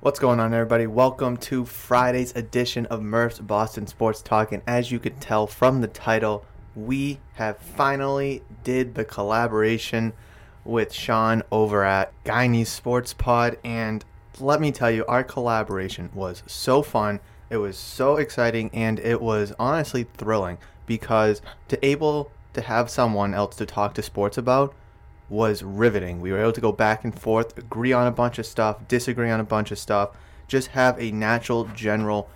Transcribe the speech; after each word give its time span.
What's 0.00 0.20
going 0.20 0.38
on, 0.38 0.54
everybody? 0.54 0.86
Welcome 0.86 1.38
to 1.38 1.64
Friday's 1.64 2.32
edition 2.36 2.86
of 2.86 3.02
Murph's 3.02 3.40
Boston 3.40 3.88
Sports 3.88 4.22
Talk. 4.22 4.52
And 4.52 4.62
as 4.64 4.92
you 4.92 5.00
could 5.00 5.20
tell 5.20 5.48
from 5.48 5.80
the 5.80 5.88
title, 5.88 6.44
we 6.76 7.18
have 7.34 7.58
finally 7.58 8.44
did 8.62 8.94
the 8.94 9.04
collaboration 9.04 10.12
with 10.64 10.92
Sean 10.92 11.42
over 11.50 11.82
at 11.82 12.12
Guiney 12.22 12.64
Sports 12.64 13.12
Pod. 13.12 13.58
And 13.64 14.04
let 14.38 14.60
me 14.60 14.70
tell 14.70 14.88
you, 14.88 15.04
our 15.06 15.24
collaboration 15.24 16.10
was 16.14 16.44
so 16.46 16.80
fun. 16.80 17.18
It 17.50 17.56
was 17.56 17.76
so 17.76 18.18
exciting, 18.18 18.70
and 18.72 19.00
it 19.00 19.20
was 19.20 19.52
honestly 19.58 20.06
thrilling 20.16 20.58
because 20.86 21.42
to 21.66 21.84
able 21.84 22.30
to 22.52 22.60
have 22.60 22.88
someone 22.88 23.34
else 23.34 23.56
to 23.56 23.66
talk 23.66 23.94
to 23.94 24.02
sports 24.02 24.38
about 24.38 24.76
was 25.28 25.62
riveting. 25.62 26.20
We 26.20 26.32
were 26.32 26.40
able 26.40 26.52
to 26.52 26.60
go 26.60 26.72
back 26.72 27.04
and 27.04 27.18
forth, 27.18 27.56
agree 27.58 27.92
on 27.92 28.06
a 28.06 28.12
bunch 28.12 28.38
of 28.38 28.46
stuff, 28.46 28.86
disagree 28.88 29.30
on 29.30 29.40
a 29.40 29.44
bunch 29.44 29.70
of 29.70 29.78
stuff, 29.78 30.10
just 30.46 30.68
have 30.68 31.00
a 31.00 31.10
natural, 31.10 31.64
general 31.74 32.28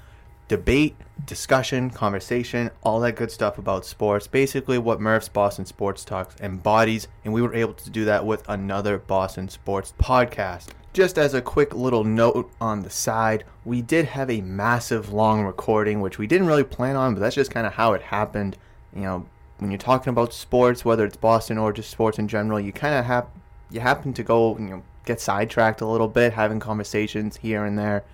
debate, 0.49 0.97
discussion, 1.25 1.89
conversation, 1.89 2.71
all 2.83 3.01
that 3.01 3.17
good 3.17 3.31
stuff 3.31 3.57
about 3.57 3.87
sports. 3.87 4.27
Basically, 4.27 4.77
what 4.77 5.01
Murph's 5.01 5.29
Boston 5.29 5.65
Sports 5.65 6.05
Talks 6.05 6.39
embodies, 6.41 7.09
and 7.25 7.33
we 7.33 7.41
were 7.41 7.55
able 7.55 7.75
to 7.75 7.91
do 7.91 8.05
that 8.05 8.27
with 8.27 8.47
another 8.49 8.99
Boston 8.99 9.49
sports 9.49 9.95
podcast. 9.99 10.69
Just 10.93 11.17
as 11.17 11.33
a 11.33 11.41
quick 11.41 11.75
little 11.75 12.05
note 12.05 12.53
on 12.61 12.83
the 12.83 12.91
side, 12.91 13.45
we 13.65 13.81
did 13.81 14.05
have 14.05 14.29
a 14.29 14.43
massive 14.43 15.11
long 15.11 15.43
recording, 15.43 16.03
which 16.03 16.19
we 16.19 16.27
didn't 16.27 16.47
really 16.47 16.65
plan 16.65 16.97
on, 16.97 17.15
but 17.15 17.21
that's 17.21 17.35
just 17.35 17.51
kind 17.51 17.67
of 17.67 17.73
how 17.73 17.95
it 17.95 18.03
happened. 18.03 18.59
You 18.95 19.03
know, 19.03 19.27
when 19.63 19.71
you're 19.71 19.79
talking 19.79 20.11
about 20.11 20.35
sports, 20.35 20.85
whether 20.85 21.05
it's 21.05 21.17
Boston 21.17 21.57
or 21.57 21.73
just 21.73 21.91
sports 21.91 22.19
in 22.19 22.29
general, 22.29 22.61
you 22.61 22.73
kind 22.73 22.95
of 22.95 23.05
have 23.05 23.27
you 23.71 23.81
happen 23.81 24.13
to 24.13 24.23
go 24.23 24.59
you 24.59 24.65
know 24.65 24.83
get 25.05 25.21
sidetracked 25.21 25.81
a 25.81 25.87
little 25.87 26.09
bit, 26.09 26.33
having 26.33 26.61
conversations 26.61 27.37
here 27.39 27.65
and 27.65 27.79
there, 27.79 28.05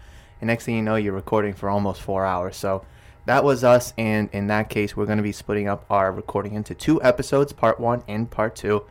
and 0.41 0.49
next 0.49 0.65
thing 0.65 0.77
you 0.77 0.83
know, 0.83 0.97
you're 0.97 1.13
recording 1.13 1.55
for 1.55 1.69
almost 1.69 2.01
four 2.01 2.25
hours. 2.25 2.57
So 2.57 2.85
that 3.27 3.45
was 3.45 3.65
us, 3.65 3.93
and 3.99 4.29
in 4.33 4.47
that 4.47 4.71
case, 4.71 4.97
we're 4.97 5.07
going 5.07 5.19
to 5.19 5.23
be 5.23 5.33
splitting 5.33 5.69
up 5.69 5.85
our 5.91 6.13
recording 6.13 6.55
into 6.55 6.75
two 6.75 7.03
episodes, 7.03 7.53
part 7.53 7.81
one 7.81 8.03
and 8.07 8.31
part 8.31 8.55
two. 8.55 8.85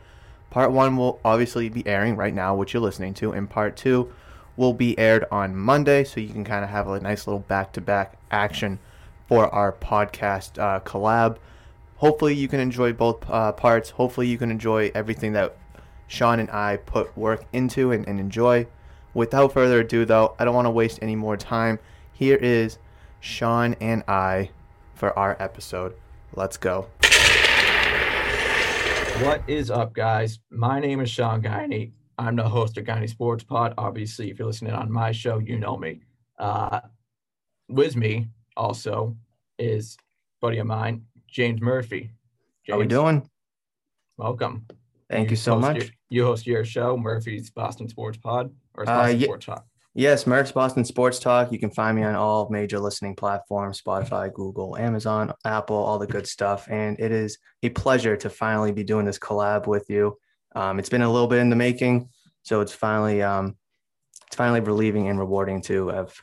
Part 0.50 0.72
one 0.72 0.96
will 0.96 1.20
obviously 1.24 1.68
be 1.68 1.86
airing 1.86 2.16
right 2.16 2.34
now, 2.34 2.54
which 2.54 2.72
you're 2.72 2.82
listening 2.82 3.14
to, 3.14 3.32
and 3.32 3.48
part 3.48 3.76
two 3.76 4.12
will 4.56 4.72
be 4.72 4.98
aired 4.98 5.24
on 5.30 5.56
Monday, 5.56 6.04
so 6.04 6.20
you 6.20 6.30
can 6.30 6.44
kind 6.44 6.64
of 6.64 6.70
have 6.70 6.88
a 6.88 7.00
nice 7.00 7.26
little 7.26 7.40
back-to-back 7.40 8.16
action 8.30 8.78
for 9.28 9.52
our 9.54 9.72
podcast 9.72 10.58
uh, 10.58 10.80
collab 10.80 11.36
hopefully 11.98 12.34
you 12.34 12.48
can 12.48 12.60
enjoy 12.60 12.92
both 12.92 13.28
uh, 13.28 13.52
parts. 13.52 13.90
Hopefully 13.90 14.26
you 14.26 14.38
can 14.38 14.50
enjoy 14.50 14.90
everything 14.94 15.32
that 15.34 15.56
Sean 16.06 16.40
and 16.40 16.50
I 16.50 16.78
put 16.78 17.16
work 17.16 17.44
into 17.52 17.92
and, 17.92 18.08
and 18.08 18.18
enjoy. 18.18 18.66
Without 19.14 19.52
further 19.52 19.80
ado, 19.80 20.04
though, 20.04 20.34
I 20.38 20.44
don't 20.44 20.54
want 20.54 20.66
to 20.66 20.70
waste 20.70 20.98
any 21.02 21.16
more 21.16 21.36
time. 21.36 21.78
Here 22.12 22.36
is 22.36 22.78
Sean 23.20 23.74
and 23.80 24.02
I 24.08 24.50
for 24.94 25.16
our 25.18 25.36
episode. 25.40 25.94
Let's 26.34 26.56
go. 26.56 26.88
What 29.20 29.42
is 29.48 29.70
up, 29.70 29.92
guys? 29.92 30.38
My 30.50 30.78
name 30.78 31.00
is 31.00 31.10
Sean 31.10 31.42
Guiney. 31.42 31.92
I'm 32.16 32.36
the 32.36 32.48
host 32.48 32.78
of 32.78 32.84
Guiney 32.84 33.08
Sports 33.08 33.42
Pod. 33.42 33.74
Obviously, 33.76 34.30
if 34.30 34.38
you're 34.38 34.46
listening 34.46 34.72
on 34.72 34.90
my 34.90 35.10
show, 35.10 35.38
you 35.38 35.58
know 35.58 35.76
me. 35.76 36.00
Uh, 36.38 36.80
with 37.68 37.96
me 37.96 38.28
also 38.56 39.16
is 39.58 39.96
buddy 40.40 40.58
of 40.58 40.66
mine, 40.66 41.04
James 41.30 41.60
Murphy. 41.60 42.10
James, 42.64 42.74
How 42.74 42.78
we 42.78 42.86
doing? 42.86 43.28
Welcome. 44.16 44.66
Thank 45.10 45.30
you, 45.30 45.36
so 45.36 45.58
much. 45.58 45.76
Your, 45.76 45.86
you 46.10 46.24
host 46.24 46.46
your 46.46 46.64
show, 46.64 46.96
Murphy's 46.96 47.50
Boston 47.50 47.88
Sports 47.88 48.18
Pod 48.18 48.50
or 48.74 48.82
Uh, 48.82 48.86
Boston 48.86 49.18
ye- 49.18 49.24
Sports 49.24 49.46
Talk. 49.46 49.64
Yes, 49.94 50.26
Murph's 50.26 50.52
Boston 50.52 50.84
Sports 50.84 51.18
Talk. 51.18 51.50
You 51.50 51.58
can 51.58 51.70
find 51.70 51.96
me 51.96 52.04
on 52.04 52.14
all 52.14 52.48
major 52.50 52.78
listening 52.78 53.16
platforms 53.16 53.80
Spotify, 53.82 54.32
Google, 54.32 54.76
Amazon, 54.76 55.32
Apple, 55.44 55.76
all 55.76 55.98
the 55.98 56.06
good 56.06 56.26
stuff. 56.26 56.68
And 56.70 57.00
it 57.00 57.10
is 57.10 57.38
a 57.62 57.70
pleasure 57.70 58.16
to 58.18 58.30
finally 58.30 58.70
be 58.70 58.84
doing 58.84 59.06
this 59.06 59.18
collab 59.18 59.66
with 59.66 59.88
you. 59.90 60.16
Um, 60.54 60.78
it's 60.78 60.88
been 60.90 61.02
a 61.02 61.10
little 61.10 61.26
bit 61.26 61.40
in 61.40 61.50
the 61.50 61.56
making, 61.56 62.10
so 62.42 62.60
it's 62.60 62.72
finally 62.72 63.22
um, 63.22 63.56
it's 64.26 64.36
finally 64.36 64.60
relieving 64.60 65.08
and 65.08 65.18
rewarding 65.18 65.62
to 65.62 65.88
have 65.88 66.14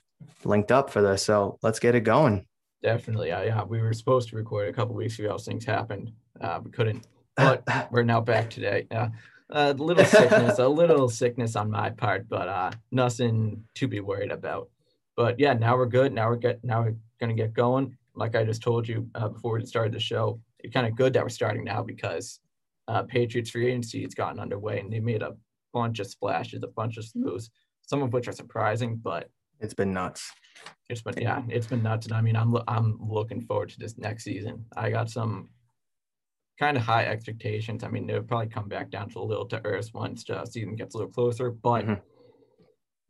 linked 0.46 0.72
up 0.72 0.90
for 0.90 1.02
this. 1.02 1.24
So 1.24 1.58
let's 1.62 1.80
get 1.80 1.96
it 1.96 2.02
going. 2.02 2.46
Definitely. 2.86 3.32
Uh, 3.32 3.42
yeah, 3.42 3.64
we 3.64 3.82
were 3.82 3.94
supposed 3.94 4.30
to 4.30 4.36
record 4.36 4.70
a 4.70 4.74
couple 4.74 4.94
weeks 4.94 5.18
ago. 5.18 5.36
Things 5.40 5.66
happened. 5.66 6.12
Uh, 6.40 6.60
we 6.64 6.70
couldn't, 6.70 7.08
but 7.36 7.64
we're 7.90 8.04
now 8.04 8.22
back 8.22 8.48
today. 8.48 8.86
Uh, 8.92 9.08
a 9.50 9.74
little 9.74 10.06
sickness, 10.06 10.60
a 10.60 10.68
little 10.68 11.10
sickness 11.10 11.56
on 11.56 11.72
my 11.72 11.90
part, 11.90 12.30
but 12.30 12.48
uh, 12.48 12.70
nothing 12.92 13.64
to 13.74 13.88
be 13.88 14.02
worried 14.02 14.32
about. 14.32 14.70
But 15.18 15.40
yeah, 15.40 15.54
now 15.54 15.76
we're 15.76 15.88
good. 15.88 16.14
Now 16.14 16.30
we're 16.30 16.36
get 16.36 16.64
now 16.64 16.84
we're 16.84 16.96
gonna 17.20 17.34
get 17.34 17.56
going. 17.56 17.98
Like 18.14 18.36
I 18.36 18.44
just 18.44 18.62
told 18.62 18.88
you 18.88 19.10
uh, 19.16 19.30
before 19.30 19.56
we 19.56 19.66
started 19.66 19.92
the 19.92 20.00
show, 20.00 20.40
it's 20.60 20.72
kind 20.72 20.86
of 20.86 20.96
good 20.96 21.14
that 21.14 21.24
we're 21.24 21.30
starting 21.30 21.64
now 21.64 21.82
because 21.82 22.40
uh, 22.88 23.02
Patriots 23.02 23.50
free 23.50 23.66
agency 23.66 24.04
has 24.04 24.14
gotten 24.14 24.40
underway 24.40 24.80
and 24.80 24.94
they 24.94 25.00
made 25.00 25.24
a 25.24 25.36
bunch 25.74 25.98
of 25.98 26.06
splashes, 26.06 26.62
a 26.62 26.68
bunch 26.68 26.98
of 26.98 27.06
moves, 27.16 27.50
some 27.82 28.04
of 28.04 28.14
which 28.14 28.28
are 28.28 28.32
surprising, 28.32 28.98
but 28.98 29.32
It's 29.60 29.74
been 29.74 29.92
nuts. 29.92 30.32
It's 30.90 31.02
been 31.02 31.18
yeah, 31.18 31.42
it's 31.50 31.68
been 31.68 31.84
nuts. 31.84 32.06
And 32.06 32.16
I 32.16 32.22
mean, 32.22 32.36
I'm 32.36 32.56
I'm 32.68 32.98
looking 33.02 33.42
forward 33.42 33.70
to 33.70 33.80
this 33.80 33.98
next 33.98 34.24
season. 34.24 34.66
I 34.76 34.90
got 34.90 35.10
some 35.10 35.50
kind 36.60 36.78
of 36.78 36.84
high 36.84 37.06
expectations. 37.06 37.84
I 37.84 37.90
mean, 37.90 38.08
they'll 38.08 38.24
probably 38.24 38.48
come 38.48 38.70
back 38.70 38.90
down 38.90 39.10
to 39.10 39.20
a 39.20 39.24
little 39.24 39.46
to 39.48 39.62
earth 39.66 39.90
once 39.94 40.24
the 40.24 40.46
season 40.46 40.76
gets 40.76 40.96
a 40.96 40.98
little 40.98 41.12
closer. 41.12 41.52
But 41.52 41.86
Mhm. 41.86 42.02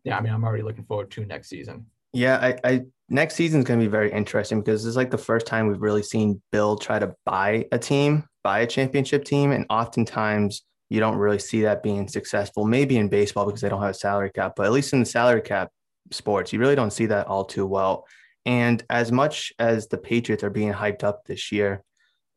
yeah, 0.03 0.17
I 0.17 0.21
mean, 0.21 0.33
I'm 0.33 0.43
already 0.43 0.63
looking 0.63 0.85
forward 0.85 1.11
to 1.11 1.25
next 1.25 1.49
season. 1.49 1.85
Yeah, 2.13 2.37
I, 2.37 2.69
I 2.69 2.81
next 3.09 3.35
season's 3.35 3.65
gonna 3.65 3.81
be 3.81 3.87
very 3.87 4.11
interesting 4.11 4.61
because 4.61 4.83
this 4.83 4.89
is 4.89 4.95
like 4.95 5.11
the 5.11 5.17
first 5.17 5.45
time 5.45 5.67
we've 5.67 5.81
really 5.81 6.03
seen 6.03 6.41
Bill 6.51 6.77
try 6.77 6.97
to 6.97 7.13
buy 7.25 7.65
a 7.71 7.77
team, 7.77 8.23
buy 8.43 8.59
a 8.59 8.67
championship 8.67 9.25
team, 9.25 9.51
and 9.51 9.65
oftentimes 9.69 10.63
you 10.89 10.99
don't 10.99 11.17
really 11.17 11.39
see 11.39 11.61
that 11.63 11.83
being 11.83 12.07
successful. 12.07 12.63
Maybe 12.65 12.97
in 12.97 13.09
baseball 13.09 13.45
because 13.45 13.61
they 13.61 13.69
don't 13.69 13.81
have 13.81 13.91
a 13.91 13.95
salary 13.95 14.31
cap, 14.33 14.53
but 14.55 14.65
at 14.65 14.71
least 14.71 14.93
in 14.93 14.99
the 14.99 15.05
salary 15.05 15.41
cap, 15.41 15.69
sports. 16.11 16.53
You 16.53 16.59
really 16.59 16.75
don't 16.75 16.93
see 16.93 17.07
that 17.07 17.27
all 17.27 17.45
too 17.45 17.65
well. 17.65 18.05
And 18.45 18.83
as 18.89 19.11
much 19.11 19.53
as 19.57 19.87
the 19.87 19.97
Patriots 19.97 20.43
are 20.43 20.49
being 20.49 20.73
hyped 20.73 21.03
up 21.03 21.25
this 21.25 21.51
year, 21.51 21.83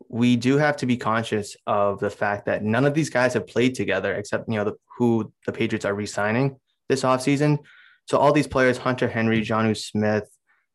we 0.09 0.37
do 0.37 0.57
have 0.57 0.77
to 0.79 0.87
be 0.87 0.97
conscious 0.97 1.57
of 1.67 2.01
the 2.01 2.11
fact 2.11 2.47
that 2.47 2.63
none 2.63 2.85
of 2.87 2.95
these 2.95 3.11
guys 3.11 3.35
have 3.35 3.47
played 3.47 3.75
together 3.75 4.15
except 4.15 4.49
you 4.49 4.57
know 4.57 4.65
the, 4.65 4.75
who 4.97 5.33
the 5.45 5.53
Patriots 5.53 5.85
are 5.85 5.95
re-signing 5.95 6.57
this 6.89 7.03
offseason. 7.03 7.59
So 8.07 8.17
all 8.17 8.33
these 8.33 8.47
players, 8.47 8.79
Hunter 8.79 9.09
Henry, 9.09 9.43
Jonnu 9.43 9.77
Smith, 9.77 10.29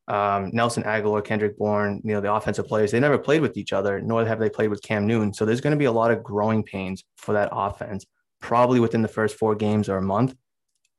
um, 0.08 0.52
Nelson 0.54 0.84
Agholor, 0.84 1.24
Kendrick 1.24 1.58
Bourne, 1.58 2.02
you 2.04 2.14
know, 2.14 2.22
the 2.22 2.32
offensive 2.32 2.68
players, 2.68 2.92
they 2.92 3.00
never 3.00 3.18
played 3.18 3.42
with 3.42 3.58
each 3.58 3.74
other, 3.74 4.02
nor 4.02 4.26
have 4.26 4.40
they 4.40 4.50
played 4.50 4.70
with 4.70 4.84
Cam 4.84 5.08
Newton. 5.08 5.34
So 5.34 5.46
there's 5.46 5.62
going 5.62 5.72
to 5.72 5.78
be 5.78 5.86
a 5.86 5.92
lot 5.92 6.12
of 6.12 6.24
growing 6.24 6.62
pains 6.62 7.04
for 7.18 7.34
that 7.34 7.50
offense, 7.52 8.06
probably 8.40 8.80
within 8.80 9.02
the 9.02 9.08
first 9.08 9.38
four 9.38 9.56
games 9.56 9.90
or 9.90 9.98
a 9.98 10.02
month. 10.02 10.36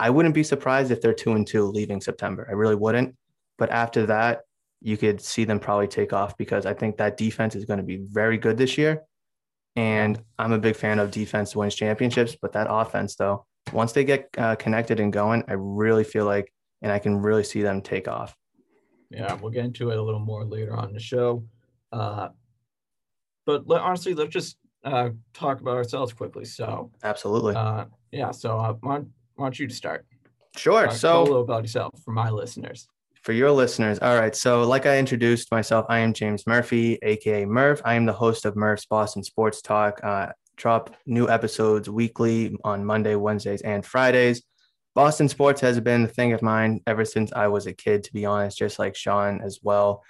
I 0.01 0.11
wouldn't 0.11 0.35
be 0.35 0.43
surprised 0.43 0.91
if 0.91 1.01
they're 1.01 1.15
two 1.15 1.33
and 1.33 1.47
two 1.47 1.67
leaving 1.67 2.01
September. 2.01 2.47
I 2.49 2.53
really 2.53 2.75
wouldn't. 2.75 3.15
But 3.59 3.71
after 3.71 4.07
that, 4.07 4.43
you 4.81 4.97
could 4.97 5.21
see 5.21 5.45
them 5.45 5.61
probably 5.61 5.89
take 5.89 6.13
off 6.13 6.37
because 6.37 6.67
I 6.67 6.75
think 6.75 6.97
that 6.99 7.17
defense 7.17 7.55
is 7.55 7.65
going 7.65 7.79
to 7.79 7.85
be 7.85 7.99
very 8.11 8.37
good 8.37 8.57
this 8.57 8.77
year. 8.77 9.03
And 9.77 10.23
I'm 10.39 10.53
a 10.53 10.59
big 10.59 10.77
fan 10.77 10.99
of 10.99 11.11
defense 11.11 11.57
wins 11.57 11.75
championships, 11.75 12.37
but 12.41 12.53
that 12.53 12.67
offense, 12.71 13.17
though, 13.17 13.47
once 13.73 13.93
they 13.93 14.05
get 14.05 14.29
uh, 14.39 14.57
connected 14.57 15.01
and 15.01 15.13
going, 15.13 15.43
I 15.49 15.55
really 15.55 16.05
feel 16.05 16.27
like, 16.27 16.53
and 16.83 16.93
I 16.93 16.99
can 16.99 17.17
really 17.23 17.45
see 17.45 17.63
them 17.63 17.81
take 17.81 18.07
off. 18.07 18.37
Yeah, 19.11 19.35
we'll 19.35 19.51
get 19.51 19.65
into 19.65 19.91
it 19.91 19.99
a 19.99 20.03
little 20.03 20.21
more 20.21 20.45
later 20.45 20.77
on 20.77 20.93
the 20.93 21.01
show. 21.01 21.45
Uh, 21.93 22.29
but 23.47 23.67
let, 23.67 23.81
honestly, 23.81 24.15
let's 24.15 24.33
just 24.33 24.59
uh, 24.85 25.11
talk 25.33 25.61
about 25.61 25.77
ourselves 25.77 26.13
quickly. 26.13 26.45
So, 26.45 26.91
absolutely. 27.03 27.55
Uh, 27.55 27.87
yeah. 28.13 28.33
So, 28.33 28.59
uh, 28.59 28.75
why, 29.37 29.47
don't 29.47 29.59
you 29.59 29.69
start? 29.69 30.07
Sure. 30.57 30.87
Talk 30.87 30.95
so, 30.95 31.23
a 31.23 31.25
little 31.25 31.41
about 31.43 31.63
yourself 31.63 31.91
for 32.05 32.13
my 32.13 32.31
listeners 32.31 32.89
for 33.25 33.33
your 33.33 33.51
listeners. 33.51 33.99
All 34.01 34.19
right. 34.19 34.37
So, 34.37 34.65
like 34.65 34.85
I 34.85 34.99
introduced 34.99 35.51
myself, 35.51 35.87
I 35.89 36.01
am 36.01 36.13
James 36.13 36.47
Murphy, 36.47 36.99
aka 37.03 37.47
Murph. 37.47 37.81
I 37.83 37.95
am 37.95 38.05
the 38.05 38.13
host 38.13 38.45
of 38.45 38.55
Murph's 38.55 38.85
Boston 38.85 39.25
Sports 39.25 39.63
Talk. 39.63 39.99
Uh, 40.05 40.29
drop 40.57 40.95
new 41.07 41.29
episodes 41.29 41.89
weekly 41.89 42.55
on 42.65 42.85
Monday, 42.85 43.17
Wednesdays, 43.17 43.63
and 43.63 43.85
Fridays. 43.85 44.43
Boston 44.95 45.29
sports 45.29 45.61
has 45.63 45.81
been 45.81 46.05
a 46.05 46.09
thing 46.09 46.35
of 46.35 46.43
mine 46.43 46.81
ever 46.87 47.05
since 47.05 47.33
I 47.33 47.49
was 47.49 47.67
a 47.67 47.73
kid, 47.73 48.05
to 48.05 48.13
be 48.13 48.27
honest, 48.27 48.59
just 48.59 48.79
like 48.79 48.95
Sean 48.95 49.41
as 49.41 49.59
well. 49.63 50.05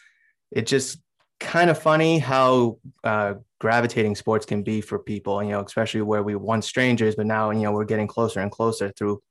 It's 0.51 0.71
just 0.71 0.99
kind 1.41 1.71
of 1.71 1.79
funny 1.79 2.19
how 2.19 2.79
uh, 3.03 3.35
gravitating 3.65 4.15
sports 4.15 4.45
can 4.45 4.63
be 4.63 4.83
for 4.83 4.99
people, 4.99 5.43
you 5.43 5.49
know, 5.49 5.63
especially 5.63 6.03
where 6.03 6.23
we 6.23 6.35
once 6.35 6.67
strangers, 6.67 7.17
but 7.17 7.25
now, 7.25 7.51
you 7.51 7.61
know, 7.61 7.73
we're 7.73 7.87
getting 7.87 8.07
closer 8.07 8.41
and 8.41 8.51
closer 8.51 8.91
through 8.91 9.23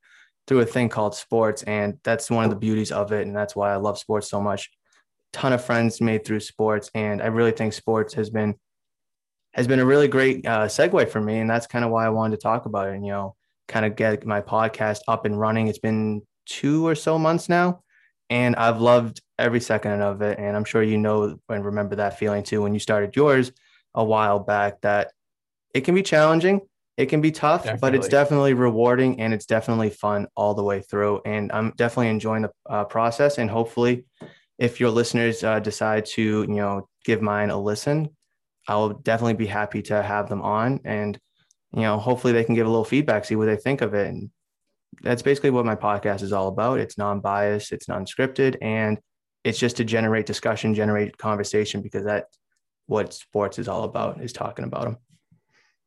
through 0.48 0.58
a 0.58 0.66
thing 0.66 0.88
called 0.88 1.14
sports. 1.14 1.62
And 1.62 2.00
that's 2.02 2.32
one 2.32 2.42
of 2.42 2.50
the 2.50 2.56
beauties 2.56 2.90
of 2.90 3.12
it. 3.12 3.28
And 3.28 3.36
that's 3.36 3.54
why 3.54 3.72
I 3.72 3.76
love 3.76 3.96
sports 3.96 4.28
so 4.28 4.40
much. 4.40 4.72
Ton 5.32 5.52
of 5.52 5.64
friends 5.64 6.00
made 6.00 6.24
through 6.24 6.40
sports. 6.40 6.90
And 6.96 7.22
I 7.22 7.26
really 7.26 7.52
think 7.52 7.74
sports 7.74 8.14
has 8.14 8.28
been 8.28 8.56
has 9.52 9.68
been 9.68 9.78
a 9.78 9.84
really 9.84 10.08
great 10.08 10.44
uh, 10.44 10.66
segue 10.66 11.08
for 11.10 11.20
me. 11.20 11.38
And 11.38 11.48
that's 11.48 11.68
kind 11.68 11.84
of 11.84 11.92
why 11.92 12.04
I 12.04 12.08
wanted 12.08 12.34
to 12.34 12.42
talk 12.42 12.66
about 12.66 12.88
it 12.88 12.96
and, 12.96 13.06
you 13.06 13.12
know, 13.12 13.36
kind 13.68 13.86
of 13.86 13.94
get 13.94 14.26
my 14.26 14.40
podcast 14.40 14.98
up 15.06 15.26
and 15.26 15.38
running. 15.38 15.68
It's 15.68 15.78
been 15.78 16.22
two 16.44 16.84
or 16.84 16.96
so 16.96 17.20
months 17.20 17.48
now. 17.48 17.84
And 18.30 18.56
I've 18.56 18.80
loved 18.80 19.22
every 19.38 19.60
second 19.60 20.02
of 20.02 20.22
it. 20.22 20.40
And 20.40 20.56
I'm 20.56 20.64
sure 20.64 20.82
you 20.82 20.98
know 20.98 21.38
and 21.48 21.64
remember 21.64 21.94
that 21.96 22.18
feeling 22.18 22.42
too 22.42 22.62
when 22.62 22.74
you 22.74 22.80
started 22.80 23.14
yours 23.14 23.52
a 23.94 24.04
while 24.04 24.38
back 24.38 24.80
that 24.82 25.12
it 25.74 25.82
can 25.82 25.94
be 25.94 26.02
challenging 26.02 26.60
it 26.96 27.06
can 27.06 27.20
be 27.20 27.32
tough, 27.32 27.64
definitely. 27.64 27.80
but 27.80 27.94
it's 27.96 28.08
definitely 28.08 28.54
rewarding 28.54 29.20
and 29.20 29.34
it's 29.34 29.46
definitely 29.46 29.90
fun 29.90 30.28
all 30.36 30.54
the 30.54 30.62
way 30.62 30.80
through. 30.80 31.22
And 31.24 31.50
I'm 31.50 31.72
definitely 31.76 32.08
enjoying 32.08 32.42
the 32.42 32.52
uh, 32.68 32.84
process. 32.84 33.38
And 33.38 33.50
hopefully, 33.50 34.04
if 34.58 34.78
your 34.78 34.90
listeners 34.90 35.42
uh, 35.42 35.58
decide 35.58 36.06
to, 36.06 36.22
you 36.22 36.46
know, 36.46 36.88
give 37.04 37.20
mine 37.20 37.50
a 37.50 37.60
listen, 37.60 38.10
I'll 38.68 38.90
definitely 38.90 39.34
be 39.34 39.46
happy 39.46 39.82
to 39.82 40.02
have 40.02 40.28
them 40.28 40.42
on. 40.42 40.80
And, 40.84 41.18
you 41.72 41.82
know, 41.82 41.98
hopefully 41.98 42.32
they 42.32 42.44
can 42.44 42.54
give 42.54 42.66
a 42.66 42.70
little 42.70 42.84
feedback, 42.84 43.24
see 43.24 43.34
what 43.34 43.46
they 43.46 43.56
think 43.56 43.80
of 43.80 43.94
it. 43.94 44.06
And 44.06 44.30
that's 45.02 45.22
basically 45.22 45.50
what 45.50 45.66
my 45.66 45.74
podcast 45.74 46.22
is 46.22 46.32
all 46.32 46.46
about. 46.46 46.78
It's 46.78 46.96
non 46.96 47.18
biased, 47.18 47.72
it's 47.72 47.88
non 47.88 48.06
scripted, 48.06 48.56
and 48.62 49.00
it's 49.42 49.58
just 49.58 49.78
to 49.78 49.84
generate 49.84 50.26
discussion, 50.26 50.76
generate 50.76 51.18
conversation 51.18 51.82
because 51.82 52.04
that's 52.04 52.38
what 52.86 53.14
sports 53.14 53.58
is 53.58 53.68
all 53.68 53.84
about, 53.84 54.20
is 54.20 54.32
talking 54.32 54.64
about 54.64 54.84
them. 54.84 54.96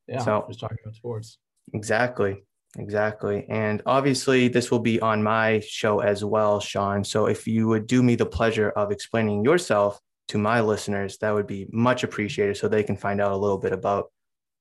Yeah, 0.08 0.20
so 0.20 0.46
just 0.48 0.60
talking 0.60 0.78
about 0.84 0.96
sports. 0.96 1.38
Exactly. 1.74 2.44
Exactly. 2.78 3.46
And 3.50 3.82
obviously, 3.86 4.50
this 4.50 4.70
will 4.70 4.80
be 4.80 5.00
on 5.00 5.24
my 5.24 5.62
show 5.62 6.00
as 6.00 6.24
well, 6.24 6.60
Sean. 6.60 7.04
So 7.04 7.26
if 7.26 7.48
you 7.48 7.68
would 7.68 7.88
do 7.88 8.04
me 8.04 8.16
the 8.16 8.26
pleasure 8.26 8.70
of 8.70 8.92
explaining 8.92 9.44
yourself 9.44 10.00
to 10.28 10.38
my 10.38 10.62
listeners, 10.62 11.18
that 11.20 11.34
would 11.34 11.48
be 11.48 11.68
much 11.72 12.04
appreciated 12.04 12.58
so 12.58 12.68
they 12.68 12.84
can 12.84 12.98
find 12.98 13.22
out 13.22 13.32
a 13.32 13.38
little 13.38 13.58
bit 13.58 13.74
about 13.74 14.12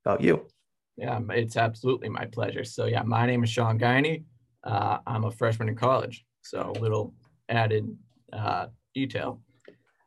about 0.05 0.21
you. 0.21 0.47
Yeah, 0.97 1.21
it's 1.31 1.56
absolutely 1.56 2.09
my 2.09 2.27
pleasure. 2.27 2.65
So 2.65 2.87
yeah, 2.87 3.03
my 3.03 3.27
name 3.27 3.44
is 3.44 3.50
Sean 3.50 3.79
Guiney. 3.79 4.25
Uh, 4.65 4.99
I'm 5.06 5.25
a 5.25 5.31
freshman 5.31 5.69
in 5.69 5.77
college. 5.77 6.25
So 6.43 6.73
a 6.75 6.79
little 6.79 7.12
added 7.49 7.94
uh, 8.32 8.69
detail. 8.94 9.43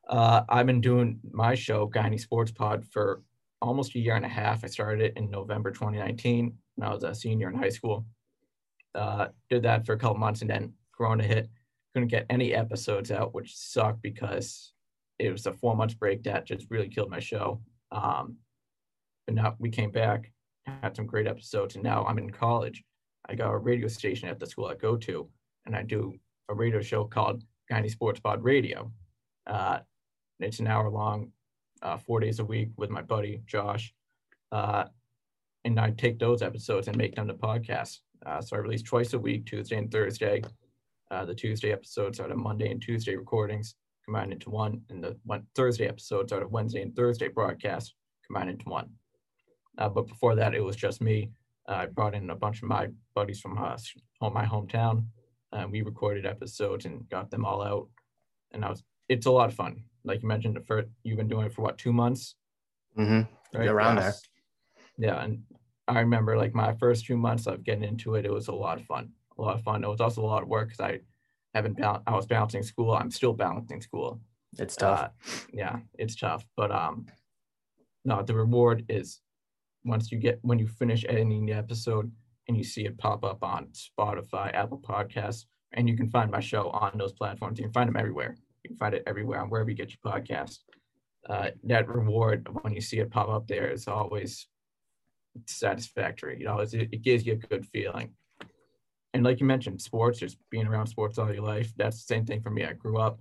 Uh, 0.10 0.42
I've 0.50 0.66
been 0.66 0.82
doing 0.82 1.20
my 1.32 1.54
show, 1.54 1.88
Guiney 1.88 2.20
Sports 2.20 2.52
Pod, 2.52 2.84
for 2.92 3.22
almost 3.62 3.96
a 3.96 4.00
year 4.00 4.16
and 4.16 4.26
a 4.26 4.30
half. 4.30 4.64
I 4.64 4.68
started 4.68 5.06
it 5.06 5.14
in 5.18 5.30
November 5.30 5.70
2019 5.70 6.58
when 6.76 6.90
I 6.90 6.94
was 6.94 7.04
a 7.04 7.14
senior 7.14 7.50
in 7.50 7.56
high 7.56 7.70
school. 7.70 8.06
Uh, 8.96 9.28
did 9.50 9.64
that 9.64 9.86
for 9.86 9.94
a 9.94 9.98
couple 9.98 10.18
months 10.18 10.42
and 10.42 10.50
then 10.50 10.74
Corona 10.98 11.24
hit. 11.24 11.50
Couldn't 11.94 12.10
get 12.10 12.26
any 12.30 12.54
episodes 12.54 13.12
out, 13.12 13.36
which 13.36 13.56
sucked 13.56 14.02
because 14.02 14.74
it 15.20 15.32
was 15.32 15.46
a 15.46 15.54
four 15.54 15.76
months 15.76 15.94
break 15.94 16.24
that 16.24 16.46
just 16.46 16.66
really 16.72 16.90
killed 16.90 17.10
my 17.12 17.20
show. 17.20 17.62
Um, 17.92 18.38
but 19.28 19.36
now 19.36 19.56
we 19.60 19.70
came 19.70 19.92
back, 19.92 20.32
had 20.66 20.96
some 20.96 21.06
great 21.06 21.28
episodes, 21.28 21.76
and 21.76 21.84
now 21.84 22.04
I'm 22.06 22.18
in 22.18 22.32
college. 22.32 22.84
I 23.28 23.36
got 23.36 23.52
a 23.52 23.58
radio 23.58 23.88
station 23.88 24.28
at 24.28 24.40
the 24.40 24.48
school 24.48 24.66
I 24.66 24.76
go 24.76 24.98
to, 24.98 25.30
and 25.66 25.76
I 25.76 25.84
do 25.84 26.14
a 26.50 26.56
radio 26.56 26.82
show 26.82 27.04
called 27.04 27.44
Guiney 27.72 27.92
Sports 27.92 28.20
Pod 28.20 28.44
Radio. 28.44 28.92
Uh, 29.46 29.80
it's 30.40 30.60
an 30.60 30.68
hour 30.68 30.90
long 30.90 31.32
uh, 31.82 31.98
four 31.98 32.20
days 32.20 32.40
a 32.40 32.46
week 32.46 32.70
with 32.78 32.90
my 32.90 33.02
buddy 33.02 33.42
Josh, 33.46 33.94
uh, 34.52 34.86
and 35.66 35.80
I 35.80 35.92
take 35.92 36.20
those 36.20 36.42
episodes 36.42 36.88
and 36.88 36.98
make 36.98 37.16
them 37.16 37.28
the 37.28 37.34
podcast. 37.34 38.00
Uh, 38.26 38.42
so 38.42 38.56
I 38.56 38.60
release 38.60 38.82
twice 38.82 39.14
a 39.14 39.20
week, 39.20 39.46
Tuesday 39.46 39.78
and 39.78 39.92
Thursday. 39.92 40.44
Uh, 41.12 41.26
the 41.26 41.34
Tuesday 41.34 41.72
episodes 41.72 42.20
are 42.20 42.28
the 42.28 42.36
Monday 42.36 42.72
and 42.72 42.82
Tuesday 42.82 43.16
recordings 43.16 43.76
combined 44.06 44.34
into 44.34 44.50
one, 44.50 44.82
and 44.90 45.04
the 45.04 45.18
one, 45.24 45.46
Thursday 45.56 45.88
episodes 45.88 46.32
are 46.32 46.40
the 46.40 46.48
Wednesday 46.48 46.82
and 46.82 46.96
Thursday 46.96 47.28
broadcast 47.28 47.96
combined 48.26 48.50
into 48.50 48.70
one. 48.70 48.90
Uh, 49.78 49.90
but 49.90 50.08
before 50.08 50.36
that, 50.36 50.54
it 50.54 50.64
was 50.64 50.76
just 50.76 51.02
me. 51.02 51.32
Uh, 51.68 51.74
I 51.74 51.86
brought 51.86 52.16
in 52.16 52.30
a 52.30 52.36
bunch 52.36 52.62
of 52.62 52.70
my 52.70 52.88
buddies 53.16 53.40
from 53.40 53.56
my 53.56 54.46
hometown. 54.46 55.06
we 55.70 55.82
recorded 55.82 56.26
episodes 56.26 56.86
and 56.86 57.08
got 57.10 57.30
them 57.30 57.46
all 57.46 57.62
out, 57.62 57.88
and 58.52 58.64
I 58.64 58.70
was 58.70 58.84
it's 59.08 59.26
a 59.26 59.32
lot 59.32 59.50
of 59.50 59.56
fun 59.56 59.84
like 60.04 60.22
you 60.22 60.28
mentioned, 60.28 60.60
for 60.66 60.86
you've 61.04 61.18
been 61.18 61.28
doing 61.28 61.46
it 61.46 61.54
for 61.54 61.62
what 61.62 61.78
two 61.78 61.94
months? 61.94 62.36
Mm-hmm. 62.98 63.58
Right? 63.58 63.68
Around 63.68 63.98
yes. 63.98 64.22
there. 64.98 65.10
Yeah, 65.10 65.24
and 65.24 65.44
I 65.88 66.00
remember 66.00 66.38
like 66.38 66.54
my 66.54 66.74
first 66.74 67.06
two 67.06 67.18
months 67.18 67.48
of 67.48 67.64
getting 67.64 67.84
into 67.84 68.16
it, 68.16 68.26
it 68.26 68.32
was 68.32 68.48
a 68.48 68.54
lot 68.54 68.80
of 68.80 68.86
fun. 68.86 69.12
A 69.38 69.42
lot 69.42 69.56
of 69.56 69.64
fun. 69.64 69.84
It 69.84 69.88
was 69.88 70.02
also 70.02 70.22
a 70.22 70.26
lot 70.26 70.44
of 70.44 70.50
work 70.50 70.68
because 70.70 70.82
I 70.82 71.00
haven't 71.54 71.78
bal- 71.78 72.04
I 72.06 72.16
was 72.16 72.26
balancing 72.26 72.64
school. 72.64 72.92
I'm 72.92 73.12
still 73.12 73.34
balancing 73.34 73.82
school. 73.82 74.22
It's 74.58 74.76
tough. 74.76 75.00
Uh, 75.00 75.10
yeah, 75.54 75.78
it's 75.98 76.16
tough. 76.16 76.46
But 76.58 76.72
um, 76.72 77.06
no, 78.06 78.22
the 78.22 78.36
reward 78.36 78.86
is 78.90 79.22
once 79.86 80.12
you 80.12 80.18
get 80.18 80.40
when 80.42 80.60
you 80.60 80.68
finish 80.68 81.06
editing 81.08 81.46
the 81.46 81.54
episode 81.54 82.12
and 82.48 82.58
you 82.58 82.64
see 82.64 82.86
it 82.86 82.98
pop 82.98 83.24
up 83.24 83.44
on 83.44 83.68
Spotify, 83.74 84.54
Apple 84.54 84.80
Podcasts, 84.80 85.46
and 85.74 85.88
you 85.88 85.96
can 85.96 86.10
find 86.10 86.32
my 86.32 86.40
show 86.40 86.70
on 86.70 86.98
those 86.98 87.14
platforms. 87.14 87.60
You 87.60 87.66
can 87.66 87.74
find 87.74 87.88
them 87.88 87.98
everywhere. 87.98 88.36
You 88.64 88.70
can 88.70 88.78
find 88.78 88.94
it 88.94 89.04
everywhere 89.08 89.42
on 89.42 89.50
wherever 89.50 89.70
you 89.70 89.76
get 89.76 89.92
your 89.92 90.14
podcast. 90.14 90.60
Uh, 91.30 91.50
that 91.64 91.88
reward 91.88 92.48
when 92.62 92.74
you 92.74 92.82
see 92.82 93.00
it 93.00 93.12
pop 93.12 93.30
up 93.30 93.48
there 93.48 93.70
is 93.70 93.88
always 93.88 94.48
satisfactory. 95.46 96.40
You 96.40 96.46
know, 96.46 96.60
it, 96.60 97.02
gives 97.04 97.26
you 97.26 97.34
a 97.34 97.36
good 97.36 97.66
feeling. 97.68 98.12
And 99.14 99.24
like 99.24 99.40
you 99.40 99.46
mentioned, 99.46 99.82
sports, 99.82 100.20
just 100.20 100.38
being 100.50 100.68
around 100.68 100.88
sports 100.88 101.18
all 101.18 101.32
your 101.34 101.44
life, 101.44 101.72
that's 101.78 101.98
the 101.98 102.14
same 102.14 102.26
thing 102.26 102.42
for 102.42 102.50
me. 102.50 102.66
I 102.66 102.74
grew 102.74 103.00
up 103.00 103.20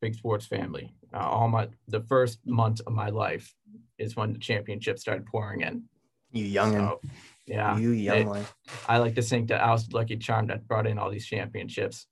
big 0.00 0.14
sports 0.14 0.46
family. 0.46 0.92
Uh, 1.12 1.18
all 1.18 1.48
my 1.48 1.68
the 1.88 2.00
first 2.00 2.38
month 2.46 2.80
of 2.86 2.92
my 2.92 3.08
life 3.08 3.54
is 3.98 4.16
when 4.16 4.32
the 4.32 4.38
championships 4.38 5.02
started 5.02 5.26
pouring 5.26 5.60
in. 5.60 5.84
You 6.32 6.44
youngin. 6.46 6.88
So, 6.88 7.00
yeah. 7.46 7.76
You 7.76 7.90
youngling. 7.90 8.46
I 8.88 8.98
like 8.98 9.14
to 9.16 9.22
think 9.22 9.48
that 9.48 9.62
I 9.62 9.72
was 9.72 9.92
lucky 9.92 10.16
charm 10.16 10.46
that 10.46 10.66
brought 10.66 10.86
in 10.86 10.98
all 10.98 11.10
these 11.10 11.26
championships 11.26 12.06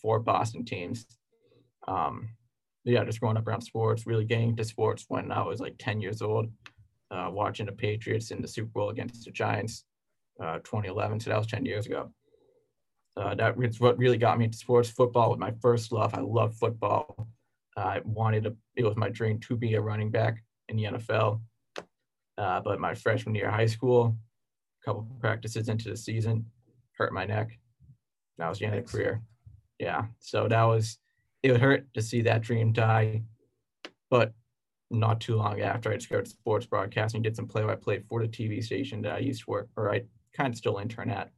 for 0.00 0.18
Boston 0.18 0.64
teams 0.64 1.06
um, 1.88 2.28
yeah, 2.84 3.04
just 3.04 3.20
growing 3.20 3.36
up 3.36 3.46
around 3.46 3.62
sports, 3.62 4.06
really 4.06 4.24
getting 4.24 4.50
into 4.50 4.64
sports 4.64 5.04
when 5.08 5.30
I 5.30 5.42
was 5.42 5.60
like 5.60 5.76
10 5.78 6.00
years 6.00 6.22
old, 6.22 6.50
uh, 7.10 7.28
watching 7.30 7.66
the 7.66 7.72
Patriots 7.72 8.30
in 8.30 8.42
the 8.42 8.48
Super 8.48 8.70
Bowl 8.70 8.90
against 8.90 9.24
the 9.24 9.30
Giants, 9.30 9.84
uh, 10.42 10.58
2011. 10.58 11.20
So 11.20 11.30
that 11.30 11.38
was 11.38 11.46
10 11.46 11.64
years 11.64 11.86
ago. 11.86 12.10
Uh, 13.16 13.34
that 13.34 13.56
was 13.56 13.78
what 13.78 13.98
really 13.98 14.16
got 14.16 14.38
me 14.38 14.46
into 14.46 14.56
sports. 14.56 14.90
Football 14.90 15.30
was 15.30 15.38
my 15.38 15.52
first 15.60 15.92
love. 15.92 16.14
I 16.14 16.20
love 16.20 16.56
football. 16.56 17.28
I 17.76 18.00
wanted 18.04 18.44
to, 18.44 18.56
it 18.76 18.84
was 18.84 18.96
my 18.96 19.10
dream 19.10 19.38
to 19.40 19.56
be 19.56 19.74
a 19.74 19.80
running 19.80 20.10
back 20.10 20.42
in 20.68 20.76
the 20.76 20.84
NFL. 20.84 21.40
Uh, 22.38 22.60
but 22.60 22.80
my 22.80 22.94
freshman 22.94 23.34
year 23.34 23.48
of 23.48 23.54
high 23.54 23.66
school, 23.66 24.16
a 24.82 24.84
couple 24.84 25.06
practices 25.20 25.68
into 25.68 25.90
the 25.90 25.96
season, 25.96 26.46
hurt 26.96 27.12
my 27.12 27.26
neck. 27.26 27.58
That 28.38 28.48
was 28.48 28.58
the 28.58 28.66
end 28.66 28.76
of 28.76 28.84
the 28.84 28.90
career. 28.90 29.22
Yeah. 29.78 30.06
So 30.20 30.48
that 30.48 30.64
was, 30.64 30.98
it 31.42 31.52
would 31.52 31.60
hurt 31.60 31.92
to 31.94 32.02
see 32.02 32.22
that 32.22 32.42
dream 32.42 32.72
die. 32.72 33.22
But 34.10 34.34
not 34.90 35.20
too 35.20 35.36
long 35.36 35.60
after 35.60 35.90
I 35.90 35.96
discovered 35.96 36.28
sports 36.28 36.66
broadcasting, 36.66 37.22
did 37.22 37.34
some 37.34 37.48
play 37.48 37.62
by 37.64 37.76
play 37.76 38.00
for 38.08 38.22
the 38.22 38.28
TV 38.28 38.62
station 38.62 39.02
that 39.02 39.14
I 39.14 39.18
used 39.18 39.44
to 39.44 39.50
work, 39.50 39.68
or 39.76 39.92
I 39.92 40.02
kind 40.34 40.52
of 40.52 40.58
still 40.58 40.78
intern 40.78 41.10
at. 41.10 41.30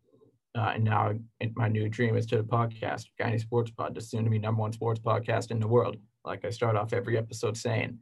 Uh, 0.56 0.72
and 0.74 0.84
now 0.84 1.12
my 1.56 1.68
new 1.68 1.88
dream 1.88 2.16
is 2.16 2.26
to 2.26 2.36
the 2.36 2.44
podcast, 2.44 3.06
Guiney 3.20 3.40
Sports 3.40 3.70
Pod, 3.70 3.94
the 3.94 4.00
soon 4.00 4.24
to 4.24 4.30
be 4.30 4.38
number 4.38 4.60
one 4.60 4.72
sports 4.72 5.00
podcast 5.00 5.50
in 5.50 5.58
the 5.58 5.66
world. 5.66 5.96
Like 6.24 6.44
I 6.44 6.50
start 6.50 6.76
off 6.76 6.92
every 6.92 7.18
episode 7.18 7.56
saying, 7.56 7.98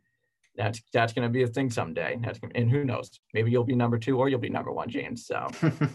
that's 0.54 0.82
that's 0.92 1.12
going 1.12 1.26
to 1.26 1.32
be 1.32 1.42
a 1.44 1.46
thing 1.46 1.70
someday. 1.70 2.18
That's 2.22 2.38
gonna, 2.38 2.52
and 2.54 2.70
who 2.70 2.84
knows? 2.84 3.10
Maybe 3.32 3.50
you'll 3.50 3.64
be 3.64 3.74
number 3.74 3.98
two 3.98 4.18
or 4.18 4.28
you'll 4.28 4.38
be 4.38 4.50
number 4.50 4.72
one, 4.72 4.90
James. 4.90 5.26
So 5.26 5.48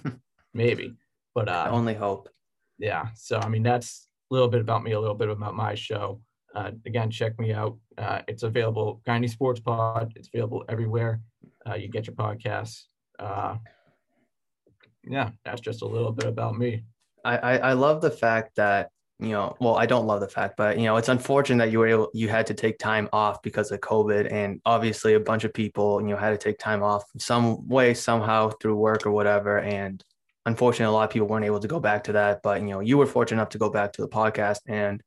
maybe, 0.54 0.96
but 1.36 1.48
uh, 1.48 1.66
I 1.68 1.70
only 1.70 1.94
hope. 1.94 2.30
Yeah. 2.80 3.10
So 3.16 3.38
I 3.38 3.50
mean, 3.50 3.64
that's 3.64 4.07
a 4.30 4.34
little 4.34 4.50
bit 4.50 4.62
about 4.62 4.84
me, 4.84 4.92
a 4.92 5.00
little 5.00 5.16
bit 5.16 5.30
about 5.30 5.56
my 5.56 5.76
show. 5.76 6.22
Uh, 6.56 6.72
again, 6.86 7.12
check 7.12 7.38
me 7.40 7.54
out. 7.54 7.78
Uh, 7.98 8.22
it's 8.28 8.44
available, 8.44 9.02
Guiney 9.08 9.30
Sports 9.30 9.60
Pod. 9.60 10.14
It's 10.16 10.30
available 10.34 10.66
everywhere 10.70 11.22
uh, 11.68 11.76
you 11.76 11.88
get 11.88 12.08
your 12.08 12.16
podcasts. 12.16 12.84
Uh, 13.20 13.58
yeah, 15.04 15.32
that's 15.46 15.62
just 15.62 15.82
a 15.82 15.86
little 15.86 16.12
bit 16.12 16.28
about 16.28 16.58
me. 16.58 16.84
I, 17.24 17.38
I, 17.38 17.58
I 17.58 17.74
love 17.74 18.02
the 18.02 18.12
fact 18.12 18.56
that 18.56 18.90
you 19.20 19.30
know 19.30 19.56
well 19.60 19.76
i 19.78 19.88
don't 19.88 20.06
love 20.06 20.20
the 20.20 20.28
fact 20.28 20.56
but 20.58 20.78
you 20.78 20.86
know 20.86 20.96
it's 20.96 21.10
unfortunate 21.10 21.66
that 21.66 21.72
you 21.72 21.80
were 21.80 21.88
able 21.88 22.08
you 22.14 22.30
had 22.30 22.46
to 22.46 22.54
take 22.54 22.78
time 22.78 23.10
off 23.12 23.42
because 23.42 23.72
of 23.72 23.80
covid 23.80 24.32
and 24.32 24.62
obviously 24.64 25.16
a 25.16 25.20
bunch 25.20 25.44
of 25.44 25.52
people 25.52 26.00
you 26.02 26.10
know 26.10 26.18
had 26.18 26.30
to 26.30 26.38
take 26.38 26.60
time 26.60 26.84
off 26.84 27.04
some 27.18 27.68
way 27.68 27.96
somehow 27.96 28.48
through 28.62 28.76
work 28.76 29.08
or 29.08 29.12
whatever 29.12 29.60
and 29.62 30.04
unfortunately 30.48 30.92
a 30.92 30.92
lot 30.92 31.04
of 31.04 31.10
people 31.10 31.28
weren't 31.28 31.46
able 31.46 31.60
to 31.60 31.68
go 31.68 31.80
back 31.80 32.04
to 32.04 32.14
that 32.14 32.42
but 32.42 32.62
you 32.62 32.68
know 32.68 32.80
you 32.80 32.98
were 32.98 33.06
fortunate 33.06 33.40
enough 33.40 33.50
to 33.50 33.58
go 33.58 33.70
back 33.70 33.94
to 33.94 34.02
the 34.02 34.08
podcast 34.08 34.60
and 34.68 35.04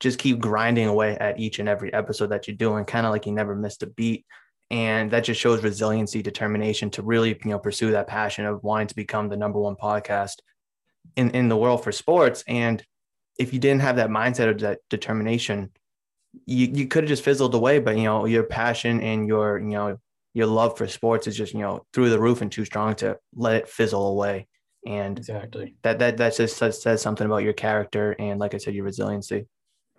just 0.00 0.18
keep 0.18 0.38
grinding 0.38 0.86
away 0.86 1.16
at 1.18 1.38
each 1.40 1.58
and 1.58 1.68
every 1.68 1.92
episode 1.92 2.28
that 2.28 2.46
you're 2.46 2.56
doing 2.56 2.84
kind 2.84 3.06
of 3.06 3.12
like 3.12 3.26
you 3.26 3.32
never 3.32 3.54
missed 3.54 3.82
a 3.82 3.86
beat. 3.86 4.24
And 4.70 5.10
that 5.10 5.24
just 5.24 5.40
shows 5.40 5.62
resiliency 5.62 6.22
determination 6.22 6.90
to 6.90 7.02
really 7.02 7.30
you 7.30 7.50
know 7.50 7.58
pursue 7.58 7.90
that 7.92 8.06
passion 8.06 8.44
of 8.44 8.62
wanting 8.62 8.88
to 8.88 8.94
become 8.94 9.28
the 9.28 9.36
number 9.36 9.58
one 9.58 9.76
podcast 9.76 10.36
in 11.16 11.30
in 11.30 11.48
the 11.48 11.56
world 11.56 11.82
for 11.82 11.92
sports. 11.92 12.44
And 12.46 12.82
if 13.38 13.52
you 13.52 13.58
didn't 13.58 13.80
have 13.80 13.96
that 13.96 14.10
mindset 14.10 14.50
of 14.50 14.58
that 14.60 14.80
determination 14.90 15.70
you, 16.44 16.66
you 16.66 16.86
could 16.86 17.04
have 17.04 17.08
just 17.08 17.24
fizzled 17.24 17.54
away 17.54 17.78
but 17.78 17.96
you 17.96 18.02
know 18.02 18.26
your 18.26 18.42
passion 18.42 19.00
and 19.00 19.26
your 19.26 19.58
you 19.58 19.70
know 19.70 19.98
your 20.34 20.46
love 20.46 20.76
for 20.76 20.86
sports 20.86 21.26
is 21.26 21.36
just 21.36 21.54
you 21.54 21.60
know 21.60 21.86
through 21.94 22.10
the 22.10 22.20
roof 22.20 22.42
and 22.42 22.52
too 22.52 22.66
strong 22.66 22.94
to 22.94 23.16
let 23.34 23.56
it 23.56 23.68
fizzle 23.68 24.08
away 24.08 24.46
and 24.88 25.18
exactly 25.18 25.74
that 25.82 25.98
that 25.98 26.16
that 26.16 26.36
just 26.36 26.56
says, 26.56 26.82
says 26.82 27.00
something 27.00 27.26
about 27.26 27.44
your 27.44 27.52
character 27.52 28.16
and 28.18 28.40
like 28.40 28.54
i 28.54 28.58
said 28.58 28.74
your 28.74 28.84
resiliency 28.84 29.46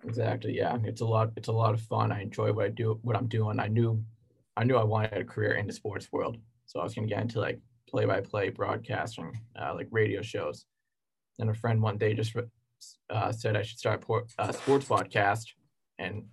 exactly 0.04 0.54
yeah 0.56 0.76
it's 0.84 1.00
a 1.00 1.06
lot 1.06 1.30
it's 1.36 1.48
a 1.48 1.52
lot 1.52 1.72
of 1.72 1.80
fun 1.80 2.12
i 2.12 2.20
enjoy 2.20 2.52
what 2.52 2.66
i 2.66 2.68
do 2.68 2.98
what 3.02 3.16
i'm 3.16 3.26
doing 3.26 3.58
i 3.58 3.68
knew 3.68 4.02
I 4.60 4.64
knew 4.64 4.76
I 4.76 4.84
wanted 4.84 5.14
a 5.14 5.24
career 5.24 5.54
in 5.54 5.66
the 5.66 5.72
sports 5.72 6.10
world. 6.12 6.36
So 6.66 6.80
I 6.80 6.84
was 6.84 6.94
going 6.94 7.08
to 7.08 7.14
get 7.14 7.22
into 7.22 7.40
like 7.40 7.58
play 7.88 8.04
by 8.04 8.20
play 8.20 8.50
broadcasting, 8.50 9.32
uh, 9.58 9.74
like 9.74 9.88
radio 9.90 10.20
shows. 10.22 10.66
And 11.38 11.48
a 11.48 11.54
friend 11.54 11.80
one 11.80 11.96
day 11.96 12.12
just 12.12 12.36
uh, 13.08 13.32
said 13.32 13.56
I 13.56 13.62
should 13.62 13.78
start 13.78 14.04
a 14.06 14.42
uh, 14.42 14.52
sports 14.52 14.86
podcast. 14.86 15.46
And 15.98 16.24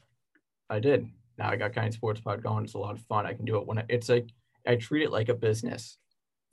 I 0.69 0.79
did. 0.79 1.07
Now 1.37 1.49
I 1.49 1.55
got 1.55 1.73
kind 1.73 1.87
of 1.87 1.93
sports 1.93 2.19
pod 2.19 2.43
going. 2.43 2.65
It's 2.65 2.73
a 2.73 2.79
lot 2.79 2.95
of 2.95 3.01
fun. 3.03 3.25
I 3.25 3.33
can 3.33 3.45
do 3.45 3.57
it 3.59 3.65
when 3.65 3.77
I, 3.77 3.85
it's 3.87 4.09
like, 4.09 4.27
I 4.67 4.75
treat 4.75 5.03
it 5.03 5.11
like 5.11 5.29
a 5.29 5.33
business. 5.33 5.97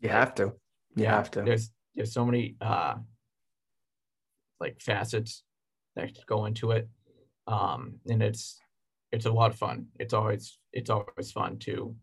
You 0.01 0.11
have 0.11 0.35
to. 0.37 0.53
You 0.95 1.05
yeah, 1.05 1.17
have 1.17 1.31
to. 1.33 1.43
There's, 1.43 1.71
there's 1.95 2.13
so 2.13 2.25
many 2.25 2.57
uh, 2.61 2.95
like 4.61 4.81
facets 4.81 5.43
that 5.97 6.17
go 6.27 6.47
into 6.47 6.73
it. 6.73 6.89
Um, 7.47 7.97
and 8.09 8.23
it's, 8.23 8.59
it's 9.13 9.27
a 9.27 9.33
lot 9.33 9.53
of 9.53 9.59
fun. 9.59 9.87
It's 10.01 10.13
always 10.13 10.59
it's 10.73 10.91
always 10.91 11.31
fun 11.31 11.59
to 11.61 11.95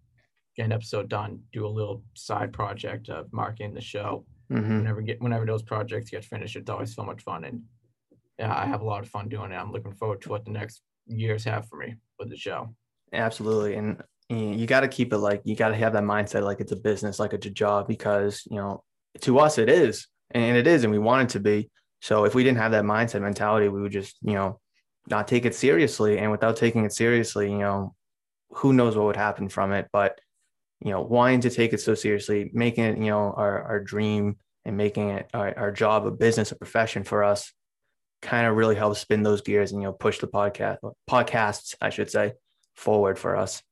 get 0.56 0.66
an 0.66 0.72
episode 0.72 1.10
done, 1.10 1.42
do 1.52 1.66
a 1.66 1.68
little 1.68 2.04
side 2.16 2.54
project 2.54 3.10
of 3.10 3.32
marketing 3.34 3.74
the 3.74 3.82
show. 3.82 4.26
Mm-hmm. 4.52 4.78
Whenever 4.78 5.02
get 5.02 5.22
whenever 5.22 5.46
those 5.46 5.62
projects 5.62 6.10
get 6.10 6.24
finished, 6.24 6.56
it's 6.56 6.70
always 6.70 6.96
so 6.96 7.04
much 7.04 7.22
fun, 7.22 7.44
and 7.44 7.64
yeah, 8.40 8.56
I 8.56 8.66
have 8.66 8.82
a 8.82 8.86
lot 8.86 9.04
of 9.04 9.10
fun 9.10 9.28
doing 9.28 9.52
it. 9.52 9.56
I'm 9.56 9.72
looking 9.72 9.94
forward 9.94 10.22
to 10.22 10.30
what 10.30 10.46
the 10.46 10.52
next 10.52 10.84
years 11.06 11.44
have 11.44 11.68
for 11.68 11.78
me 11.78 11.96
with 12.18 12.30
the 12.30 12.38
show. 12.38 12.74
Absolutely, 13.12 13.76
and 13.76 14.02
you 14.30 14.66
got 14.66 14.82
to 14.82 14.88
keep 14.88 15.12
it 15.12 15.18
like 15.18 15.42
you 15.44 15.56
got 15.56 15.70
to 15.70 15.76
have 15.76 15.94
that 15.94 16.04
mindset 16.04 16.44
like 16.44 16.62
it's 16.62 16.72
a 16.72 16.78
business, 16.78 17.20
like 17.20 17.34
it's 17.34 17.46
a 17.46 17.50
job, 17.50 17.88
because 17.88 18.44
you 18.50 18.56
know 18.56 18.84
to 19.20 19.40
us 19.40 19.58
it 19.58 19.70
is, 19.70 20.08
and 20.32 20.58
it 20.58 20.68
is, 20.68 20.84
and 20.84 20.92
we 20.92 21.00
want 21.00 21.30
it 21.30 21.34
to 21.34 21.40
be. 21.40 21.70
So 22.02 22.24
if 22.24 22.34
we 22.34 22.44
didn't 22.44 22.60
have 22.60 22.72
that 22.72 22.86
mindset 22.86 23.22
mentality, 23.22 23.68
we 23.68 23.82
would 23.82 23.92
just 23.92 24.18
you 24.22 24.34
know 24.34 24.60
not 25.10 25.28
take 25.28 25.46
it 25.46 25.56
seriously. 25.56 26.18
And 26.18 26.32
without 26.32 26.58
taking 26.58 26.86
it 26.86 26.94
seriously, 26.94 27.52
you 27.52 27.60
know, 27.60 27.96
who 28.52 28.74
knows 28.74 28.96
what 28.96 29.06
would 29.06 29.16
happen 29.16 29.50
from 29.50 29.72
it. 29.72 29.88
But, 29.92 30.20
you 30.80 30.92
know, 30.92 31.02
wanting 31.02 31.42
to 31.42 31.50
take 31.50 31.74
it 31.74 31.82
so 31.82 31.96
seriously, 31.96 32.50
making 32.54 32.84
it, 32.86 32.98
you 32.98 33.06
know, 33.06 33.34
our, 33.36 33.64
our 33.64 33.80
dream 33.80 34.38
and 34.66 34.78
making 34.78 35.10
it 35.10 35.30
our, 35.34 35.58
our 35.58 35.72
job, 35.72 36.06
a 36.06 36.12
business, 36.12 36.52
a 36.52 36.56
profession 36.56 37.04
for 37.04 37.24
us 37.24 37.52
kind 38.22 38.46
of 38.46 38.56
really 38.56 38.76
helps 38.76 39.00
spin 39.00 39.24
those 39.24 39.42
gears 39.42 39.72
and, 39.72 39.82
you 39.82 39.88
know, 39.88 39.94
push 39.94 40.20
the 40.20 40.28
podcast 40.28 40.78
podcasts, 41.10 41.76
I 41.82 41.90
should 41.90 42.12
say, 42.12 42.34
forward 42.76 43.18
for 43.18 43.36
us. 43.36 43.64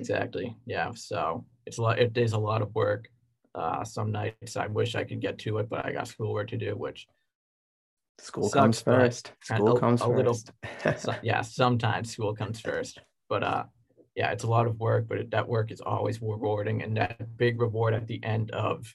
Exactly. 0.00 0.56
Yeah. 0.66 0.90
So 0.94 1.44
it's 1.66 1.78
a 1.78 1.82
lot, 1.82 1.98
it 1.98 2.16
is 2.18 2.32
a 2.32 2.38
lot 2.38 2.62
of 2.62 2.74
work. 2.74 3.08
Uh, 3.58 3.84
some 3.84 4.12
nights 4.12 4.56
I 4.56 4.66
wish 4.66 4.94
I 4.94 5.04
could 5.04 5.20
get 5.20 5.38
to 5.40 5.58
it, 5.58 5.68
but 5.68 5.84
I 5.84 5.92
got 5.92 6.08
schoolwork 6.08 6.48
to 6.48 6.56
do, 6.56 6.76
which 6.76 7.06
School 8.20 8.48
Sucks, 8.48 8.54
comes 8.54 8.80
first. 8.82 9.32
School 9.42 9.76
a, 9.76 9.80
comes 9.80 10.02
a 10.02 10.06
first. 10.06 10.16
Little, 10.16 10.94
so, 10.98 11.14
yeah, 11.22 11.40
sometimes 11.42 12.12
school 12.12 12.34
comes 12.34 12.60
first. 12.60 13.00
But 13.28 13.42
uh, 13.42 13.64
yeah, 14.16 14.32
it's 14.32 14.44
a 14.44 14.48
lot 14.48 14.66
of 14.66 14.80
work, 14.80 15.06
but 15.08 15.18
it, 15.18 15.30
that 15.30 15.48
work 15.48 15.70
is 15.70 15.80
always 15.80 16.20
rewarding, 16.20 16.82
and 16.82 16.96
that 16.96 17.36
big 17.36 17.60
reward 17.60 17.94
at 17.94 18.06
the 18.06 18.22
end 18.24 18.50
of 18.50 18.92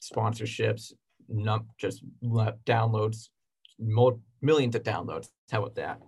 sponsorships, 0.00 0.92
num- 1.28 1.68
just 1.78 2.04
downloads, 2.22 3.28
millions 4.40 4.76
of 4.76 4.82
downloads. 4.82 5.28
How 5.50 5.62
about 5.62 5.74
that? 5.76 6.00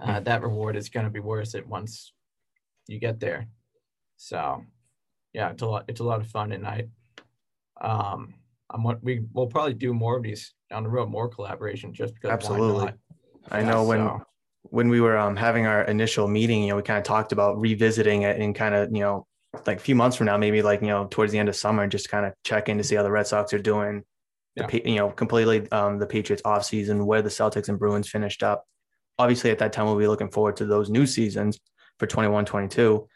Uh, 0.00 0.18
hmm. 0.18 0.24
that 0.24 0.42
reward 0.42 0.76
is 0.76 0.90
going 0.90 1.06
to 1.06 1.10
be 1.10 1.20
worth 1.20 1.54
it 1.54 1.66
once 1.66 2.12
you 2.86 3.00
get 3.00 3.18
there. 3.18 3.48
So, 4.16 4.62
yeah, 5.32 5.50
it's 5.50 5.62
a 5.62 5.66
lot. 5.66 5.84
It's 5.88 6.00
a 6.00 6.04
lot 6.04 6.20
of 6.20 6.26
fun, 6.28 6.52
and 6.52 6.66
I, 6.66 6.88
um, 7.80 8.34
I'm 8.70 8.82
what 8.82 9.02
we 9.02 9.24
will 9.32 9.46
probably 9.46 9.74
do 9.74 9.94
more 9.94 10.16
of 10.16 10.22
these 10.22 10.54
down 10.70 10.82
the 10.82 10.90
road, 10.90 11.08
more 11.08 11.28
collaboration, 11.28 11.94
just 11.94 12.14
because. 12.14 12.30
Absolutely. 12.30 12.92
I 13.50 13.62
know 13.62 13.84
when 13.84 14.10
when 14.62 14.88
we 14.88 15.00
were 15.00 15.16
um, 15.16 15.36
having 15.36 15.66
our 15.66 15.82
initial 15.84 16.28
meeting, 16.28 16.62
you 16.62 16.70
know, 16.70 16.76
we 16.76 16.82
kind 16.82 16.98
of 16.98 17.04
talked 17.04 17.32
about 17.32 17.58
revisiting 17.58 18.22
it 18.22 18.38
and 18.38 18.54
kind 18.54 18.74
of 18.74 18.90
you 18.92 19.00
know 19.00 19.26
like 19.66 19.78
a 19.78 19.80
few 19.80 19.94
months 19.94 20.16
from 20.16 20.26
now, 20.26 20.36
maybe 20.36 20.60
like 20.62 20.82
you 20.82 20.88
know 20.88 21.06
towards 21.06 21.32
the 21.32 21.38
end 21.38 21.48
of 21.48 21.56
summer, 21.56 21.82
and 21.82 21.92
just 21.92 22.10
kind 22.10 22.26
of 22.26 22.34
check 22.44 22.68
in 22.68 22.76
to 22.78 22.84
see 22.84 22.94
how 22.94 23.02
the 23.02 23.10
Red 23.10 23.26
Sox 23.26 23.52
are 23.52 23.58
doing. 23.58 24.04
Yeah. 24.54 24.66
The, 24.66 24.82
you 24.84 24.96
know, 24.96 25.10
completely 25.10 25.70
um, 25.70 25.98
the 25.98 26.06
Patriots 26.06 26.42
off 26.44 26.64
season, 26.64 27.06
where 27.06 27.22
the 27.22 27.28
Celtics 27.28 27.68
and 27.68 27.78
Bruins 27.78 28.08
finished 28.08 28.42
up. 28.42 28.64
Obviously, 29.18 29.50
at 29.50 29.58
that 29.58 29.72
time, 29.72 29.86
we'll 29.86 29.96
be 29.96 30.06
looking 30.06 30.30
forward 30.30 30.56
to 30.56 30.66
those 30.66 30.90
new 30.90 31.06
seasons 31.06 31.58
for 31.98 32.06
21, 32.06 32.44
22. 32.44 33.08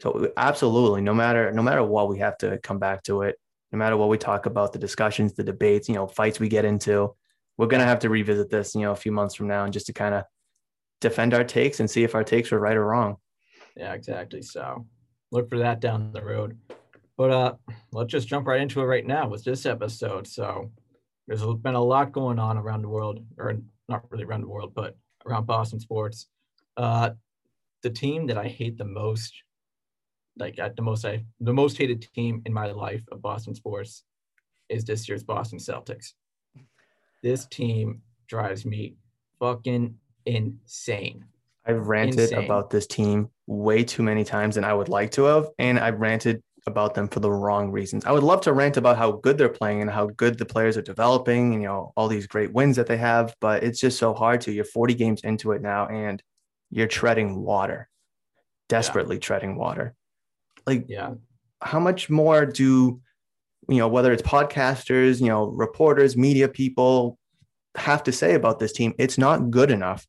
So 0.00 0.32
absolutely, 0.36 1.02
no 1.02 1.12
matter 1.12 1.50
no 1.52 1.62
matter 1.62 1.82
what, 1.82 2.08
we 2.08 2.20
have 2.20 2.38
to 2.38 2.58
come 2.62 2.78
back 2.78 3.02
to 3.04 3.22
it 3.22 3.36
no 3.72 3.78
matter 3.78 3.96
what 3.96 4.08
we 4.08 4.18
talk 4.18 4.46
about, 4.46 4.72
the 4.72 4.78
discussions, 4.78 5.32
the 5.32 5.44
debates, 5.44 5.88
you 5.88 5.94
know, 5.94 6.06
fights 6.06 6.40
we 6.40 6.48
get 6.48 6.64
into, 6.64 7.14
we're 7.56 7.66
going 7.66 7.80
to 7.80 7.86
have 7.86 8.00
to 8.00 8.08
revisit 8.08 8.50
this, 8.50 8.74
you 8.74 8.82
know, 8.82 8.92
a 8.92 8.96
few 8.96 9.12
months 9.12 9.34
from 9.34 9.48
now 9.48 9.64
and 9.64 9.72
just 9.72 9.86
to 9.86 9.92
kind 9.92 10.14
of 10.14 10.24
defend 11.00 11.34
our 11.34 11.44
takes 11.44 11.80
and 11.80 11.90
see 11.90 12.02
if 12.02 12.14
our 12.14 12.24
takes 12.24 12.50
were 12.50 12.58
right 12.58 12.76
or 12.76 12.86
wrong. 12.86 13.16
Yeah, 13.76 13.92
exactly. 13.92 14.42
So 14.42 14.86
look 15.30 15.48
for 15.48 15.58
that 15.58 15.80
down 15.80 16.12
the 16.12 16.22
road. 16.22 16.58
But 17.16 17.30
uh, 17.30 17.54
let's 17.92 18.10
just 18.10 18.28
jump 18.28 18.46
right 18.46 18.60
into 18.60 18.80
it 18.80 18.84
right 18.84 19.06
now 19.06 19.28
with 19.28 19.44
this 19.44 19.66
episode. 19.66 20.26
So 20.26 20.70
there's 21.28 21.44
been 21.44 21.74
a 21.74 21.84
lot 21.84 22.12
going 22.12 22.38
on 22.38 22.56
around 22.56 22.82
the 22.82 22.88
world, 22.88 23.24
or 23.36 23.58
not 23.88 24.10
really 24.10 24.24
around 24.24 24.40
the 24.40 24.48
world, 24.48 24.72
but 24.74 24.96
around 25.26 25.46
Boston 25.46 25.80
sports. 25.80 26.28
Uh, 26.76 27.10
the 27.82 27.90
team 27.90 28.26
that 28.26 28.38
I 28.38 28.48
hate 28.48 28.78
the 28.78 28.84
most 28.84 29.34
like 30.36 30.58
at 30.58 30.76
the 30.76 30.82
most 30.82 31.04
I 31.04 31.24
the 31.40 31.52
most 31.52 31.76
hated 31.76 32.06
team 32.14 32.42
in 32.46 32.52
my 32.52 32.70
life 32.70 33.02
of 33.12 33.22
Boston 33.22 33.54
sports 33.54 34.04
is 34.68 34.84
this 34.84 35.08
year's 35.08 35.24
Boston 35.24 35.58
Celtics. 35.58 36.12
This 37.22 37.46
team 37.46 38.02
drives 38.28 38.64
me 38.64 38.96
fucking 39.38 39.96
insane. 40.26 41.24
I've 41.66 41.88
ranted 41.88 42.20
insane. 42.20 42.44
about 42.44 42.70
this 42.70 42.86
team 42.86 43.28
way 43.46 43.84
too 43.84 44.02
many 44.02 44.24
times 44.24 44.54
than 44.54 44.64
I 44.64 44.72
would 44.72 44.88
like 44.88 45.10
to 45.12 45.24
have. 45.24 45.48
And 45.58 45.78
I've 45.78 46.00
ranted 46.00 46.42
about 46.66 46.94
them 46.94 47.08
for 47.08 47.20
the 47.20 47.30
wrong 47.30 47.70
reasons. 47.70 48.04
I 48.04 48.12
would 48.12 48.22
love 48.22 48.40
to 48.42 48.52
rant 48.52 48.76
about 48.76 48.96
how 48.96 49.12
good 49.12 49.38
they're 49.38 49.48
playing 49.48 49.82
and 49.82 49.90
how 49.90 50.06
good 50.06 50.38
the 50.38 50.44
players 50.44 50.76
are 50.76 50.82
developing, 50.82 51.54
and, 51.54 51.62
you 51.62 51.68
know, 51.68 51.92
all 51.96 52.08
these 52.08 52.26
great 52.26 52.52
wins 52.52 52.76
that 52.76 52.86
they 52.86 52.96
have, 52.96 53.34
but 53.40 53.62
it's 53.62 53.80
just 53.80 53.98
so 53.98 54.14
hard 54.14 54.40
to. 54.42 54.52
You're 54.52 54.64
40 54.64 54.94
games 54.94 55.22
into 55.22 55.52
it 55.52 55.62
now 55.62 55.86
and 55.86 56.22
you're 56.70 56.86
treading 56.86 57.42
water, 57.42 57.88
desperately 58.68 59.16
yeah. 59.16 59.20
treading 59.20 59.56
water. 59.56 59.94
Like, 60.66 60.86
yeah. 60.88 61.14
How 61.62 61.78
much 61.78 62.08
more 62.08 62.46
do, 62.46 63.00
you 63.68 63.78
know, 63.78 63.88
whether 63.88 64.12
it's 64.12 64.22
podcasters, 64.22 65.20
you 65.20 65.28
know, 65.28 65.44
reporters, 65.44 66.16
media 66.16 66.48
people 66.48 67.18
have 67.76 68.02
to 68.04 68.12
say 68.12 68.34
about 68.34 68.58
this 68.58 68.72
team? 68.72 68.94
It's 68.98 69.18
not 69.18 69.50
good 69.50 69.70
enough. 69.70 70.06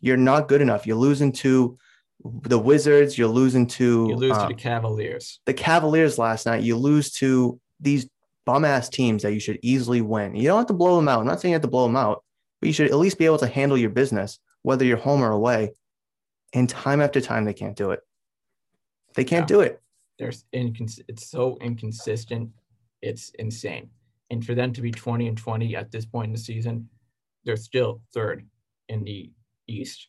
You're 0.00 0.16
not 0.16 0.48
good 0.48 0.60
enough. 0.60 0.86
You're 0.86 0.96
losing 0.96 1.32
to 1.32 1.76
the 2.24 2.58
Wizards, 2.58 3.18
you're 3.18 3.28
losing 3.28 3.66
to 3.66 4.06
you 4.08 4.16
lose 4.16 4.36
to 4.36 4.44
the 4.44 4.46
um, 4.46 4.54
Cavaliers. 4.54 5.40
The 5.46 5.54
Cavaliers 5.54 6.18
last 6.18 6.46
night, 6.46 6.62
you 6.62 6.76
lose 6.76 7.10
to 7.14 7.60
these 7.80 8.08
bum 8.44 8.64
ass 8.64 8.88
teams 8.88 9.22
that 9.22 9.32
you 9.32 9.40
should 9.40 9.58
easily 9.62 10.00
win. 10.00 10.34
You 10.34 10.48
don't 10.48 10.58
have 10.58 10.66
to 10.68 10.72
blow 10.72 10.96
them 10.96 11.08
out. 11.08 11.20
I'm 11.20 11.26
not 11.26 11.40
saying 11.40 11.50
you 11.50 11.56
have 11.56 11.62
to 11.62 11.68
blow 11.68 11.86
them 11.86 11.96
out, 11.96 12.22
but 12.60 12.68
you 12.68 12.72
should 12.72 12.90
at 12.90 12.96
least 12.96 13.18
be 13.18 13.26
able 13.26 13.38
to 13.38 13.46
handle 13.46 13.76
your 13.76 13.90
business, 13.90 14.38
whether 14.62 14.84
you're 14.84 14.96
home 14.96 15.22
or 15.22 15.30
away. 15.30 15.72
And 16.52 16.68
time 16.68 17.00
after 17.00 17.20
time, 17.20 17.44
they 17.44 17.54
can't 17.54 17.76
do 17.76 17.90
it. 17.90 18.00
They 19.14 19.24
can't 19.24 19.48
yeah. 19.48 19.56
do 19.56 19.60
it. 19.60 19.81
There's 20.22 20.44
incons- 20.54 21.02
It's 21.08 21.28
so 21.28 21.58
inconsistent. 21.60 22.50
It's 23.02 23.30
insane. 23.38 23.90
And 24.30 24.44
for 24.44 24.54
them 24.54 24.72
to 24.72 24.80
be 24.80 24.92
20 24.92 25.28
and 25.28 25.36
20 25.36 25.76
at 25.76 25.90
this 25.90 26.06
point 26.06 26.26
in 26.26 26.32
the 26.32 26.38
season, 26.38 26.88
they're 27.44 27.56
still 27.56 28.00
third 28.14 28.46
in 28.88 29.04
the 29.04 29.30
East 29.66 30.08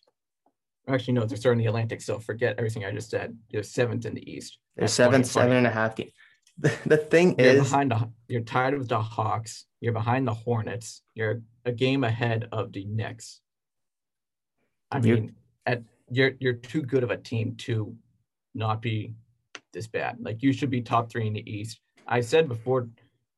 Actually, 0.87 1.13
no, 1.13 1.25
they're 1.25 1.37
third 1.37 1.53
in 1.53 1.59
the 1.59 1.67
Atlantic. 1.67 2.01
So 2.01 2.19
forget 2.19 2.55
everything 2.57 2.83
I 2.83 2.91
just 2.91 3.09
said. 3.09 3.37
They're 3.51 3.63
seventh 3.63 4.05
in 4.05 4.15
the 4.15 4.29
East. 4.29 4.57
They're 4.75 4.87
seventh, 4.87 5.27
seven 5.27 5.55
and 5.55 5.67
a 5.67 5.69
half 5.69 5.95
game. 5.95 6.11
The, 6.57 6.77
the 6.85 6.97
thing 6.97 7.35
you're 7.39 7.47
is, 7.47 7.63
behind 7.63 7.91
the, 7.91 8.09
you're 8.27 8.41
tied 8.41 8.77
with 8.77 8.89
the 8.89 9.01
Hawks. 9.01 9.65
You're 9.79 9.93
behind 9.93 10.27
the 10.27 10.33
Hornets. 10.33 11.01
You're 11.15 11.41
a 11.65 11.71
game 11.71 12.03
ahead 12.03 12.49
of 12.51 12.73
the 12.73 12.85
Knicks. 12.85 13.39
I 14.91 14.99
mean, 14.99 15.35
at 15.65 15.83
you're 16.11 16.33
you're 16.39 16.53
too 16.53 16.83
good 16.83 17.03
of 17.03 17.11
a 17.11 17.17
team 17.17 17.55
to 17.59 17.95
not 18.53 18.81
be 18.81 19.15
this 19.73 19.87
bad. 19.87 20.17
Like 20.21 20.41
you 20.41 20.53
should 20.53 20.69
be 20.69 20.81
top 20.81 21.11
three 21.11 21.27
in 21.27 21.33
the 21.33 21.49
East. 21.51 21.79
I 22.07 22.21
said 22.21 22.47
before, 22.47 22.89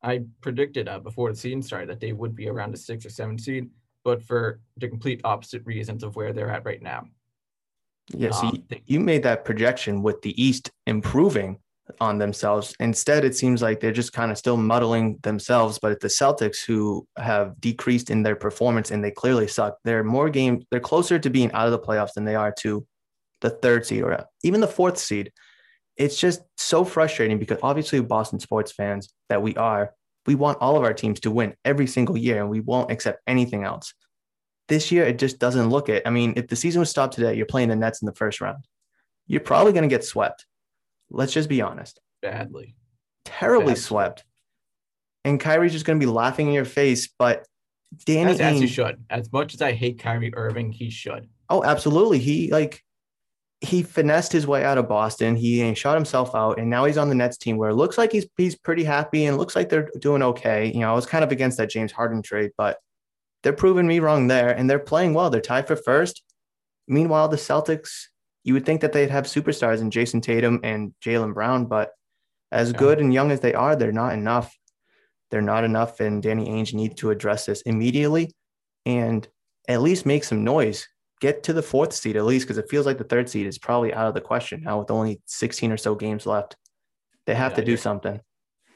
I 0.04 0.24
predicted 0.42 0.88
uh, 0.88 1.00
before 1.00 1.32
the 1.32 1.38
season 1.38 1.62
started 1.62 1.89
that 1.89 2.00
they 2.00 2.13
would 2.13 2.36
be 2.36 2.50
around 2.50 2.74
a 2.74 2.77
six 2.77 3.06
or 3.06 3.10
seven 3.10 3.38
seed, 3.38 3.70
but 4.04 4.22
for 4.22 4.60
the 4.77 4.88
complete 4.88 5.22
opposite 5.24 5.65
reasons 5.65 6.04
of 6.04 6.15
where 6.15 6.34
they're 6.34 6.51
at 6.51 6.65
right 6.65 6.82
now. 6.82 7.08
Yeah, 8.13 8.32
so 8.32 8.51
you, 8.54 8.82
you 8.86 9.00
made 9.00 9.24
that 9.24 9.46
projection 9.46 10.04
with 10.04 10.22
the 10.22 10.39
East 10.42 10.70
improving 10.86 11.58
on 12.00 12.18
themselves. 12.18 12.75
Instead, 12.80 13.25
it 13.25 13.36
seems 13.36 13.62
like 13.62 13.80
they're 13.80 13.92
just 13.92 14.13
kind 14.13 14.32
of 14.32 14.38
still 14.38 14.58
muddling 14.58 15.20
themselves. 15.24 15.80
But 15.80 16.00
the 16.00 16.08
Celtics 16.08 16.65
who 16.65 17.08
have 17.18 17.60
decreased 17.60 18.10
in 18.10 18.24
their 18.24 18.36
performance 18.36 18.92
and 18.92 19.04
they 19.04 19.12
clearly 19.12 19.48
suck. 19.48 19.77
They're 19.84 20.04
more 20.04 20.30
games, 20.30 20.65
they're 20.72 20.80
closer 20.80 21.20
to 21.20 21.30
being 21.30 21.51
out 21.51 21.68
of 21.68 21.72
the 21.72 21.80
playoffs 21.80 22.13
than 22.13 22.25
they 22.25 22.36
are 22.36 22.54
to 22.60 22.86
the 23.42 23.50
third 23.50 23.86
seed 23.86 24.04
or 24.04 24.25
even 24.44 24.62
the 24.62 24.68
fourth 24.68 24.98
seed. 24.98 25.32
It's 25.98 26.20
just 26.20 26.42
so 26.58 26.84
frustrating 26.84 27.40
because 27.40 27.60
obviously, 27.64 28.00
Boston 28.02 28.40
sports 28.40 28.72
fans 28.72 29.14
that 29.30 29.42
we 29.42 29.56
are, 29.56 29.94
we 30.25 30.36
want 30.36 30.58
all 30.60 30.75
of 30.75 30.84
our 30.84 30.94
teams 30.94 31.20
to 31.22 31.32
win 31.32 31.56
every 31.64 31.88
single 31.88 32.18
year 32.18 32.42
and 32.42 32.50
we 32.50 32.60
won't 32.60 32.92
accept 32.92 33.22
anything 33.28 33.64
else. 33.64 33.94
This 34.68 34.92
year, 34.92 35.04
it 35.06 35.20
just 35.20 35.40
doesn't 35.40 35.70
look 35.70 35.90
it. 35.90 36.04
I 36.06 36.10
mean, 36.10 36.34
if 36.36 36.48
the 36.48 36.56
season 36.56 36.80
was 36.80 36.90
stopped 36.90 37.14
today, 37.14 37.36
you're 37.36 37.46
playing 37.46 37.70
the 37.70 37.75
Nets 37.75 38.02
in 38.02 38.08
the 38.08 38.16
first 38.16 38.42
round. 38.42 38.66
You're 39.28 39.42
probably 39.42 39.74
going 39.74 39.84
to 39.84 39.90
get 39.90 40.04
swept. 40.04 40.46
Let's 41.10 41.34
just 41.34 41.50
be 41.50 41.62
honest. 41.62 42.00
Badly. 42.22 42.75
Terribly 43.25 43.74
Badly. 43.74 43.82
swept. 43.82 44.24
And 45.24 45.40
Kyrie's 45.40 45.72
just 45.72 45.86
going 45.86 46.00
to 46.00 46.06
be 46.06 46.12
laughing 46.12 46.48
in 46.48 46.54
your 46.54 46.66
face. 46.66 47.10
But 47.18 47.46
Danny 48.06 48.32
as, 48.32 48.42
as 48.42 48.60
he 48.60 48.68
should. 48.68 49.04
As 49.10 49.32
much 49.32 49.54
as 49.54 49.62
I 49.62 49.72
hate 49.74 50.00
Kyrie 50.00 50.34
Irving, 50.36 50.72
he 50.72 50.90
should. 50.90 51.30
Oh, 51.50 51.64
absolutely. 51.64 52.20
He 52.20 52.52
like 52.52 52.84
he 53.62 53.83
finessed 53.83 54.31
his 54.31 54.45
way 54.45 54.63
out 54.63 54.77
of 54.77 54.88
Boston. 54.88 55.35
He 55.35 55.74
shot 55.75 55.96
himself 55.96 56.35
out, 56.35 56.59
and 56.59 56.70
now 56.70 56.85
he's 56.85 56.98
on 56.98 57.09
the 57.09 57.15
Nets 57.15 57.37
team 57.37 57.57
where 57.57 57.70
it 57.70 57.75
looks 57.75 57.98
like 57.98 58.11
he's 58.11 58.27
he's 58.37 58.55
pretty 58.55 58.83
happy 58.83 59.25
and 59.25 59.37
looks 59.37 59.55
like 59.55 59.70
they're 59.70 59.89
doing 60.00 60.22
okay. 60.22 60.72
You 60.72 60.81
know, 60.81 60.91
I 60.91 60.96
was 60.96 61.05
kind 61.05 61.24
of 61.24 61.31
against 61.31 61.57
that 61.57 61.70
James 61.70 61.91
Harden 61.91 62.22
trade, 62.22 62.51
but 62.57 62.77
they're 63.44 63.53
proving 63.53 63.87
me 63.87 64.00
wrong 64.00 64.27
there, 64.27 64.50
and 64.50 64.70
they're 64.70 64.79
playing 64.79 65.13
well. 65.13 65.29
They're 65.29 65.41
tied 65.41 65.68
for 65.68 65.75
first. 65.75 66.24
Meanwhile, 66.87 67.29
the 67.29 67.37
Celtics, 67.37 68.05
you 68.44 68.53
would 68.53 68.65
think 68.65 68.81
that 68.81 68.91
they'd 68.94 69.09
have 69.09 69.25
superstars 69.25 69.81
in 69.81 69.89
Jayson 69.89 70.22
Tatum 70.22 70.59
and 70.63 70.94
Jaylen 71.03 71.33
Brown, 71.33 71.65
but 71.65 71.91
as 72.51 72.72
yeah. 72.72 72.77
good 72.77 73.00
and 73.00 73.13
young 73.13 73.31
as 73.31 73.39
they 73.39 73.53
are, 73.53 73.75
they're 73.75 73.91
not 73.91 74.13
enough. 74.13 74.55
They're 75.31 75.41
not 75.41 75.63
enough, 75.63 76.00
and 76.00 76.22
Danny 76.22 76.48
Ainge 76.48 76.74
needs 76.74 76.96
to 76.96 77.09
address 77.09 77.46
this 77.46 77.61
immediately 77.61 78.31
and 78.85 79.27
at 79.68 79.81
least 79.81 80.05
make 80.05 80.24
some 80.24 80.44
noise. 80.44 80.87
Get 81.25 81.42
to 81.42 81.53
the 81.53 81.64
fourth 81.64 81.92
seed 81.92 82.18
at 82.18 82.25
least, 82.25 82.46
because 82.46 82.59
it 82.59 82.70
feels 82.70 82.85
like 82.85 83.00
the 83.00 83.03
third 83.03 83.27
seed 83.27 83.48
is 83.48 83.57
probably 83.57 83.92
out 83.92 84.05
of 84.05 84.14
the 84.14 84.22
question 84.22 84.61
now 84.61 84.77
with 84.77 84.92
only 84.92 85.22
16 85.25 85.72
or 85.72 85.77
so 85.77 85.96
games 85.96 86.27
left. 86.27 86.55
They 87.25 87.33
have 87.33 87.53
yeah, 87.53 87.55
to 87.55 87.66
do 87.66 87.77
something. 87.77 88.22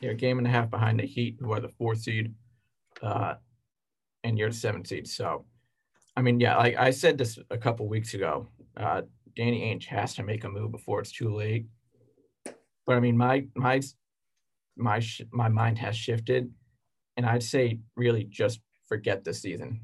They're 0.01 0.13
a 0.13 0.15
game 0.15 0.39
and 0.39 0.47
a 0.47 0.49
half 0.49 0.71
behind 0.71 0.99
the 0.99 1.05
Heat, 1.05 1.37
who 1.39 1.53
are 1.53 1.59
the 1.59 1.69
fourth 1.69 1.99
seed. 2.01 2.33
Uh, 3.03 3.35
and 4.23 4.35
you're 4.35 4.49
the 4.49 4.55
seventh 4.55 4.87
seed. 4.87 5.07
So, 5.07 5.45
I 6.17 6.23
mean, 6.23 6.39
yeah, 6.39 6.57
like 6.57 6.75
I 6.75 6.89
said 6.89 7.19
this 7.19 7.37
a 7.51 7.57
couple 7.59 7.87
weeks 7.87 8.15
ago, 8.15 8.47
uh, 8.75 9.03
Danny 9.35 9.61
Ainge 9.61 9.85
has 9.85 10.15
to 10.15 10.23
make 10.23 10.43
a 10.43 10.49
move 10.49 10.71
before 10.71 11.01
it's 11.01 11.11
too 11.11 11.31
late. 11.31 11.67
But 12.87 12.95
I 12.95 12.99
mean, 12.99 13.15
my 13.15 13.45
my 13.53 13.79
my 14.75 15.03
my 15.29 15.49
mind 15.49 15.77
has 15.77 15.95
shifted, 15.95 16.51
and 17.15 17.27
I'd 17.27 17.43
say 17.43 17.81
really 17.95 18.23
just 18.23 18.59
forget 18.87 19.23
the 19.23 19.35
season. 19.35 19.81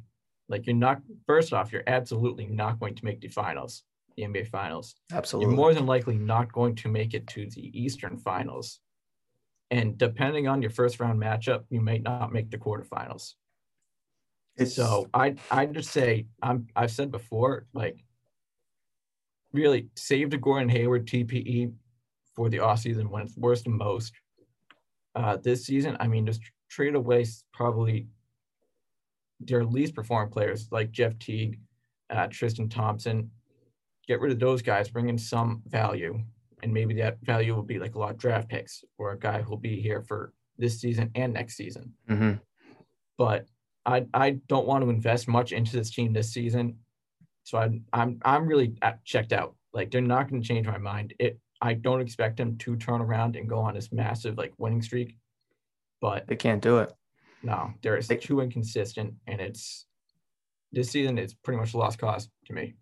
Like 0.49 0.67
you're 0.67 0.75
not 0.75 1.01
first 1.25 1.53
off, 1.53 1.71
you're 1.71 1.84
absolutely 1.88 2.45
not 2.45 2.79
going 2.79 2.95
to 2.95 3.05
make 3.05 3.21
the 3.21 3.27
finals, 3.27 3.84
the 4.15 4.23
NBA 4.23 4.47
finals. 4.47 4.95
Absolutely, 5.12 5.51
you're 5.51 5.55
more 5.55 5.73
than 5.73 5.86
likely 5.86 6.17
not 6.17 6.51
going 6.51 6.75
to 6.75 6.88
make 6.89 7.13
it 7.13 7.27
to 7.27 7.49
the 7.49 7.79
Eastern 7.79 8.17
finals. 8.17 8.79
And 9.71 9.97
depending 9.97 10.47
on 10.47 10.62
your 10.62 10.71
first 10.71 10.99
round 10.99 11.19
matchup, 11.19 11.63
you 11.69 11.81
may 11.81 11.97
not 11.97 12.31
make 12.31 12.51
the 12.51 12.58
quarterfinals. 12.58 13.34
It's, 14.58 14.75
so 14.75 15.10
I 15.13 15.36
I 15.51 15.65
just 15.65 15.91
say 15.91 16.27
I'm 16.41 16.67
I've 16.75 16.91
said 16.91 17.12
before 17.12 17.65
like 17.73 18.05
really 19.51 19.89
save 19.95 20.29
the 20.29 20.38
Gordon 20.38 20.69
Hayward 20.69 21.08
TPE 21.08 21.73
for 22.36 22.49
the 22.49 22.60
off 22.60 22.79
season 22.79 23.10
when 23.10 23.23
it's 23.23 23.38
worst 23.38 23.65
and 23.65 23.75
most. 23.75 24.13
Uh, 25.15 25.38
this 25.38 25.65
season, 25.65 25.95
I 25.99 26.08
mean, 26.08 26.25
just 26.25 26.41
trade 26.69 26.95
away 26.95 27.25
probably 27.53 28.08
their 29.45 29.63
least 29.63 29.95
performing 29.95 30.31
players 30.31 30.67
like 30.71 30.91
Jeff 30.91 31.17
Teague, 31.19 31.60
uh, 32.10 32.27
Tristan 32.27 32.69
Thompson. 32.69 33.31
Get 34.08 34.19
rid 34.19 34.31
of 34.31 34.39
those 34.39 34.62
guys, 34.62 34.89
bring 34.89 35.10
in 35.10 35.17
some 35.17 35.63
value, 35.65 36.19
and 36.62 36.73
maybe 36.73 36.93
that 36.95 37.17
value 37.23 37.55
will 37.55 37.63
be 37.63 37.79
like 37.79 37.95
a 37.95 37.99
lot 37.99 38.12
of 38.12 38.17
draft 38.17 38.49
picks 38.49 38.84
or 38.97 39.12
a 39.12 39.19
guy 39.19 39.41
who'll 39.41 39.58
be 39.58 39.81
here 39.81 40.01
for 40.01 40.34
this 40.58 40.79
season 40.79 41.12
and 41.15 41.34
next 41.34 41.55
season. 41.55 41.93
Mm-hmm. 42.10 42.34
But 43.17 43.45
I 43.86 44.05
I 44.13 44.31
don't 44.47 44.67
want 44.67 44.84
to 44.84 44.89
invest 44.89 45.27
much 45.27 45.51
into 45.51 45.75
this 45.75 45.91
team 45.91 46.13
this 46.13 46.31
season, 46.31 46.77
so 47.43 47.58
I 47.58 47.69
I'm 47.93 48.19
I'm 48.23 48.47
really 48.47 48.75
checked 49.03 49.34
out. 49.34 49.55
Like 49.73 49.91
they're 49.91 50.01
not 50.01 50.29
going 50.29 50.41
to 50.41 50.47
change 50.47 50.67
my 50.67 50.77
mind. 50.77 51.13
It 51.19 51.39
I 51.62 51.73
don't 51.73 52.01
expect 52.01 52.38
them 52.38 52.58
to 52.60 52.75
turn 52.75 53.01
around 53.01 53.36
and 53.36 53.49
go 53.49 53.60
on 53.60 53.73
this 53.73 53.91
massive 53.91 54.38
like 54.38 54.53
winning 54.58 54.81
streak, 54.81 55.15
but 56.01 56.27
they 56.27 56.36
can't 56.36 56.62
do 56.62 56.79
it. 56.79 56.93
No, 57.45 57.71
they're 57.81 58.01
they, 58.01 58.17
too 58.17 58.41
inconsistent, 58.41 59.13
and 59.27 59.39
it's 59.39 59.86
this 60.71 60.89
season 60.89 61.17
is 61.17 61.34
pretty 61.34 61.60
much 61.60 61.73
a 61.73 61.77
lost 61.77 61.99
cause 61.99 62.27
to 62.47 62.53
me. 62.53 62.73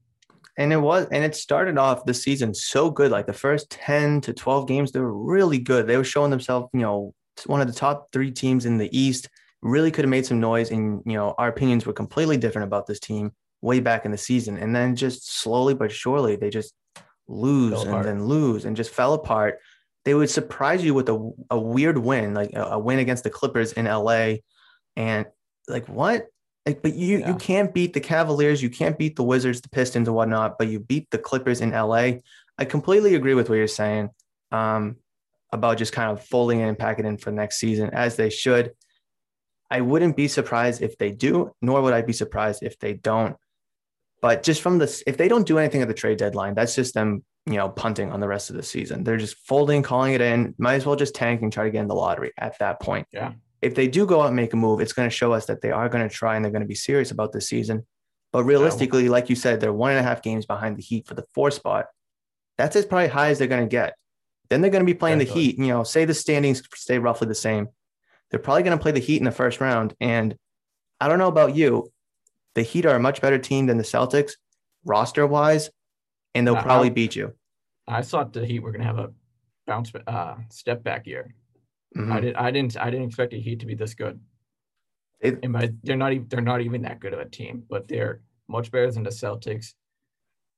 And 0.58 0.71
it 0.71 0.78
was, 0.78 1.08
and 1.12 1.23
it 1.23 1.36
started 1.36 1.78
off 1.78 2.06
the 2.06 2.13
season 2.13 2.54
so 2.54 2.89
good. 2.89 3.12
Like 3.12 3.28
the 3.28 3.34
first 3.34 3.69
ten 3.69 4.21
to 4.21 4.34
twelve 4.34 4.67
games, 4.67 4.91
they 4.91 4.99
were 4.99 5.13
really 5.13 5.60
good. 5.60 5.86
They 5.86 5.97
were 5.97 6.04
showing 6.04 6.32
themselves, 6.32 6.69
you 6.73 6.80
know, 6.80 7.13
one 7.45 7.62
of 7.62 7.67
the 7.67 7.73
top 7.73 8.10
three 8.12 8.32
teams 8.32 8.65
in 8.65 8.78
the 8.78 8.89
East 8.97 9.30
really 9.63 9.91
could 9.91 10.04
have 10.04 10.10
made 10.10 10.26
some 10.26 10.39
noise 10.39 10.71
and 10.71 11.02
you 11.06 11.13
know 11.13 11.34
our 11.38 11.47
opinions 11.47 11.86
were 11.86 11.93
completely 11.93 12.38
different 12.38 12.67
about 12.67 12.86
this 12.86 12.99
team 12.99 13.32
way 13.62 13.80
back 13.80 14.04
in 14.04 14.12
the 14.12 14.17
season 14.17 14.58
and 14.58 14.76
then 14.76 14.93
just 14.93 15.39
slowly 15.39 15.73
but 15.73 15.91
surely 15.91 16.36
they 16.36 16.49
just 16.49 16.73
lose 17.30 17.82
and 17.84 18.04
then 18.04 18.26
lose 18.26 18.65
and 18.65 18.76
just 18.76 18.89
fell 18.89 19.13
apart 19.13 19.60
they 20.04 20.13
would 20.13 20.30
surprise 20.30 20.84
you 20.84 20.93
with 20.93 21.08
a, 21.08 21.32
a 21.49 21.58
weird 21.58 21.97
win 21.97 22.34
like 22.34 22.52
a, 22.54 22.62
a 22.62 22.80
win 22.80 22.99
against 22.99 23.23
the 23.23 23.30
clippers 23.30 23.71
in 23.73 23.86
la 23.86 24.34
and 24.95 25.25
like 25.67 25.88
what 25.88 26.27
like, 26.65 26.82
but 26.82 26.93
you 26.95 27.19
yeah. 27.19 27.27
you 27.27 27.36
can't 27.36 27.73
beat 27.73 27.93
the 27.93 27.99
cavaliers 27.99 28.62
you 28.62 28.69
can't 28.69 28.97
beat 28.97 29.15
the 29.15 29.23
wizards 29.23 29.62
the 29.62 29.69
pistons 29.69 30.08
and 30.08 30.15
whatnot 30.15 30.58
but 30.58 30.67
you 30.67 30.79
beat 30.79 31.10
the 31.12 31.17
clippers 31.17 31.62
in 31.62 31.71
la 31.71 31.93
i 31.93 32.65
completely 32.67 33.15
agree 33.15 33.34
with 33.34 33.49
what 33.49 33.56
you're 33.56 33.67
saying 33.67 34.10
um, 34.51 34.97
about 35.51 35.77
just 35.77 35.93
kind 35.93 36.12
of 36.12 36.23
folding 36.23 36.60
in 36.60 36.67
and 36.67 36.77
packing 36.77 37.06
it 37.06 37.10
in 37.10 37.17
for 37.17 37.32
next 37.32 37.58
season 37.58 37.89
as 37.91 38.15
they 38.15 38.29
should 38.29 38.71
I 39.73 39.82
wouldn't 39.82 40.15
be 40.15 40.27
surprised 40.27 40.84
if 40.84 40.99
they 40.99 41.10
do, 41.10 41.51
nor 41.60 41.82
would 41.82 41.95
I 41.95 42.03
be 42.03 42.13
surprised 42.13 42.62
if 42.62 42.77
they 42.77 42.93
don't. 42.93 43.36
But 44.21 44.43
just 44.43 44.62
from 44.62 44.77
this, 44.77 45.01
if 45.08 45.17
they 45.17 45.27
don't 45.27 45.47
do 45.47 45.58
anything 45.58 45.82
at 45.82 45.88
the 45.88 45.95
trade 45.95 46.19
deadline, 46.19 46.53
that's 46.53 46.75
just 46.75 46.93
them 46.93 47.23
you 47.45 47.56
know, 47.56 47.69
punting 47.69 48.12
on 48.12 48.19
the 48.19 48.27
rest 48.27 48.49
of 48.49 48.56
the 48.56 48.63
season. 48.63 49.03
They're 49.03 49.17
just 49.17 49.36
folding, 49.36 49.82
calling 49.82 50.13
it 50.13 50.21
in. 50.21 50.56
Might 50.58 50.75
as 50.75 50.86
well 50.86 50.95
just 50.95 51.15
tank 51.15 51.41
and 51.41 51.51
try 51.51 51.65
to 51.65 51.71
get 51.71 51.82
in 51.82 51.88
the 51.88 51.95
lottery 51.95 52.32
at 52.38 52.58
that 52.60 52.79
point. 52.79 53.08
Yeah. 53.12 53.34
If 53.63 53.76
they 53.76 53.88
do 53.88 54.06
go 54.06 54.21
out 54.21 54.28
and 54.28 54.36
make 54.36 54.54
a 54.54 54.58
move, 54.58 54.82
it's 54.82 54.93
going 54.93 55.10
to 55.10 55.15
show 55.15 55.34
us 55.34 55.45
that 55.45 55.62
they 55.62 55.71
are 55.71 55.89
going 55.89 56.08
to 56.08 56.13
try 56.13 56.36
and 56.36 56.43
they're 56.43 56.52
going 56.52 56.62
to 56.63 56.67
be 56.67 56.76
serious 56.76 57.12
about 57.12 57.32
this 57.32 57.47
season. 57.47 57.86
But 58.32 58.43
realistically, 58.43 59.10
like 59.10 59.30
you 59.30 59.36
said, 59.36 59.60
they're 59.60 59.71
one 59.71 59.91
and 59.91 59.99
a 59.99 60.04
half 60.04 60.21
games 60.21 60.45
behind 60.45 60.78
the 60.78 60.82
Heat 60.82 61.08
for 61.08 61.13
the 61.13 61.26
four 61.34 61.52
spot. 61.52 61.86
That's 62.58 62.76
as 62.76 62.86
probably 62.86 63.08
high 63.08 63.30
as 63.30 63.39
they're 63.39 63.47
going 63.47 63.63
to 63.63 63.69
get. 63.69 63.93
Then 64.49 64.62
they're 64.62 64.71
going 64.71 64.86
to 64.86 64.91
be 64.91 64.97
playing 64.97 65.19
the 65.19 65.26
Definitely. 65.26 65.43
Heat. 65.52 65.60
You 65.60 65.67
know, 65.67 65.84
say 65.84 66.06
the 66.06 66.13
standings 66.13 66.62
stay 66.76 66.99
roughly 66.99 67.28
the 67.28 67.36
same. 67.36 67.67
They're 68.30 68.39
probably 68.39 68.63
going 68.63 68.78
to 68.78 68.82
play 68.82 68.91
the 68.91 68.99
Heat 68.99 69.17
in 69.17 69.26
the 69.26 69.32
first 69.32 69.62
round. 69.62 69.95
And 70.02 70.36
I 70.99 71.08
don't 71.08 71.19
know 71.19 71.28
about 71.28 71.56
you, 71.56 71.91
the 72.56 72.63
Heat 72.63 72.86
are 72.86 72.95
a 72.95 72.99
much 72.99 73.21
better 73.21 73.38
team 73.38 73.67
than 73.67 73.78
the 73.78 73.84
Celtics, 73.84 74.34
roster 74.84 75.26
wise, 75.26 75.69
and 76.36 76.45
they'll 76.45 76.56
Uh, 76.58 76.63
probably 76.63 76.89
beat 76.89 77.15
you. 77.15 77.34
I 77.88 78.02
thought 78.02 78.34
the 78.34 78.45
Heat 78.45 78.60
were 78.60 78.71
gonna 78.71 78.86
have 78.86 78.99
a 78.99 79.12
bounce 79.67 79.91
uh 80.08 80.36
step 80.49 80.84
back 80.84 81.06
year. 81.08 81.34
Mhm. 81.95 82.12
I 82.12 82.19
didn't 82.21 82.36
I 82.38 82.51
didn't 82.51 82.77
I 82.77 82.89
didn't 82.89 83.08
expect 83.08 83.32
the 83.32 83.39
Heat 83.39 83.60
to 83.60 83.65
be 83.65 83.75
this 83.75 83.93
good. 83.93 84.19
It- 85.19 85.39
And 85.43 85.53
my, 85.53 85.71
they're 85.84 85.95
not 85.97 86.13
even 86.13 86.27
they're 86.27 86.41
not 86.41 86.62
even 86.62 86.82
that 86.84 86.99
good 86.99 87.13
of 87.13 87.19
a 87.19 87.29
team, 87.29 87.65
but 87.69 87.88
they're 87.88 88.21
much 88.47 88.71
better 88.71 88.91
than 88.91 89.03
the 89.03 89.10
Celtics. 89.10 89.75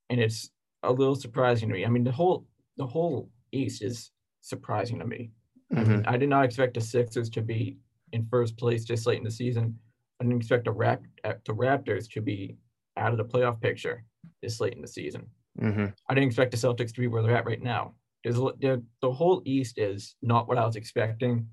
And 0.10 0.20
it's 0.20 0.52
a 0.84 0.92
little 0.92 1.16
surprising 1.16 1.70
to 1.70 1.74
me. 1.76 1.86
I 1.86 1.90
mean, 1.90 2.04
the 2.04 2.12
whole 2.12 2.48
the 2.78 2.88
whole 2.88 3.30
East 3.52 3.82
is 3.82 4.12
surprising 4.42 5.00
to 5.00 5.06
me. 5.08 5.32
I 5.72 5.76
Mhm. 5.76 5.88
mean, 5.88 6.06
I 6.06 6.18
did 6.18 6.30
not 6.30 6.46
expect 6.46 6.74
the 6.76 6.82
Sixers 6.82 7.30
to 7.32 7.42
be 7.42 7.78
in 8.12 8.28
first 8.28 8.58
place 8.58 8.86
this 8.86 9.06
late 9.06 9.18
in 9.18 9.24
the 9.24 9.32
season. 9.32 9.80
I 10.20 10.24
didn't 10.24 10.38
expect 10.38 10.66
the 10.66 10.72
Rap 10.72 11.04
the 11.24 11.54
Raptors 11.54 12.10
to 12.14 12.22
be 12.22 12.58
out 12.98 13.12
of 13.12 13.18
the 13.18 13.26
playoff 13.26 13.60
picture 13.62 14.06
this 14.42 14.60
late 14.62 14.74
in 14.74 14.82
the 14.82 14.88
season. 14.88 15.30
Mhm. 15.60 15.94
I 16.10 16.14
didn't 16.14 16.28
expect 16.28 16.52
the 16.52 16.58
Celtics 16.58 16.94
to 16.94 17.02
be 17.02 17.08
where 17.08 17.22
they're 17.24 17.36
at 17.36 17.46
right 17.46 17.62
now. 17.62 17.96
There's 18.26 18.40
there, 18.60 18.82
the 19.02 19.12
whole 19.12 19.44
East 19.46 19.78
is 19.78 20.16
not 20.24 20.48
what 20.48 20.58
I 20.58 20.66
was 20.66 20.76
expecting 20.76 21.48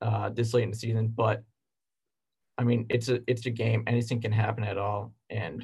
uh, 0.00 0.30
this 0.30 0.54
late 0.54 0.62
in 0.64 0.70
the 0.70 0.76
season, 0.78 1.08
but 1.08 1.44
I 2.56 2.64
mean 2.64 2.86
it's 2.88 3.10
a 3.10 3.20
it's 3.26 3.44
a 3.44 3.50
game. 3.50 3.84
Anything 3.86 4.22
can 4.22 4.32
happen 4.32 4.64
at 4.64 4.78
all, 4.78 5.12
and 5.28 5.62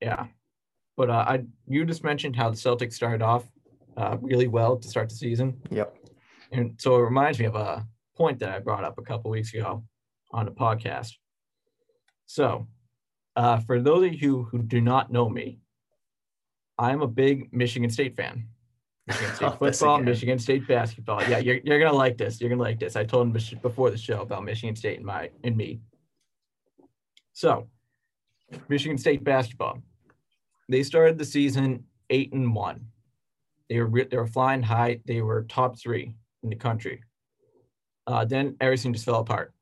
yeah. 0.00 0.28
But 0.96 1.10
uh, 1.10 1.24
I 1.28 1.44
you 1.66 1.84
just 1.84 2.04
mentioned 2.04 2.36
how 2.36 2.48
the 2.48 2.56
Celtics 2.56 2.94
started 2.94 3.20
off 3.20 3.44
uh, 3.98 4.16
really 4.22 4.48
well 4.48 4.78
to 4.78 4.88
start 4.88 5.10
the 5.10 5.14
season, 5.16 5.60
Yep. 5.70 5.94
and 6.52 6.74
so 6.80 6.96
it 6.96 7.02
reminds 7.02 7.38
me 7.38 7.44
of 7.44 7.54
a 7.54 7.86
point 8.16 8.38
that 8.38 8.48
I 8.48 8.60
brought 8.60 8.82
up 8.82 8.96
a 8.96 9.02
couple 9.02 9.30
weeks 9.30 9.52
ago 9.52 9.84
on 10.32 10.46
the 10.46 10.52
podcast. 10.52 11.12
So, 12.24 12.66
uh, 13.36 13.58
for 13.60 13.78
those 13.78 14.06
of 14.06 14.14
you 14.14 14.44
who 14.44 14.62
do 14.62 14.80
not 14.80 15.12
know 15.12 15.28
me, 15.28 15.58
I'm 16.78 17.02
a 17.02 17.06
big 17.06 17.52
Michigan 17.52 17.90
State 17.90 18.16
fan. 18.16 18.48
Michigan 19.08 19.34
State 19.34 19.46
Oh, 19.46 19.50
football, 19.56 19.94
again. 19.96 20.04
Michigan 20.04 20.38
State 20.38 20.68
basketball. 20.68 21.22
Yeah, 21.28 21.38
you're, 21.38 21.58
you're 21.64 21.80
gonna 21.80 21.96
like 21.96 22.16
this. 22.16 22.40
You're 22.40 22.50
gonna 22.50 22.62
like 22.62 22.78
this. 22.78 22.96
I 22.96 23.04
told 23.04 23.26
him 23.26 23.32
before 23.62 23.90
the 23.90 23.98
show 23.98 24.22
about 24.22 24.44
Michigan 24.44 24.76
State 24.76 24.98
and 24.98 25.06
my 25.06 25.30
and 25.44 25.56
me. 25.56 25.80
So, 27.32 27.68
Michigan 28.68 28.98
State 28.98 29.24
basketball. 29.24 29.82
They 30.68 30.82
started 30.82 31.18
the 31.18 31.24
season 31.24 31.84
eight 32.10 32.32
and 32.32 32.54
one. 32.54 32.86
They 33.68 33.80
were 33.80 34.04
they 34.04 34.16
were 34.16 34.26
flying 34.26 34.62
high. 34.62 35.00
They 35.06 35.20
were 35.22 35.42
top 35.44 35.78
three 35.78 36.14
in 36.42 36.50
the 36.50 36.56
country. 36.56 37.02
Uh, 38.06 38.24
then 38.24 38.56
everything 38.60 38.92
just 38.92 39.04
fell 39.04 39.20
apart. 39.20 39.52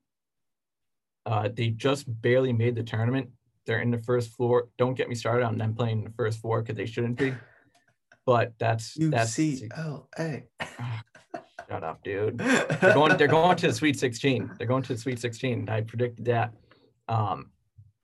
Uh, 1.24 1.48
they 1.52 1.70
just 1.70 2.04
barely 2.22 2.52
made 2.52 2.76
the 2.76 2.82
tournament. 2.84 3.28
They're 3.66 3.80
in 3.80 3.90
the 3.90 3.98
first 3.98 4.30
four. 4.30 4.68
Don't 4.78 4.94
get 4.94 5.08
me 5.08 5.16
started 5.16 5.44
on 5.44 5.58
them 5.58 5.74
playing 5.74 5.98
in 5.98 6.04
the 6.04 6.10
first 6.16 6.38
four 6.40 6.62
because 6.62 6.76
they 6.76 6.86
shouldn't 6.86 7.18
be. 7.18 7.34
But 8.26 8.54
that's 8.58 8.94
that's 8.98 9.38
UCLA. 9.38 10.42
shut 11.68 11.84
up, 11.84 12.02
dude. 12.02 12.38
They're 12.38 12.92
going. 12.92 13.16
They're 13.16 13.28
going 13.28 13.56
to 13.56 13.68
the 13.68 13.72
Sweet 13.72 13.98
16. 13.98 14.50
They're 14.58 14.66
going 14.66 14.82
to 14.82 14.94
the 14.94 14.98
Sweet 14.98 15.20
16. 15.20 15.68
I 15.68 15.82
predicted 15.82 16.24
that. 16.26 16.52
Um, 17.08 17.50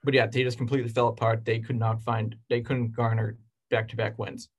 but 0.03 0.13
yeah, 0.13 0.27
they 0.27 0.43
just 0.43 0.57
completely 0.57 0.89
fell 0.89 1.09
apart. 1.09 1.45
They 1.45 1.59
could 1.59 1.77
not 1.77 2.01
find. 2.01 2.35
They 2.49 2.61
couldn't 2.61 2.95
garner 2.95 3.37
back-to-back 3.69 4.19
wins, 4.19 4.49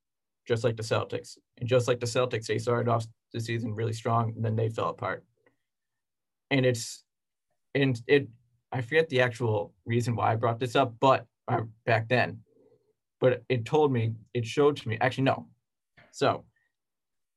just 0.47 0.65
like 0.65 0.77
the 0.77 0.83
Celtics. 0.83 1.39
And 1.59 1.69
just 1.69 1.87
like 1.87 2.01
the 2.01 2.07
Celtics, 2.07 2.47
they 2.47 2.59
started 2.59 2.91
off 2.91 3.07
the 3.33 3.41
season 3.41 3.75
really 3.75 3.93
strong, 3.93 4.33
and 4.37 4.45
then 4.45 4.57
they 4.57 4.69
fell 4.69 4.89
apart. 4.91 5.25
And 6.51 6.67
it's, 6.67 7.05
and 7.75 8.01
it. 8.07 8.29
I 8.73 8.81
forget 8.81 9.09
the 9.09 9.21
actual 9.21 9.73
reason 9.87 10.17
why 10.17 10.33
I 10.33 10.37
brought 10.37 10.59
this 10.59 10.75
up, 10.75 10.95
but 10.99 11.27
uh, 11.47 11.61
back 11.87 12.09
then, 12.09 12.41
but 13.21 13.43
it 13.49 13.65
told 13.65 13.93
me. 13.93 14.15
It 14.35 14.45
showed 14.47 14.77
to 14.79 14.89
me. 14.89 14.99
Actually, 15.01 15.25
no. 15.25 15.47
So, 16.15 16.45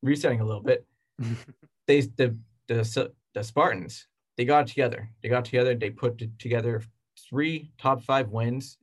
resetting 0.03 0.39
a 0.39 0.45
little 0.45 0.61
bit 0.61 0.85
they 1.87 2.01
the 2.01 2.37
the 2.67 3.11
the 3.33 3.43
Spartans 3.43 4.05
they 4.37 4.45
got 4.45 4.67
together. 4.67 5.09
They 5.23 5.29
got 5.29 5.45
together. 5.45 5.73
They 5.73 5.89
put 5.89 6.21
together 6.37 6.83
three 7.27 7.71
top 7.79 8.03
five 8.03 8.29
wins 8.29 8.77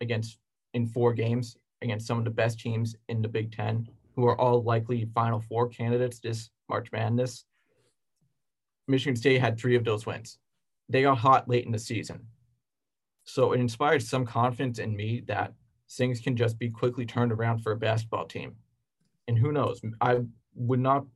against 0.00 0.38
in 0.72 0.86
four 0.86 1.12
games 1.12 1.58
against 1.82 2.06
some 2.06 2.16
of 2.16 2.24
the 2.24 2.30
best 2.30 2.58
teams 2.58 2.96
in 3.10 3.20
the 3.20 3.28
Big 3.28 3.54
Ten, 3.54 3.86
who 4.16 4.26
are 4.26 4.40
all 4.40 4.62
likely 4.62 5.04
Final 5.14 5.40
Four 5.40 5.68
candidates 5.68 6.20
this 6.20 6.48
March 6.70 6.90
Madness. 6.90 7.44
Michigan 8.88 9.14
State 9.14 9.42
had 9.42 9.58
three 9.58 9.76
of 9.76 9.84
those 9.84 10.06
wins. 10.06 10.38
They 10.88 11.02
got 11.02 11.18
hot 11.18 11.50
late 11.50 11.66
in 11.66 11.72
the 11.72 11.78
season, 11.78 12.26
so 13.24 13.52
it 13.52 13.60
inspired 13.60 14.02
some 14.02 14.24
confidence 14.24 14.78
in 14.78 14.96
me 14.96 15.22
that 15.26 15.52
things 15.90 16.18
can 16.20 16.34
just 16.34 16.58
be 16.58 16.70
quickly 16.70 17.04
turned 17.04 17.30
around 17.30 17.58
for 17.58 17.72
a 17.72 17.76
basketball 17.76 18.24
team. 18.24 18.56
And 19.28 19.38
who 19.38 19.52
knows? 19.52 19.80
I 20.00 20.20
would 20.54 20.80
not 20.80 21.06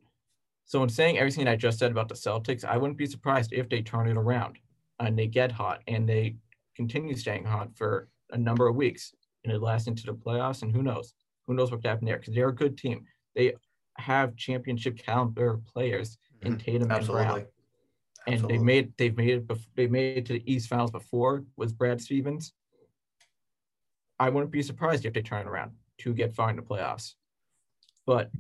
so 0.69 0.83
in 0.83 0.91
saying 0.91 1.17
everything 1.19 1.49
I 1.49 1.57
just 1.57 1.79
said 1.79 1.91
about 1.91 2.09
the 2.09 2.15
Celtics, 2.15 2.63
I 2.63 2.77
wouldn't 2.77 2.99
be 2.99 3.07
surprised 3.07 3.55
if 3.55 3.71
they 3.71 3.81
turn 3.81 4.07
it 4.07 4.19
around 4.19 4.59
and 5.01 5.19
they 5.19 5.27
get 5.27 5.51
hot 5.51 5.81
and 5.87 6.07
they 6.07 6.37
continue 6.77 7.17
staying 7.17 7.45
hot 7.47 7.71
for 7.75 8.09
a 8.33 8.37
number 8.37 8.69
of 8.69 8.77
weeks 8.77 9.15
and 9.45 9.53
it 9.53 9.63
lasts 9.63 9.89
into 9.89 10.05
the 10.05 10.13
playoffs. 10.13 10.61
And 10.61 10.71
who 10.71 10.83
knows? 10.83 11.15
Who 11.47 11.55
knows 11.55 11.71
what 11.71 11.81
could 11.81 11.89
happen 11.89 12.05
there? 12.05 12.19
Because 12.19 12.35
they're 12.35 12.51
a 12.51 12.55
good 12.55 12.77
team. 12.77 13.07
They 13.35 13.55
have 13.97 14.37
championship 14.37 14.99
caliber 14.99 15.59
players 15.73 16.19
in 16.43 16.53
mm-hmm. 16.53 16.61
Tatum 16.61 16.91
and 16.91 17.07
Brown, 17.07 17.21
Absolutely. 17.21 17.41
and 17.41 17.47
they 18.27 18.33
Absolutely. 18.33 18.59
made 18.59 18.93
they've 18.99 19.17
made 19.17 19.31
it. 19.31 19.47
Bef- 19.47 19.67
they 19.75 19.87
made 19.87 20.19
it 20.19 20.27
to 20.27 20.35
the 20.35 20.53
East 20.53 20.69
Finals 20.69 20.91
before 20.91 21.45
with 21.57 21.79
Brad 21.79 22.01
Stevens. 22.01 22.53
I 24.21 24.29
wouldn't 24.29 24.53
be 24.53 24.63
surprised 24.63 25.07
if 25.07 25.15
they 25.15 25.23
turn 25.23 25.47
it 25.47 25.49
around 25.49 25.73
to 25.99 26.13
get 26.13 26.35
far 26.35 26.51
in 26.51 26.57
the 26.57 26.63
playoffs. 26.63 27.15
But 28.09 28.31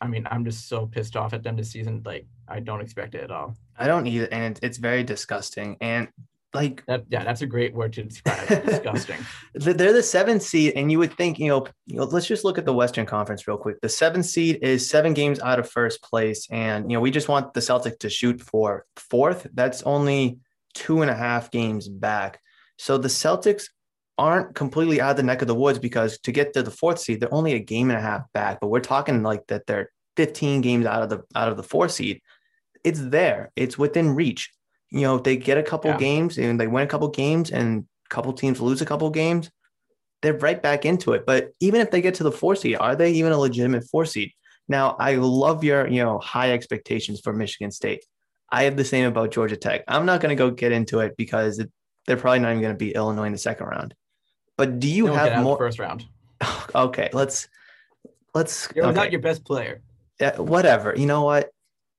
I 0.00 0.08
mean, 0.08 0.26
I'm 0.28 0.44
just 0.44 0.68
so 0.68 0.84
pissed 0.84 1.14
off 1.14 1.32
at 1.32 1.44
them 1.44 1.54
this 1.56 1.70
season. 1.70 2.02
Like, 2.04 2.26
I 2.48 2.58
don't 2.58 2.80
expect 2.80 3.14
it 3.14 3.22
at 3.22 3.30
all. 3.30 3.54
I 3.78 3.86
don't 3.86 4.04
either, 4.08 4.26
and 4.32 4.58
it's 4.64 4.78
very 4.78 5.04
disgusting. 5.04 5.76
And 5.80 6.08
like 6.52 6.84
That 6.86 7.04
yeah, 7.08 7.22
that's 7.22 7.42
a 7.42 7.46
great 7.46 7.72
word 7.72 7.92
to 7.92 8.02
describe. 8.02 8.48
Disgusting. 8.66 9.18
they're 9.54 9.92
the 9.92 10.02
seventh 10.02 10.42
seed, 10.42 10.72
and 10.74 10.90
you 10.90 10.98
would 10.98 11.16
think, 11.16 11.38
you 11.38 11.46
know, 11.46 11.68
you 11.86 11.98
know, 11.98 12.04
let's 12.04 12.26
just 12.26 12.44
look 12.44 12.58
at 12.58 12.64
the 12.64 12.72
Western 12.72 13.06
Conference 13.06 13.46
real 13.46 13.56
quick. 13.56 13.80
The 13.80 13.88
seventh 13.88 14.26
seed 14.26 14.58
is 14.60 14.90
seven 14.90 15.14
games 15.14 15.38
out 15.38 15.60
of 15.60 15.70
first 15.70 16.02
place, 16.02 16.48
and 16.50 16.90
you 16.90 16.96
know, 16.96 17.00
we 17.00 17.12
just 17.12 17.28
want 17.28 17.54
the 17.54 17.60
Celtics 17.60 18.00
to 18.00 18.10
shoot 18.10 18.40
for 18.40 18.86
fourth. 18.96 19.46
That's 19.54 19.84
only 19.84 20.38
two 20.74 21.02
and 21.02 21.12
a 21.12 21.14
half 21.14 21.52
games 21.52 21.88
back. 21.88 22.40
So 22.76 22.98
the 22.98 23.08
Celtics 23.08 23.68
aren't 24.16 24.54
completely 24.54 25.00
out 25.00 25.12
of 25.12 25.16
the 25.16 25.22
neck 25.22 25.42
of 25.42 25.48
the 25.48 25.54
woods 25.54 25.78
because 25.78 26.18
to 26.20 26.32
get 26.32 26.52
to 26.54 26.62
the 26.62 26.70
fourth 26.70 26.98
seed, 26.98 27.20
they're 27.20 27.34
only 27.34 27.54
a 27.54 27.58
game 27.58 27.90
and 27.90 27.98
a 27.98 28.02
half 28.02 28.22
back. 28.32 28.60
But 28.60 28.68
we're 28.68 28.80
talking 28.80 29.22
like 29.22 29.46
that 29.48 29.66
they're 29.66 29.90
15 30.16 30.60
games 30.60 30.86
out 30.86 31.02
of 31.02 31.08
the 31.10 31.22
out 31.34 31.48
of 31.48 31.56
the 31.56 31.62
fourth 31.62 31.92
seed. 31.92 32.20
It's 32.84 33.00
there. 33.00 33.50
It's 33.56 33.78
within 33.78 34.14
reach. 34.14 34.50
You 34.90 35.00
know, 35.02 35.16
if 35.16 35.24
they 35.24 35.36
get 35.36 35.58
a 35.58 35.62
couple 35.62 35.90
Yeah. 35.90 35.98
games 35.98 36.38
and 36.38 36.60
they 36.60 36.66
win 36.68 36.84
a 36.84 36.86
couple 36.86 37.08
games 37.08 37.50
and 37.50 37.86
a 38.06 38.14
couple 38.14 38.32
teams 38.32 38.60
lose 38.60 38.80
a 38.82 38.86
couple 38.86 39.10
games, 39.10 39.50
they're 40.22 40.38
right 40.38 40.62
back 40.62 40.84
into 40.84 41.12
it. 41.12 41.26
But 41.26 41.50
even 41.60 41.80
if 41.80 41.90
they 41.90 42.00
get 42.00 42.14
to 42.16 42.22
the 42.22 42.32
four 42.32 42.54
seed, 42.54 42.76
are 42.78 42.94
they 42.94 43.12
even 43.12 43.32
a 43.32 43.38
legitimate 43.38 43.84
four 43.90 44.04
seed? 44.06 44.30
Now, 44.68 44.96
I 44.98 45.16
love 45.16 45.64
your, 45.64 45.86
you 45.88 46.02
know, 46.02 46.18
high 46.18 46.52
expectations 46.52 47.20
for 47.20 47.32
Michigan 47.32 47.70
State. 47.70 48.04
I 48.50 48.64
have 48.64 48.76
the 48.76 48.84
same 48.84 49.06
about 49.06 49.32
Georgia 49.32 49.56
Tech. 49.56 49.82
I'm 49.88 50.06
not 50.06 50.20
going 50.20 50.34
to 50.34 50.36
go 50.42 50.50
get 50.50 50.72
into 50.72 51.00
it 51.00 51.16
because 51.16 51.58
it, 51.58 51.70
they're 52.06 52.16
probably 52.16 52.38
not 52.38 52.50
even 52.50 52.62
going 52.62 52.74
to 52.74 52.78
beat 52.78 52.94
Illinois 52.96 53.24
in 53.26 53.32
the 53.32 53.38
second 53.38 53.66
round. 53.66 53.94
But 54.56 54.78
do 54.80 54.88
you 54.88 55.06
They 55.06 55.10
get 55.12 55.18
out 55.18 55.28
have 55.30 55.38
the 55.38 55.44
more? 55.44 55.58
first 55.58 55.78
round. 55.78 56.04
Okay, 56.74 57.08
let's 57.12 57.48
let's. 58.34 58.68
You're 58.74 58.86
okay. 58.86 58.94
not 58.94 59.12
your 59.12 59.20
best 59.20 59.44
player. 59.44 59.80
Yeah, 60.20 60.36
whatever. 60.40 60.92
You 60.96 61.06
know 61.06 61.22
what? 61.22 61.50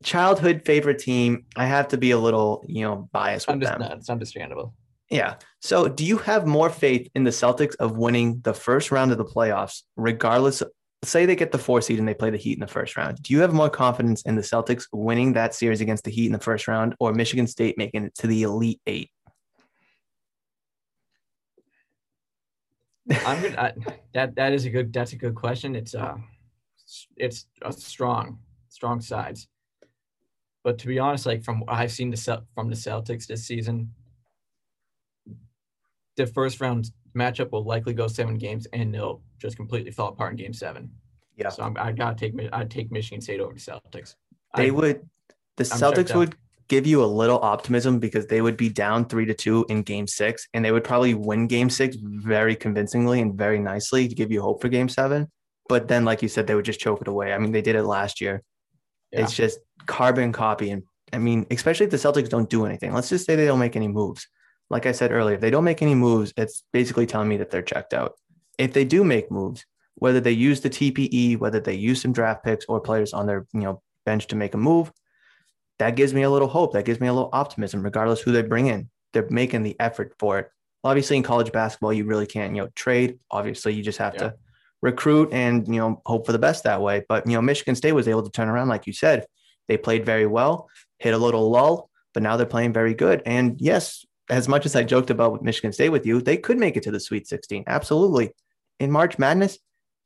Childhood 0.03 0.63
favorite 0.65 0.99
team. 0.99 1.45
I 1.55 1.65
have 1.65 1.87
to 1.89 1.97
be 1.97 2.11
a 2.11 2.17
little, 2.17 2.63
you 2.67 2.83
know, 2.83 3.09
biased 3.13 3.47
with 3.47 3.55
I'm 3.55 3.79
them. 3.79 3.81
it's 3.97 4.09
understandable. 4.09 4.73
Yeah. 5.09 5.35
So, 5.61 5.87
do 5.87 6.03
you 6.05 6.17
have 6.19 6.45
more 6.45 6.69
faith 6.69 7.09
in 7.15 7.23
the 7.23 7.31
Celtics 7.31 7.75
of 7.77 7.97
winning 7.97 8.41
the 8.41 8.53
first 8.53 8.91
round 8.91 9.11
of 9.13 9.17
the 9.17 9.25
playoffs, 9.25 9.83
regardless? 9.95 10.61
Say 11.03 11.25
they 11.25 11.35
get 11.35 11.51
the 11.51 11.57
four 11.59 11.81
seed 11.81 11.99
and 11.99 12.07
they 12.07 12.13
play 12.15 12.31
the 12.31 12.37
Heat 12.37 12.53
in 12.53 12.59
the 12.59 12.67
first 12.67 12.97
round. 12.97 13.21
Do 13.21 13.33
you 13.33 13.39
have 13.41 13.53
more 13.53 13.69
confidence 13.69 14.23
in 14.23 14.35
the 14.35 14.41
Celtics 14.41 14.87
winning 14.91 15.33
that 15.33 15.53
series 15.53 15.79
against 15.79 16.03
the 16.03 16.11
Heat 16.11 16.25
in 16.25 16.31
the 16.33 16.39
first 16.39 16.67
round, 16.67 16.95
or 16.99 17.13
Michigan 17.13 17.47
State 17.47 17.77
making 17.77 18.03
it 18.05 18.15
to 18.15 18.27
the 18.27 18.43
Elite 18.43 18.81
Eight? 18.87 19.09
I'm 23.09 23.41
gonna 23.41 23.57
I, 23.57 23.73
that 24.13 24.35
that 24.35 24.53
is 24.53 24.65
a 24.65 24.69
good 24.69 24.91
that's 24.91 25.13
a 25.13 25.17
good 25.17 25.35
question. 25.35 25.75
It's 25.75 25.93
uh 25.93 26.17
it's 27.17 27.45
a 27.61 27.71
strong, 27.71 28.39
strong 28.69 29.01
sides. 29.01 29.47
But 30.63 30.79
to 30.79 30.87
be 30.87 30.99
honest, 30.99 31.25
like 31.25 31.43
from 31.43 31.59
what 31.61 31.69
I've 31.71 31.91
seen 31.91 32.09
the 32.09 32.43
from 32.55 32.69
the 32.69 32.75
Celtics 32.75 33.27
this 33.27 33.45
season, 33.45 33.91
the 36.17 36.25
first 36.25 36.59
round 36.59 36.91
matchup 37.15 37.51
will 37.51 37.63
likely 37.63 37.93
go 37.93 38.07
seven 38.07 38.37
games, 38.37 38.65
and 38.73 38.93
they'll 38.93 39.21
just 39.39 39.57
completely 39.57 39.91
fall 39.91 40.09
apart 40.09 40.31
in 40.31 40.37
Game 40.37 40.53
Seven. 40.53 40.89
Yeah. 41.37 41.49
So 41.49 41.63
I'm, 41.63 41.77
I 41.77 41.91
gotta 41.91 42.15
take 42.15 42.33
I'd 42.51 42.71
take 42.71 42.91
Michigan 42.91 43.21
State 43.21 43.39
over 43.39 43.53
the 43.53 43.59
Celtics. 43.59 44.15
They 44.55 44.67
I, 44.67 44.71
would. 44.71 45.07
The 45.57 45.69
I'm 45.71 45.79
Celtics 45.79 46.15
would 46.15 46.35
give 46.67 46.87
you 46.87 47.03
a 47.03 47.05
little 47.05 47.39
optimism 47.39 47.99
because 47.99 48.27
they 48.27 48.41
would 48.41 48.57
be 48.57 48.69
down 48.69 49.05
three 49.05 49.25
to 49.25 49.33
two 49.33 49.65
in 49.69 49.83
Game 49.83 50.07
Six, 50.07 50.47
and 50.53 50.63
they 50.63 50.71
would 50.71 50.83
probably 50.83 51.13
win 51.13 51.47
Game 51.47 51.69
Six 51.69 51.95
very 51.99 52.55
convincingly 52.55 53.21
and 53.21 53.35
very 53.35 53.59
nicely 53.59 54.07
to 54.07 54.15
give 54.15 54.31
you 54.31 54.41
hope 54.41 54.61
for 54.61 54.69
Game 54.69 54.89
Seven. 54.89 55.31
But 55.67 55.87
then, 55.87 56.05
like 56.05 56.21
you 56.21 56.27
said, 56.27 56.47
they 56.47 56.55
would 56.55 56.65
just 56.65 56.79
choke 56.79 57.01
it 57.01 57.07
away. 57.07 57.33
I 57.33 57.37
mean, 57.37 57.51
they 57.51 57.61
did 57.61 57.75
it 57.75 57.83
last 57.83 58.21
year. 58.21 58.43
Yeah. 59.11 59.21
It's 59.21 59.33
just 59.33 59.59
carbon 59.85 60.31
copy, 60.31 60.71
and 60.71 60.83
I 61.13 61.17
mean, 61.17 61.45
especially 61.51 61.85
if 61.85 61.91
the 61.91 61.97
Celtics 61.97 62.29
don't 62.29 62.49
do 62.49 62.65
anything. 62.65 62.93
Let's 62.93 63.09
just 63.09 63.25
say 63.25 63.35
they 63.35 63.45
don't 63.45 63.59
make 63.59 63.75
any 63.75 63.87
moves. 63.87 64.27
Like 64.69 64.85
I 64.87 64.91
said 64.91 65.11
earlier, 65.11 65.35
if 65.35 65.41
they 65.41 65.51
don't 65.51 65.63
make 65.63 65.81
any 65.81 65.95
moves, 65.95 66.33
it's 66.37 66.63
basically 66.73 67.05
telling 67.05 67.29
me 67.29 67.37
that 67.37 67.51
they're 67.51 67.61
checked 67.61 67.93
out. 67.93 68.13
If 68.57 68.73
they 68.73 68.83
do 68.83 69.03
make 69.03 69.29
moves, 69.29 69.65
whether 69.95 70.19
they 70.19 70.31
use 70.31 70.61
the 70.61 70.69
TPE, 70.69 71.37
whether 71.37 71.59
they 71.59 71.75
use 71.75 72.01
some 72.01 72.13
draft 72.13 72.43
picks 72.43 72.65
or 72.65 72.79
players 72.79 73.13
on 73.13 73.27
their 73.27 73.45
you 73.53 73.61
know 73.61 73.81
bench 74.05 74.27
to 74.27 74.35
make 74.35 74.53
a 74.53 74.57
move, 74.57 74.91
that 75.79 75.95
gives 75.95 76.13
me 76.13 76.21
a 76.23 76.29
little 76.29 76.47
hope. 76.47 76.73
That 76.73 76.85
gives 76.85 76.99
me 76.99 77.07
a 77.07 77.13
little 77.13 77.29
optimism, 77.33 77.83
regardless 77.83 78.21
who 78.21 78.31
they 78.31 78.41
bring 78.41 78.67
in. 78.67 78.89
They're 79.13 79.27
making 79.29 79.63
the 79.63 79.75
effort 79.79 80.13
for 80.19 80.39
it. 80.39 80.49
Obviously, 80.83 81.17
in 81.17 81.23
college 81.23 81.51
basketball, 81.51 81.93
you 81.93 82.05
really 82.05 82.27
can't 82.27 82.55
you 82.55 82.61
know 82.61 82.69
trade. 82.75 83.19
Obviously, 83.31 83.73
you 83.73 83.83
just 83.83 83.97
have 83.97 84.13
Yeah. 84.13 84.19
to 84.19 84.35
recruit 84.81 85.29
and 85.33 85.67
you 85.67 85.79
know 85.79 86.01
hope 86.05 86.25
for 86.25 86.31
the 86.31 86.39
best 86.39 86.63
that 86.63 86.81
way. 86.81 87.03
But 87.07 87.27
you 87.27 87.33
know, 87.33 87.41
Michigan 87.41 87.75
State 87.75 87.93
was 87.93 88.07
able 88.07 88.23
to 88.23 88.31
turn 88.31 88.49
around, 88.49 88.69
like 88.69 88.87
you 88.87 88.93
said. 88.93 89.25
They 89.67 89.77
played 89.77 90.05
very 90.05 90.27
well, 90.27 90.69
hit 90.99 91.13
a 91.13 91.17
little 91.17 91.49
lull, 91.49 91.89
but 92.13 92.21
now 92.23 92.37
they're 92.37 92.45
playing 92.45 92.73
very 92.73 92.93
good. 92.93 93.21
And 93.25 93.59
yes, 93.59 94.05
as 94.29 94.47
much 94.47 94.65
as 94.65 94.75
I 94.75 94.83
joked 94.83 95.09
about 95.09 95.33
with 95.33 95.41
Michigan 95.41 95.73
State 95.73 95.89
with 95.89 96.05
you, 96.05 96.21
they 96.21 96.37
could 96.37 96.57
make 96.59 96.77
it 96.77 96.83
to 96.83 96.91
the 96.91 96.99
Sweet 96.99 97.27
16. 97.27 97.63
Absolutely. 97.67 98.31
In 98.79 98.91
March 98.91 99.17
Madness, 99.17 99.57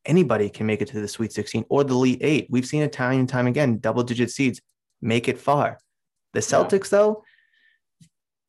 anybody 0.05 0.49
can 0.49 0.65
make 0.65 0.81
it 0.81 0.87
to 0.89 1.01
the 1.01 1.07
Sweet 1.07 1.33
16 1.33 1.65
or 1.69 1.83
the 1.83 1.93
Elite 1.93 2.19
Eight. 2.21 2.47
We've 2.49 2.65
seen 2.65 2.81
it 2.83 2.93
time 2.93 3.19
and 3.19 3.29
time 3.29 3.47
again, 3.47 3.79
double 3.79 4.03
digit 4.03 4.31
seeds 4.31 4.61
make 5.01 5.27
it 5.27 5.39
far. 5.39 5.79
The 6.33 6.39
Celtics, 6.41 6.89
though, 6.89 7.23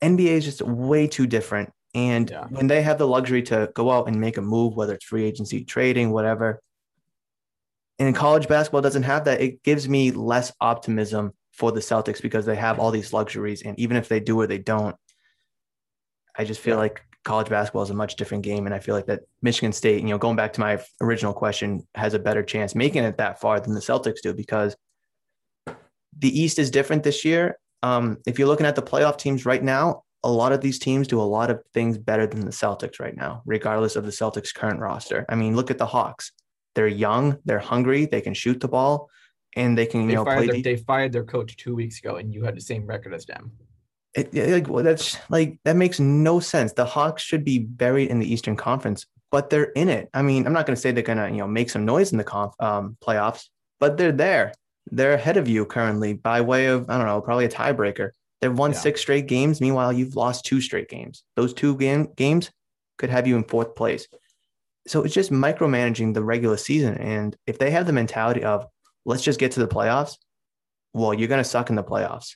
NBA 0.01 0.29
is 0.37 0.45
just 0.45 0.61
way 0.61 1.07
too 1.07 1.27
different. 1.27 1.71
And 1.93 2.29
Yeah. 2.29 2.47
when 2.47 2.67
they 2.67 2.81
have 2.81 2.97
the 2.97 3.07
luxury 3.07 3.43
to 3.43 3.71
go 3.75 3.91
out 3.91 4.07
and 4.07 4.19
make 4.19 4.37
a 4.37 4.41
move, 4.41 4.75
whether 4.75 4.93
it's 4.93 5.05
free 5.05 5.25
agency, 5.25 5.63
trading, 5.63 6.11
whatever, 6.11 6.61
and 7.99 8.15
college 8.15 8.47
basketball 8.47 8.81
doesn't 8.81 9.03
have 9.03 9.25
that, 9.25 9.41
it 9.41 9.61
gives 9.63 9.87
me 9.87 10.11
less 10.11 10.51
optimism 10.61 11.33
for 11.51 11.71
the 11.71 11.81
Celtics 11.81 12.21
because 12.21 12.45
they 12.45 12.55
have 12.55 12.79
all 12.79 12.89
these 12.91 13.13
luxuries. 13.13 13.61
And 13.61 13.77
even 13.77 13.97
if 13.97 14.07
they 14.07 14.19
do 14.19 14.39
or 14.39 14.47
they 14.47 14.57
don't, 14.57 14.95
I 16.35 16.45
just 16.45 16.61
feel 16.61 16.75
Yeah. 16.75 16.81
like 16.81 17.01
college 17.23 17.49
basketball 17.49 17.83
is 17.83 17.91
a 17.91 17.93
much 17.93 18.15
different 18.15 18.43
game. 18.43 18.65
And 18.65 18.73
I 18.73 18.79
feel 18.79 18.95
like 18.95 19.05
that 19.07 19.21
Michigan 19.43 19.71
State, 19.73 20.01
you 20.01 20.09
know, 20.09 20.17
going 20.17 20.35
back 20.37 20.53
to 20.53 20.59
my 20.61 20.83
original 21.01 21.33
question, 21.33 21.85
has 21.93 22.13
a 22.15 22.19
better 22.19 22.41
chance 22.41 22.73
making 22.73 23.03
it 23.03 23.17
that 23.17 23.39
far 23.39 23.59
than 23.59 23.73
the 23.75 23.79
Celtics 23.81 24.21
do 24.23 24.33
because 24.33 24.75
the 26.17 26.39
East 26.39 26.59
is 26.59 26.69
different 26.71 27.03
this 27.03 27.23
year. 27.25 27.57
Um, 27.83 28.17
if 28.27 28.37
you're 28.37 28.47
looking 28.47 28.65
at 28.65 28.75
the 28.75 28.81
playoff 28.81 29.17
teams 29.17 29.45
right 29.45 29.63
now, 29.63 30.03
a 30.23 30.31
lot 30.31 30.51
of 30.51 30.61
these 30.61 30.77
teams 30.77 31.07
do 31.07 31.19
a 31.19 31.23
lot 31.23 31.49
of 31.49 31.61
things 31.73 31.97
better 31.97 32.27
than 32.27 32.41
the 32.41 32.51
Celtics 32.51 32.99
right 32.99 33.15
now, 33.15 33.41
regardless 33.45 33.95
of 33.95 34.05
the 34.05 34.11
Celtics' 34.11 34.53
current 34.53 34.79
roster. 34.79 35.25
I 35.29 35.35
mean, 35.35 35.55
look 35.55 35.71
at 35.71 35.77
the 35.79 35.85
Hawks. 35.87 36.31
They're 36.75 36.87
young, 36.87 37.37
they're 37.43 37.59
hungry, 37.59 38.05
they 38.05 38.21
can 38.21 38.33
shoot 38.35 38.59
the 38.59 38.67
ball, 38.67 39.09
and 39.55 39.75
they 39.77 39.85
can, 39.87 40.01
you 40.01 40.07
They 40.09 40.13
know, 40.15 40.23
play. 40.23 40.45
their, 40.45 40.55
de- 40.57 40.61
they 40.61 40.75
fired 40.77 41.11
their 41.11 41.23
coach 41.23 41.57
two 41.57 41.73
weeks 41.75 41.97
ago, 41.99 42.17
and 42.17 42.31
you 42.33 42.43
had 42.43 42.55
the 42.55 42.61
same 42.61 42.85
record 42.85 43.13
as 43.13 43.25
them. 43.25 43.51
it, 44.13 44.29
it- 44.35 44.51
like 44.51 44.67
well, 44.69 44.83
that's 44.83 45.17
like 45.29 45.59
that 45.65 45.75
makes 45.75 45.99
no 45.99 46.39
sense. 46.39 46.73
The 46.73 46.85
Hawks 46.85 47.23
should 47.23 47.43
be 47.43 47.57
buried 47.59 48.09
in 48.09 48.19
the 48.19 48.31
Eastern 48.31 48.55
Conference, 48.55 49.07
but 49.31 49.49
they're 49.49 49.71
in 49.75 49.89
it. 49.89 50.07
I 50.13 50.21
mean, 50.21 50.45
I'm 50.45 50.53
not 50.53 50.65
going 50.67 50.75
to 50.75 50.81
say 50.81 50.91
they're 50.91 51.03
going 51.03 51.17
to 51.17 51.29
you 51.29 51.37
know 51.37 51.47
make 51.47 51.69
some 51.71 51.83
noise 51.83 52.11
in 52.11 52.19
the 52.19 52.23
conf, 52.23 52.53
um, 52.59 52.95
playoffs, 53.03 53.45
but 53.79 53.97
they're 53.97 54.11
there. 54.11 54.53
They're 54.89 55.13
ahead 55.13 55.37
of 55.37 55.47
you 55.47 55.65
currently 55.65 56.13
by 56.13 56.41
way 56.41 56.67
of 56.67 56.89
I 56.89 56.97
don't 56.97 57.07
know, 57.07 57.21
probably 57.21 57.45
a 57.45 57.49
tiebreaker. 57.49 58.11
They've 58.41 58.57
won 58.57 58.71
Yeah. 58.71 58.77
six 58.77 59.01
straight 59.01 59.27
games. 59.27 59.61
Meanwhile, 59.61 59.93
you've 59.93 60.15
lost 60.15 60.45
two 60.45 60.61
straight 60.61 60.89
games. 60.89 61.23
Those 61.35 61.53
two 61.53 61.77
game 61.77 62.07
games 62.15 62.51
could 62.97 63.09
have 63.09 63.27
you 63.27 63.35
in 63.35 63.43
fourth 63.43 63.75
place. 63.75 64.07
So 64.87 65.03
it's 65.03 65.13
just 65.13 65.31
micromanaging 65.31 66.13
the 66.15 66.23
regular 66.23 66.57
season. 66.57 66.97
And 66.97 67.35
if 67.45 67.59
they 67.59 67.69
have 67.71 67.85
the 67.85 67.93
mentality 67.93 68.43
of 68.43 68.65
let's 69.05 69.23
just 69.23 69.39
get 69.39 69.51
to 69.53 69.59
the 69.59 69.67
playoffs, 69.67 70.17
well, 70.93 71.13
you're 71.13 71.27
going 71.27 71.43
to 71.43 71.49
suck 71.49 71.69
in 71.69 71.75
the 71.75 71.83
playoffs. 71.83 72.35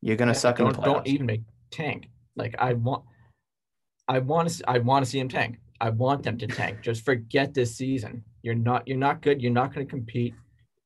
You're 0.00 0.16
going 0.16 0.28
to 0.28 0.34
suck 0.34 0.60
in 0.60 0.68
the 0.68 0.74
playoffs. 0.74 0.84
Don't 0.84 1.06
even 1.08 1.26
make 1.26 1.42
tank. 1.70 2.08
Like 2.36 2.54
I 2.58 2.74
want, 2.74 3.04
I 4.06 4.20
want 4.20 4.48
to. 4.50 4.70
I 4.70 4.78
want 4.78 5.04
to 5.04 5.10
see 5.10 5.18
them 5.18 5.28
tank. 5.28 5.58
I 5.80 5.90
want 5.90 6.22
them 6.22 6.38
to 6.38 6.46
tank. 6.46 6.80
Just 6.82 7.04
forget 7.04 7.54
this 7.54 7.76
season. 7.76 8.22
You're 8.42 8.54
not. 8.54 8.86
You're 8.86 8.98
not 8.98 9.20
good. 9.22 9.42
You're 9.42 9.52
not 9.52 9.74
going 9.74 9.86
to 9.86 9.90
compete. 9.90 10.34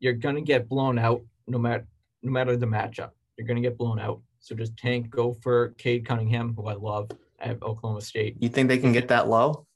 You're 0.00 0.12
going 0.14 0.34
to 0.37 0.40
get 0.40 0.68
blown 0.68 0.98
out 0.98 1.22
no 1.46 1.58
matter 1.58 1.87
no 2.22 2.30
matter 2.30 2.56
the 2.56 2.66
matchup. 2.66 3.11
You're 3.37 3.46
going 3.46 3.61
to 3.61 3.68
get 3.68 3.78
blown 3.78 3.98
out. 4.00 4.20
So 4.40 4.54
just 4.54 4.76
tank. 4.76 5.11
Go 5.11 5.32
for 5.34 5.70
Cade 5.78 6.04
Cunningham, 6.06 6.54
who 6.54 6.66
I 6.66 6.74
love 6.74 7.11
at 7.40 7.62
Oklahoma 7.62 8.00
State. 8.00 8.37
You 8.40 8.48
think 8.48 8.68
they 8.68 8.78
can 8.78 8.92
get 8.92 9.08
that 9.08 9.28
low? 9.28 9.66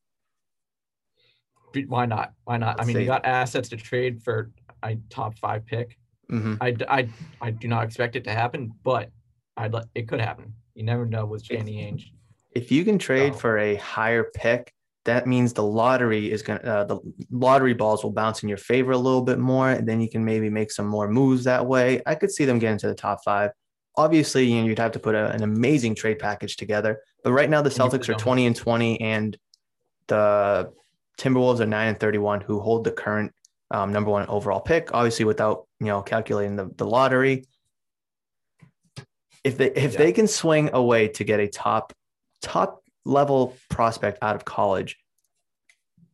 Why 1.86 2.06
not? 2.06 2.32
Why 2.44 2.56
not? 2.58 2.74
I 2.76 2.78
Let's 2.78 2.86
mean, 2.88 2.96
see. 2.96 3.00
you 3.02 3.06
got 3.06 3.24
assets 3.24 3.68
to 3.70 3.76
trade 3.76 4.22
for 4.22 4.50
a 4.82 4.96
top 5.08 5.38
five 5.38 5.64
pick. 5.64 5.96
hmm 6.28 6.54
I, 6.60 6.76
I, 6.88 7.08
I 7.40 7.50
do 7.50 7.68
not 7.68 7.84
expect 7.84 8.14
it 8.16 8.24
to 8.24 8.32
happen, 8.32 8.72
but 8.82 9.10
I'd 9.56 9.72
let 9.72 9.86
it 9.94 10.06
could 10.08 10.20
happen. 10.20 10.52
You 10.74 10.82
never 10.84 11.06
know 11.06 11.24
with 11.26 11.46
Danny 11.46 11.76
Ainge. 11.78 12.10
If 12.54 12.70
you 12.70 12.84
can 12.84 12.98
trade 12.98 13.32
Oh. 13.34 13.38
for 13.38 13.58
a 13.58 13.76
higher 13.76 14.24
pick, 14.34 14.72
that 15.04 15.26
means 15.26 15.52
the 15.52 15.64
lottery 15.64 16.30
is 16.30 16.42
going 16.42 16.60
to, 16.60 16.66
uh, 16.66 16.84
the 16.84 16.98
lottery 17.30 17.74
balls 17.74 18.04
will 18.04 18.12
bounce 18.12 18.42
in 18.42 18.48
your 18.48 18.58
favor 18.58 18.92
a 18.92 18.98
little 18.98 19.22
bit 19.22 19.38
more. 19.38 19.70
And 19.70 19.86
then 19.86 20.00
you 20.00 20.08
can 20.08 20.24
maybe 20.24 20.48
make 20.48 20.70
some 20.70 20.86
more 20.86 21.08
moves 21.08 21.44
that 21.44 21.66
way. 21.66 22.00
I 22.06 22.14
could 22.14 22.30
see 22.30 22.44
them 22.44 22.58
getting 22.58 22.78
to 22.78 22.88
the 22.88 22.94
top 22.94 23.24
five. 23.24 23.50
Obviously, 23.96 24.44
you 24.44 24.60
know, 24.60 24.66
you'd 24.68 24.78
have 24.78 24.92
to 24.92 25.00
put 25.00 25.14
a, 25.14 25.30
an 25.32 25.42
amazing 25.42 25.94
trade 25.96 26.18
package 26.18 26.56
together. 26.56 27.00
But 27.24 27.32
right 27.32 27.50
now, 27.50 27.62
the 27.62 27.70
Celtics 27.70 28.08
are 28.08 28.14
20 28.14 28.46
and 28.46 28.56
20, 28.56 29.00
and 29.00 29.36
the 30.06 30.72
Timberwolves 31.18 31.60
are 31.60 31.66
9 31.66 31.88
and 31.88 32.00
31, 32.00 32.40
who 32.40 32.60
hold 32.60 32.84
the 32.84 32.90
current 32.92 33.32
um, 33.70 33.92
number 33.92 34.10
one 34.10 34.26
overall 34.28 34.60
pick, 34.60 34.90
obviously, 34.94 35.24
without, 35.24 35.66
you 35.80 35.86
know, 35.86 36.00
calculating 36.02 36.56
the, 36.56 36.70
the 36.76 36.86
lottery. 36.86 37.44
If 39.44 39.58
they 39.58 39.72
if 39.72 39.92
Yeah. 39.92 39.98
they 39.98 40.12
can 40.12 40.28
swing 40.28 40.70
away 40.72 41.08
to 41.08 41.24
get 41.24 41.40
a 41.40 41.48
top 41.48 41.92
top 42.42 42.81
level 43.04 43.56
prospect 43.68 44.18
out 44.22 44.36
of 44.36 44.44
college, 44.44 44.96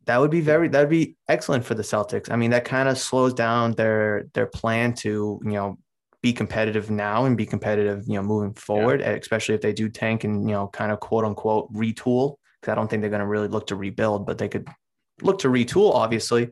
that 0.05 0.19
would 0.19 0.31
be 0.31 0.41
very 0.41 0.67
that 0.69 0.79
would 0.79 0.89
be 0.89 1.15
excellent 1.27 1.65
for 1.65 1.75
the 1.75 1.83
Celtics. 1.83 2.31
I 2.31 2.35
mean, 2.35 2.51
that 2.51 2.65
kind 2.65 2.89
of 2.89 2.97
slows 2.97 3.33
down 3.33 3.73
their 3.73 4.25
their 4.33 4.47
plan 4.47 4.93
to 4.95 5.39
you 5.43 5.51
know 5.51 5.77
be 6.21 6.33
competitive 6.33 6.89
now 6.89 7.25
and 7.25 7.37
be 7.37 7.45
competitive 7.45 8.03
you 8.07 8.15
know 8.15 8.23
moving 8.23 8.53
forward, 8.53 9.01
especially 9.01 9.55
if 9.55 9.61
they 9.61 9.73
do 9.73 9.87
tank 9.87 10.23
and 10.23 10.49
you 10.49 10.55
know 10.55 10.67
kind 10.67 10.91
of 10.91 10.99
quote 10.99 11.25
unquote 11.25 11.71
retool. 11.73 12.35
Because 12.59 12.71
I 12.71 12.75
don't 12.75 12.89
think 12.89 13.01
they're 13.01 13.09
going 13.09 13.21
to 13.21 13.27
really 13.27 13.47
look 13.47 13.67
to 13.67 13.75
rebuild, 13.75 14.25
but 14.25 14.37
they 14.37 14.49
could 14.49 14.67
look 15.21 15.39
to 15.39 15.47
retool, 15.47 15.93
obviously. 15.93 16.49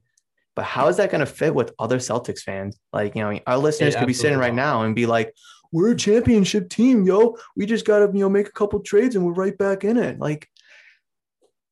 But 0.55 0.65
how 0.65 0.87
is 0.87 0.97
that 0.97 1.11
going 1.11 1.19
to 1.19 1.27
fit 1.27 1.53
with 1.53 1.73
other 1.77 1.97
Celtics 1.97 2.39
fans? 2.39 2.79
Like, 2.91 3.15
you 3.15 3.21
know, 3.21 3.39
our 3.45 3.57
listeners 3.57 3.95
could 3.95 4.07
be 4.07 4.13
sitting 4.13 4.39
right 4.39 4.53
now 4.53 4.83
and 4.83 4.95
be 4.95 5.05
like, 5.05 5.31
we're 5.71 5.91
a 5.91 5.95
championship 5.95 6.69
team, 6.69 7.03
yo. 7.03 7.37
We 7.55 7.65
just 7.65 7.85
got 7.85 7.99
to, 7.99 8.05
you 8.13 8.19
know, 8.21 8.29
make 8.29 8.47
a 8.47 8.51
couple 8.51 8.79
trades 8.79 9.15
and 9.15 9.25
we're 9.25 9.33
right 9.33 9.57
back 9.57 9.83
in 9.83 9.97
it. 9.97 10.19
Like, 10.19 10.49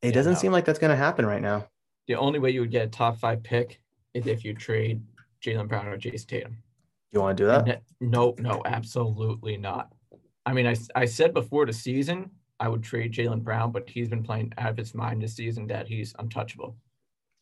it 0.02 0.08
Yeah, 0.08 0.12
doesn't 0.14 0.34
no. 0.34 0.40
seem 0.40 0.52
like 0.52 0.66
that's 0.66 0.80
going 0.80 0.92
to 0.92 0.96
happen 0.98 1.26
right 1.26 1.42
now. 1.42 1.68
The 2.08 2.16
only 2.16 2.40
way 2.40 2.52
you 2.52 2.62
would 2.62 2.72
get 2.72 2.86
a 2.86 2.90
top 2.90 3.18
five 3.20 3.42
pick 3.44 3.80
is 4.14 4.28
if 4.28 4.46
you 4.46 4.54
trade 4.54 5.02
Jaylen 5.44 5.68
Brown 5.68 5.88
or 5.88 5.98
Jayson 5.98 6.28
Tatum. 6.28 6.58
You 7.12 7.22
want 7.22 7.38
to 7.38 7.44
do 7.44 7.48
that? 7.48 7.82
No, 8.02 8.36
no, 8.40 8.62
absolutely 8.66 9.58
not. 9.58 9.90
I 10.46 10.54
mean, 10.54 10.68
I, 10.68 10.76
I 10.96 11.06
said 11.06 11.34
before 11.34 11.66
the 11.66 11.74
season 11.74 12.30
I 12.60 12.68
would 12.70 12.84
trade 12.84 13.14
Jaylen 13.14 13.42
Brown, 13.44 13.72
but 13.72 13.90
he's 13.90 14.10
been 14.10 14.24
playing 14.24 14.54
out 14.58 14.70
of 14.72 14.78
his 14.78 14.94
mind 14.94 15.22
this 15.22 15.36
season 15.36 15.66
that 15.68 15.88
he's 15.88 16.14
untouchable. 16.20 16.78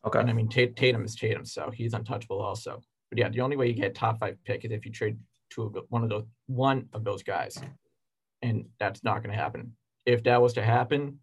Okay. 0.06 0.20
And 0.20 0.30
I 0.30 0.34
mean, 0.34 0.48
Ta- 0.50 0.74
Tatum 0.76 1.04
is 1.06 1.16
Tatum, 1.16 1.46
so 1.46 1.72
he's 1.74 1.94
untouchable 1.94 2.39
also. 2.42 2.82
But 3.10 3.20
yeah, 3.20 3.30
the 3.30 3.42
only 3.42 3.58
way 3.58 3.68
you 3.68 3.74
get 3.74 3.92
a 3.92 3.94
top 3.94 4.20
five 4.20 4.38
pick 4.46 4.63
is 4.66 4.72
if 4.72 4.86
you 4.86 4.92
trade 4.92 5.18
two 5.54 5.63
of 5.63 5.74
the- 5.74 5.84
one 5.89 6.04
of 6.04 6.10
those 6.10 6.26
one 6.48 6.89
of 6.94 7.04
those 7.04 7.24
guys, 7.24 7.58
and 8.42 8.66
that's 8.80 9.04
not 9.04 9.24
going 9.24 9.36
to 9.36 9.42
happen. 9.42 9.76
If 10.06 10.24
that 10.24 10.42
was 10.42 10.54
to 10.54 10.63
happen, 10.63 11.20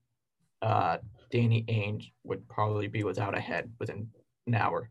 uh, 0.63 0.99
Danny 1.31 1.65
Ainge 1.69 2.13
would 2.25 2.49
probably 2.49 2.89
be 2.89 3.05
without 3.05 3.37
a 3.37 3.41
head 3.41 3.71
within 3.79 4.09
an 4.47 4.55
hour. 4.55 4.91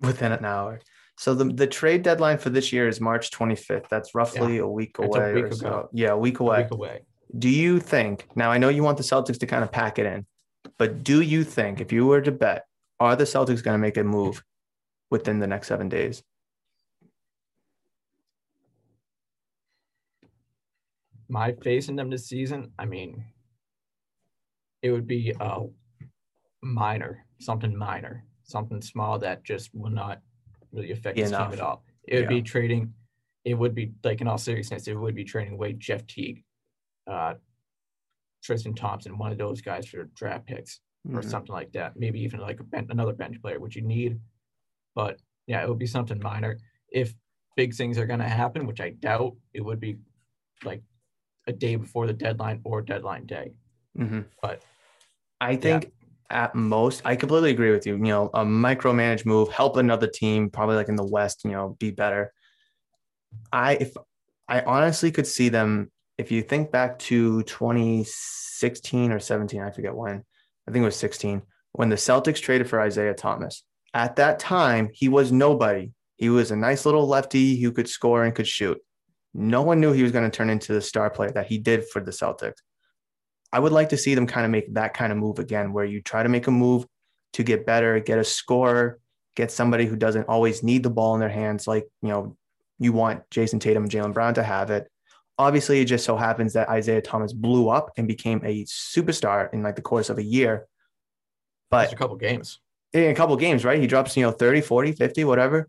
Within 0.00 0.32
an 0.32 0.44
hour. 0.44 0.80
So 1.18 1.34
the, 1.34 1.44
the 1.44 1.66
trade 1.66 2.02
deadline 2.02 2.38
for 2.38 2.50
this 2.50 2.72
year 2.72 2.88
is 2.88 3.00
March 3.00 3.30
25th. 3.30 3.88
That's 3.88 4.14
roughly 4.14 4.58
a 4.58 4.66
week 4.66 4.96
It's 4.98 5.14
a 5.14 5.18
away 5.20 5.34
week 5.34 5.52
or 5.52 5.52
so. 5.52 5.88
Yeah, 5.92 6.10
a 6.10 6.18
week 6.18 6.40
A 6.40 6.44
week 6.44 6.70
away. 6.70 7.02
Do 7.38 7.48
you 7.48 7.80
think 7.80 8.26
now 8.34 8.50
I 8.50 8.58
know 8.58 8.68
you 8.68 8.82
want 8.82 8.98
the 8.98 9.04
Celtics 9.04 9.38
to 9.38 9.46
kind 9.46 9.62
of 9.62 9.72
pack 9.72 9.98
it 9.98 10.06
in, 10.06 10.26
but 10.78 11.02
do 11.04 11.20
you 11.20 11.44
think 11.44 11.80
if 11.80 11.92
you 11.92 12.06
were 12.06 12.20
to 12.20 12.32
bet, 12.32 12.64
are 13.00 13.16
the 13.16 13.24
Celtics 13.24 13.62
going 13.62 13.74
to 13.74 13.78
make 13.78 13.96
a 13.96 14.04
move 14.04 14.42
within 15.10 15.38
the 15.38 15.46
next 15.46 15.68
seven 15.68 15.88
days? 15.88 16.22
My 21.32 21.52
face 21.52 21.88
in 21.88 21.96
them 21.96 22.10
this 22.10 22.26
season, 22.26 22.72
I 22.78 22.84
mean, 22.84 23.24
it 24.82 24.90
would 24.90 25.06
be 25.06 25.32
a 25.40 25.60
minor, 26.62 27.24
something 27.40 27.74
minor, 27.74 28.26
something 28.42 28.82
small 28.82 29.18
that 29.20 29.42
just 29.42 29.74
will 29.74 29.88
not 29.90 30.20
really 30.72 30.92
affect 30.92 31.16
this 31.16 31.30
team 31.30 31.40
at 31.40 31.60
all. 31.60 31.84
It 32.06 32.16
would 32.16 32.22
Yeah. 32.24 32.28
be 32.28 32.42
trading. 32.42 32.92
It 33.46 33.54
would 33.54 33.74
be 33.74 33.94
like 34.04 34.20
in 34.20 34.28
all 34.28 34.36
seriousness, 34.36 34.86
it 34.86 34.94
would 34.94 35.14
be 35.14 35.24
trading 35.24 35.54
away 35.54 35.72
Jeff 35.72 36.06
Teague, 36.06 36.44
uh, 37.06 37.36
Tristan 38.42 38.74
Thompson, 38.74 39.16
one 39.16 39.32
of 39.32 39.38
those 39.38 39.62
guys 39.62 39.86
for 39.86 40.04
draft 40.04 40.44
picks 40.46 40.82
or 41.06 41.22
Mhm. 41.22 41.24
something 41.24 41.52
like 41.54 41.72
that. 41.72 41.96
Maybe 41.96 42.20
even 42.20 42.40
like 42.40 42.60
a 42.60 42.64
ben- 42.64 42.90
another 42.90 43.14
bench 43.14 43.40
player, 43.40 43.58
which 43.58 43.74
you 43.74 43.82
need. 43.82 44.20
But 44.94 45.22
yeah, 45.46 45.62
it 45.62 45.68
would 45.70 45.78
be 45.78 45.86
something 45.86 46.20
minor. 46.20 46.58
If 46.90 47.14
big 47.56 47.72
things 47.72 47.96
are 47.96 48.06
going 48.06 48.20
to 48.20 48.28
happen, 48.28 48.66
which 48.66 48.82
I 48.82 48.90
doubt, 48.90 49.34
it 49.54 49.62
would 49.62 49.80
be 49.80 49.98
like 50.62 50.82
a 51.46 51.52
day 51.52 51.76
before 51.76 52.06
the 52.06 52.12
deadline 52.12 52.60
or 52.64 52.82
deadline 52.82 53.26
day. 53.26 53.52
Mhm. 53.98 54.26
But 54.40 54.62
I 55.40 55.56
think 55.56 55.92
at 56.30 56.54
most, 56.54 57.02
I 57.04 57.16
completely 57.16 57.50
agree 57.50 57.72
with 57.72 57.86
you. 57.86 57.94
You 57.94 58.02
know, 58.02 58.30
a 58.32 58.44
micromanage 58.44 59.26
move, 59.26 59.50
help 59.50 59.76
another 59.76 60.06
team, 60.06 60.50
probably 60.50 60.76
like 60.76 60.88
in 60.88 60.96
the 60.96 61.04
West, 61.04 61.44
you 61.44 61.50
know, 61.50 61.76
be 61.78 61.90
better. 61.90 62.32
I 63.52 63.74
if 63.74 63.94
I 64.48 64.60
honestly 64.62 65.10
could 65.10 65.26
see 65.26 65.48
them 65.48 65.90
if 66.18 66.30
you 66.30 66.42
think 66.42 66.70
back 66.70 66.98
to 67.00 67.42
2016 67.42 69.12
or 69.12 69.18
17, 69.18 69.60
I 69.60 69.70
forget 69.70 69.94
when. 69.94 70.24
I 70.68 70.70
think 70.70 70.82
it 70.82 70.86
was 70.86 70.96
16 70.96 71.42
when 71.72 71.88
the 71.88 71.96
Celtics 71.96 72.40
traded 72.40 72.68
for 72.68 72.80
Isaiah 72.80 73.14
Thomas. 73.14 73.64
At 73.94 74.16
that 74.16 74.38
time, 74.38 74.90
he 74.92 75.08
was 75.08 75.32
nobody. 75.32 75.92
He 76.16 76.28
was 76.28 76.50
a 76.50 76.56
nice 76.56 76.86
little 76.86 77.06
lefty 77.06 77.60
who 77.60 77.72
could 77.72 77.88
score 77.88 78.24
and 78.24 78.34
could 78.34 78.46
shoot. 78.46 78.78
No 79.34 79.62
one 79.62 79.80
knew 79.80 79.92
he 79.92 80.02
was 80.02 80.12
going 80.12 80.28
to 80.30 80.36
turn 80.36 80.50
into 80.50 80.72
the 80.72 80.80
star 80.80 81.10
player 81.10 81.30
that 81.32 81.46
he 81.46 81.58
did 81.58 81.88
for 81.88 82.00
the 82.00 82.10
Celtics. 82.10 82.58
I 83.52 83.58
would 83.58 83.72
like 83.72 83.90
to 83.90 83.96
see 83.96 84.14
them 84.14 84.26
kind 84.26 84.44
of 84.44 84.50
make 84.50 84.72
that 84.74 84.94
kind 84.94 85.12
of 85.12 85.18
move 85.18 85.38
again, 85.38 85.72
where 85.72 85.84
you 85.84 86.00
try 86.00 86.22
to 86.22 86.28
make 86.28 86.46
a 86.46 86.50
move 86.50 86.86
to 87.34 87.42
get 87.42 87.66
better, 87.66 87.98
get 88.00 88.18
a 88.18 88.24
scorer, 88.24 88.98
get 89.36 89.50
somebody 89.50 89.86
who 89.86 89.96
doesn't 89.96 90.28
always 90.28 90.62
need 90.62 90.82
the 90.82 90.90
ball 90.90 91.14
in 91.14 91.20
their 91.20 91.28
hands. 91.28 91.66
Like, 91.66 91.86
you 92.02 92.08
know, 92.08 92.36
you 92.78 92.92
want 92.92 93.28
Jayson 93.30 93.60
Tatum 93.60 93.84
and 93.84 93.92
Jaylen 93.92 94.12
Brown 94.12 94.34
to 94.34 94.42
have 94.42 94.70
it. 94.70 94.90
Obviously, 95.38 95.80
it 95.80 95.86
just 95.86 96.04
so 96.04 96.16
happens 96.16 96.52
that 96.52 96.68
Isaiah 96.68 97.00
Thomas 97.00 97.32
blew 97.32 97.68
up 97.68 97.90
and 97.96 98.06
became 98.06 98.40
a 98.44 98.64
superstar 98.64 99.52
in 99.52 99.62
like 99.62 99.76
the 99.76 99.82
course 99.82 100.10
of 100.10 100.18
a 100.18 100.22
year. 100.22 100.58
just 100.58 100.68
But 101.70 101.92
a 101.92 101.96
couple 101.96 102.16
games. 102.16 102.60
in 102.92 103.10
a 103.10 103.14
couple 103.14 103.36
games, 103.36 103.64
right? 103.64 103.80
He 103.80 103.86
drops, 103.86 104.16
you 104.16 104.24
know, 104.24 104.30
30, 104.30 104.60
40, 104.60 104.92
50, 104.92 105.24
whatever. 105.24 105.68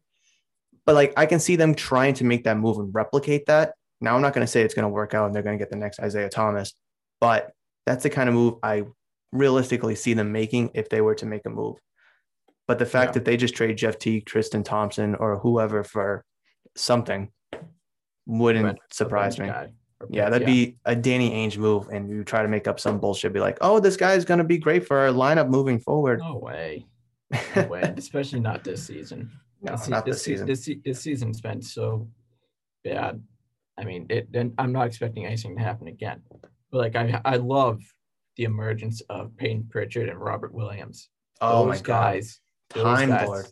But 0.86 0.96
like 0.96 1.14
I 1.18 1.26
can 1.26 1.40
see 1.40 1.56
them 1.56 1.76
trying 1.76 2.14
to 2.16 2.24
make 2.24 2.44
that 2.44 2.58
move 2.58 2.78
and 2.78 2.94
replicate 2.94 3.46
that. 3.48 3.74
Now 4.02 4.16
I'm 4.16 4.22
not 4.22 4.34
going 4.34 4.46
to 4.46 4.52
say 4.52 4.62
it's 4.62 4.74
going 4.74 4.84
to 4.84 4.90
work 4.90 5.14
out 5.14 5.28
and 5.28 5.36
they're 5.36 5.44
going 5.44 5.58
to 5.58 5.62
get 5.62 5.70
the 5.72 5.78
next 5.78 6.00
Isaiah 6.00 6.30
Thomas, 6.30 6.74
but 7.22 7.52
that's 7.86 8.04
the 8.04 8.10
kind 8.10 8.28
of 8.28 8.36
move 8.36 8.56
I 8.62 8.84
realistically 9.32 9.96
see 9.96 10.14
them 10.14 10.32
making 10.32 10.72
if 10.74 10.90
they 10.90 11.02
were 11.02 11.16
to 11.16 11.26
make 11.26 11.46
a 11.46 11.50
move. 11.50 11.78
But 12.68 12.80
the 12.80 12.86
fact 12.86 13.10
Yeah. 13.10 13.14
that 13.14 13.26
they 13.26 13.38
just 13.38 13.56
trade 13.56 13.78
Jeff 13.78 13.98
Teague, 13.98 14.26
Tristan 14.26 14.64
Thompson, 14.64 15.16
or 15.16 15.40
whoever 15.40 15.84
for 15.84 16.24
something 16.76 17.30
wouldn't 18.26 18.80
surprise 18.92 19.38
me. 19.40 19.48
guy 19.48 19.70
Yeah, 20.10 20.30
that'd 20.30 20.46
be 20.46 20.78
a 20.86 20.96
Danny 20.96 21.32
Ainge 21.32 21.58
move, 21.58 21.88
and 21.90 22.10
you 22.10 22.24
try 22.24 22.42
to 22.42 22.48
make 22.48 22.68
up 22.68 22.80
some 22.80 23.00
bullshit, 23.00 23.32
be 23.34 23.40
like, 23.40 23.58
"Oh, 23.62 23.80
this 23.80 23.96
guy's 23.96 24.26
gonna 24.26 24.44
be 24.44 24.58
great 24.58 24.86
for 24.86 24.98
our 24.98 25.10
lineup 25.10 25.50
moving 25.50 25.80
forward." 25.80 26.20
No 26.20 26.38
way. 26.38 26.86
No 27.56 27.64
way. 27.68 27.82
Especially 27.98 28.40
not 28.40 28.64
this 28.64 28.84
season. 28.84 29.32
No, 29.64 29.72
This 29.74 29.84
se- 29.86 29.92
not 29.92 30.06
this 30.06 30.16
this 30.16 30.24
season. 30.24 30.48
This, 30.48 30.70
this 30.86 31.02
season's 31.02 31.42
been 31.42 31.62
so 31.62 32.08
bad. 32.84 33.22
I 33.78 33.86
mean, 33.86 34.06
it. 34.10 34.28
And 34.34 34.54
I'm 34.58 34.72
not 34.74 34.88
expecting 34.88 35.26
anything 35.26 35.56
to 35.58 35.64
happen 35.64 35.88
again. 35.88 36.22
But 36.72 36.78
like, 36.78 36.96
I 36.96 37.20
I 37.26 37.38
love 37.38 37.82
the 38.36 38.44
emergence 38.44 39.02
of 39.10 39.36
Peyton 39.38 39.68
Pritchard 39.70 40.10
and 40.10 40.20
Robert 40.20 40.54
Williams. 40.54 41.10
oh 41.42 41.66
those 41.66 41.68
my 41.68 41.82
god, 41.82 41.84
guys, 42.14 42.40
those 42.74 42.84
time 42.84 43.10
guys 43.10 43.28
lord. 43.28 43.46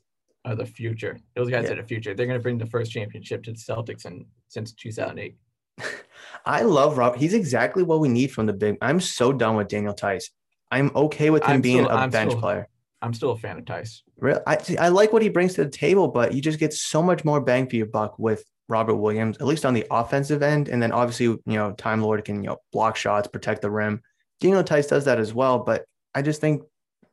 are 0.46 0.56
the 0.56 0.66
future. 0.66 1.18
Those 1.36 1.50
guys 1.50 1.66
Yeah. 1.66 1.72
are 1.74 1.82
the 1.82 1.88
future. 1.88 2.14
They're 2.14 2.26
going 2.28 2.40
to 2.40 2.44
bring 2.44 2.58
the 2.58 2.66
first 2.66 2.92
championship 2.92 3.44
to 3.44 3.52
the 3.52 3.58
Celtics 3.58 4.06
in 4.06 4.26
since 4.48 4.74
2008. 4.74 5.38
I 6.46 6.62
love 6.64 6.98
Rob. 6.98 7.16
He's 7.16 7.34
exactly 7.34 7.84
what 7.84 8.00
we 8.00 8.10
need 8.10 8.32
from 8.32 8.46
the 8.48 8.54
big. 8.54 8.78
I'm 8.82 9.00
so 9.00 9.32
done 9.32 9.56
with 9.56 9.68
Daniel 9.70 9.94
Theis. 9.94 10.30
I'm 10.72 10.92
okay 10.96 11.30
with 11.30 11.44
him 11.44 11.52
I'm 11.52 11.62
being 11.62 11.84
still- 11.86 11.96
a 11.96 12.02
I'm 12.02 12.10
bench 12.10 12.32
still- 12.32 12.42
player. 12.42 12.68
I'm 13.02 13.14
still 13.14 13.32
a 13.32 13.38
fan 13.38 13.58
of 13.58 13.66
Theis. 13.66 14.04
Real, 14.18 14.42
I 14.46 14.58
see, 14.58 14.78
I 14.78 14.90
like 14.90 15.12
what 15.12 15.22
he 15.22 15.30
brings 15.30 15.56
to 15.56 15.64
the 15.64 15.70
table, 15.70 16.08
but 16.08 16.34
you 16.34 16.42
just 16.42 16.60
get 16.60 16.74
so 16.74 17.02
much 17.02 17.26
more 17.26 17.42
bang 17.42 17.68
for 17.68 17.76
your 17.76 17.88
buck 17.88 18.20
with 18.20 18.44
Robert 18.68 18.96
Williams, 18.96 19.38
at 19.38 19.48
least 19.48 19.66
on 19.66 19.74
the 19.74 19.86
offensive 19.90 20.44
end. 20.44 20.70
And 20.70 20.82
then 20.82 20.92
obviously, 20.92 21.26
you 21.26 21.42
know, 21.46 21.74
Time 21.74 22.02
Lord 22.02 22.24
can 22.24 22.44
you 22.44 22.50
know 22.50 22.58
block 22.72 22.96
shots, 22.96 23.28
protect 23.28 23.62
the 23.62 23.72
rim. 23.72 24.02
Daniel 24.40 24.64
Theis 24.64 24.88
does 24.88 25.06
that 25.06 25.20
as 25.20 25.34
well, 25.34 25.60
but 25.60 25.86
I 26.14 26.22
just 26.22 26.42
think 26.42 26.64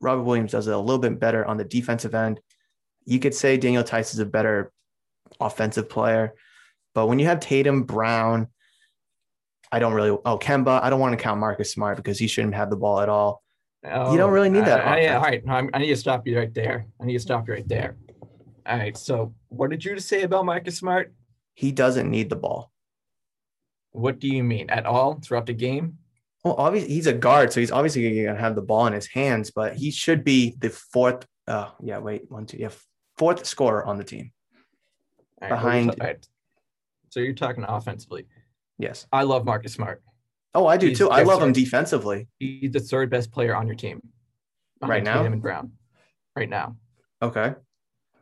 Robert 0.00 0.22
Williams 0.22 0.52
does 0.52 0.68
it 0.68 0.74
a 0.74 0.78
little 0.78 0.98
bit 0.98 1.18
better 1.18 1.44
on 1.44 1.56
the 1.56 1.64
defensive 1.64 2.14
end. 2.14 2.40
You 3.04 3.18
could 3.18 3.34
say 3.34 3.56
Daniel 3.56 3.82
Theis 3.82 4.12
is 4.12 4.18
a 4.18 4.26
better 4.26 4.72
offensive 5.40 5.88
player, 5.88 6.34
but 6.94 7.06
when 7.06 7.18
you 7.18 7.26
have 7.26 7.40
Tatum, 7.40 7.84
Brown, 7.84 8.48
I 9.72 9.78
don't 9.78 9.92
really. 9.92 10.10
Oh, 10.24 10.38
Kemba, 10.38 10.82
I 10.82 10.90
don't 10.90 11.00
want 11.00 11.18
to 11.18 11.22
count 11.22 11.40
Marcus 11.40 11.72
Smart 11.72 11.96
because 11.96 12.18
he 12.18 12.26
shouldn't 12.26 12.54
have 12.54 12.70
the 12.70 12.76
ball 12.76 13.00
at 13.00 13.08
all. 13.08 13.42
Don't 13.84 14.32
really 14.32 14.50
need 14.50 14.64
that 14.64 14.80
Oh, 14.80 14.88
I, 14.88 15.04
I, 15.04 15.14
all 15.14 15.22
right, 15.22 15.44
no, 15.44 15.68
I 15.72 15.78
need 15.78 15.88
to 15.88 15.96
stop 15.96 16.26
you 16.26 16.36
right 16.36 16.52
there. 16.52 16.86
I 17.00 17.04
need 17.06 17.14
to 17.14 17.20
stop 17.20 17.46
you 17.46 17.54
right 17.54 17.68
there. 17.68 17.96
All 18.66 18.76
right. 18.76 18.96
So, 18.96 19.34
what 19.48 19.70
did 19.70 19.84
you 19.84 19.94
just 19.94 20.08
say 20.08 20.22
about 20.22 20.44
Marcus 20.44 20.76
Smart? 20.78 21.12
He 21.54 21.72
doesn't 21.72 22.10
need 22.10 22.28
the 22.28 22.36
ball. 22.36 22.70
What 23.92 24.18
do 24.18 24.28
you 24.28 24.44
mean 24.44 24.68
at 24.70 24.84
all 24.84 25.20
throughout 25.22 25.46
the 25.46 25.54
game? 25.54 25.98
Well, 26.44 26.54
obviously 26.58 26.92
he's 26.92 27.06
a 27.06 27.12
guard, 27.12 27.52
so 27.52 27.60
he's 27.60 27.72
obviously 27.72 28.24
gonna 28.24 28.38
have 28.38 28.54
the 28.54 28.62
ball 28.62 28.86
in 28.86 28.92
his 28.92 29.06
hands, 29.06 29.50
but 29.50 29.74
he 29.76 29.90
should 29.90 30.22
be 30.22 30.54
the 30.58 30.70
fourth. 30.70 31.26
Uh, 31.46 31.70
yeah, 31.82 31.98
wait, 31.98 32.30
one, 32.30 32.46
two, 32.46 32.58
yeah, 32.58 32.68
fourth 33.16 33.46
scorer 33.46 33.84
on 33.84 33.96
the 33.96 34.04
team. 34.04 34.32
Right, 35.40 35.50
what 35.50 35.58
are 35.60 35.64
we 35.64 35.86
Behind- 35.86 35.94
right. 36.00 36.28
So 37.10 37.20
you're 37.20 37.32
talking 37.32 37.64
offensively. 37.66 38.26
Yes. 38.78 39.06
I 39.10 39.22
love 39.22 39.44
Marcus 39.44 39.72
Smart. 39.72 40.02
Oh, 40.54 40.66
I 40.66 40.76
do 40.76 40.86
He's- 40.86 40.98
too. 40.98 41.10
I 41.10 41.22
love 41.22 41.42
him 41.42 41.52
defensively. 41.52 42.28
He's 42.38 42.72
the 42.72 42.80
third 42.80 43.10
best 43.10 43.30
player 43.30 43.54
on 43.54 43.66
your 43.66 43.76
team. 43.76 44.00
Right 44.80 45.02
now? 45.02 45.18
Tatum 45.18 45.34
and 45.34 45.42
Brown. 45.42 45.72
Right 46.36 46.48
now. 46.48 46.76
Okay, 47.20 47.54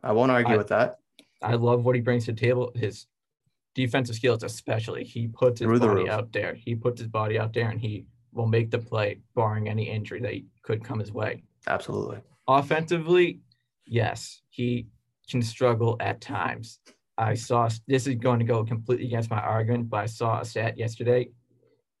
I 0.03 0.11
won't 0.11 0.31
argue 0.31 0.55
I- 0.55 0.57
with 0.57 0.67
that. 0.69 0.97
I 1.41 1.53
love 1.53 1.85
what 1.85 1.95
he 1.95 2.01
brings 2.01 2.25
to 2.25 2.31
the 2.31 2.39
table. 2.39 2.71
His 2.73 3.05
defensive 3.75 4.15
skills, 4.15 4.41
especially. 4.41 5.03
He 5.03 5.27
puts 5.27 5.59
his 5.59 5.67
Through 5.67 5.79
body 5.79 6.01
roof. 6.01 6.09
out 6.09 6.31
there. 6.33 6.55
He 6.55 6.73
puts 6.73 6.99
his 6.99 7.07
body 7.09 7.37
out 7.37 7.53
there, 7.53 7.69
and 7.69 7.79
he 7.79 8.07
will 8.33 8.47
make 8.47 8.71
the 8.71 8.79
play, 8.79 9.21
barring 9.35 9.69
any 9.69 9.87
injury 9.87 10.19
that 10.21 10.33
could 10.63 10.83
come 10.83 10.97
his 10.99 11.11
way. 11.11 11.43
Absolutely. 11.67 12.17
Offensively, 12.47 13.39
yes, 13.85 14.41
he 14.49 14.87
can 15.29 15.43
struggle 15.43 15.95
at 15.99 16.21
times. 16.21 16.79
I 17.19 17.35
saw 17.35 17.69
this 17.87 18.07
is 18.07 18.15
going 18.15 18.39
to 18.39 18.45
go 18.45 18.63
completely 18.65 19.05
against 19.05 19.29
my 19.29 19.39
argument, 19.39 19.89
but 19.89 19.97
I 19.97 20.05
saw 20.07 20.39
a 20.41 20.45
stat 20.45 20.77
yesterday. 20.77 21.29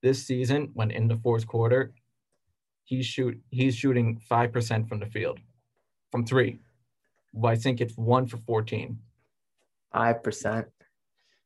This 0.01 0.25
season, 0.25 0.71
when 0.73 0.91
in 0.91 1.07
the 1.07 1.17
fourth 1.17 1.47
quarter, 1.47 1.93
he's 2.83 3.05
shoot 3.05 3.41
he's 3.49 3.75
shooting 3.75 4.19
five 4.29 4.51
percent 4.51 4.87
from 4.87 4.99
the 4.99 5.07
field, 5.07 5.39
from 6.11 6.25
three. 6.25 6.59
Well, 7.33 7.51
I 7.51 7.55
think 7.55 7.81
it's 7.81 7.97
one 7.97 8.27
for 8.27 8.37
fourteen. 8.37 8.99
Five 9.91 10.23
percent. 10.23 10.67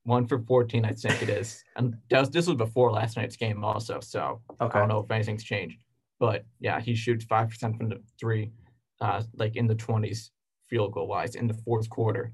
One 0.04 0.28
for 0.28 0.40
fourteen, 0.40 0.84
I 0.84 0.92
think 0.94 1.22
it 1.22 1.30
is. 1.30 1.64
And 1.76 1.96
that 2.10 2.20
was, 2.20 2.30
this 2.30 2.48
was 2.48 2.58
before 2.58 2.92
last 2.92 3.18
night's 3.18 3.38
game, 3.38 3.64
also. 3.64 4.00
So 4.00 4.42
I 4.60 4.68
don't 4.68 4.90
know 4.90 5.00
if 5.00 5.12
anything's 5.12 5.44
changed, 5.44 5.78
but 6.20 6.44
yeah, 6.60 6.80
he 6.80 6.96
shoots 6.96 7.24
five 7.26 7.50
percent 7.50 7.78
from 7.78 7.90
the 7.90 8.02
three, 8.20 8.52
uh, 9.00 9.22
like 9.36 9.56
in 9.56 9.68
the 9.68 9.76
twenties 9.76 10.32
field 10.68 10.94
goal 10.94 11.08
wise 11.08 11.36
in 11.36 11.48
the 11.48 11.54
fourth 11.54 11.90
quarter. 11.90 12.34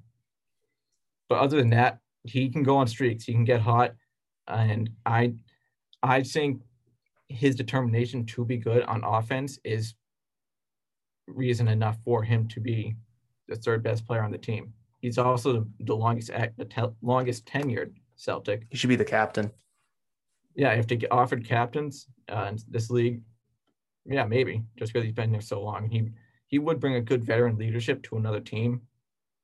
But 1.27 1.39
other 1.39 1.57
than 1.57 1.71
that, 1.71 1.99
he 2.23 2.49
can 2.49 2.63
go 2.63 2.77
on 2.77 2.87
streaks. 2.87 3.25
He 3.25 3.33
can 3.33 3.43
get 3.43 3.61
hot, 3.61 3.95
and 4.47 4.89
I, 5.05 5.33
I 6.07 6.23
think 6.23 6.61
his 7.27 7.55
determination 7.55 8.25
to 8.27 8.45
be 8.45 8.57
good 8.57 8.83
on 8.83 9.03
offense 9.03 9.59
is 9.63 9.95
reason 11.27 11.67
enough 11.67 11.97
for 12.03 12.23
him 12.23 12.47
to 12.47 12.59
be 12.61 12.95
the 13.49 13.55
third 13.55 13.83
best 13.83 14.05
player 14.07 14.23
on 14.23 14.31
the 14.31 14.37
team. 14.37 14.73
He's 15.01 15.17
also 15.17 15.67
the, 15.81 15.95
longest 15.95 16.31
act, 16.31 16.57
the 16.57 16.65
tel- 16.65 16.95
longest 17.01 17.45
tenured 17.45 17.93
Celtic. 18.15 18.65
He 18.69 18.77
should 18.77 18.87
be 18.89 18.95
the 18.95 19.05
captain. 19.05 19.51
Yeah, 20.55 20.71
if 20.71 20.87
they 20.87 20.95
get 20.95 21.11
offered 21.11 21.45
captains 21.45 22.07
uh, 22.29 22.47
in 22.49 22.57
this 22.69 22.89
league, 22.89 23.21
yeah, 24.05 24.25
maybe 24.25 24.63
just 24.77 24.91
because 24.93 25.05
he's 25.05 25.13
been 25.13 25.31
there 25.31 25.41
so 25.41 25.61
long, 25.61 25.89
he 25.89 26.09
he 26.47 26.59
would 26.59 26.79
bring 26.79 26.95
a 26.95 27.01
good 27.01 27.23
veteran 27.25 27.57
leadership 27.57 28.01
to 28.03 28.15
another 28.15 28.39
team. 28.39 28.81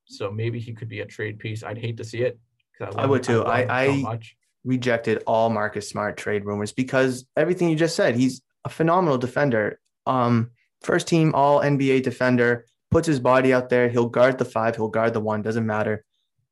So 0.05 0.32
maybe 0.32 0.59
he 0.59 0.74
could 0.74 0.88
be 0.89 1.01
a 1.01 1.05
trade 1.05 1.38
piece. 1.38 1.61
I'd 1.64 1.78
hate 1.78 1.97
to 1.97 2.03
see 2.03 2.22
it. 2.24 2.39
I 2.82 2.89
love- 2.89 3.09
would 3.09 3.24
too. 3.24 3.43
I- 3.45 3.86
so 3.86 3.91
I- 3.91 4.01
much. 4.01 4.38
Rejected 4.64 5.24
all 5.28 5.49
Marcus 5.49 5.89
Smart 5.89 6.18
trade 6.18 6.45
rumors 6.45 6.72
because 6.72 7.26
everything 7.36 7.70
you 7.70 7.76
just 7.76 7.95
said. 7.95 8.16
He's 8.16 8.41
a 8.66 8.70
phenomenal 8.70 9.18
defender. 9.18 9.80
Um, 10.05 10.51
first 10.82 11.07
team 11.07 11.34
All 11.36 11.61
NBA 11.61 12.03
defender. 12.03 12.66
puts 12.91 13.07
his 13.07 13.20
body 13.20 13.53
out 13.53 13.70
there. 13.70 13.89
He'll 13.89 14.07
guard 14.07 14.38
the 14.38 14.45
five, 14.45 14.76
he'll 14.76 14.88
guard 14.88 15.14
the 15.14 15.20
one, 15.20 15.41
doesn't 15.41 15.66
matter. 15.66 16.05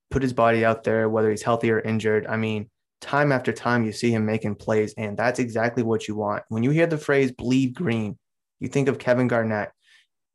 Put 0.09 0.24
his 0.24 0.34
body 0.34 0.66
out 0.66 0.84
there, 0.84 1.07
whether 1.07 1.30
he's 1.30 1.43
healthy 1.43 1.72
or 1.72 1.80
injured. 1.80 2.26
I 2.28 2.36
mean, 2.36 2.70
time 2.99 3.32
after 3.32 3.51
time, 3.51 3.84
you 3.84 3.91
see 3.91 4.12
him 4.12 4.26
making 4.26 4.55
plays, 4.55 4.93
and 4.97 5.18
that's 5.18 5.39
exactly 5.39 5.84
what 5.84 6.07
you 6.07 6.16
want. 6.16 6.43
When 6.49 6.64
you 6.64 6.72
hear 6.72 6.88
the 6.88 6.97
phrase 6.97 7.32
bleed 7.32 7.76
green, 7.76 8.18
you 8.59 8.68
think 8.68 8.88
of 8.88 8.99
Kevin 8.99 9.28
Garnett, 9.28 9.72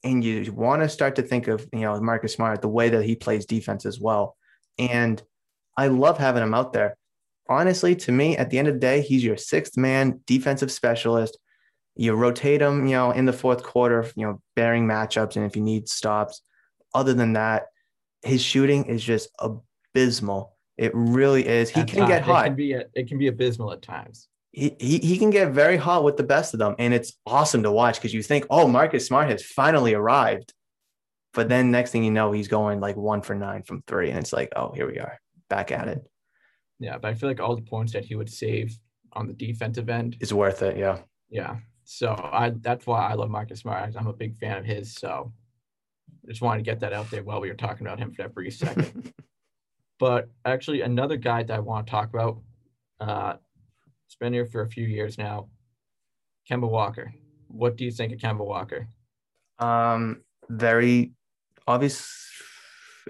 and 0.05 0.23
you 0.23 0.53
want 0.53 0.83
to 0.83 0.89
start 0.89 1.17
to 1.17 1.23
think 1.23 1.49
of, 1.49 1.67
you 1.73 1.81
know, 1.81 2.01
Marcus 2.01 2.35
Smart, 2.35 2.63
the 2.63 2.69
way 2.69 2.89
that 2.89 3.05
he 3.05 3.17
plays 3.17 3.47
defense 3.47 3.87
as 3.87 4.01
well. 4.01 4.37
And 4.79 5.23
I 5.77 5.89
love 5.89 6.19
having 6.19 6.43
him 6.43 6.55
out 6.55 6.73
there. 6.73 6.97
Honestly, 7.49 7.95
to 7.97 8.13
me, 8.13 8.37
at 8.37 8.51
the 8.51 8.59
end 8.59 8.69
of 8.69 8.75
the 8.75 8.81
day, 8.81 9.01
he's 9.01 9.25
your 9.25 9.37
sixth 9.37 9.77
man 9.77 10.21
defensive 10.27 10.73
specialist. 10.73 11.39
You 11.95 12.15
rotate 12.15 12.61
him, 12.61 12.87
you 12.87 12.95
know, 12.95 13.11
in 13.11 13.25
the 13.25 13.33
fourth 13.33 13.63
quarter, 13.63 14.11
you 14.17 14.27
know, 14.27 14.41
bearing 14.55 14.87
matchups 14.87 15.37
and 15.37 15.47
if 15.47 15.57
you 15.57 15.63
need 15.63 15.89
stops. 15.89 16.43
Other 16.95 17.15
than 17.15 17.35
that, 17.35 17.67
his 18.23 18.43
shooting 18.43 18.85
is 18.87 19.03
just 19.03 19.31
abysmal. 19.39 20.55
It 20.77 20.93
really 20.95 21.47
is. 21.47 21.71
He 21.71 21.85
can 21.85 22.07
get 22.07 22.23
hot. 22.23 22.45
It 22.45 22.49
can 22.49 22.57
be 22.57 22.73
it 22.73 23.09
can 23.09 23.19
be 23.19 23.29
abysmal 23.29 23.73
at 23.73 23.81
times. 23.81 24.29
he, 24.53 24.75
he, 24.81 24.99
he 24.99 25.19
can 25.19 25.29
get 25.29 25.53
very 25.53 25.77
hot 25.77 26.03
with 26.03 26.17
the 26.17 26.23
best 26.23 26.55
of 26.55 26.59
them. 26.59 26.75
And 26.79 26.95
it's 26.95 27.13
awesome 27.27 27.63
to 27.63 27.71
watch 27.71 27.97
because 27.97 28.15
you 28.15 28.23
think, 28.23 28.47
oh, 28.49 28.67
Marcus 28.67 29.07
Smart 29.07 29.29
has 29.31 29.43
finally 29.45 29.93
arrived. 29.93 30.55
But 31.35 31.51
then 31.51 31.71
next 31.71 31.91
thing 31.91 32.05
you 32.05 32.11
know, 32.11 32.33
he's 32.33 32.49
going 32.49 32.81
like 32.81 32.97
one 32.97 33.21
for 33.21 33.35
nine 33.35 33.63
from 33.63 33.83
three. 33.87 34.09
And 34.09 34.19
it's 34.19 34.33
like, 34.33 34.53
oh, 34.57 34.73
here 34.73 34.87
we 34.87 34.99
are 34.99 35.21
back 35.51 35.71
at 35.73 35.89
it. 35.89 36.03
Yeah, 36.79 36.99
but 36.99 37.09
I 37.09 37.15
feel 37.15 37.29
like 37.29 37.41
all 37.41 37.57
the 37.57 37.63
points 37.63 37.93
that 37.93 38.05
he 38.05 38.15
would 38.15 38.31
save 38.31 38.79
on 39.13 39.27
the 39.27 39.33
defensive 39.33 39.89
end, 39.89 40.17
is 40.21 40.33
worth 40.33 40.63
it. 40.63 40.77
Yeah. 40.77 40.99
yeah. 41.31 41.57
So 41.85 42.15
I 42.33 42.51
that's 42.61 42.87
why 42.87 43.07
I 43.07 43.15
love 43.15 43.31
Marcus 43.31 43.61
Smart. 43.61 43.95
I'm 43.97 44.07
a 44.07 44.13
big 44.13 44.37
fan 44.37 44.59
of 44.59 44.65
his. 44.65 44.95
So 44.95 45.33
I 46.25 46.29
just 46.29 46.43
wanted 46.43 46.65
to 46.65 46.71
get 46.71 46.81
that 46.81 46.93
out 46.93 47.11
there 47.11 47.23
while 47.23 47.41
we 47.41 47.49
were 47.49 47.55
talking 47.55 47.87
about 47.87 47.99
him 47.99 48.13
for 48.13 48.23
that 48.23 48.35
brief 48.35 48.57
second. 48.57 49.13
but 49.99 50.29
actually, 50.45 50.83
another 50.83 51.17
guy 51.17 51.43
that 51.43 51.55
I 51.55 51.61
want 51.61 51.87
to 51.87 51.91
talk 51.91 52.11
about, 52.11 52.39
uh, 53.01 53.35
it's 54.07 54.17
been 54.17 54.33
here 54.33 54.47
for 54.47 54.63
a 54.63 54.69
few 54.69 54.85
years 54.85 55.17
now, 55.17 55.49
Kemba 56.51 56.69
Walker. 56.69 57.15
What 57.49 57.77
do 57.77 57.85
you 57.85 57.91
think 57.91 58.13
of 58.13 58.19
Kemba 58.19 58.45
Walker? 58.45 58.89
Um, 59.59 60.23
very 60.49 61.13
obvious. 61.67 62.26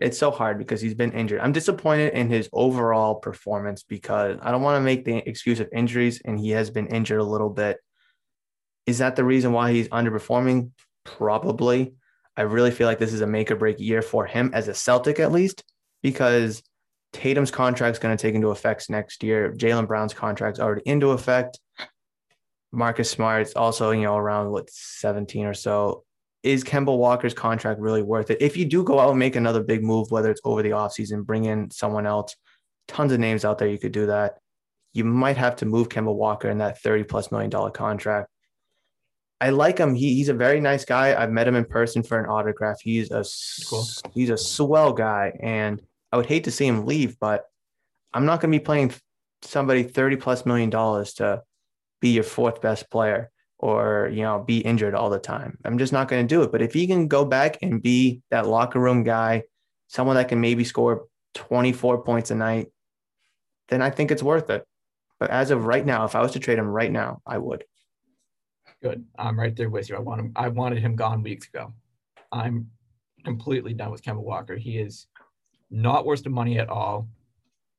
It's 0.00 0.18
so 0.18 0.30
hard 0.30 0.58
because 0.58 0.80
he's 0.80 0.94
been 0.94 1.12
injured. 1.12 1.40
I'm 1.40 1.52
disappointed 1.52 2.12
in 2.12 2.28
his 2.28 2.48
overall 2.52 3.14
performance 3.14 3.82
because 3.82 4.38
I 4.42 4.50
don't 4.50 4.62
want 4.62 4.76
to 4.76 4.84
make 4.84 5.04
the 5.04 5.26
excuse 5.28 5.58
of 5.60 5.68
injuries, 5.72 6.20
and 6.24 6.38
he 6.38 6.50
has 6.50 6.70
been 6.70 6.88
injured 6.88 7.20
a 7.20 7.24
little 7.24 7.50
bit. 7.50 7.78
Is 8.84 8.98
that 8.98 9.16
the 9.16 9.24
reason 9.24 9.52
why 9.52 9.72
he's 9.72 9.88
underperforming? 9.88 10.70
Probably. 11.04 11.94
I 12.36 12.42
really 12.42 12.70
feel 12.70 12.86
like 12.86 12.98
this 12.98 13.14
is 13.14 13.22
a 13.22 13.26
make 13.26 13.50
or 13.50 13.56
break 13.56 13.80
year 13.80 14.02
for 14.02 14.26
him 14.26 14.50
as 14.52 14.68
a 14.68 14.74
Celtic, 14.74 15.18
at 15.18 15.32
least, 15.32 15.64
because 16.02 16.62
Tatum's 17.12 17.50
contract's 17.50 17.98
going 17.98 18.14
to 18.14 18.20
take 18.20 18.34
into 18.34 18.50
effect 18.50 18.90
next 18.90 19.22
year. 19.22 19.52
Jaylen 19.52 19.86
Brown's 19.86 20.12
contract's 20.12 20.60
already 20.60 20.82
into 20.84 21.10
effect. 21.10 21.58
Marcus 22.72 23.10
Smart's 23.10 23.54
also, 23.54 23.92
you 23.92 24.02
know, 24.02 24.16
around 24.16 24.50
what 24.50 24.68
17 24.70 25.46
or 25.46 25.54
so 25.54 26.04
is 26.46 26.62
Kemba 26.62 26.96
Walker's 26.96 27.34
contract 27.34 27.80
really 27.80 28.02
worth 28.02 28.30
it? 28.30 28.40
If 28.40 28.56
you 28.56 28.64
do 28.64 28.84
go 28.84 29.00
out 29.00 29.10
and 29.10 29.18
make 29.18 29.34
another 29.34 29.62
big 29.62 29.82
move, 29.82 30.10
whether 30.10 30.30
it's 30.30 30.40
over 30.44 30.62
the 30.62 30.70
offseason, 30.70 31.26
bring 31.26 31.44
in 31.44 31.70
someone 31.70 32.06
else, 32.06 32.36
tons 32.86 33.10
of 33.12 33.18
names 33.18 33.44
out 33.44 33.58
there 33.58 33.66
you 33.68 33.78
could 33.78 33.92
do 33.92 34.06
that. 34.06 34.38
You 34.92 35.04
might 35.04 35.36
have 35.36 35.56
to 35.56 35.66
move 35.66 35.88
Kemba 35.88 36.14
Walker 36.14 36.48
in 36.48 36.58
that 36.58 36.80
30 36.80 37.04
plus 37.04 37.32
million 37.32 37.50
dollar 37.50 37.70
contract. 37.70 38.30
I 39.40 39.50
like 39.50 39.76
him. 39.78 39.94
He, 39.94 40.14
he's 40.14 40.28
a 40.30 40.34
very 40.34 40.60
nice 40.60 40.84
guy. 40.84 41.20
I've 41.20 41.32
met 41.32 41.48
him 41.48 41.56
in 41.56 41.64
person 41.64 42.02
for 42.02 42.18
an 42.18 42.30
autograph. 42.30 42.78
He's 42.80 43.10
a 43.10 43.24
Cool. 43.68 43.84
he's 44.14 44.30
a 44.30 44.38
swell 44.38 44.92
guy, 44.92 45.36
and 45.42 45.82
I 46.12 46.16
would 46.16 46.26
hate 46.26 46.44
to 46.44 46.50
see 46.50 46.66
him 46.66 46.86
leave, 46.86 47.18
but 47.18 47.44
I'm 48.14 48.24
not 48.24 48.40
going 48.40 48.52
to 48.52 48.58
be 48.58 48.64
playing 48.64 48.94
somebody 49.42 49.82
30 49.82 50.16
plus 50.16 50.46
million 50.46 50.70
dollars 50.70 51.14
to 51.14 51.42
be 52.00 52.10
your 52.10 52.24
fourth 52.24 52.62
best 52.62 52.90
player 52.90 53.30
or 53.58 54.10
you 54.12 54.22
know 54.22 54.40
be 54.40 54.58
injured 54.58 54.94
all 54.94 55.10
the 55.10 55.18
time. 55.18 55.58
I'm 55.64 55.78
just 55.78 55.92
not 55.92 56.08
going 56.08 56.26
to 56.26 56.34
do 56.34 56.42
it. 56.42 56.52
But 56.52 56.62
if 56.62 56.72
he 56.72 56.86
can 56.86 57.08
go 57.08 57.24
back 57.24 57.58
and 57.62 57.82
be 57.82 58.22
that 58.30 58.46
locker 58.46 58.78
room 58.78 59.02
guy, 59.02 59.44
someone 59.88 60.16
that 60.16 60.28
can 60.28 60.40
maybe 60.40 60.64
score 60.64 61.06
24 61.34 62.02
points 62.02 62.30
a 62.30 62.34
night, 62.34 62.68
then 63.68 63.82
I 63.82 63.90
think 63.90 64.10
it's 64.10 64.22
worth 64.22 64.50
it. 64.50 64.66
But 65.18 65.30
as 65.30 65.50
of 65.50 65.64
right 65.64 65.84
now, 65.84 66.04
if 66.04 66.14
I 66.14 66.20
was 66.20 66.32
to 66.32 66.38
trade 66.38 66.58
him 66.58 66.68
right 66.68 66.92
now, 66.92 67.22
I 67.26 67.38
would. 67.38 67.64
Good. 68.82 69.04
I'm 69.18 69.38
right 69.38 69.56
there 69.56 69.70
with 69.70 69.88
you. 69.88 69.96
I 69.96 70.00
want 70.00 70.20
him. 70.20 70.32
I 70.36 70.48
wanted 70.48 70.78
him 70.78 70.96
gone 70.96 71.22
weeks 71.22 71.48
ago. 71.48 71.72
I'm 72.30 72.70
completely 73.24 73.72
done 73.72 73.90
with 73.90 74.02
Kemba 74.02 74.22
Walker. 74.22 74.56
He 74.56 74.78
is 74.78 75.06
not 75.70 76.04
worth 76.04 76.22
the 76.22 76.30
money 76.30 76.58
at 76.58 76.68
all. 76.68 77.08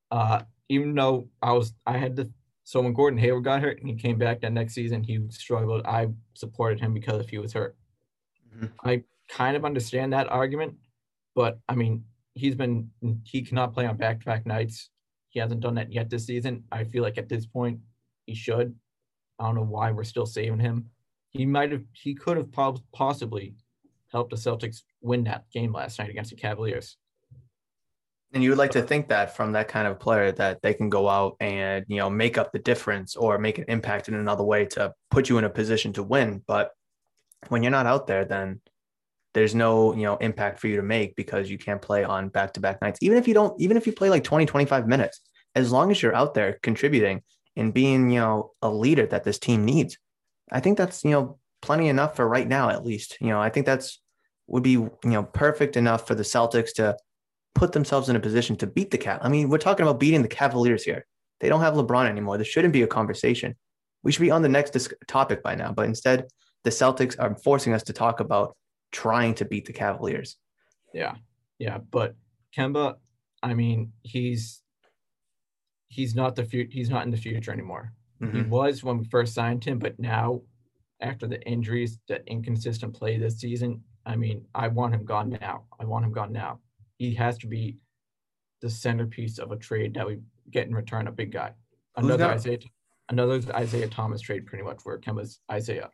Uh, 0.09 0.41
even 0.69 0.95
though 0.95 1.29
I 1.41 1.53
was, 1.53 1.73
I 1.85 1.97
had 1.97 2.15
to. 2.17 2.29
So 2.67 2.81
when 2.81 2.91
Gordon 2.91 3.17
Hayward 3.19 3.45
got 3.45 3.61
hurt 3.61 3.79
and 3.79 3.87
he 3.89 3.95
came 3.95 4.17
back 4.17 4.41
that 4.41 4.51
next 4.51 4.73
season, 4.73 5.01
he 5.01 5.21
struggled. 5.29 5.85
I 5.85 6.09
supported 6.33 6.81
him 6.81 6.93
because 6.93 7.21
if 7.21 7.29
he 7.29 7.37
was 7.37 7.53
hurt. 7.53 7.77
Mhm. 8.53 8.69
I 8.83 9.03
kind 9.29 9.55
of 9.55 9.63
understand 9.63 10.11
that 10.11 10.29
argument, 10.29 10.75
but 11.33 11.61
I 11.69 11.75
mean, 11.75 12.03
he's 12.33 12.55
been 12.55 12.91
he 13.23 13.41
cannot 13.41 13.73
play 13.73 13.85
on 13.85 13.95
back-to-back 13.95 14.45
nights. 14.45 14.89
He 15.29 15.39
hasn't 15.39 15.61
done 15.61 15.75
that 15.75 15.93
yet 15.93 16.09
this 16.09 16.25
season. 16.25 16.65
I 16.69 16.83
feel 16.83 17.03
like 17.03 17.17
at 17.17 17.29
this 17.29 17.45
point 17.45 17.79
he 18.25 18.35
should. 18.35 18.75
I 19.39 19.45
don't 19.45 19.55
know 19.55 19.63
why 19.63 19.91
we're 19.91 20.03
still 20.03 20.25
saving 20.25 20.59
him. 20.59 20.89
He 21.29 21.45
might 21.45 21.71
have, 21.71 21.85
he 21.93 22.15
could 22.15 22.35
have 22.35 22.51
possibly 22.91 23.55
helped 24.11 24.31
the 24.31 24.35
Celtics 24.35 24.83
win 24.99 25.23
that 25.23 25.49
game 25.51 25.71
last 25.71 25.99
night 25.99 26.09
against 26.09 26.31
the 26.31 26.35
Cavaliers. 26.35 26.97
And 28.33 28.43
you 28.43 28.49
would 28.49 28.57
like 28.57 28.71
to 28.71 28.81
think 28.81 29.07
that 29.07 29.35
from 29.35 29.53
that 29.53 29.69
kind 29.69 29.87
of 29.87 29.99
player 29.99 30.31
that 30.33 30.61
they 30.61 30.73
can 30.73 30.89
go 30.89 31.07
out 31.07 31.37
and 31.39 31.85
you 31.87 31.97
know 31.97 32.09
make 32.09 32.37
up 32.37 32.51
the 32.51 32.59
difference 32.59 33.15
or 33.15 33.37
make 33.37 33.57
an 33.57 33.65
impact 33.67 34.09
in 34.09 34.15
another 34.15 34.43
way 34.43 34.65
to 34.65 34.93
put 35.09 35.29
you 35.29 35.37
in 35.37 35.45
a 35.45 35.49
position 35.49 35.93
to 35.93 36.03
win. 36.03 36.43
But 36.45 36.71
when 37.47 37.63
you're 37.63 37.71
not 37.71 37.85
out 37.85 38.07
there, 38.07 38.25
then 38.25 38.61
there's 39.33 39.55
no 39.55 39.93
you 39.93 40.03
know 40.03 40.17
impact 40.17 40.59
for 40.59 40.67
you 40.67 40.75
to 40.75 40.81
make 40.81 41.15
because 41.15 41.49
you 41.49 41.57
can't 41.57 41.81
play 41.81 42.03
on 42.03 42.29
back 42.29 42.53
to 42.53 42.59
back 42.59 42.81
nights. 42.81 42.99
Even 43.01 43.17
if 43.17 43.27
you 43.27 43.33
don't, 43.33 43.59
even 43.61 43.77
if 43.77 43.87
you 43.87 43.93
play 43.93 44.09
like 44.09 44.23
20, 44.23 44.45
25 44.45 44.87
minutes, 44.87 45.21
as 45.55 45.71
long 45.71 45.91
as 45.91 46.01
you're 46.01 46.15
out 46.15 46.33
there 46.33 46.59
contributing 46.61 47.21
and 47.55 47.73
being 47.73 48.09
you 48.09 48.19
know 48.19 48.51
a 48.61 48.69
leader 48.69 49.05
that 49.05 49.23
this 49.23 49.39
team 49.39 49.63
needs, 49.63 49.97
I 50.51 50.59
think 50.59 50.77
that's 50.77 51.03
you 51.03 51.11
know 51.11 51.39
plenty 51.61 51.87
enough 51.87 52.15
for 52.15 52.27
right 52.27 52.47
now 52.47 52.69
at 52.69 52.85
least. 52.85 53.17
You 53.21 53.29
know 53.29 53.41
I 53.41 53.49
think 53.49 53.65
that's 53.65 54.01
would 54.47 54.63
be 54.63 54.71
you 54.71 54.97
know 55.03 55.23
perfect 55.23 55.77
enough 55.77 56.07
for 56.07 56.15
the 56.15 56.23
Celtics 56.23 56.73
to 56.75 56.97
put 57.57 57.71
themselves 57.71 58.07
in 58.09 58.15
a 58.15 58.19
position 58.19 58.55
to 58.57 58.67
beat 58.67 58.91
the 58.91 58.97
Cat. 58.97 59.19
I 59.23 59.29
mean, 59.29 59.49
we're 59.49 59.57
talking 59.57 59.83
about 59.83 59.99
beating 59.99 60.21
the 60.21 60.27
Cavaliers 60.27 60.83
here. 60.83 61.05
They 61.39 61.49
don't 61.49 61.61
have 61.61 61.73
LeBron 61.73 62.07
anymore. 62.07 62.37
This 62.37 62.47
shouldn't 62.47 62.73
be 62.73 62.83
a 62.83 62.87
conversation. 62.87 63.55
We 64.03 64.11
should 64.11 64.21
be 64.21 64.31
on 64.31 64.41
the 64.41 64.49
next 64.49 64.71
dis- 64.71 64.93
topic 65.07 65.43
by 65.43 65.55
now, 65.55 65.71
but 65.73 65.85
instead, 65.85 66.27
the 66.63 66.69
Celtics 66.69 67.15
are 67.19 67.35
forcing 67.35 67.73
us 67.73 67.83
to 67.83 67.93
talk 67.93 68.19
about 68.19 68.55
trying 68.91 69.33
to 69.35 69.45
beat 69.45 69.65
the 69.65 69.73
Cavaliers. 69.73 70.37
Yeah, 70.93 71.15
yeah, 71.59 71.79
but 71.91 72.15
Kemba, 72.55 72.95
I 73.43 73.53
mean, 73.53 73.91
he's 74.03 74.61
he's 75.89 76.15
not 76.15 76.35
the 76.35 76.43
future. 76.43 76.69
He's 76.71 76.89
not 76.89 77.05
in 77.05 77.11
the 77.11 77.17
future 77.17 77.51
anymore. 77.51 77.93
He 78.19 78.25
Mhm. 78.25 78.49
was 78.49 78.83
when 78.83 78.97
we 78.97 79.05
first 79.05 79.33
signed 79.33 79.63
him, 79.63 79.79
but 79.79 79.97
now 79.99 80.41
after 81.01 81.27
the 81.27 81.39
injuries, 81.43 81.99
the 82.07 82.25
inconsistent 82.27 82.93
play 82.93 83.17
this 83.17 83.37
season, 83.39 83.83
I 84.05 84.15
mean, 84.15 84.45
I 84.55 84.67
want 84.69 84.95
him 84.95 85.05
gone 85.05 85.29
now. 85.29 85.65
I 85.79 85.85
want 85.85 86.03
him 86.05 86.11
gone 86.11 86.31
now. 86.33 86.59
He 86.97 87.13
has 87.15 87.37
to 87.39 87.47
be 87.47 87.77
the 88.61 88.69
centerpiece 88.69 89.37
of 89.37 89.51
a 89.51 89.55
trade 89.55 89.93
that 89.95 90.07
we 90.07 90.19
get 90.51 90.67
in 90.67 90.73
return 90.73 91.07
a 91.07 91.11
big 91.11 91.31
guy. 91.31 91.51
Another 91.95 92.25
Isaiah, 92.25 92.59
another 93.09 93.41
Isaiah 93.53 93.87
Thomas 93.87 94.21
trade, 94.21 94.45
pretty 94.45 94.63
much 94.63 94.79
where 94.83 94.97
Kemba's 94.99 95.39
Isaiah. 95.51 95.89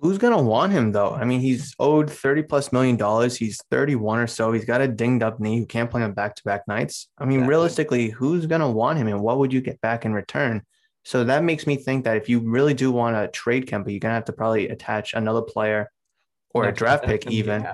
Who's 0.00 0.18
gonna 0.18 0.42
want 0.42 0.72
him 0.72 0.92
though? 0.92 1.10
I 1.12 1.24
mean, 1.24 1.40
he's 1.40 1.74
owed 1.78 2.10
thirty 2.10 2.42
plus 2.42 2.72
million 2.72 2.96
dollars. 2.96 3.36
He's 3.36 3.58
thirty-one 3.70 4.18
or 4.18 4.26
so. 4.26 4.52
He's 4.52 4.64
got 4.64 4.80
a 4.80 4.88
dinged 4.88 5.22
up 5.22 5.40
knee. 5.40 5.58
Who 5.60 5.66
can't 5.66 5.90
play 5.90 6.02
on 6.02 6.12
back-to-back 6.12 6.66
nights. 6.68 7.08
I 7.16 7.24
mean, 7.24 7.38
Exactly. 7.38 7.48
realistically, 7.48 8.08
who's 8.10 8.46
gonna 8.46 8.70
want 8.70 8.98
him, 8.98 9.06
and 9.06 9.20
what 9.20 9.38
would 9.38 9.52
you 9.52 9.60
get 9.60 9.80
back 9.80 10.04
in 10.04 10.12
return? 10.12 10.62
So 11.04 11.24
that 11.24 11.44
makes 11.44 11.66
me 11.66 11.76
think 11.76 12.04
that 12.04 12.16
if 12.16 12.28
you 12.28 12.40
really 12.40 12.74
do 12.74 12.90
want 12.90 13.16
to 13.16 13.28
trade 13.28 13.66
Kemba, 13.66 13.90
you're 13.90 14.00
gonna 14.00 14.14
have 14.14 14.24
to 14.26 14.32
probably 14.32 14.68
attach 14.68 15.14
another 15.14 15.42
player 15.42 15.90
or 16.50 16.64
a 16.64 16.72
draft 16.72 17.04
pick, 17.04 17.22
to 17.22 17.30
even. 17.30 17.66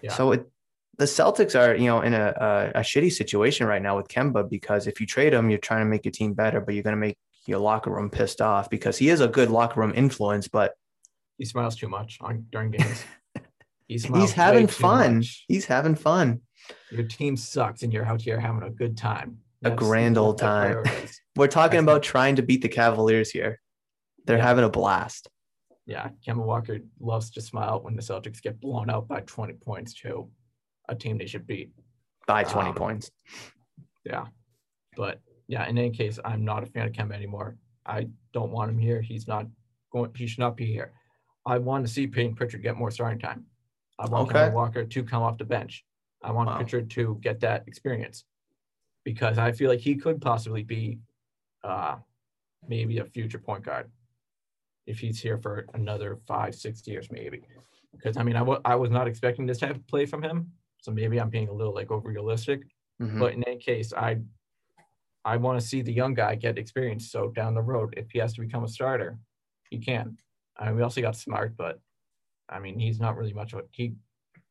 Yeah. 0.00 0.12
So 0.12 0.32
it, 0.32 0.50
the 0.98 1.04
Celtics 1.04 1.58
are, 1.58 1.74
you 1.76 1.86
know, 1.86 2.00
in 2.02 2.12
a, 2.14 2.34
a 2.74 2.78
a 2.80 2.82
shitty 2.82 3.12
situation 3.12 3.66
right 3.66 3.80
now 3.82 3.96
with 3.96 4.08
Kemba 4.08 4.48
because 4.48 4.86
if 4.86 5.00
you 5.00 5.06
trade 5.06 5.32
him, 5.32 5.48
you're 5.50 5.58
trying 5.58 5.80
to 5.80 5.86
make 5.90 6.04
your 6.04 6.12
team 6.12 6.34
better, 6.34 6.60
but 6.60 6.74
you're 6.74 6.82
gonna 6.84 6.96
make 6.96 7.16
your 7.46 7.58
locker 7.60 7.90
room 7.90 8.10
pissed 8.10 8.40
off 8.40 8.68
because 8.68 8.98
he 8.98 9.08
is 9.08 9.20
a 9.20 9.28
good 9.28 9.50
locker 9.50 9.80
room 9.80 9.92
influence, 9.94 10.48
but 10.48 10.74
He 11.38 11.44
smiles 11.44 11.76
too 11.76 11.88
much 11.88 12.18
on 12.20 12.46
during 12.50 12.70
games. 12.72 13.04
He 13.86 13.96
smiles 13.96 14.24
he's 14.28 14.32
having 14.34 14.66
fun. 14.66 15.22
He's 15.46 15.64
having 15.64 15.94
fun. 15.94 16.42
Your 16.90 17.04
team 17.04 17.38
sucks, 17.38 17.82
and 17.82 17.90
you're 17.90 18.04
out 18.04 18.20
here 18.20 18.38
having 18.38 18.62
a 18.62 18.68
good 18.68 18.98
time. 18.98 19.38
A 19.64 19.70
grand 19.70 20.18
old 20.18 20.36
time. 20.36 20.84
We're 21.36 21.46
talking 21.46 21.78
That's 21.78 21.84
about 21.84 22.02
trying 22.02 22.36
to 22.36 22.42
beat 22.42 22.60
the 22.60 22.68
Cavaliers 22.68 23.30
here. 23.30 23.60
They're 24.26 24.36
Yeah. 24.36 24.44
having 24.44 24.64
a 24.64 24.68
blast. 24.68 25.30
yeah, 25.86 26.10
Kemba 26.26 26.44
Walker 26.44 26.80
loves 27.00 27.30
to 27.30 27.40
smile 27.40 27.80
when 27.82 27.96
the 27.96 28.02
Celtics 28.02 28.42
get 28.42 28.60
blown 28.60 28.90
out 28.90 29.08
by 29.08 29.20
20 29.20 29.54
points 29.54 29.94
to 30.02 30.28
a 30.88 30.94
team 30.94 31.18
they 31.18 31.26
should 31.26 31.46
beat. 31.46 31.70
By 32.26 32.44
20 32.44 32.70
Um, 32.70 32.74
points. 32.74 33.10
Yeah. 34.04 34.26
But 34.96 35.20
yeah, 35.46 35.66
in 35.68 35.78
any 35.78 35.90
case, 35.90 36.18
I'm 36.24 36.44
not 36.44 36.62
a 36.62 36.66
fan 36.66 36.86
of 36.86 36.92
Kemba 36.92 37.12
anymore. 37.14 37.56
I 37.86 38.08
don't 38.32 38.50
want 38.50 38.70
him 38.70 38.78
here. 38.78 39.00
He's 39.00 39.26
not 39.26 39.46
going 39.92 40.10
he 40.14 40.26
should 40.26 40.40
not 40.40 40.56
be 40.56 40.66
here. 40.66 40.92
I 41.46 41.58
want 41.58 41.86
to 41.86 41.92
see 41.92 42.06
Peyton 42.06 42.34
Pritchard 42.34 42.62
get 42.62 42.76
more 42.76 42.90
starting 42.90 43.18
time. 43.18 43.46
I 43.98 44.06
want 44.06 44.28
Okay. 44.30 44.38
Kemba 44.40 44.52
Walker 44.52 44.84
to 44.84 45.02
come 45.04 45.22
off 45.22 45.38
the 45.38 45.44
bench. 45.44 45.84
I 46.22 46.32
want 46.32 46.48
Wow. 46.48 46.56
Pritchard 46.56 46.90
to 46.90 47.18
get 47.22 47.40
that 47.40 47.64
experience 47.66 48.24
because 49.04 49.38
I 49.38 49.52
feel 49.52 49.70
like 49.70 49.80
he 49.80 49.94
could 49.96 50.20
possibly 50.20 50.62
be 50.62 50.98
uh 51.64 51.96
maybe 52.66 52.98
a 52.98 53.04
future 53.04 53.38
point 53.38 53.64
guard 53.64 53.90
if 54.86 54.98
he's 54.98 55.20
here 55.20 55.38
for 55.38 55.66
another 55.74 56.18
five, 56.26 56.54
six 56.54 56.86
years, 56.86 57.08
maybe. 57.10 57.42
Because 57.92 58.16
I 58.18 58.22
mean, 58.22 58.36
I 58.36 58.42
wa- 58.42 58.60
I 58.64 58.74
was 58.74 58.90
not 58.90 59.06
expecting 59.08 59.46
this 59.46 59.58
type 59.58 59.76
of 59.76 59.86
play 59.86 60.04
from 60.06 60.22
him, 60.22 60.52
so 60.80 60.92
maybe 60.92 61.20
I'm 61.20 61.30
being 61.30 61.48
a 61.48 61.52
little 61.52 61.74
like 61.74 61.90
over 61.90 62.08
realistic. 62.08 62.62
Mhm. 63.00 63.18
But 63.18 63.34
in 63.34 63.44
any 63.44 63.58
case, 63.58 63.92
I 63.92 64.18
I 65.24 65.36
want 65.36 65.60
to 65.60 65.66
see 65.66 65.82
the 65.82 65.92
young 65.92 66.14
guy 66.14 66.34
get 66.36 66.58
experience. 66.58 67.10
So 67.10 67.28
down 67.30 67.54
the 67.54 67.62
road, 67.62 67.94
if 67.96 68.10
he 68.10 68.18
has 68.18 68.32
to 68.34 68.40
become 68.40 68.64
a 68.64 68.68
starter, 68.68 69.18
he 69.70 69.78
can. 69.78 70.16
I 70.56 70.66
mean, 70.66 70.76
we 70.76 70.82
also 70.82 71.00
got 71.00 71.16
smart, 71.16 71.56
but 71.56 71.80
I 72.48 72.60
mean, 72.60 72.78
he's 72.78 72.98
not 72.98 73.16
really 73.16 73.34
much 73.34 73.52
of 73.52 73.60
a 73.60 73.62
he 73.70 73.94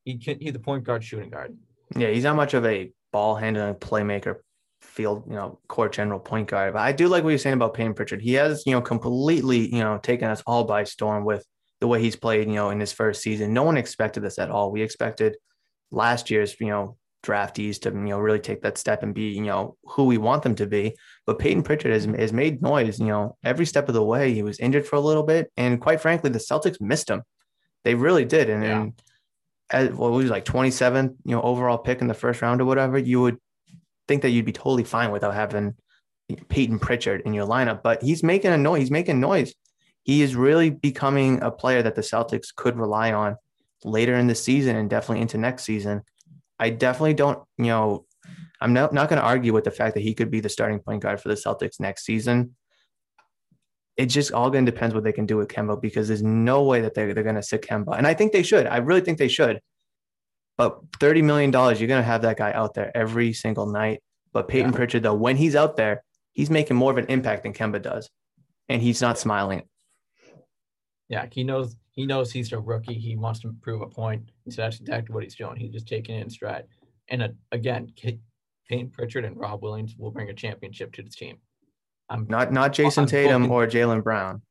he 0.04 0.18
can 0.18 0.40
he's 0.40 0.54
the 0.54 0.60
point 0.60 0.84
guard, 0.84 1.04
shooting 1.04 1.30
guard. 1.30 1.58
Yeah, 1.96 2.10
he's 2.10 2.24
not 2.24 2.36
much 2.36 2.54
of 2.54 2.66
a 2.66 2.92
ball 3.12 3.36
handling 3.36 3.76
playmaker, 3.76 4.38
field, 4.82 5.24
you 5.28 5.36
know, 5.36 5.60
court 5.68 5.94
general 5.94 6.20
point 6.20 6.48
guard. 6.50 6.74
But 6.74 6.82
I 6.82 6.92
do 6.92 7.08
like 7.08 7.24
what 7.24 7.30
you're 7.30 7.40
saying 7.40 7.56
about 7.56 7.74
Peyton 7.74 7.94
Pritchard. 7.94 8.22
He 8.22 8.34
has, 8.34 8.64
you 8.66 8.74
know, 8.74 8.82
completely, 8.82 9.74
you 9.74 9.82
know, 9.82 9.98
taken 9.98 10.30
us 10.30 10.44
all 10.46 10.64
by 10.64 10.84
storm 10.84 11.26
with 11.26 11.46
the 11.80 11.88
way 11.88 12.02
he's 12.02 12.16
played, 12.16 12.48
you 12.48 12.56
know, 12.56 12.70
in 12.70 12.80
his 12.80 12.92
first 12.92 13.22
season. 13.22 13.54
No 13.54 13.64
one 13.64 13.78
expected 13.78 14.22
this 14.24 14.40
at 14.40 14.52
all. 14.52 14.72
We 14.72 14.82
expected 14.82 15.38
last 15.92 16.30
year's, 16.30 16.56
you 16.60 16.68
know, 16.68 16.98
draftees 17.24 17.80
to, 17.82 17.90
you 17.90 17.96
know, 17.96 18.20
really 18.20 18.40
take 18.40 18.62
that 18.62 18.78
step 18.78 19.04
and 19.04 19.14
be, 19.14 19.30
you 19.30 19.42
know, 19.42 19.76
who 19.84 20.06
we 20.06 20.18
want 20.18 20.44
them 20.44 20.56
to 20.56 20.66
be. 20.66 20.96
But 21.26 21.40
Peyton 21.40 21.64
Pritchard 21.64 21.92
has, 21.92 22.06
has 22.06 22.32
made 22.32 22.62
noise, 22.62 23.00
you 23.00 23.08
know, 23.08 23.38
every 23.44 23.66
step 23.66 23.88
of 23.88 23.94
the 23.94 24.04
way. 24.04 24.34
He 24.34 24.44
was 24.44 24.60
injured 24.60 24.86
for 24.86 24.96
a 24.96 25.02
little 25.02 25.24
bit. 25.24 25.52
And 25.58 25.82
quite 25.82 26.02
frankly, 26.02 26.30
the 26.30 26.40
Celtics 26.40 26.80
missed 26.80 27.10
him. 27.10 27.24
They 27.84 27.96
really 27.96 28.26
did. 28.26 28.50
And, 28.50 28.64
Yeah. 28.64 28.82
and 28.82 29.02
as 29.70 29.90
what 29.92 30.12
was 30.12 30.30
like 30.30 30.46
27th, 30.46 31.16
you 31.26 31.36
know, 31.36 31.42
overall 31.42 31.78
pick 31.78 32.02
in 32.02 32.08
the 32.08 32.14
first 32.14 32.42
round 32.42 32.62
or 32.62 32.66
whatever, 32.66 32.98
you 32.98 33.22
would 33.22 33.38
think 34.08 34.22
that 34.22 34.30
you'd 34.30 34.46
be 34.46 34.54
totally 34.54 34.86
fine 34.86 35.12
without 35.12 35.34
having 35.34 35.76
Peyton 36.50 36.80
Pritchard 36.80 37.22
in 37.26 37.34
your 37.34 37.46
lineup. 37.46 37.84
But 37.84 38.02
he's 38.02 38.24
making 38.24 38.52
a 38.52 38.58
noise. 38.58 38.80
He's 38.80 38.92
making 38.92 39.20
noise. 39.20 39.54
He 40.04 40.22
is 40.22 40.36
really 40.36 40.70
becoming 40.70 41.42
a 41.42 41.52
player 41.52 41.82
that 41.84 41.96
the 41.96 42.02
Celtics 42.02 42.56
could 42.56 42.78
rely 42.78 43.12
on 43.12 43.36
later 43.84 44.16
in 44.16 44.28
the 44.28 44.36
season 44.36 44.76
and 44.76 44.90
definitely 44.90 45.22
into 45.22 45.38
next 45.38 45.64
season. 45.64 46.04
I 46.60 46.70
definitely 46.72 47.14
don't, 47.14 47.40
you 47.58 47.66
know, 47.66 48.06
I'm 48.60 48.74
not, 48.74 48.94
not 48.94 49.10
going 49.10 49.22
to 49.22 49.26
argue 49.28 49.54
with 49.54 49.64
the 49.64 49.72
fact 49.72 49.94
that 49.94 50.02
he 50.02 50.14
could 50.14 50.32
be 50.32 50.40
the 50.40 50.50
starting 50.50 50.80
point 50.80 51.04
guard 51.04 51.22
for 51.22 51.30
the 51.30 51.36
Celtics 51.36 51.80
next 51.80 52.06
season. 52.06 52.56
It 53.96 54.08
just 54.08 54.32
all 54.32 54.50
depends 54.50 54.94
what 54.94 55.04
they 55.04 55.12
can 55.12 55.26
do 55.26 55.38
with 55.38 55.48
Kemba 55.48 55.82
because 55.82 56.08
there's 56.08 56.24
no 56.24 56.64
way 56.64 56.82
that 56.82 56.94
they're, 56.94 57.14
they're 57.14 57.24
going 57.24 57.36
to 57.36 57.44
sit 57.44 57.62
Kemba. 57.62 57.98
And 57.98 58.06
I 58.06 58.14
think 58.14 58.32
they 58.32 58.44
should. 58.44 58.68
I 58.68 58.78
really 58.78 59.02
think 59.02 59.18
they 59.18 59.28
should. 59.28 59.60
But 60.58 60.80
$30 60.94 61.24
million, 61.24 61.52
you're 61.52 61.88
going 61.88 62.02
to 62.02 62.04
have 62.04 62.24
that 62.24 62.38
guy 62.38 62.52
out 62.52 62.74
there 62.74 62.96
every 62.96 63.34
single 63.34 63.68
night. 63.68 64.02
But 64.34 64.48
Peyton 64.48 64.72
Yeah. 64.72 64.76
Pritchard, 64.76 65.04
though, 65.04 65.14
when 65.14 65.38
he's 65.38 65.56
out 65.56 65.78
there, 65.78 66.04
he's 66.34 66.50
making 66.50 66.78
more 66.78 66.92
of 66.92 66.98
an 66.98 67.06
impact 67.08 67.44
than 67.44 67.54
Kemba 67.54 67.82
does. 67.82 68.10
And 68.70 68.82
he's 68.82 69.02
not 69.02 69.18
smiling. 69.18 69.64
Yeah, 71.10 71.26
he 71.32 71.44
knows 71.44 71.76
he 71.98 72.06
knows 72.06 72.32
he's 72.32 72.54
a 72.54 72.60
rookie. 72.60 72.94
He 72.94 73.16
wants 73.16 73.40
to 73.40 73.54
prove 73.60 73.82
a 73.82 73.88
point. 73.88 74.30
So 74.50 74.62
that's 74.62 74.80
exactly 74.80 75.16
what 75.16 75.24
he's 75.24 75.36
doing. 75.36 75.56
He's 75.58 75.72
just 75.72 75.88
taking 75.88 76.16
it 76.16 76.22
in 76.22 76.30
stride. 76.30 76.66
And 77.10 77.24
uh, 77.24 77.30
again, 77.52 77.92
Peyton 78.70 78.90
Pritchard 78.92 79.26
and 79.26 79.36
Rob 79.36 79.64
Williams 79.64 79.96
will 79.98 80.12
bring 80.12 80.30
a 80.30 80.34
championship 80.34 80.94
to 80.94 81.02
this 81.02 81.16
team. 81.16 81.40
I'm 82.08 82.28
Not 82.30 82.54
not 82.54 82.72
Jayson 82.72 83.04
I'm 83.04 83.10
Tatum 83.10 83.52
or 83.52 83.66
Jaylen 83.66 84.04
Brown. 84.04 84.44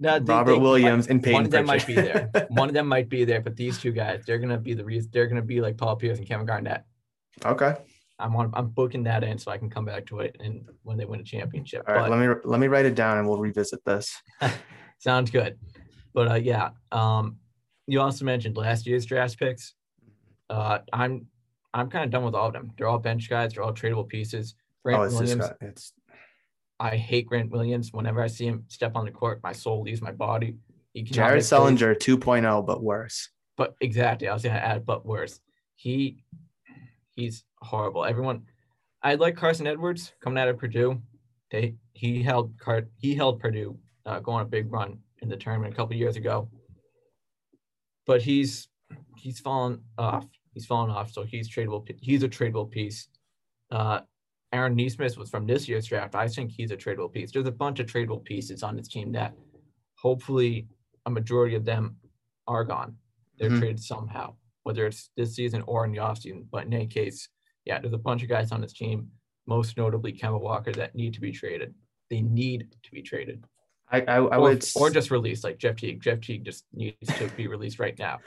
No, 0.00 0.18
they- 0.18 0.32
Robert 0.32 0.52
they- 0.54 0.58
Williams 0.58 1.08
and 1.08 1.24
One 1.26 1.44
of 1.44 1.50
them 1.50 1.66
might 1.66 1.86
be 1.86 1.94
there. 1.94 2.30
One 2.48 2.68
of 2.68 2.74
them 2.74 2.86
might 2.88 3.10
be 3.10 3.26
there, 3.26 3.42
but 3.42 3.54
these 3.54 3.78
two 3.78 3.92
guys, 3.92 4.24
they're 4.26 4.38
gonna 4.38 4.58
be 4.58 4.72
the 4.72 4.84
reason. 4.84 5.10
They're 5.12 5.26
gonna 5.26 5.42
be 5.42 5.60
like 5.60 5.76
Paul 5.76 5.96
Pierce 5.96 6.16
and 6.16 6.26
Kevin 6.26 6.46
Garnett. 6.46 6.84
okay. 7.44 7.74
I'm 8.18 8.34
on. 8.34 8.50
I'm 8.54 8.68
booking 8.68 9.02
that 9.04 9.22
in 9.24 9.36
so 9.36 9.50
I 9.50 9.58
can 9.58 9.68
come 9.68 9.84
back 9.84 10.06
to 10.06 10.20
it 10.20 10.36
and 10.40 10.66
when 10.84 10.96
they 10.96 11.04
win 11.04 11.20
a 11.20 11.22
championship. 11.22 11.84
All 11.86 11.94
right. 11.94 12.08
But- 12.08 12.18
let 12.18 12.26
me 12.28 12.34
let 12.44 12.60
me 12.60 12.66
write 12.66 12.86
it 12.86 12.94
down 12.94 13.18
and 13.18 13.28
we'll 13.28 13.38
revisit 13.38 13.84
this. 13.84 14.10
Sounds 14.98 15.30
good. 15.30 15.58
But 16.16 16.30
uh, 16.30 16.34
yeah, 16.36 16.70
um, 16.92 17.36
you 17.86 18.00
also 18.00 18.24
mentioned 18.24 18.56
last 18.56 18.86
year's 18.86 19.04
draft 19.04 19.38
picks. 19.38 19.74
Uh, 20.48 20.78
I'm 20.90 21.26
I'm 21.74 21.90
kind 21.90 22.06
of 22.06 22.10
done 22.10 22.24
with 22.24 22.34
all 22.34 22.46
of 22.46 22.54
them. 22.54 22.72
They're 22.78 22.88
all 22.88 22.98
bench 22.98 23.28
guys. 23.28 23.52
They're 23.52 23.62
all 23.62 23.74
tradable 23.74 24.08
pieces. 24.08 24.54
Grant 24.82 24.98
oh, 24.98 25.02
it's 25.02 25.14
Williams. 25.14 25.46
just 25.46 25.52
it's 25.60 25.92
I 26.80 26.96
hate 26.96 27.26
Grant 27.26 27.50
Williams. 27.50 27.92
Whenever 27.92 28.22
I 28.22 28.28
see 28.28 28.46
him 28.46 28.64
step 28.68 28.96
on 28.96 29.04
the 29.04 29.10
court, 29.10 29.40
my 29.42 29.52
soul 29.52 29.82
leaves 29.82 30.00
my 30.00 30.10
body. 30.10 30.56
He 30.94 31.02
Jared. 31.02 31.42
Sullinger 31.42 31.94
2.0, 31.94 32.66
but 32.66 32.82
worse. 32.82 33.28
But 33.58 33.74
exactly, 33.82 34.26
I 34.26 34.32
was 34.32 34.42
gonna 34.42 34.56
add, 34.56 34.86
but 34.86 35.04
worse. 35.04 35.38
He 35.74 36.24
he's 37.14 37.44
horrible. 37.60 38.06
Everyone, 38.06 38.46
I 39.02 39.16
like 39.16 39.36
Carson 39.36 39.66
Edwards 39.66 40.14
coming 40.22 40.38
out 40.38 40.48
of 40.48 40.56
Purdue. 40.56 41.02
They 41.50 41.74
he 41.92 42.22
held 42.22 42.58
Car 42.58 42.88
he 42.96 43.14
held 43.14 43.38
Purdue 43.38 43.76
uh, 44.06 44.20
going 44.20 44.40
a 44.40 44.46
big 44.46 44.72
run 44.72 45.00
in 45.22 45.28
the 45.28 45.36
tournament 45.36 45.72
a 45.72 45.76
couple 45.76 45.94
years 45.96 46.16
ago. 46.16 46.48
But 48.06 48.22
he's 48.22 48.68
he's 49.16 49.40
fallen 49.40 49.82
off. 49.98 50.26
He's 50.52 50.66
fallen 50.66 50.90
off. 50.90 51.12
So 51.12 51.24
he's 51.24 51.48
tradable. 51.50 51.86
He's 52.00 52.22
a 52.22 52.28
tradable 52.28 52.70
piece. 52.70 53.08
Uh, 53.70 54.00
Aaron 54.52 54.76
Nesmith 54.76 55.18
was 55.18 55.28
from 55.28 55.46
this 55.46 55.68
year's 55.68 55.86
draft. 55.86 56.14
I 56.14 56.28
think 56.28 56.52
he's 56.52 56.70
a 56.70 56.76
tradable 56.76 57.12
piece. 57.12 57.32
There's 57.32 57.46
a 57.48 57.52
bunch 57.52 57.80
of 57.80 57.86
tradable 57.86 58.24
pieces 58.24 58.62
on 58.62 58.76
this 58.76 58.88
team 58.88 59.12
that 59.12 59.34
hopefully 60.00 60.68
a 61.04 61.10
majority 61.10 61.56
of 61.56 61.64
them 61.64 61.96
are 62.46 62.64
gone. 62.64 62.96
They're 63.38 63.50
Mhm. 63.50 63.58
traded 63.58 63.80
somehow, 63.80 64.36
whether 64.62 64.86
it's 64.86 65.10
this 65.16 65.34
season 65.34 65.62
or 65.66 65.84
in 65.84 65.90
the 65.92 65.98
offseason. 65.98 66.48
But 66.50 66.66
in 66.66 66.72
any 66.72 66.86
case, 66.86 67.28
yeah, 67.64 67.80
there's 67.80 67.92
a 67.92 67.98
bunch 67.98 68.22
of 68.22 68.28
guys 68.28 68.52
on 68.52 68.60
this 68.60 68.72
team, 68.72 69.10
most 69.46 69.76
notably 69.76 70.12
Kemba 70.12 70.40
Walker, 70.40 70.72
that 70.72 70.94
need 70.94 71.12
to 71.14 71.20
be 71.20 71.32
traded. 71.32 71.74
They 72.08 72.22
need 72.22 72.72
to 72.84 72.90
be 72.92 73.02
traded. 73.02 73.44
I 73.90 74.00
I, 74.00 74.16
I 74.16 74.18
or, 74.18 74.40
would 74.40 74.64
or 74.76 74.90
just 74.90 75.10
released 75.10 75.44
like 75.44 75.58
Jeff 75.58 75.76
Teague. 75.76 76.00
Jeff 76.02 76.20
Teague 76.20 76.44
just 76.44 76.64
needs 76.72 76.96
to 77.18 77.28
be 77.36 77.46
released 77.46 77.78
right 77.78 77.98
now. 77.98 78.18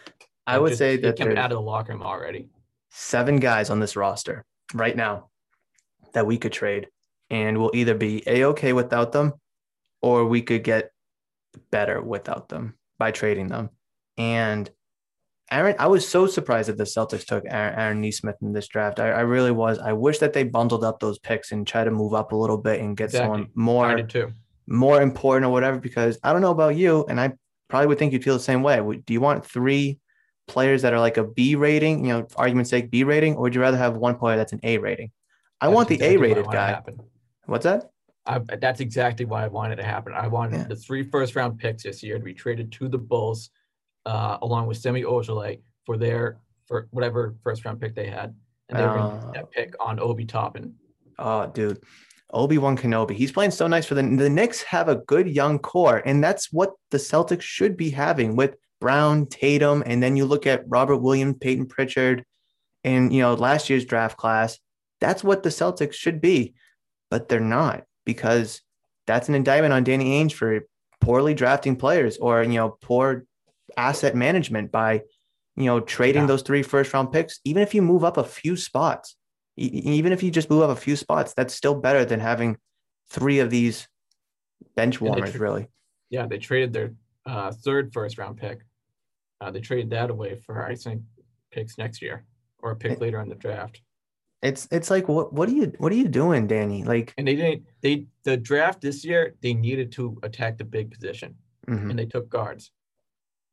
I 0.48 0.58
would 0.58 0.70
just 0.70 0.80
say 0.80 0.98
that 0.98 1.20
him 1.20 1.28
there's 1.28 1.38
out 1.38 1.52
of 1.52 1.58
the 1.58 1.62
locker 1.62 1.94
room 1.94 2.02
already. 2.02 2.50
seven 2.90 3.38
guys 3.40 3.70
on 3.70 3.80
this 3.80 3.96
roster 3.96 4.46
right 4.74 4.96
now 4.96 5.30
that 6.14 6.26
we 6.26 6.38
could 6.38 6.54
trade, 6.54 6.88
and 7.30 7.58
we'll 7.58 7.72
either 7.74 7.94
be 7.94 8.24
a 8.28 8.46
okay 8.46 8.74
without 8.74 9.12
them, 9.12 9.34
or 10.02 10.26
we 10.26 10.42
could 10.42 10.64
get 10.64 10.92
better 11.72 12.02
without 12.02 12.50
them 12.50 12.76
by 12.98 13.12
trading 13.12 13.48
them. 13.48 13.70
And 14.18 14.70
Aaron, 15.52 15.76
I 15.80 15.88
was 15.88 16.08
so 16.08 16.28
surprised 16.28 16.70
that 16.70 16.78
the 16.78 16.84
Celtics 16.84 17.26
took 17.26 17.44
Aaron, 17.48 17.80
Aaron 17.80 18.02
Nesmith 18.02 18.36
in 18.42 18.54
this 18.54 18.68
draft. 18.68 19.00
I, 19.00 19.10
I 19.10 19.20
really 19.22 19.52
was. 19.52 19.80
I 19.80 19.94
wish 19.94 20.20
that 20.20 20.34
they 20.34 20.44
bundled 20.44 20.84
up 20.84 21.00
those 21.00 21.18
picks 21.20 21.52
and 21.52 21.66
try 21.66 21.84
to 21.84 21.92
move 21.92 22.14
up 22.14 22.32
a 22.32 22.36
little 22.36 22.58
bit 22.58 22.80
and 22.82 22.96
get 22.96 23.06
Exactly. 23.06 23.24
someone 23.26 23.42
I 23.44 23.50
more 23.56 23.96
did 23.96 24.10
too. 24.10 24.32
More 24.70 25.02
important 25.02 25.46
or 25.46 25.52
whatever. 25.52 25.80
Because 25.80 26.18
I 26.24 26.32
don't 26.32 26.42
know 26.42 26.52
about 26.52 26.76
you, 26.78 27.06
and 27.10 27.20
I 27.20 27.34
probably 27.68 27.88
would 27.88 28.00
think 28.00 28.14
you'd 28.14 28.24
feel 28.24 28.36
the 28.36 28.40
same 28.40 28.64
way. 28.64 28.80
Do 29.06 29.14
you 29.14 29.22
want 29.22 29.46
three 29.46 30.00
players 30.48 30.82
that 30.84 30.94
are 30.94 31.00
like 31.00 31.18
a 31.18 31.24
B 31.24 31.56
rating, 31.56 32.06
you 32.06 32.14
know, 32.14 32.26
for 32.30 32.40
argument's 32.40 32.70
sake, 32.70 32.90
B 32.90 33.04
rating, 33.04 33.36
or 33.36 33.42
would 33.42 33.56
you 33.56 33.62
rather 33.62 33.78
have 33.78 33.98
one 33.98 34.16
player 34.16 34.38
that's 34.38 34.54
an 34.54 34.60
A 34.64 34.78
rating? 34.78 35.12
I 35.62 35.68
That's 35.68 35.76
want 35.76 35.90
the 35.90 35.96
exactly 35.96 36.16
A 36.16 36.20
rated 36.20 36.46
guy. 36.46 36.82
What's 37.46 37.66
that? 37.66 37.92
I, 38.26 38.40
that's 38.40 38.80
exactly 38.80 39.26
why 39.26 39.44
I 39.44 39.48
wanted 39.48 39.76
to 39.78 39.84
happen. 39.84 40.14
I 40.14 40.28
wanted 40.28 40.58
Yeah. 40.58 40.68
the 40.68 40.76
three 40.76 41.04
first 41.04 41.36
round 41.36 41.58
picks 41.58 41.84
this 41.84 42.02
year 42.04 42.18
to 42.18 42.24
be 42.24 42.34
traded 42.34 42.72
to 42.74 42.88
the 42.88 42.98
Bulls, 42.98 43.50
uh, 44.06 44.38
along 44.42 44.68
with 44.68 44.78
Semi 44.78 45.04
Ojeleye 45.04 45.60
for 45.86 45.98
their 45.98 46.38
for 46.68 46.88
whatever 46.92 47.36
first 47.44 47.66
round 47.66 47.82
pick 47.82 47.96
they 47.96 48.08
had, 48.08 48.36
and 48.70 48.78
they 48.78 48.84
were 48.84 48.94
going 48.94 49.20
to 49.22 49.28
Uh, 49.28 49.32
that 49.32 49.52
pick 49.52 49.74
on 49.80 50.00
Obi 50.00 50.26
Toppin. 50.26 50.76
Oh, 51.18 51.48
dude. 51.48 51.82
Obi 52.32 52.58
Wan 52.58 52.78
Kenobi. 52.78 53.12
He's 53.12 53.32
playing 53.32 53.52
so 53.52 53.68
nice 53.68 53.86
for 53.86 53.96
the 53.96 54.04
the 54.04 54.30
Knicks 54.30 54.62
have 54.64 54.88
a 54.88 54.96
good 54.96 55.28
young 55.28 55.60
core, 55.60 56.02
and 56.06 56.24
that's 56.24 56.52
what 56.52 56.74
the 56.92 56.98
Celtics 56.98 57.42
should 57.42 57.76
be 57.76 57.90
having 57.90 58.36
with 58.36 58.56
Brown, 58.80 59.26
Tatum, 59.26 59.84
and 59.86 60.02
then 60.02 60.16
you 60.16 60.26
look 60.26 60.48
at 60.48 60.64
Robert 60.68 60.98
Williams, 60.98 61.38
Peyton 61.42 61.66
Pritchard, 61.66 62.24
and 62.84 63.12
you 63.12 63.22
know 63.22 63.34
last 63.34 63.70
year's 63.70 63.86
draft 63.86 64.18
class. 64.18 64.60
That's 65.02 65.24
what 65.24 65.44
the 65.44 65.50
Celtics 65.50 65.94
should 65.94 66.22
be, 66.22 66.54
but 67.10 67.30
they're 67.30 67.40
not 67.40 67.84
because 68.06 68.62
that's 69.08 69.30
an 69.30 69.36
indictment 69.36 69.74
on 69.74 69.84
Danny 69.84 70.24
Ainge 70.24 70.34
for 70.34 70.62
poorly 71.02 71.34
drafting 71.34 71.76
players 71.76 72.18
or 72.18 72.44
you 72.44 72.54
know 72.56 72.78
poor 72.82 73.26
asset 73.78 74.16
management 74.16 74.72
by 74.72 75.02
you 75.56 75.66
know 75.66 75.80
trading 75.80 76.24
Yeah. 76.24 76.28
those 76.28 76.42
three 76.44 76.64
first 76.64 76.94
round 76.94 77.12
picks. 77.12 77.40
Even 77.44 77.64
if 77.64 77.74
you 77.74 77.82
move 77.82 78.04
up 78.04 78.18
a 78.18 78.24
few 78.24 78.56
spots, 78.56 79.16
even 79.60 80.12
if 80.12 80.24
you 80.24 80.32
just 80.32 80.50
move 80.50 80.64
up 80.64 80.70
a 80.70 80.80
few 80.80 80.96
spots, 80.96 81.34
that's 81.36 81.54
still 81.54 81.76
better 81.76 82.06
than 82.06 82.20
having 82.20 82.58
three 83.10 83.40
of 83.40 83.50
these 83.50 83.88
bench 84.76 85.02
warmers. 85.02 85.32
tr- 85.32 85.38
Really, 85.40 85.68
Yeah, 86.10 86.28
they 86.28 86.38
traded 86.38 86.74
their 86.74 86.94
uh, 87.26 87.52
third 87.52 87.92
first 87.94 88.18
round 88.18 88.38
pick. 88.38 88.60
Uh, 89.42 89.52
they 89.52 89.62
traded 89.62 89.90
that 89.92 90.10
away 90.10 90.36
for 90.46 90.66
I 90.66 90.76
think 90.76 91.02
picks 91.52 91.78
next 91.78 92.02
year 92.02 92.26
or 92.60 92.72
a 92.72 92.76
pick 92.76 92.94
It- 92.94 93.02
later 93.02 93.20
in 93.22 93.30
the 93.30 93.36
draft. 93.36 93.82
It's 94.42 94.70
it's 94.72 94.90
like 94.90 95.10
what 95.10 95.34
what 95.34 95.50
are 95.50 95.52
you 95.52 95.74
what 95.80 95.92
are 95.92 95.96
you 95.96 96.08
doing, 96.08 96.48
Danny? 96.48 96.86
Like 96.86 97.14
And 97.18 97.28
they 97.28 97.36
didn't. 97.36 97.64
They 97.82 98.06
the 98.24 98.38
draft 98.38 98.80
this 98.80 99.04
year 99.04 99.36
they 99.42 99.54
needed 99.54 99.92
to 99.94 100.18
attack 100.24 100.58
the 100.58 100.64
big 100.64 100.92
position, 100.92 101.36
mhm. 101.68 101.90
and 101.90 102.00
they 102.00 102.06
took 102.06 102.30
guards. 102.30 102.72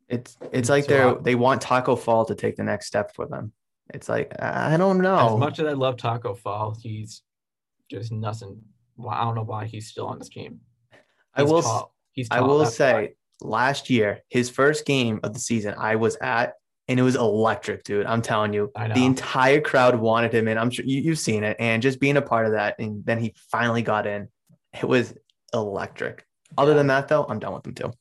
it's 0.09 0.37
it's 0.53 0.69
like 0.69 0.85
So 0.85 0.91
they're 0.91 1.15
they 1.23 1.35
want 1.35 1.61
Taco 1.61 1.97
Fall 1.97 2.25
to 2.27 2.37
take 2.37 2.55
the 2.55 2.63
next 2.63 2.87
step 2.87 3.13
for 3.17 3.27
them. 3.27 3.53
It's 3.95 4.09
like 4.09 4.35
I 4.41 4.77
don't 4.77 4.99
know. 4.99 5.35
As 5.35 5.39
much 5.39 5.59
as 5.59 5.67
I 5.67 5.73
love 5.73 5.97
Taco 5.97 6.35
Fall, 6.35 6.77
he's 6.81 7.23
just 7.91 8.11
nothing. 8.13 8.61
Well, 8.97 9.15
I 9.15 9.25
don't 9.25 9.35
know 9.35 9.45
why 9.45 9.67
he's 9.67 9.89
still 9.89 10.07
on 10.07 10.19
this 10.19 10.29
team. 10.29 10.61
I 11.35 11.43
will 11.43 11.63
tall. 11.63 11.95
He's 12.13 12.29
I 12.31 12.41
will 12.41 12.65
say 12.67 13.15
last 13.41 13.91
year, 13.91 14.23
his 14.29 14.49
first 14.49 14.87
game 14.87 15.21
of 15.23 15.35
the 15.35 15.39
season, 15.39 15.75
I 15.77 15.97
was 15.97 16.17
at, 16.23 16.55
and 16.89 16.99
it 16.99 17.03
was 17.03 17.15
electric, 17.15 17.85
dude. 17.85 18.07
I'm 18.07 18.23
telling 18.23 18.53
you, 18.55 18.73
I 18.75 18.89
the 18.89 19.05
entire 19.05 19.61
crowd 19.61 19.95
wanted 20.01 20.33
him 20.33 20.49
in. 20.49 20.57
I'm 20.59 20.71
sure 20.71 20.85
you, 20.85 21.01
you've 21.01 21.19
seen 21.19 21.45
it, 21.45 21.57
and 21.61 21.83
just 21.83 22.01
being 22.01 22.17
a 22.17 22.23
part 22.23 22.47
of 22.47 22.53
that, 22.53 22.77
and 22.79 23.05
then 23.05 23.19
he 23.19 23.35
finally 23.53 23.83
got 23.83 24.07
in. 24.07 24.29
It 24.81 24.89
was 24.89 25.15
electric. 25.53 26.25
Other 26.59 26.73
Yeah. 26.73 26.79
than 26.79 26.87
that, 26.89 27.09
though, 27.09 27.27
I'm 27.29 27.39
done 27.39 27.55
with 27.55 27.67
him 27.67 27.75
too. 27.75 27.93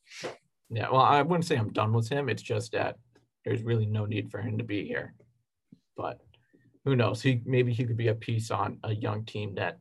Yeah, 0.70 0.90
well, 0.90 1.02
I 1.02 1.22
wouldn't 1.22 1.44
say 1.44 1.56
I'm 1.56 1.72
done 1.72 1.92
with 1.92 2.08
him. 2.08 2.28
It's 2.28 2.42
just 2.42 2.72
that 2.72 2.96
there's 3.44 3.62
really 3.62 3.86
no 3.86 4.04
need 4.06 4.30
for 4.30 4.40
him 4.40 4.58
to 4.58 4.64
be 4.64 4.86
here. 4.86 5.14
But 5.96 6.20
who 6.84 6.96
knows? 6.96 7.22
He 7.22 7.42
maybe 7.44 7.72
he 7.72 7.84
could 7.84 7.96
be 7.96 8.08
a 8.08 8.14
piece 8.14 8.50
on 8.50 8.78
a 8.84 8.94
young 8.94 9.24
team 9.24 9.54
that 9.56 9.78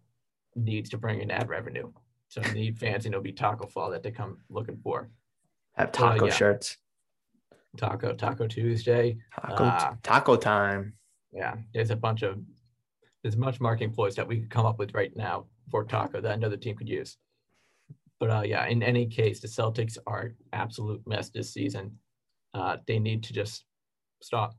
needs 0.55 0.89
to 0.91 0.97
bring 0.97 1.21
in 1.21 1.31
ad 1.31 1.49
revenue. 1.49 1.91
So 2.29 2.41
need 2.53 2.77
fans, 2.79 3.05
and 3.05 3.13
it'll 3.13 3.23
be 3.23 3.31
Taco 3.31 3.67
Fall 3.67 3.91
that 3.91 4.03
they 4.03 4.11
come 4.11 4.39
looking 4.49 4.77
for. 4.77 5.09
Have 5.73 5.89
Uh, 5.89 5.91
taco 5.91 6.25
yeah. 6.27 6.33
shirts, 6.33 6.77
Taco 7.77 8.13
Taco 8.13 8.47
Tuesday. 8.47 9.17
taco 9.39 9.63
Ah. 9.65 9.97
taco 10.03 10.35
time. 10.37 10.93
Yeah, 11.31 11.55
there's 11.73 11.91
a 11.91 11.95
bunch 11.95 12.23
of 12.23 12.39
there's 13.21 13.35
much 13.37 13.59
marketing 13.59 13.91
ploys 13.91 14.15
that 14.15 14.27
we 14.27 14.39
could 14.39 14.49
come 14.49 14.65
up 14.65 14.77
with 14.79 14.93
right 14.93 15.15
now 15.15 15.47
for 15.69 15.83
Taco 15.83 16.21
that 16.21 16.37
another 16.37 16.57
team 16.57 16.75
could 16.77 16.87
use. 16.87 17.17
But 18.19 18.29
uh, 18.29 18.43
yeah, 18.45 18.67
in 18.67 18.81
any 18.83 19.07
case, 19.07 19.39
the 19.39 19.47
Celtics 19.47 19.97
are 20.07 20.35
absolute 20.53 21.05
mess 21.07 21.29
this 21.29 21.51
season. 21.51 21.97
Uh, 22.53 22.77
they 22.87 22.99
need 22.99 23.23
to 23.23 23.33
just 23.33 23.65
stop, 24.21 24.55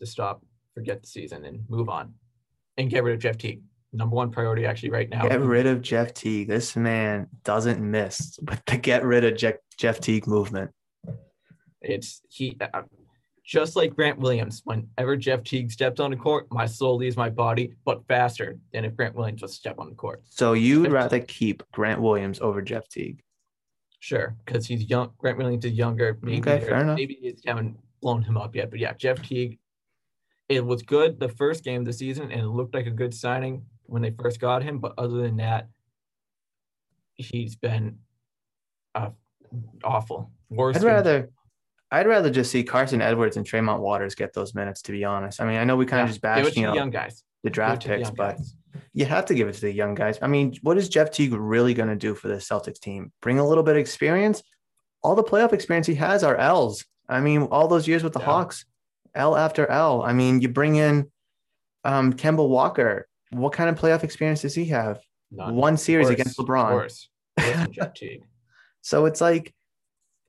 to 0.00 0.06
stop, 0.06 0.42
forget 0.74 1.00
the 1.00 1.06
season, 1.06 1.44
and 1.44 1.64
move 1.68 1.88
on, 1.88 2.14
and 2.76 2.90
get 2.90 3.04
rid 3.04 3.14
of 3.14 3.20
Jeff 3.20 3.38
Teague. 3.38 3.62
Number 3.92 4.16
one 4.16 4.30
priority 4.30 4.66
actually 4.66 4.90
right 4.90 5.08
now. 5.08 5.28
Get 5.28 5.40
rid 5.40 5.66
of 5.66 5.80
Jeff 5.80 6.12
Teague. 6.14 6.48
This 6.48 6.74
man 6.74 7.28
doesn't 7.44 7.80
miss 7.80 8.38
with 8.42 8.62
the 8.66 8.76
get 8.76 9.04
rid 9.04 9.24
of 9.24 9.36
Jeff, 9.36 9.54
Jeff 9.78 10.00
Teague 10.00 10.26
movement. 10.26 10.72
It's 11.80 12.22
he, 12.28 12.56
uh, 12.60 12.82
just 13.44 13.76
like 13.76 13.94
Grant 13.94 14.18
Williams. 14.18 14.62
Whenever 14.64 15.16
Jeff 15.16 15.44
Teague 15.44 15.70
steps 15.70 16.00
on 16.00 16.10
the 16.10 16.16
court, 16.16 16.46
my 16.50 16.66
soul 16.66 16.96
leaves 16.96 17.16
my 17.16 17.30
body, 17.30 17.74
but 17.84 18.04
faster 18.08 18.58
than 18.72 18.84
if 18.84 18.96
Grant 18.96 19.14
Williams 19.14 19.42
was 19.42 19.52
to 19.52 19.56
step 19.56 19.78
on 19.78 19.90
the 19.90 19.94
court. 19.94 20.22
So 20.24 20.54
you'd 20.54 20.90
rather 20.90 21.20
keep 21.20 21.62
Grant 21.72 22.00
Williams 22.00 22.40
over 22.40 22.62
Jeff 22.62 22.88
Teague? 22.88 23.22
Sure, 24.00 24.36
because 24.44 24.66
he's 24.66 24.84
young. 24.84 25.12
Grant 25.18 25.38
Williams 25.38 25.64
is 25.64 25.72
younger. 25.72 26.18
Maybe 26.20 26.40
Okay, 26.40 26.64
fair 26.64 26.80
enough. 26.80 26.96
Maybe 26.96 27.18
just 27.22 27.46
haven't 27.46 27.78
blown 28.02 28.22
him 28.22 28.36
up 28.36 28.54
yet. 28.54 28.70
But 28.70 28.80
yeah, 28.80 28.92
Jeff 28.94 29.22
Teague. 29.22 29.58
It 30.54 30.64
was 30.64 30.82
good 30.82 31.18
the 31.20 31.28
first 31.28 31.64
game 31.64 31.80
of 31.80 31.86
the 31.86 31.92
season, 31.92 32.30
and 32.30 32.40
it 32.40 32.46
looked 32.48 32.74
like 32.74 32.86
a 32.86 32.90
good 32.90 33.14
signing 33.14 33.64
when 33.86 34.02
they 34.02 34.10
first 34.10 34.40
got 34.40 34.62
him. 34.62 34.78
But 34.78 34.94
other 34.98 35.18
than 35.22 35.36
that, 35.36 35.68
he's 37.16 37.56
been 37.56 37.98
uh, 38.94 39.10
awful. 39.82 40.30
Worse. 40.50 40.76
I'd 40.76 40.82
than- 40.82 40.88
rather 40.88 41.30
I'd 41.90 42.06
rather 42.08 42.30
just 42.30 42.50
see 42.50 42.64
Carson 42.64 43.00
Edwards 43.00 43.36
and 43.36 43.46
Tremont 43.46 43.80
Waters 43.80 44.14
get 44.14 44.32
those 44.32 44.54
minutes, 44.54 44.82
to 44.82 44.92
be 44.92 45.04
honest. 45.04 45.40
I 45.40 45.46
mean, 45.46 45.58
I 45.58 45.64
know 45.64 45.76
we 45.76 45.86
kind 45.86 46.00
yeah, 46.00 46.04
of 46.04 46.10
just 46.10 46.20
bashed, 46.22 46.56
you 46.56 46.62
the 46.62 46.68
know, 46.68 46.74
young 46.74 46.90
guys. 46.90 47.22
the 47.44 47.50
draft 47.50 47.82
the 47.84 47.90
picks, 47.90 48.10
but 48.10 48.36
guys. 48.36 48.56
you 48.94 49.04
have 49.04 49.26
to 49.26 49.34
give 49.34 49.46
it 49.48 49.52
to 49.54 49.60
the 49.60 49.70
young 49.72 49.94
guys. 49.94 50.18
I 50.20 50.26
mean, 50.26 50.56
what 50.62 50.76
is 50.76 50.88
Jeff 50.88 51.12
Teague 51.12 51.32
really 51.34 51.72
going 51.72 51.88
to 51.90 51.94
do 51.96 52.14
for 52.16 52.26
the 52.26 52.36
Celtics 52.36 52.80
team? 52.80 53.12
Bring 53.22 53.38
a 53.38 53.46
little 53.46 53.62
bit 53.62 53.76
of 53.76 53.80
experience? 53.80 54.42
All 55.02 55.14
the 55.14 55.22
playoff 55.22 55.52
experience 55.52 55.86
he 55.86 55.94
has 55.96 56.24
are 56.24 56.36
L's. 56.36 56.84
I 57.08 57.20
mean, 57.20 57.42
all 57.42 57.68
those 57.68 57.86
years 57.86 58.02
with 58.02 58.14
the 58.14 58.18
Yeah. 58.20 58.24
Hawks, 58.26 58.64
L 59.14 59.36
after 59.36 59.66
L. 59.70 60.02
I 60.02 60.12
mean, 60.12 60.40
you 60.40 60.48
bring 60.48 60.76
in 60.76 61.10
um 61.84 62.12
Kemba 62.12 62.46
Walker. 62.46 63.08
What 63.30 63.52
kind 63.52 63.70
of 63.70 63.78
playoff 63.78 64.04
experience 64.04 64.42
does 64.42 64.54
he 64.54 64.66
have? 64.66 65.00
None. 65.30 65.54
One 65.56 65.76
series 65.76 66.06
Worse, 66.06 66.14
against 66.14 66.38
LeBron. 66.38 66.72
Worse. 66.72 67.08
Worse 67.38 67.56
than 67.56 67.72
Jeff 67.72 67.94
Teague. 67.94 68.24
So 68.82 69.06
it's 69.06 69.20
like, 69.20 69.52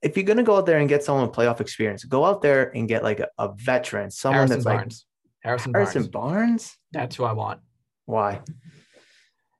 if 0.01 0.17
you're 0.17 0.25
going 0.25 0.37
to 0.37 0.43
go 0.43 0.55
out 0.55 0.65
there 0.65 0.79
and 0.79 0.89
get 0.89 1.03
someone 1.03 1.27
with 1.27 1.35
playoff 1.35 1.59
experience, 1.59 2.03
go 2.03 2.25
out 2.25 2.41
there 2.41 2.75
and 2.75 2.87
get 2.87 3.03
like 3.03 3.19
a, 3.19 3.27
a 3.37 3.53
veteran, 3.55 4.09
someone 4.09 4.47
Harrison 4.47 4.57
that's 4.57 4.65
Barnes. 4.65 5.05
Harrison 5.41 5.71
like 5.73 5.79
Harrison 5.79 6.01
Barnes. 6.07 6.35
Barnes. 6.35 6.77
That's 6.91 7.15
who 7.15 7.25
I 7.25 7.33
want. 7.33 7.59
Why? 8.05 8.41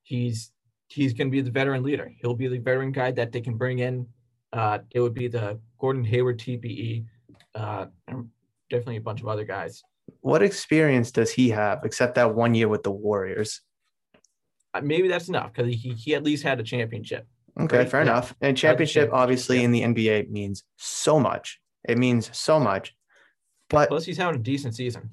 he's 0.05 0.51
he's 0.87 1.13
going 1.13 1.27
to 1.27 1.31
be 1.31 1.41
the 1.41 1.51
veteran 1.51 1.83
leader. 1.83 2.11
He'll 2.21 2.35
be 2.35 2.47
the 2.47 2.59
veteran 2.59 2.93
guy 2.93 3.11
that 3.11 3.33
they 3.33 3.41
can 3.41 3.57
bring 3.57 3.79
in. 3.79 4.07
Uh, 4.53 4.79
it 4.91 5.01
would 5.01 5.13
be 5.13 5.27
the 5.27 5.59
Gordon 5.79 6.05
Hayward 6.05 6.39
TPE, 6.39 7.05
uh, 7.55 7.87
definitely 8.69 8.97
a 8.97 9.01
bunch 9.01 9.21
of 9.21 9.27
other 9.27 9.45
guys. 9.45 9.83
What 10.21 10.41
experience 10.41 11.11
does 11.11 11.31
he 11.31 11.49
have 11.49 11.79
except 11.83 12.15
that 12.15 12.35
one 12.35 12.53
year 12.53 12.67
with 12.67 12.83
the 12.83 12.91
Warriors? 12.91 13.61
Uh, 14.73 14.81
maybe 14.81 15.07
that's 15.07 15.29
enough 15.29 15.53
because 15.53 15.73
he, 15.73 15.93
he 15.93 16.15
at 16.15 16.23
least 16.23 16.43
had 16.43 16.59
a 16.59 16.63
championship. 16.63 17.27
Okay, 17.59 17.77
Great, 17.77 17.89
fair 17.89 18.01
yeah. 18.01 18.11
enough. 18.11 18.35
And 18.41 18.57
championship, 18.57 19.09
obviously, 19.13 19.57
yeah. 19.57 19.63
in 19.63 19.71
the 19.71 19.81
NBA 19.81 20.29
means 20.29 20.63
so 20.77 21.19
much. 21.19 21.59
It 21.87 21.97
means 21.97 22.29
so 22.37 22.59
much. 22.59 22.93
But 23.69 23.89
Plus, 23.89 24.05
he's 24.05 24.17
having 24.17 24.39
a 24.39 24.43
decent 24.43 24.75
season. 24.75 25.09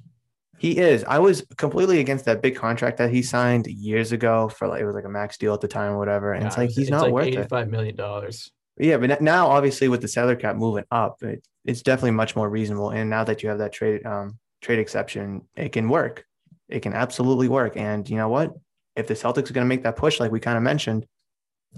he 0.59 0.77
is. 0.79 1.05
I 1.05 1.21
was 1.21 1.45
completely 1.57 2.01
against 2.01 2.25
that 2.25 2.43
big 2.43 2.57
contract 2.57 2.99
that 2.99 3.11
he 3.11 3.23
signed 3.23 3.67
years 3.67 4.13
ago 4.13 4.49
for 4.49 4.69
like 4.69 4.81
it 4.81 4.87
was 4.87 4.95
like 4.95 5.05
a 5.05 5.09
max 5.09 5.39
deal 5.39 5.55
at 5.55 5.61
the 5.61 5.69
time 5.69 5.93
or 5.93 5.99
whatever. 5.99 6.33
And 6.33 6.45
it's 6.45 6.59
like 6.59 6.71
he's 6.71 6.79
it's 6.81 6.91
not 6.91 7.03
like 7.03 7.13
worth 7.13 7.27
it. 7.29 7.39
eighty-five 7.39 7.69
million 7.71 7.97
dollars. 7.97 8.51
Yeah, 8.79 8.97
but 8.99 9.23
now 9.23 9.49
obviously 9.49 9.89
with 9.89 10.01
the 10.03 10.09
salary 10.09 10.37
cap 10.37 10.57
moving 10.57 10.85
up, 10.91 11.23
it, 11.23 11.47
it's 11.65 11.83
definitely 11.83 12.13
much 12.13 12.35
more 12.37 12.49
reasonable. 12.49 12.91
And 12.91 13.09
now 13.11 13.25
that 13.25 13.43
you 13.43 13.49
have 13.49 13.59
that 13.59 13.73
trade 13.73 14.05
um, 14.07 14.39
trade 14.61 14.79
exception, 14.79 15.43
it 15.57 15.73
can 15.73 15.89
work. 15.89 16.25
It 16.69 16.81
can 16.81 16.93
absolutely 16.95 17.49
work. 17.49 17.77
And 17.77 18.09
you 18.09 18.17
know 18.17 18.29
what? 18.29 18.53
If 18.97 19.07
the 19.07 19.15
Celtics 19.15 19.51
are 19.51 19.55
going 19.55 19.65
to 19.65 19.69
make 19.69 19.83
that 19.85 19.97
push, 19.97 20.21
like 20.21 20.31
we 20.33 20.41
kind 20.41 20.57
of 20.57 20.63
mentioned, 20.63 21.07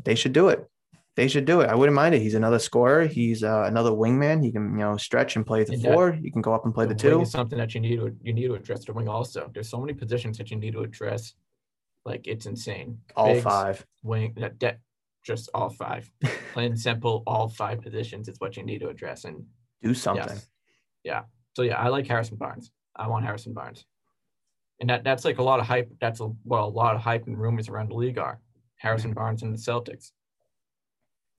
they 0.04 0.14
should 0.14 0.32
do 0.32 0.48
it. 0.48 0.68
They 1.16 1.28
should 1.28 1.44
do 1.44 1.60
it. 1.60 1.70
I 1.70 1.76
wouldn't 1.76 1.94
mind 1.94 2.14
it. 2.16 2.22
He's 2.22 2.34
another 2.34 2.58
scorer. 2.58 3.06
He's 3.06 3.44
uh, 3.44 3.64
another 3.66 3.90
wingman. 3.90 4.42
He 4.44 4.50
can 4.50 4.72
you 4.72 4.78
know 4.84 4.96
stretch 4.96 5.36
and 5.36 5.46
play 5.46 5.62
the 5.64 5.74
And 5.74 5.82
that- 5.82 5.92
four. 5.92 6.12
He 6.12 6.30
can 6.30 6.42
go 6.42 6.52
up 6.52 6.64
and 6.64 6.74
play 6.74 6.86
the, 6.86 6.90
wing 6.90 6.98
two. 6.98 7.20
is 7.20 7.30
something 7.30 7.58
that 7.58 7.74
you 7.74 7.80
need 7.80 7.96
to 8.00 8.16
you 8.22 8.32
need 8.32 8.48
to 8.48 8.54
address 8.54 8.84
the 8.84 8.92
wing 8.92 9.08
also. 9.08 9.50
There's 9.54 9.68
so 9.68 9.78
many 9.80 9.92
positions 9.94 10.38
that 10.38 10.50
you 10.50 10.56
need 10.56 10.72
to 10.72 10.80
address. 10.80 11.34
Like 12.04 12.26
it's 12.26 12.46
insane. 12.46 12.98
All 13.16 13.32
Bigs, 13.32 13.44
five. 13.44 13.86
wing 14.02 14.34
that, 14.38 14.58
that 14.60 14.80
just 15.22 15.48
all 15.54 15.70
five. 15.70 16.10
Plain 16.52 16.72
and 16.72 16.80
simple, 16.80 17.22
all 17.28 17.48
five 17.48 17.80
positions 17.80 18.28
is 18.28 18.38
what 18.40 18.56
you 18.56 18.64
need 18.64 18.80
to 18.80 18.88
address. 18.88 19.24
And 19.24 19.44
Do 19.84 19.94
something. 19.94 20.26
yes, 20.26 20.48
yeah. 21.04 21.22
So 21.54 21.62
yeah, 21.62 21.76
I 21.76 21.88
like 21.88 22.06
Harrison 22.06 22.36
Barnes. 22.36 22.70
I 22.96 23.06
want 23.06 23.24
Harrison 23.24 23.52
Barnes, 23.52 23.84
and 24.80 24.90
that 24.90 25.04
that's 25.04 25.24
like 25.24 25.38
a 25.38 25.42
lot 25.42 25.60
of 25.60 25.66
hype. 25.66 25.90
That's 26.00 26.20
a 26.20 26.30
well, 26.44 26.66
a 26.66 26.68
lot 26.68 26.96
of 26.96 27.02
hype 27.02 27.26
and 27.26 27.38
rumors 27.38 27.68
around 27.68 27.90
the 27.90 27.94
league 27.94 28.18
are 28.18 28.40
Harrison 28.76 29.10
mm-hmm. 29.10 29.20
Barnes 29.20 29.42
and 29.42 29.54
the 29.54 29.58
Celtics. 29.58 30.10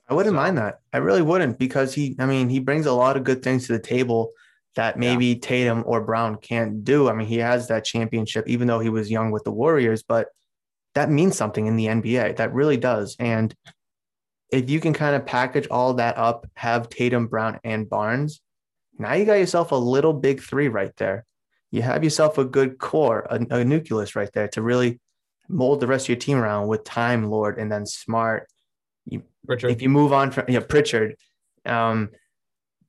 I 0.07 0.13
wouldn't 0.13 0.33
So- 0.33 0.41
mind 0.41 0.57
that. 0.57 0.79
I 0.93 0.97
really 0.97 1.21
wouldn't 1.21 1.57
because 1.57 1.93
he, 1.93 2.15
I 2.19 2.25
mean, 2.25 2.49
he 2.49 2.59
brings 2.59 2.85
a 2.85 2.93
lot 2.93 3.17
of 3.17 3.23
good 3.23 3.41
things 3.41 3.67
to 3.67 3.73
the 3.73 3.79
table 3.79 4.31
that 4.75 4.99
maybe 4.99 5.35
Tatum 5.35 5.83
or 5.85 6.01
Brown 6.01 6.35
can't 6.35 6.83
do. 6.83 7.09
I 7.09 7.13
mean, 7.13 7.27
he 7.27 7.37
has 7.37 7.69
that 7.69 7.85
championship, 7.85 8.47
even 8.47 8.67
though 8.67 8.79
he 8.79 8.89
was 8.89 9.09
young 9.09 9.31
with 9.31 9.43
the 9.45 9.51
Warriors, 9.51 10.03
but 10.03 10.27
that 10.95 11.09
means 11.09 11.37
something 11.37 11.65
in 11.65 11.75
the 11.77 11.85
NBA. 11.85 12.35
That 12.35 12.53
really 12.53 12.77
does. 12.77 13.15
And 13.17 13.55
if 14.55 14.69
you 14.69 14.79
can 14.79 14.93
kind 14.93 15.15
of 15.15 15.25
package 15.25 15.67
all 15.69 15.93
that 15.95 16.17
up, 16.17 16.47
have 16.55 16.89
Tatum, 16.89 17.27
Brown, 17.27 17.59
and 17.63 17.89
Barnes, 17.89 18.41
now 18.97 19.13
you 19.13 19.25
got 19.25 19.33
yourself 19.33 19.71
a 19.71 19.75
little 19.75 20.13
big 20.13 20.41
three 20.41 20.67
right 20.67 20.95
there. 20.97 21.25
You 21.71 21.81
have 21.81 22.03
yourself 22.03 22.37
a 22.37 22.45
good 22.45 22.77
core, 22.77 23.27
a, 23.29 23.45
a 23.49 23.65
nucleus 23.65 24.15
right 24.15 24.31
there 24.33 24.47
to 24.49 24.61
really 24.61 24.99
mold 25.49 25.79
the 25.79 25.87
rest 25.87 26.05
of 26.05 26.09
your 26.09 26.17
team 26.17 26.37
around 26.37 26.67
with 26.67 26.83
Time 26.83 27.29
Lord 27.29 27.59
and 27.59 27.71
then 27.71 27.85
Smart 27.85 28.47
Richard, 29.47 29.71
if 29.71 29.81
you 29.81 29.89
move 29.89 30.13
on 30.13 30.31
from 30.31 30.45
you 30.47 30.59
know, 30.59 30.65
Pritchard, 30.65 31.15
um, 31.65 32.09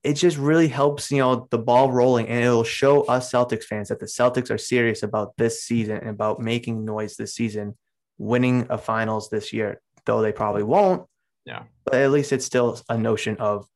it 0.02 0.14
just 0.14 0.36
really 0.36 0.68
helps 0.68 1.10
you 1.10 1.18
know 1.18 1.48
the 1.50 1.58
ball 1.58 1.90
rolling, 1.90 2.28
and 2.28 2.42
it'll 2.42 2.64
show 2.64 3.02
us 3.02 3.30
Celtics 3.30 3.64
fans 3.64 3.88
that 3.88 3.98
the 3.98 4.06
Celtics 4.06 4.50
are 4.50 4.58
serious 4.58 5.02
about 5.02 5.36
this 5.36 5.62
season 5.62 5.98
and 5.98 6.10
about 6.10 6.40
making 6.40 6.84
noise 6.84 7.16
this 7.16 7.34
season, 7.34 7.76
winning 8.18 8.66
a 8.70 8.78
finals 8.78 9.28
this 9.30 9.52
year. 9.52 9.80
Though 10.04 10.22
they 10.22 10.32
probably 10.32 10.62
won't. 10.62 11.06
Yeah. 11.46 11.62
but 11.84 11.94
at 11.94 12.10
least 12.10 12.32
it's 12.32 12.44
still 12.44 12.80
a 12.88 12.98
notion 12.98 13.36
of 13.38 13.66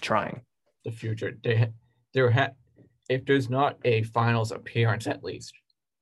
trying. 0.00 0.42
the 0.84 0.90
future. 0.90 1.32
They 1.44 1.68
there 2.14 2.30
ha- 2.30 2.50
if 3.08 3.24
there's 3.26 3.48
not 3.50 3.76
a 3.84 4.02
finals 4.04 4.50
appearance 4.52 5.06
at 5.06 5.22
least 5.22 5.52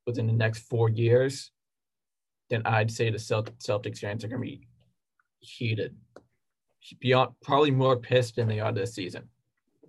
within 0.07 0.27
the 0.27 0.33
next 0.33 0.61
four 0.69 0.89
years, 0.89 1.51
then 2.49 2.63
I'd 2.65 2.91
say 2.91 3.11
the 3.11 3.19
Celt- 3.19 3.51
Celtics 3.59 3.99
fans 3.99 4.25
are 4.25 4.29
gonna 4.29 4.41
be 4.43 4.67
heated. 5.41 5.95
beyond 7.01 7.33
probably 7.43 7.71
more 7.71 7.97
pissed 7.97 8.37
than 8.37 8.49
they 8.49 8.61
are 8.61 8.73
this 8.73 8.95
season 8.95 9.29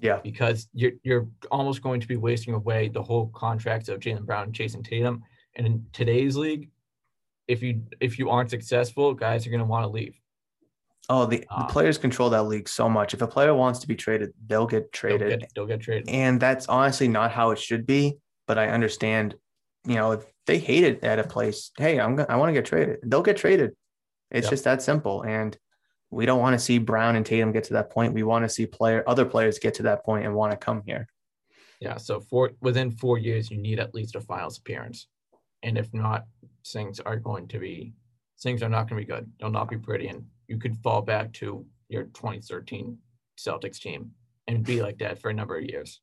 Yeah. 0.01 0.19
because 0.21 0.67
you're 0.73 0.93
you're 1.03 1.27
almost 1.51 1.81
going 1.81 2.01
to 2.01 2.07
be 2.07 2.17
wasting 2.17 2.53
away 2.53 2.89
the 2.89 3.01
whole 3.03 3.27
contracts 3.27 3.87
of 3.89 3.99
Jaylen 4.01 4.25
Brown 4.25 4.45
and 4.45 4.53
Jayson 4.53 4.83
Tatum. 4.83 5.23
And 5.55 5.65
in 5.67 5.85
today's 5.93 6.35
league, 6.35 6.69
if 7.47 7.61
you 7.63 7.83
if 8.01 8.19
you 8.19 8.29
aren't 8.29 8.49
successful, 8.49 9.13
guys 9.13 9.45
are 9.47 9.49
going 9.51 9.59
to 9.61 9.65
want 9.65 9.83
to 9.85 9.89
leave. 9.89 10.19
Oh, 11.11 11.25
the, 11.25 11.39
the 11.39 11.45
Ah. 11.49 11.65
players 11.67 11.97
control 11.97 12.29
that 12.29 12.43
league 12.43 12.69
so 12.69 12.87
much. 12.87 13.13
If 13.15 13.21
a 13.21 13.27
player 13.27 13.53
wants 13.55 13.79
to 13.79 13.87
be 13.87 13.95
traded, 13.95 14.31
they'll 14.47 14.67
get 14.67 14.83
They'll 14.83 15.17
traded. 15.17 15.39
get, 15.39 15.51
they'll 15.55 15.65
get 15.65 15.81
traded. 15.81 16.07
And 16.09 16.39
that's 16.39 16.67
honestly 16.67 17.07
not 17.07 17.31
how 17.31 17.49
it 17.51 17.57
should 17.59 17.85
be. 17.87 18.17
But 18.47 18.57
I 18.59 18.67
understand, 18.69 19.35
you 19.85 19.95
know, 19.95 20.11
if 20.13 20.23
they 20.45 20.59
hate 20.59 20.83
it 20.83 21.03
at 21.03 21.19
a 21.19 21.23
place, 21.23 21.71
hey, 21.77 21.99
I'm 21.99 22.15
gonna, 22.15 22.29
I 22.29 22.35
want 22.35 22.49
to 22.49 22.53
get 22.53 22.65
traded. 22.65 22.99
They'll 23.03 23.23
get 23.23 23.37
traded. 23.37 23.71
It's 24.31 24.45
Yep. 24.45 24.51
just 24.51 24.63
that 24.65 24.81
simple. 24.83 25.23
And 25.23 25.57
we 26.11 26.25
don't 26.25 26.39
want 26.39 26.53
to 26.53 26.59
see 26.59 26.77
Brown 26.79 27.15
and 27.15 27.25
Tatum 27.25 27.51
get 27.51 27.63
to 27.65 27.73
that 27.73 27.89
point. 27.91 28.13
We 28.13 28.23
want 28.23 28.45
to 28.45 28.49
see 28.49 28.65
player 28.65 29.03
other 29.07 29.25
players 29.25 29.57
get 29.59 29.75
to 29.75 29.83
that 29.83 30.03
point 30.05 30.25
and 30.25 30.33
want 30.35 30.51
to 30.51 30.57
come 30.57 30.83
here. 30.85 31.07
Yeah, 31.79 31.97
so 31.97 32.19
for 32.19 32.51
within 32.61 32.91
four 32.91 33.17
years, 33.17 33.49
you 33.49 33.57
need 33.57 33.79
at 33.79 33.93
least 33.95 34.15
a 34.15 34.21
finals 34.21 34.57
appearance, 34.57 35.07
and 35.63 35.77
if 35.77 35.93
not, 35.93 36.25
things 36.67 36.99
are 36.99 37.15
going 37.15 37.47
to 37.49 37.59
be 37.59 37.93
things 38.41 38.61
are 38.63 38.69
not 38.69 38.89
going 38.89 39.01
to 39.01 39.05
be 39.07 39.11
good. 39.11 39.31
They'll 39.39 39.49
not 39.51 39.69
be 39.69 39.77
pretty, 39.77 40.07
and 40.07 40.25
you 40.49 40.57
could 40.57 40.75
fall 40.77 41.01
back 41.01 41.31
to 41.33 41.65
your 41.87 42.03
2013 42.05 42.97
Celtics 43.37 43.79
team 43.79 44.11
and 44.47 44.65
be 44.65 44.81
like 44.81 44.97
that 44.97 45.19
for 45.21 45.29
a 45.29 45.33
number 45.33 45.55
of 45.57 45.63
years. 45.63 46.01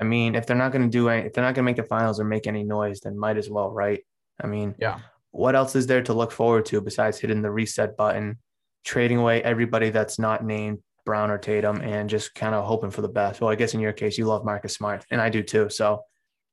I 0.00 0.04
mean, 0.04 0.34
if 0.34 0.46
they're 0.46 0.56
not 0.56 0.72
going 0.72 0.82
to 0.84 0.88
do 0.90 1.08
any, 1.08 1.26
if 1.26 1.34
they're 1.34 1.44
not 1.44 1.54
going 1.54 1.64
to 1.64 1.70
make 1.70 1.76
the 1.76 1.82
finals 1.82 2.18
or 2.18 2.24
make 2.24 2.46
any 2.46 2.64
noise, 2.64 3.00
then 3.00 3.18
might 3.18 3.36
as 3.36 3.50
well, 3.50 3.70
right? 3.70 4.00
I 4.42 4.46
mean, 4.46 4.74
Yeah. 4.78 5.00
What 5.30 5.54
else 5.54 5.76
is 5.76 5.86
there 5.86 6.02
to 6.02 6.14
look 6.14 6.32
forward 6.32 6.64
to 6.66 6.80
besides 6.80 7.18
hitting 7.18 7.42
the 7.42 7.50
reset 7.50 7.98
button, 7.98 8.38
trading 8.84 9.18
away 9.18 9.42
everybody 9.42 9.90
that's 9.90 10.18
not 10.18 10.42
named 10.42 10.78
Brown 11.04 11.30
or 11.30 11.36
Tatum, 11.36 11.82
and 11.82 12.08
just 12.08 12.34
kind 12.34 12.54
of 12.54 12.64
hoping 12.64 12.90
for 12.90 13.02
the 13.02 13.08
best? 13.10 13.40
Well, 13.40 13.50
I 13.50 13.54
guess 13.54 13.74
in 13.74 13.80
your 13.80 13.92
case, 13.92 14.16
you 14.16 14.24
love 14.24 14.44
Marcus 14.46 14.74
Smart, 14.74 15.04
and 15.10 15.20
I 15.20 15.28
do 15.28 15.42
too. 15.42 15.68
So, 15.68 16.02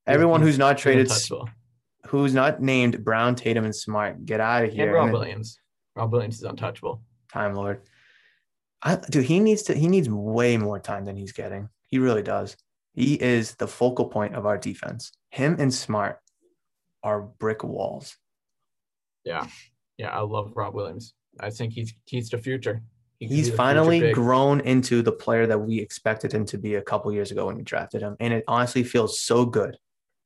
everyone 0.06 0.42
who's 0.42 0.58
not 0.58 0.76
traded, 0.76 1.10
who's 2.06 2.34
not 2.34 2.60
named 2.60 3.02
Brown, 3.02 3.34
Tatum, 3.34 3.64
and 3.64 3.74
Smart, 3.74 4.26
get 4.26 4.40
out 4.40 4.66
of 4.66 4.72
here. 4.72 4.92
Rob 4.92 5.06
And 5.06 5.08
then- 5.08 5.20
Williams. 5.20 5.58
Rob 5.96 6.12
Williams 6.12 6.36
is 6.36 6.42
untouchable. 6.44 7.02
Time 7.32 7.54
Lord. 7.54 7.80
I, 8.82 8.96
dude, 9.10 9.24
he 9.24 9.40
needs 9.40 9.62
to. 9.64 9.74
He 9.74 9.88
needs 9.88 10.08
way 10.08 10.56
more 10.56 10.78
time 10.78 11.06
than 11.06 11.16
he's 11.16 11.32
getting. 11.32 11.68
He 11.86 11.98
really 11.98 12.22
does. 12.22 12.56
He 12.92 13.14
is 13.14 13.54
the 13.56 13.66
focal 13.66 14.06
point 14.06 14.34
of 14.36 14.46
our 14.46 14.58
defense. 14.58 15.12
Him 15.30 15.56
and 15.58 15.72
Smart 15.72 16.20
are 17.02 17.22
brick 17.22 17.64
walls. 17.64 18.16
Yeah, 19.24 19.46
yeah, 19.98 20.10
I 20.10 20.20
love 20.20 20.52
Rob 20.54 20.74
Williams. 20.74 21.14
I 21.40 21.50
think 21.50 21.72
he's 21.72 21.94
he's 22.04 22.28
the 22.28 22.38
future. 22.38 22.82
He 23.18 23.26
He's 23.26 23.50
the 23.50 23.56
finally 23.56 24.00
big. 24.00 24.14
grown 24.14 24.60
into 24.60 25.00
the 25.00 25.12
player 25.12 25.46
that 25.46 25.58
we 25.58 25.78
expected 25.80 26.32
him 26.32 26.44
to 26.46 26.58
be 26.58 26.74
a 26.74 26.82
couple 26.82 27.10
years 27.12 27.30
ago 27.30 27.46
when 27.46 27.56
we 27.56 27.62
drafted 27.62 28.02
him, 28.02 28.14
and 28.20 28.32
it 28.34 28.44
honestly 28.46 28.84
feels 28.84 29.20
so 29.20 29.46
good. 29.46 29.78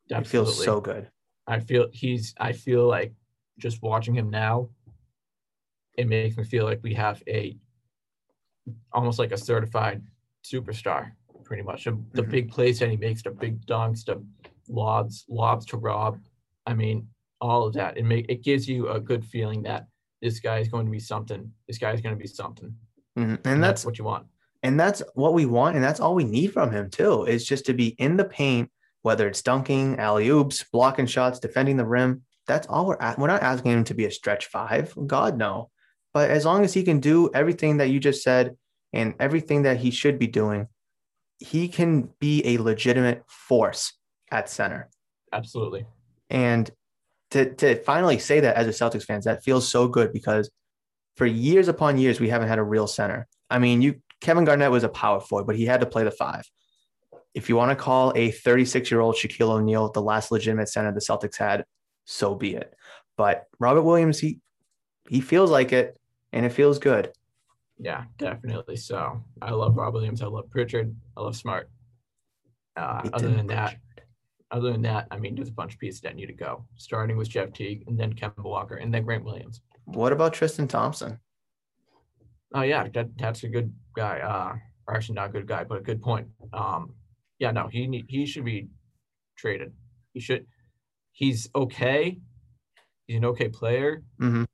It 0.08 0.26
feels 0.26 0.64
so 0.64 0.80
good. 0.80 1.08
I 1.46 1.60
feel 1.60 1.86
he's 1.92 2.34
I 2.38 2.52
feel 2.52 2.86
like 2.88 3.12
just 3.58 3.80
watching 3.80 4.14
him 4.14 4.28
now, 4.28 4.70
it 5.96 6.08
makes 6.08 6.36
me 6.36 6.44
feel 6.44 6.64
like 6.64 6.80
we 6.82 6.94
have 6.94 7.22
a 7.26 7.56
almost 8.92 9.18
like 9.18 9.32
a 9.32 9.36
certified 9.38 10.02
superstar, 10.44 11.12
pretty 11.44 11.62
much. 11.62 11.84
The, 11.84 11.92
Mhm. 11.92 12.30
big 12.30 12.50
plays 12.50 12.78
that 12.78 12.90
he 12.90 12.96
makes, 12.96 13.22
the 13.22 13.30
big 13.30 13.64
dunks, 13.66 14.04
the 14.04 14.24
lobs, 14.68 15.24
lobs 15.28 15.66
to 15.66 15.76
Rob. 15.76 16.20
I 16.66 16.74
mean, 16.74 17.08
all 17.40 17.66
of 17.66 17.72
that. 17.74 17.96
It 17.96 18.04
make 18.04 18.26
it 18.28 18.42
gives 18.42 18.68
you 18.68 18.88
a 18.88 19.00
good 19.00 19.24
feeling 19.24 19.62
that 19.62 19.86
this 20.20 20.40
guy 20.40 20.58
is 20.58 20.68
going 20.68 20.84
to 20.86 20.92
be 20.92 21.00
something. 21.00 21.52
This 21.66 21.78
guy 21.78 21.92
is 21.92 22.00
going 22.00 22.14
to 22.14 22.20
be 22.20 22.26
something. 22.28 22.76
Mhm. 23.18 23.40
And 23.46 23.62
that's 23.62 23.84
what 23.84 23.98
you 23.98 24.04
want. 24.04 24.26
and 24.62 24.78
that's 24.78 25.02
what 25.14 25.32
we 25.32 25.46
want, 25.46 25.74
and 25.74 25.82
that's 25.82 26.00
all 26.00 26.14
we 26.14 26.22
need 26.24 26.52
from 26.52 26.70
him 26.70 26.90
too. 26.90 27.24
Is 27.24 27.46
just 27.46 27.64
to 27.64 27.72
be 27.72 27.88
in 27.98 28.18
the 28.18 28.26
paint, 28.26 28.70
whether 29.00 29.26
it's 29.26 29.40
dunking, 29.40 29.98
alley 29.98 30.28
oops, 30.28 30.62
blocking 30.70 31.06
shots, 31.06 31.38
defending 31.40 31.78
the 31.78 31.86
rim. 31.86 32.22
That's 32.46 32.66
all 32.66 32.84
we're 32.86 33.00
at. 33.00 33.18
We're 33.18 33.26
not 33.28 33.42
asking 33.42 33.72
him 33.72 33.84
to 33.84 33.94
be 33.94 34.04
a 34.04 34.10
stretch 34.10 34.46
five. 34.48 34.94
God 35.06 35.38
no. 35.38 35.70
But 36.12 36.30
as 36.30 36.44
long 36.44 36.64
as 36.64 36.74
he 36.74 36.82
can 36.82 37.00
do 37.00 37.30
everything 37.34 37.78
that 37.78 37.88
you 37.88 38.00
just 38.00 38.22
said 38.22 38.56
and 38.92 39.14
everything 39.20 39.62
that 39.62 39.78
he 39.78 39.90
should 39.90 40.18
be 40.18 40.26
doing, 40.26 40.66
he 41.38 41.68
can 41.68 42.10
be 42.18 42.42
a 42.44 42.58
legitimate 42.58 43.22
force 43.28 43.94
at 44.30 44.48
center. 44.48 44.88
Absolutely. 45.32 45.86
And 46.28 46.70
to, 47.30 47.54
to 47.54 47.76
finally 47.82 48.18
say 48.18 48.40
that 48.40 48.56
as 48.56 48.66
a 48.66 48.70
Celtics 48.70 49.04
fans, 49.04 49.24
that 49.24 49.44
feels 49.44 49.68
so 49.68 49.88
good 49.88 50.12
because 50.12 50.50
for 51.16 51.26
years 51.26 51.68
upon 51.68 51.98
years, 51.98 52.20
we 52.20 52.28
haven't 52.28 52.48
had 52.48 52.58
a 52.58 52.62
real 52.62 52.86
center. 52.86 53.28
I 53.48 53.58
mean, 53.58 53.82
you 53.82 54.00
Kevin 54.20 54.44
Garnett 54.44 54.70
was 54.70 54.84
a 54.84 54.88
power 54.88 55.20
forward, 55.20 55.46
but 55.46 55.56
he 55.56 55.64
had 55.64 55.80
to 55.80 55.86
play 55.86 56.04
the 56.04 56.10
five. 56.10 56.44
If 57.34 57.48
you 57.48 57.56
want 57.56 57.70
to 57.70 57.76
call 57.76 58.12
a 58.16 58.30
36 58.30 58.90
year 58.90 59.00
old 59.00 59.14
Shaquille 59.14 59.50
O'Neal 59.50 59.90
the 59.90 60.02
last 60.02 60.30
legitimate 60.30 60.68
center 60.68 60.92
the 60.92 61.00
Celtics 61.00 61.36
had, 61.36 61.64
so 62.04 62.34
be 62.34 62.54
it. 62.54 62.74
But 63.16 63.46
Robert 63.58 63.82
Williams, 63.82 64.18
he 64.18 64.40
he 65.08 65.20
feels 65.20 65.50
like 65.50 65.72
it, 65.72 65.98
and 66.32 66.46
it 66.46 66.50
feels 66.50 66.78
good. 66.78 67.12
Yeah, 67.78 68.04
definitely. 68.18 68.76
So 68.76 69.22
I 69.40 69.50
love 69.52 69.76
Rob 69.76 69.94
Williams. 69.94 70.22
I 70.22 70.26
love 70.26 70.50
Pritchard. 70.50 70.94
I 71.16 71.22
love 71.22 71.36
Smart. 71.36 71.70
Uh, 72.76 73.02
other 73.12 73.30
than 73.30 73.46
that, 73.48 73.76
other 74.50 74.72
than 74.72 74.82
that, 74.82 75.06
I 75.10 75.18
mean, 75.18 75.34
there's 75.34 75.48
a 75.48 75.52
bunch 75.52 75.74
of 75.74 75.80
pieces 75.80 76.00
that 76.02 76.14
need 76.14 76.26
to 76.26 76.32
go. 76.32 76.64
Starting 76.76 77.16
with 77.16 77.28
Jeff 77.28 77.52
Teague, 77.52 77.84
and 77.86 77.98
then 77.98 78.12
Kemba 78.14 78.44
Walker, 78.44 78.76
and 78.76 78.92
then 78.92 79.04
Grant 79.04 79.24
Williams. 79.24 79.60
What 79.84 80.12
about 80.12 80.34
Tristan 80.34 80.68
Thompson? 80.68 81.18
Oh 82.54 82.62
yeah, 82.62 82.88
that 82.94 83.16
that's 83.16 83.44
a 83.44 83.48
good 83.48 83.72
guy. 83.96 84.20
Uh, 84.20 84.56
or 84.86 84.96
actually 84.96 85.14
not 85.14 85.30
a 85.30 85.32
good 85.32 85.46
guy, 85.46 85.64
but 85.64 85.78
a 85.78 85.82
good 85.82 86.02
point. 86.02 86.28
Um, 86.52 86.94
yeah, 87.38 87.50
no, 87.52 87.68
he 87.68 87.86
need, 87.86 88.06
he 88.08 88.26
should 88.26 88.44
be 88.44 88.68
traded. 89.36 89.72
He 90.12 90.20
should. 90.20 90.46
He's 91.12 91.48
okay. 91.54 92.18
He's 93.06 93.16
an 93.16 93.24
okay 93.26 93.48
player, 93.48 94.02
Mhm. 94.20 94.46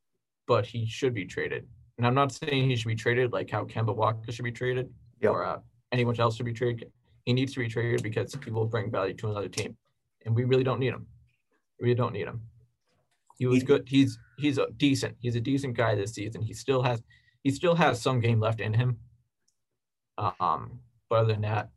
But 0.46 0.66
he 0.66 0.86
should 0.86 1.14
be 1.14 1.24
traded. 1.24 1.66
And 1.98 2.06
I'm 2.06 2.14
not 2.14 2.32
saying 2.32 2.68
he 2.68 2.76
should 2.76 2.88
be 2.88 2.94
traded 2.94 3.32
like 3.32 3.50
how 3.50 3.64
Kemba 3.64 3.94
Walker 3.94 4.30
should 4.32 4.44
be 4.44 4.52
traded 4.52 4.90
Yep. 5.22 5.32
or 5.32 5.44
uh, 5.44 5.58
anyone 5.92 6.18
else 6.20 6.36
should 6.36 6.46
be 6.46 6.52
traded. 6.52 6.90
He 7.24 7.32
needs 7.32 7.52
to 7.54 7.60
be 7.60 7.68
traded 7.68 8.02
because 8.02 8.36
he 8.44 8.50
will 8.50 8.66
bring 8.66 8.90
value 8.90 9.14
to 9.14 9.30
another 9.30 9.48
team, 9.48 9.76
and 10.24 10.34
we 10.34 10.44
really 10.44 10.62
don't 10.64 10.78
need 10.78 10.92
him. 10.92 11.06
We 11.80 11.94
don't 11.94 12.12
need 12.12 12.26
him. 12.26 12.42
He 13.38 13.46
was 13.46 13.62
good. 13.62 13.84
He's 13.86 14.18
he's 14.38 14.58
a 14.58 14.66
decent. 14.76 15.16
He's 15.20 15.36
a 15.36 15.40
decent 15.40 15.74
guy 15.76 15.94
this 15.94 16.12
season. 16.14 16.42
He 16.42 16.52
still 16.54 16.82
has 16.82 17.02
he 17.42 17.50
still 17.50 17.74
has 17.74 18.00
some 18.00 18.20
game 18.20 18.40
left 18.40 18.60
in 18.60 18.72
him. 18.74 18.98
Um, 20.18 20.80
but 21.10 21.16
other 21.20 21.32
than 21.32 21.42
that, 21.42 21.70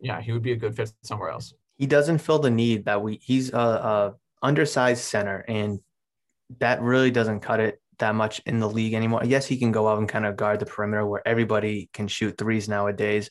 yeah, 0.00 0.20
he 0.20 0.32
would 0.32 0.42
be 0.42 0.52
a 0.52 0.56
good 0.56 0.74
fit 0.74 0.92
somewhere 1.02 1.30
else. 1.30 1.54
he 1.76 1.86
doesn't 1.86 2.18
fill 2.18 2.38
the 2.38 2.50
need 2.50 2.84
that 2.86 3.00
we 3.02 3.18
he's 3.22 3.52
a, 3.52 3.56
a 3.58 4.14
undersized 4.42 5.02
center 5.02 5.44
and 5.48 5.80
that 6.60 6.80
really 6.82 7.10
doesn't 7.10 7.40
cut 7.40 7.58
it 7.60 7.80
that 7.98 8.14
much 8.14 8.40
in 8.46 8.60
the 8.60 8.68
league 8.68 8.94
anymore. 8.94 9.22
Yes 9.24 9.46
he 9.46 9.58
can 9.58 9.72
go 9.72 9.88
out 9.88 9.98
and 9.98 10.08
kind 10.08 10.26
of 10.26 10.36
guard 10.36 10.60
the 10.60 10.66
perimeter 10.66 11.06
where 11.06 11.26
everybody 11.26 11.88
can 11.92 12.08
shoot 12.08 12.36
threes 12.38 12.68
nowadays. 12.68 13.30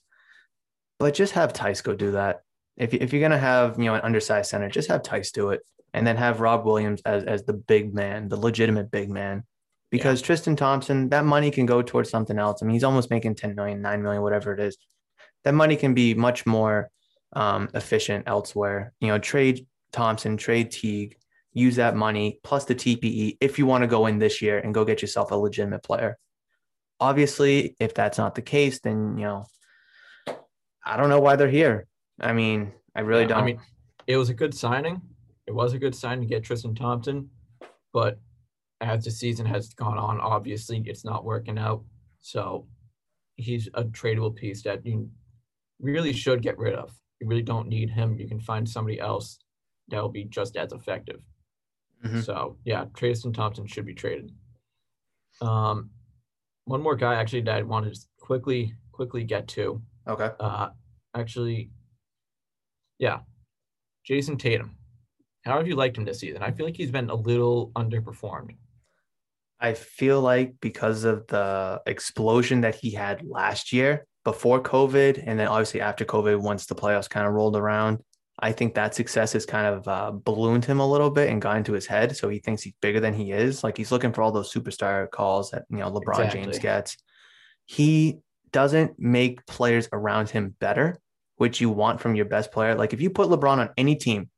But 0.99 1.13
just 1.13 1.33
have 1.33 1.53
Theis 1.53 1.81
go 1.81 1.95
do 1.95 2.11
that. 2.11 2.41
If, 2.77 2.93
if 2.93 3.13
you're 3.13 3.19
going 3.19 3.31
to 3.31 3.37
have 3.37 3.77
you 3.77 3.85
know 3.85 3.95
an 3.95 4.01
undersized 4.01 4.49
center 4.49 4.69
just 4.69 4.89
have 4.89 5.03
Theis 5.03 5.31
do 5.31 5.49
it 5.49 5.61
and 5.93 6.05
then 6.05 6.17
have 6.17 6.39
Rob 6.39 6.65
Williams 6.65 7.01
as, 7.05 7.23
as 7.23 7.43
the 7.43 7.53
big 7.53 7.93
man 7.93 8.29
the 8.29 8.37
legitimate 8.37 8.91
big 8.91 9.09
man. 9.09 9.43
Because 9.91 10.21
Tristan 10.21 10.55
Thompson 10.55 11.09
that 11.09 11.25
money 11.25 11.51
can 11.51 11.65
go 11.65 11.81
towards 11.81 12.09
something 12.09 12.39
else. 12.39 12.61
I 12.61 12.65
mean 12.65 12.73
he's 12.73 12.83
almost 12.83 13.09
making 13.09 13.35
10 13.35 13.55
million 13.55 13.81
9 13.81 14.01
million 14.01 14.21
whatever 14.21 14.53
it 14.53 14.59
is. 14.59 14.77
That 15.43 15.53
money 15.53 15.75
can 15.75 15.93
be 15.93 16.13
much 16.13 16.45
more 16.45 16.89
um, 17.33 17.69
efficient 17.73 18.25
elsewhere. 18.27 18.93
You 18.99 19.09
know, 19.09 19.19
trade 19.19 19.67
Thompson, 19.91 20.37
trade 20.37 20.71
Teague, 20.71 21.17
use 21.53 21.75
that 21.75 21.95
money 21.95 22.39
plus 22.43 22.65
the 22.65 22.75
TPE 22.75 23.37
if 23.39 23.57
you 23.57 23.65
want 23.65 23.83
to 23.83 23.87
go 23.87 24.07
in 24.07 24.19
this 24.19 24.41
year 24.41 24.59
and 24.59 24.73
go 24.73 24.83
get 24.83 25.01
yourself 25.01 25.31
a 25.31 25.35
legitimate 25.35 25.83
player. 25.83 26.17
Obviously, 26.99 27.75
if 27.79 27.93
that's 27.93 28.17
not 28.17 28.35
the 28.35 28.41
case, 28.41 28.79
then 28.79 29.17
you 29.17 29.25
know, 29.25 29.45
I 30.85 30.97
don't 30.97 31.09
know 31.09 31.19
why 31.19 31.35
they're 31.35 31.49
here. 31.49 31.87
I 32.19 32.33
mean, 32.33 32.73
I 32.95 33.01
really 33.01 33.21
Yeah, 33.21 33.29
don't. 33.29 33.37
I 33.39 33.45
mean, 33.45 33.61
it 34.07 34.17
was 34.17 34.29
a 34.29 34.33
good 34.33 34.53
signing. 34.53 35.01
It 35.47 35.53
was 35.53 35.73
a 35.73 35.79
good 35.79 35.95
sign 35.95 36.19
to 36.19 36.25
get 36.25 36.43
Tristan 36.43 36.75
Thompson, 36.75 37.29
but 37.91 38.19
as 38.81 39.05
the 39.05 39.11
season 39.11 39.45
has 39.45 39.73
gone 39.73 39.97
on, 39.97 40.19
obviously 40.19 40.83
it's 40.85 41.05
not 41.05 41.23
working 41.23 41.57
out. 41.57 41.83
So 42.19 42.67
he's 43.35 43.67
a 43.73 43.83
tradable 43.83 44.35
piece 44.35 44.61
that 44.63 44.85
you 44.85 45.09
really 45.79 46.13
should 46.13 46.41
get 46.41 46.57
rid 46.57 46.73
of. 46.73 46.91
You 47.19 47.27
really 47.27 47.41
don't 47.41 47.67
need 47.67 47.89
him. 47.89 48.17
You 48.17 48.27
can 48.27 48.39
find 48.39 48.67
somebody 48.67 48.99
else 48.99 49.39
that 49.89 50.01
will 50.01 50.09
be 50.09 50.25
just 50.25 50.55
as 50.55 50.71
effective. 50.71 51.21
Mhm. 52.03 52.23
So 52.23 52.57
yeah, 52.63 52.85
Tristan 52.95 53.33
Thompson 53.33 53.65
should 53.67 53.85
be 53.85 53.93
traded. 53.93 54.31
Um, 55.41 55.89
one 56.65 56.81
more 56.81 56.95
guy 56.95 57.15
actually 57.15 57.41
that 57.41 57.55
I 57.57 57.61
wanted 57.63 57.95
to 57.95 58.01
quickly 58.19 58.73
quickly 58.91 59.23
get 59.23 59.47
to. 59.49 59.81
okay. 60.07 60.29
Uh, 60.39 60.69
actually, 61.15 61.71
yeah, 62.99 63.19
Jayson 64.07 64.37
Tatum. 64.37 64.77
How 65.45 65.57
have 65.57 65.67
you 65.67 65.75
liked 65.75 65.97
him 65.97 66.05
this 66.05 66.19
season? 66.19 66.41
I 66.43 66.51
feel 66.51 66.65
like 66.65 66.77
he's 66.77 66.91
been 66.91 67.09
a 67.09 67.15
little 67.15 67.71
underperformed. 67.75 68.55
I 69.59 69.73
feel 69.73 70.21
like 70.21 70.55
because 70.61 71.03
of 71.05 71.25
the 71.27 71.81
explosion 71.85 72.61
that 72.61 72.75
he 72.75 72.91
had 72.91 73.25
last 73.25 73.73
year 73.73 74.05
before 74.23 74.61
COVID, 74.61 75.21
and 75.25 75.37
then 75.39 75.47
obviously 75.47 75.81
after 75.81 76.05
COVID, 76.05 76.39
once 76.41 76.65
the 76.65 76.75
playoffs 76.75 77.09
kind 77.09 77.25
of 77.27 77.33
rolled 77.33 77.55
around, 77.57 77.99
I 78.39 78.51
think 78.51 78.73
that 78.73 78.95
success 78.95 79.33
has 79.33 79.45
kind 79.45 79.67
of 79.67 79.87
uh, 79.87 80.11
ballooned 80.11 80.65
him 80.65 80.79
a 80.79 80.87
little 80.87 81.11
bit 81.11 81.29
and 81.29 81.41
got 81.41 81.57
into 81.57 81.73
his 81.73 81.85
head. 81.85 82.17
So 82.17 82.29
he 82.29 82.39
thinks 82.39 82.63
he's 82.63 82.73
bigger 82.81 82.99
than 82.99 83.13
he 83.13 83.31
is. 83.31 83.63
Like 83.63 83.77
he's 83.77 83.91
looking 83.91 84.11
for 84.11 84.21
all 84.21 84.31
those 84.31 84.51
superstar 84.51 85.09
calls 85.11 85.51
that 85.51 85.65
you 85.69 85.77
know 85.77 85.91
LeBron 85.91 86.25
Exactly. 86.25 86.41
James 86.41 86.59
gets. 86.59 86.97
He 87.65 88.19
doesn't 88.51 88.99
make 88.99 89.45
players 89.45 89.87
around 89.93 90.29
him 90.29 90.55
better, 90.59 90.99
which 91.37 91.61
you 91.61 91.69
want 91.69 92.01
from 92.01 92.15
your 92.15 92.25
best 92.25 92.51
player. 92.51 92.75
Like 92.75 92.93
if 92.93 93.01
you 93.01 93.09
put 93.09 93.29
LeBron 93.29 93.57
on 93.57 93.69
any 93.77 93.95
team, 93.95 94.29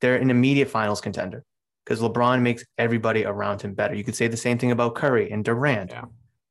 they're 0.00 0.16
an 0.16 0.30
immediate 0.30 0.68
finals 0.68 1.00
contender 1.00 1.44
because 1.84 2.00
LeBron 2.00 2.42
makes 2.42 2.64
everybody 2.78 3.24
around 3.24 3.62
him 3.62 3.74
better. 3.74 3.94
You 3.94 4.04
could 4.04 4.16
say 4.16 4.28
the 4.28 4.36
same 4.36 4.58
thing 4.58 4.70
about 4.70 4.94
Curry 4.94 5.30
and 5.30 5.44
Durant. 5.44 5.90
Yeah. 5.90 6.04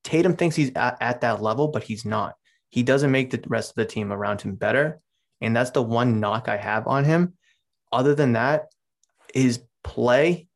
Tatum 0.04 0.36
thinks 0.36 0.56
he's 0.56 0.72
at, 0.76 0.98
at 1.02 1.22
that 1.22 1.42
level, 1.42 1.70
but 1.70 1.84
he's 1.84 2.06
not. 2.06 2.36
He 2.70 2.84
doesn't 2.84 3.12
make 3.12 3.32
the 3.32 3.44
rest 3.48 3.72
of 3.72 3.76
the 3.76 3.86
team 3.86 4.12
around 4.12 4.42
him 4.42 4.56
better. 4.56 5.00
And 5.42 5.56
that's 5.56 5.72
the 5.72 5.82
one 5.82 6.20
knock 6.20 6.48
I 6.48 6.58
have 6.58 6.88
on 6.88 7.04
him. 7.04 7.34
Other 7.92 8.16
than 8.16 8.34
that, 8.34 8.68
his 9.34 9.62
play 9.84 10.48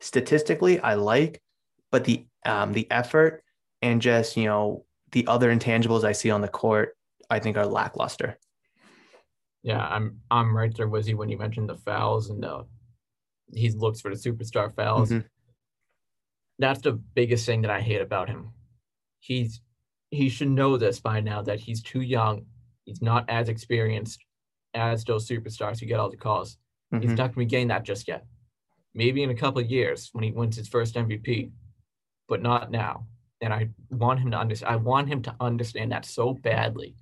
statistically 0.00 0.80
I 0.80 0.94
like, 0.94 1.42
but 1.90 2.04
the 2.04 2.26
um 2.44 2.72
the 2.72 2.90
effort 2.90 3.44
and 3.82 4.00
just, 4.00 4.36
you 4.36 4.44
know, 4.44 4.84
the 5.12 5.26
other 5.26 5.54
intangibles 5.54 6.04
I 6.04 6.12
see 6.12 6.30
on 6.30 6.40
the 6.40 6.48
court, 6.48 6.96
I 7.30 7.38
think 7.38 7.56
are 7.56 7.66
lackluster. 7.66 8.38
Yeah, 9.62 9.86
I'm 9.86 10.20
I'm 10.30 10.56
right 10.56 10.74
there 10.74 10.88
with 10.88 11.06
you 11.08 11.16
when 11.16 11.28
you 11.28 11.38
mentioned 11.38 11.68
the 11.68 11.76
fouls 11.76 12.30
and 12.30 12.42
the 12.42 12.66
he 13.54 13.70
looks 13.70 14.00
for 14.00 14.14
the 14.14 14.16
superstar 14.16 14.74
fouls. 14.74 15.10
Mhm. 15.10 15.24
That's 16.58 16.80
the 16.80 16.92
biggest 16.92 17.46
thing 17.46 17.62
that 17.62 17.70
I 17.70 17.80
hate 17.80 18.00
about 18.00 18.28
him. 18.28 18.52
He's 19.20 19.60
he 20.10 20.28
should 20.28 20.50
know 20.50 20.76
this 20.76 21.00
by 21.00 21.20
now 21.20 21.42
that 21.42 21.60
he's 21.60 21.82
too 21.82 22.00
young. 22.02 22.46
He's 22.84 23.02
not 23.02 23.28
as 23.28 23.48
experienced 23.48 24.24
as 24.74 25.04
those 25.04 25.28
superstars 25.28 25.78
who 25.80 25.86
get 25.86 26.00
all 26.00 26.10
the 26.10 26.16
calls. 26.16 26.58
He's 26.90 27.10
Mhm. 27.12 27.18
not 27.18 27.34
going 27.34 27.48
to 27.48 27.50
gain 27.50 27.68
that 27.68 27.84
just 27.84 28.08
yet. 28.08 28.26
Maybe 28.94 29.22
in 29.22 29.30
a 29.30 29.34
couple 29.34 29.62
of 29.62 29.70
years 29.70 30.10
when 30.12 30.24
he 30.24 30.32
wins 30.32 30.56
his 30.56 30.68
first 30.68 30.96
MVP, 30.96 31.52
but 32.28 32.42
not 32.42 32.70
now. 32.70 33.06
And 33.40 33.52
I 33.52 33.70
want 33.90 34.20
him 34.20 34.30
to 34.32 34.38
understand. 34.38 34.72
I 34.72 34.76
want 34.76 35.08
him 35.08 35.22
to 35.22 35.36
understand 35.40 35.92
that 35.92 36.04
so 36.04 36.34
badly. 36.34 36.94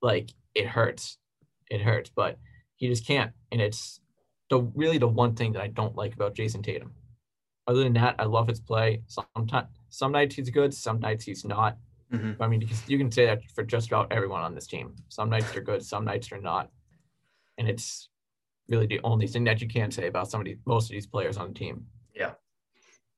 Like 0.00 0.30
it 0.54 0.66
hurts, 0.66 1.18
it 1.70 1.80
hurts, 1.82 2.10
but 2.10 2.38
he 2.76 2.88
just 2.88 3.06
can't. 3.06 3.32
And 3.50 3.60
it's 3.60 4.00
the 4.50 4.60
really 4.60 4.98
the 4.98 5.08
one 5.08 5.34
thing 5.34 5.52
that 5.52 5.62
I 5.62 5.68
don't 5.68 5.96
like 5.96 6.14
about 6.14 6.34
Jayson 6.34 6.62
Tatum. 6.62 6.94
Other 7.66 7.82
than 7.82 7.92
that, 7.94 8.14
I 8.18 8.24
love 8.24 8.48
his 8.48 8.60
play. 8.60 9.02
Sometimes, 9.06 9.68
some 9.90 10.12
nights 10.12 10.36
he's 10.36 10.50
good, 10.50 10.72
some 10.72 11.00
nights 11.00 11.24
he's 11.24 11.44
not. 11.44 11.76
Mhm. 12.12 12.36
I 12.40 12.46
mean, 12.48 12.60
you 12.62 12.66
can- 12.66 12.76
you 12.86 12.98
can 12.98 13.10
say 13.12 13.26
that 13.26 13.42
for 13.50 13.62
just 13.64 13.88
about 13.88 14.10
everyone 14.12 14.42
on 14.42 14.54
this 14.54 14.66
team. 14.66 14.94
Some 15.08 15.28
nights 15.30 15.52
they're 15.52 15.62
good, 15.62 15.82
some 15.84 16.04
nights 16.04 16.28
they're 16.28 16.40
not, 16.40 16.70
and 17.58 17.68
it's 17.68 18.08
really 18.68 18.86
the 18.86 19.00
only 19.04 19.26
thing 19.26 19.44
that 19.44 19.60
you 19.60 19.68
can 19.68 19.90
say 19.90 20.06
about 20.06 20.30
somebody, 20.30 20.58
most 20.64 20.84
of 20.86 20.90
these 20.92 21.06
players 21.06 21.36
on 21.36 21.48
the 21.48 21.54
team. 21.54 21.86
Yeah, 22.14 22.32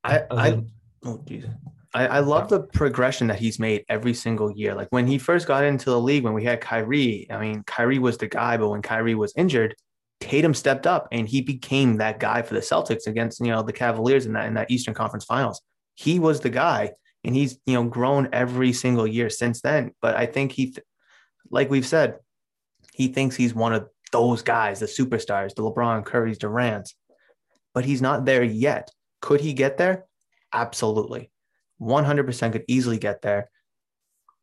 I, 0.04 0.22
I 0.30 0.50
than- 0.50 0.72
Oh, 1.04 1.22
Jesus. 1.26 1.50
I, 1.94 2.06
I 2.06 2.18
love 2.20 2.48
the 2.48 2.60
progression 2.60 3.26
that 3.28 3.38
he's 3.40 3.58
made 3.58 3.84
every 3.88 4.14
single 4.14 4.52
year. 4.52 4.74
Like 4.74 4.88
when 4.90 5.06
he 5.08 5.18
first 5.18 5.46
got 5.48 5.64
into 5.64 5.90
the 5.90 6.00
league, 6.00 6.22
when 6.24 6.34
we 6.34 6.44
had 6.44 6.60
Kyrie, 6.60 7.26
I 7.30 7.40
mean, 7.40 7.64
Kyrie 7.64 7.98
was 7.98 8.16
the 8.18 8.28
guy, 8.28 8.56
but 8.58 8.68
when 8.68 8.80
Kyrie 8.82 9.14
was 9.16 9.32
injured, 9.36 9.74
Tatum 10.20 10.54
stepped 10.54 10.86
up 10.86 11.08
and 11.10 11.26
he 11.28 11.40
became 11.40 11.96
that 11.96 12.20
guy 12.20 12.42
for 12.42 12.54
the 12.54 12.60
Celtics 12.60 13.06
against, 13.08 13.40
you 13.40 13.46
know, 13.48 13.62
the 13.62 13.72
Cavaliers 13.72 14.26
in 14.26 14.34
that 14.34 14.46
in 14.46 14.54
that 14.54 14.70
Eastern 14.70 14.94
Conference 14.94 15.24
Finals. 15.24 15.62
He 15.94 16.18
was 16.20 16.38
the 16.40 16.50
guy 16.50 16.92
and 17.24 17.34
he's, 17.34 17.58
you 17.66 17.74
know, 17.74 17.84
grown 17.84 18.28
every 18.32 18.72
single 18.72 19.06
year 19.06 19.30
since 19.30 19.60
then. 19.60 19.92
But 20.00 20.16
I 20.16 20.26
think 20.26 20.52
he, 20.52 20.66
th- 20.66 20.86
like 21.50 21.70
we've 21.70 21.86
said, 21.86 22.18
he 22.94 23.08
thinks 23.08 23.36
he's 23.36 23.54
one 23.54 23.72
of 23.72 23.88
those 24.12 24.42
guys, 24.42 24.80
the 24.80 24.86
superstars, 24.86 25.54
the 25.54 25.62
LeBron 25.62 26.04
Curry's, 26.04 26.38
Durant's, 26.38 26.94
but 27.74 27.84
he's 27.84 28.02
not 28.02 28.24
there 28.24 28.42
yet. 28.42 28.90
Could 29.20 29.40
he 29.40 29.52
get 29.52 29.76
there? 29.76 30.06
Absolutely. 30.52 31.30
100% 31.80 32.52
could 32.52 32.64
easily 32.68 32.98
get 32.98 33.22
there. 33.22 33.50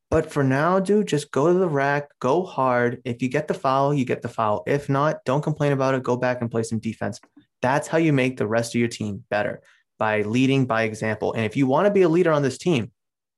But 0.10 0.32
for 0.32 0.44
now, 0.44 0.80
dude, 0.80 1.08
just 1.08 1.32
go 1.32 1.52
to 1.52 1.60
the 1.60 1.68
rack, 1.68 2.10
go 2.20 2.46
hard. 2.46 3.02
If 3.04 3.22
you 3.22 3.28
get 3.28 3.50
the 3.50 3.54
foul, 3.54 3.94
you 3.94 4.06
get 4.06 4.22
the 4.22 4.30
foul. 4.30 4.64
If 4.66 4.88
not, 4.88 5.26
don't 5.26 5.42
complain 5.42 5.74
about 5.74 5.96
it. 5.96 6.04
Go 6.04 6.16
back 6.16 6.40
and 6.40 6.50
play 6.50 6.64
some 6.64 6.80
defense. 6.80 7.20
That's 7.62 7.90
how 7.90 7.98
you 7.98 8.14
make 8.14 8.38
the 8.38 8.48
rest 8.48 8.74
of 8.74 8.80
your 8.80 8.88
team 8.88 9.26
better 9.30 9.62
by 9.98 10.22
leading 10.22 10.66
by 10.66 10.84
example. 10.84 11.34
And 11.34 11.46
if 11.46 11.56
you 11.56 11.68
want 11.68 11.86
to 11.86 11.92
be 11.92 12.04
a 12.04 12.10
leader 12.10 12.32
on 12.32 12.42
this 12.42 12.58
team, 12.58 12.92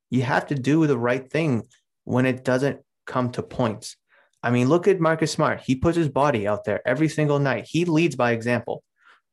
you 0.09 0.23
have 0.23 0.47
to 0.47 0.55
do 0.55 0.87
the 0.87 0.97
right 0.97 1.29
thing 1.29 1.63
when 2.03 2.25
it 2.25 2.43
doesn't 2.43 2.81
come 3.05 3.31
to 3.31 3.43
points. 3.43 3.95
I 4.41 4.51
mean, 4.51 4.69
look 4.69 4.87
at 4.87 4.99
Marcus 4.99 5.31
Smart. 5.31 5.61
He 5.61 5.75
puts 5.75 5.97
his 5.97 6.09
body 6.09 6.47
out 6.47 6.63
there 6.63 6.87
every 6.87 7.09
single 7.09 7.39
night. 7.39 7.67
He 7.67 7.85
leads 7.85 8.15
by 8.15 8.31
example. 8.31 8.83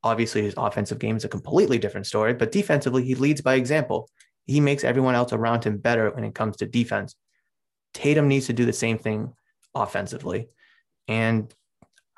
Obviously, 0.03 0.43
his 0.43 0.55
offensive 0.57 0.99
game 0.99 1.17
is 1.17 1.25
a 1.25 1.29
completely 1.29 1.79
different 1.79 2.07
story, 2.07 2.35
but 2.35 2.53
defensively, 2.53 3.05
he 3.05 3.15
leads 3.15 3.41
by 3.41 3.55
example. 3.55 4.09
He 4.47 4.61
makes 4.61 4.85
everyone 4.85 5.15
else 5.15 5.33
around 5.33 5.65
him 5.65 5.79
better 5.79 6.11
when 6.11 6.25
it 6.25 6.35
comes 6.35 6.57
to 6.57 6.67
defense. 6.67 7.17
Tatum 7.95 8.29
needs 8.29 8.47
to 8.47 8.53
do 8.53 8.65
the 8.65 8.73
same 8.73 8.99
thing 8.99 9.33
offensively. 9.75 10.49
And 11.09 11.53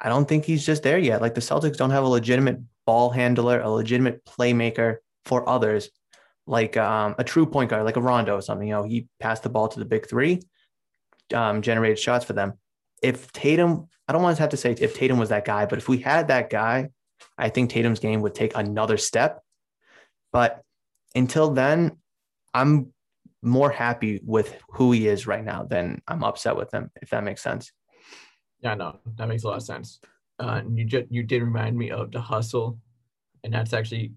I 0.00 0.08
don't 0.08 0.26
think 0.28 0.44
he's 0.44 0.66
just 0.66 0.82
there 0.82 0.98
yet. 0.98 1.20
Like 1.20 1.34
the 1.34 1.40
Celtics 1.40 1.76
don't 1.76 1.90
have 1.90 2.04
a 2.04 2.08
legitimate 2.08 2.58
ball 2.88 3.10
handler, 3.10 3.60
a 3.60 3.68
legitimate 3.68 4.24
playmaker 4.24 4.96
for 5.26 5.46
others, 5.46 5.90
like 6.46 6.74
um, 6.78 7.14
a 7.18 7.22
true 7.22 7.44
point 7.44 7.68
guard, 7.68 7.84
like 7.84 7.98
a 7.98 8.00
Rondo 8.00 8.34
or 8.34 8.40
something. 8.40 8.66
You 8.66 8.76
know, 8.76 8.84
he 8.84 9.08
passed 9.20 9.42
the 9.42 9.50
ball 9.50 9.68
to 9.68 9.78
the 9.78 9.84
big 9.84 10.08
three, 10.08 10.40
um, 11.34 11.60
generated 11.60 11.98
shots 11.98 12.24
for 12.24 12.32
them. 12.32 12.54
If 13.02 13.30
Tatum, 13.30 13.88
I 14.08 14.14
don't 14.14 14.22
want 14.22 14.38
to 14.38 14.42
have 14.42 14.52
to 14.52 14.56
say 14.56 14.72
if 14.72 14.96
Tatum 14.96 15.18
was 15.18 15.28
that 15.28 15.44
guy, 15.44 15.66
but 15.66 15.76
if 15.76 15.86
we 15.86 15.98
had 15.98 16.28
that 16.28 16.48
guy, 16.48 16.88
I 17.36 17.50
think 17.50 17.68
Tatum's 17.68 17.98
game 17.98 18.22
would 18.22 18.34
take 18.34 18.56
another 18.56 18.96
step. 18.96 19.42
But 20.32 20.62
until 21.14 21.50
then, 21.50 21.98
I'm 22.54 22.94
more 23.42 23.70
happy 23.70 24.18
with 24.24 24.56
who 24.70 24.92
he 24.92 25.08
is 25.08 25.26
right 25.26 25.44
now 25.44 25.64
than 25.64 26.00
I'm 26.08 26.24
upset 26.24 26.56
with 26.56 26.72
him, 26.72 26.90
if 27.02 27.10
that 27.10 27.22
makes 27.22 27.42
sense. 27.42 27.70
Yeah, 28.60 28.76
no, 28.76 28.98
that 29.16 29.28
makes 29.28 29.42
a 29.42 29.48
lot 29.48 29.58
of 29.58 29.62
sense. 29.62 30.00
Uh, 30.40 30.60
and 30.64 30.78
you 30.78 30.84
just 30.84 31.06
you 31.10 31.22
did 31.22 31.42
remind 31.42 31.76
me 31.76 31.90
of 31.90 32.12
the 32.12 32.20
hustle, 32.20 32.78
and 33.42 33.52
that's 33.52 33.72
actually 33.72 34.12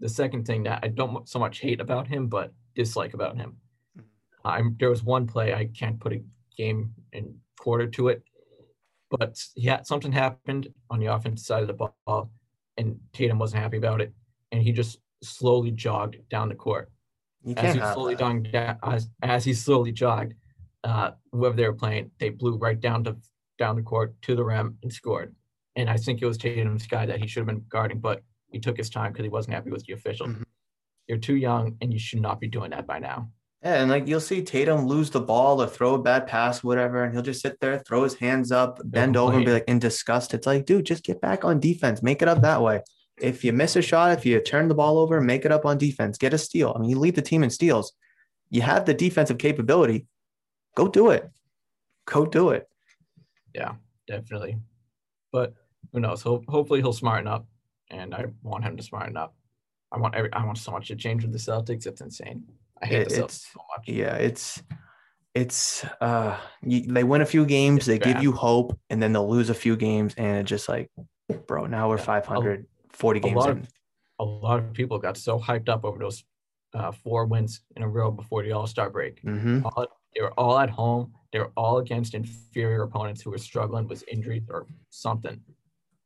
the 0.00 0.08
second 0.08 0.46
thing 0.46 0.62
that 0.62 0.80
I 0.82 0.88
don't 0.88 1.28
so 1.28 1.38
much 1.38 1.60
hate 1.60 1.80
about 1.80 2.06
him, 2.06 2.28
but 2.28 2.52
dislike 2.74 3.14
about 3.14 3.36
him. 3.36 3.56
I'm 4.44 4.76
there 4.78 4.90
was 4.90 5.02
one 5.02 5.26
play 5.26 5.52
I 5.52 5.66
can't 5.66 6.00
put 6.00 6.12
a 6.12 6.22
game 6.56 6.92
and 7.12 7.34
quarter 7.58 7.86
to 7.86 8.08
it, 8.08 8.22
but 9.10 9.38
yeah, 9.56 9.82
something 9.82 10.12
happened 10.12 10.68
on 10.90 11.00
the 11.00 11.06
offensive 11.06 11.44
side 11.44 11.62
of 11.62 11.68
the 11.68 11.90
ball, 12.06 12.30
and 12.76 12.98
Tatum 13.12 13.38
wasn't 13.38 13.62
happy 13.62 13.76
about 13.76 14.00
it, 14.00 14.14
and 14.52 14.62
he 14.62 14.72
just 14.72 14.98
slowly 15.22 15.70
jogged 15.70 16.16
down 16.30 16.48
the 16.48 16.54
court 16.54 16.90
as 17.56 17.74
he 17.74 17.80
slowly 17.80 18.16
jogged 18.16 18.52
down, 18.52 18.78
as, 18.82 19.08
as 19.22 19.44
he 19.44 19.54
slowly 19.54 19.92
jogged, 19.92 20.34
uh, 20.84 21.12
whoever 21.32 21.56
they 21.56 21.66
were 21.66 21.72
playing, 21.74 22.10
they 22.18 22.30
blew 22.30 22.56
right 22.56 22.80
down 22.80 23.04
to 23.04 23.16
down 23.58 23.76
the 23.76 23.82
court 23.82 24.14
to 24.22 24.36
the 24.36 24.44
rim 24.44 24.78
and 24.82 24.92
scored. 24.92 25.34
And 25.78 25.88
I 25.88 25.96
think 25.96 26.20
it 26.20 26.26
was 26.26 26.36
Tatum's 26.36 26.88
guy 26.88 27.06
that 27.06 27.20
he 27.20 27.28
should 27.28 27.40
have 27.40 27.46
been 27.46 27.64
guarding, 27.68 28.00
but 28.00 28.22
he 28.50 28.58
took 28.58 28.76
his 28.76 28.90
time 28.90 29.12
because 29.12 29.24
he 29.24 29.28
wasn't 29.28 29.54
happy 29.54 29.70
with 29.70 29.84
the 29.84 29.92
official. 29.92 30.26
Mhm. 30.26 30.42
You're 31.06 31.18
too 31.18 31.36
young, 31.36 31.76
and 31.80 31.92
you 31.92 32.00
should 32.00 32.20
not 32.20 32.40
be 32.40 32.48
doing 32.48 32.70
that 32.70 32.84
by 32.86 32.98
now. 32.98 33.30
Yeah, 33.62 33.80
and 33.80 33.90
like 33.90 34.08
you'll 34.08 34.20
see 34.20 34.42
Tatum 34.42 34.86
lose 34.86 35.10
the 35.10 35.20
ball 35.20 35.62
or 35.62 35.68
throw 35.68 35.94
a 35.94 36.02
bad 36.02 36.26
pass, 36.26 36.64
whatever, 36.64 37.04
and 37.04 37.12
he'll 37.12 37.22
just 37.22 37.42
sit 37.42 37.60
there, 37.60 37.78
throw 37.78 38.02
his 38.02 38.14
hands 38.14 38.50
up, 38.50 38.80
bend 38.84 39.16
over, 39.16 39.36
and 39.36 39.44
be 39.44 39.52
like 39.52 39.68
in 39.68 39.78
disgust. 39.78 40.34
It's 40.34 40.46
like, 40.48 40.66
dude, 40.66 40.86
just 40.86 41.04
get 41.04 41.20
back 41.20 41.44
on 41.44 41.60
defense, 41.60 42.02
make 42.02 42.22
it 42.22 42.28
up 42.28 42.42
that 42.42 42.60
way. 42.60 42.82
If 43.16 43.44
you 43.44 43.52
miss 43.52 43.76
a 43.76 43.82
shot, 43.82 44.18
if 44.18 44.26
you 44.26 44.40
turn 44.40 44.66
the 44.66 44.74
ball 44.74 44.98
over, 44.98 45.20
make 45.20 45.44
it 45.44 45.52
up 45.52 45.64
on 45.64 45.78
defense, 45.78 46.18
get 46.18 46.34
a 46.34 46.38
steal. 46.38 46.72
I 46.74 46.80
mean, 46.80 46.90
you 46.90 46.98
lead 46.98 47.14
the 47.14 47.22
team 47.22 47.44
in 47.44 47.50
steals. 47.50 47.92
You 48.50 48.62
have 48.62 48.84
the 48.84 48.94
defensive 48.94 49.38
capability. 49.38 50.06
Go 50.74 50.88
do 50.88 51.10
it. 51.10 51.28
Go 52.04 52.26
do 52.26 52.50
it. 52.50 52.68
Yeah, 53.54 53.74
definitely. 54.06 54.58
But 55.32 55.54
who 55.92 56.00
knows? 56.00 56.22
Ho- 56.22 56.44
hopefully 56.48 56.80
he'll 56.80 56.92
smarten 56.92 57.26
up, 57.26 57.46
and 57.90 58.14
I 58.14 58.26
want 58.42 58.64
him 58.64 58.76
to 58.76 58.82
smarten 58.82 59.16
up. 59.16 59.34
I 59.92 59.98
want 59.98 60.14
every 60.14 60.32
I 60.32 60.44
want 60.44 60.58
so 60.58 60.72
much 60.72 60.88
to 60.88 60.96
change 60.96 61.22
with 61.24 61.32
the 61.32 61.38
Celtics. 61.38 61.86
It's 61.86 62.00
insane. 62.00 62.44
I 62.82 62.86
hate 62.86 63.02
It- 63.02 63.08
the 63.08 63.14
Celtics 63.14 63.18
it's- 63.24 63.50
so 63.54 63.60
much. 63.76 63.88
Yeah, 63.88 64.14
it's 64.16 64.62
it's 65.34 65.84
uh 66.00 66.36
you, 66.62 66.82
they 66.92 67.04
win 67.04 67.20
a 67.20 67.26
few 67.26 67.44
games, 67.46 67.78
It's 67.78 67.86
they 67.86 67.98
give 67.98 68.22
you 68.22 68.32
hope, 68.32 68.78
and 68.90 69.02
then 69.02 69.12
they'll 69.12 69.28
lose 69.28 69.50
a 69.50 69.54
few 69.54 69.76
games, 69.76 70.14
and 70.16 70.38
it's 70.38 70.48
just 70.48 70.68
like, 70.68 70.90
bro, 71.46 71.66
now 71.66 71.88
we're 71.88 71.96
Yeah, 71.96 72.02
a- 72.02 72.04
games 73.20 73.36
lot 73.36 73.50
in. 73.50 73.58
of- 73.58 73.68
A 74.20 74.24
lot 74.24 74.58
of 74.58 74.72
people 74.72 74.98
got 74.98 75.16
so 75.16 75.38
hyped 75.38 75.68
up 75.68 75.84
over 75.84 75.98
those 75.98 76.24
uh, 76.74 76.90
four 76.92 77.24
wins 77.26 77.62
in 77.76 77.82
a 77.82 77.88
row 77.88 78.10
before 78.10 78.42
the 78.42 78.52
All 78.52 78.66
Star 78.66 78.90
break. 78.90 79.20
hmm 79.20 79.60
all, 79.64 79.86
they 80.14 80.20
were 80.22 80.32
all 80.32 80.58
at 80.58 80.68
home. 80.70 81.14
They 81.32 81.38
were 81.38 81.52
all 81.56 81.78
against 81.78 82.14
inferior 82.14 82.82
opponents 82.82 83.22
who 83.22 83.30
were 83.30 83.38
struggling 83.38 83.86
with 83.86 84.02
injuries 84.08 84.42
or 84.50 84.66
something. 84.90 85.40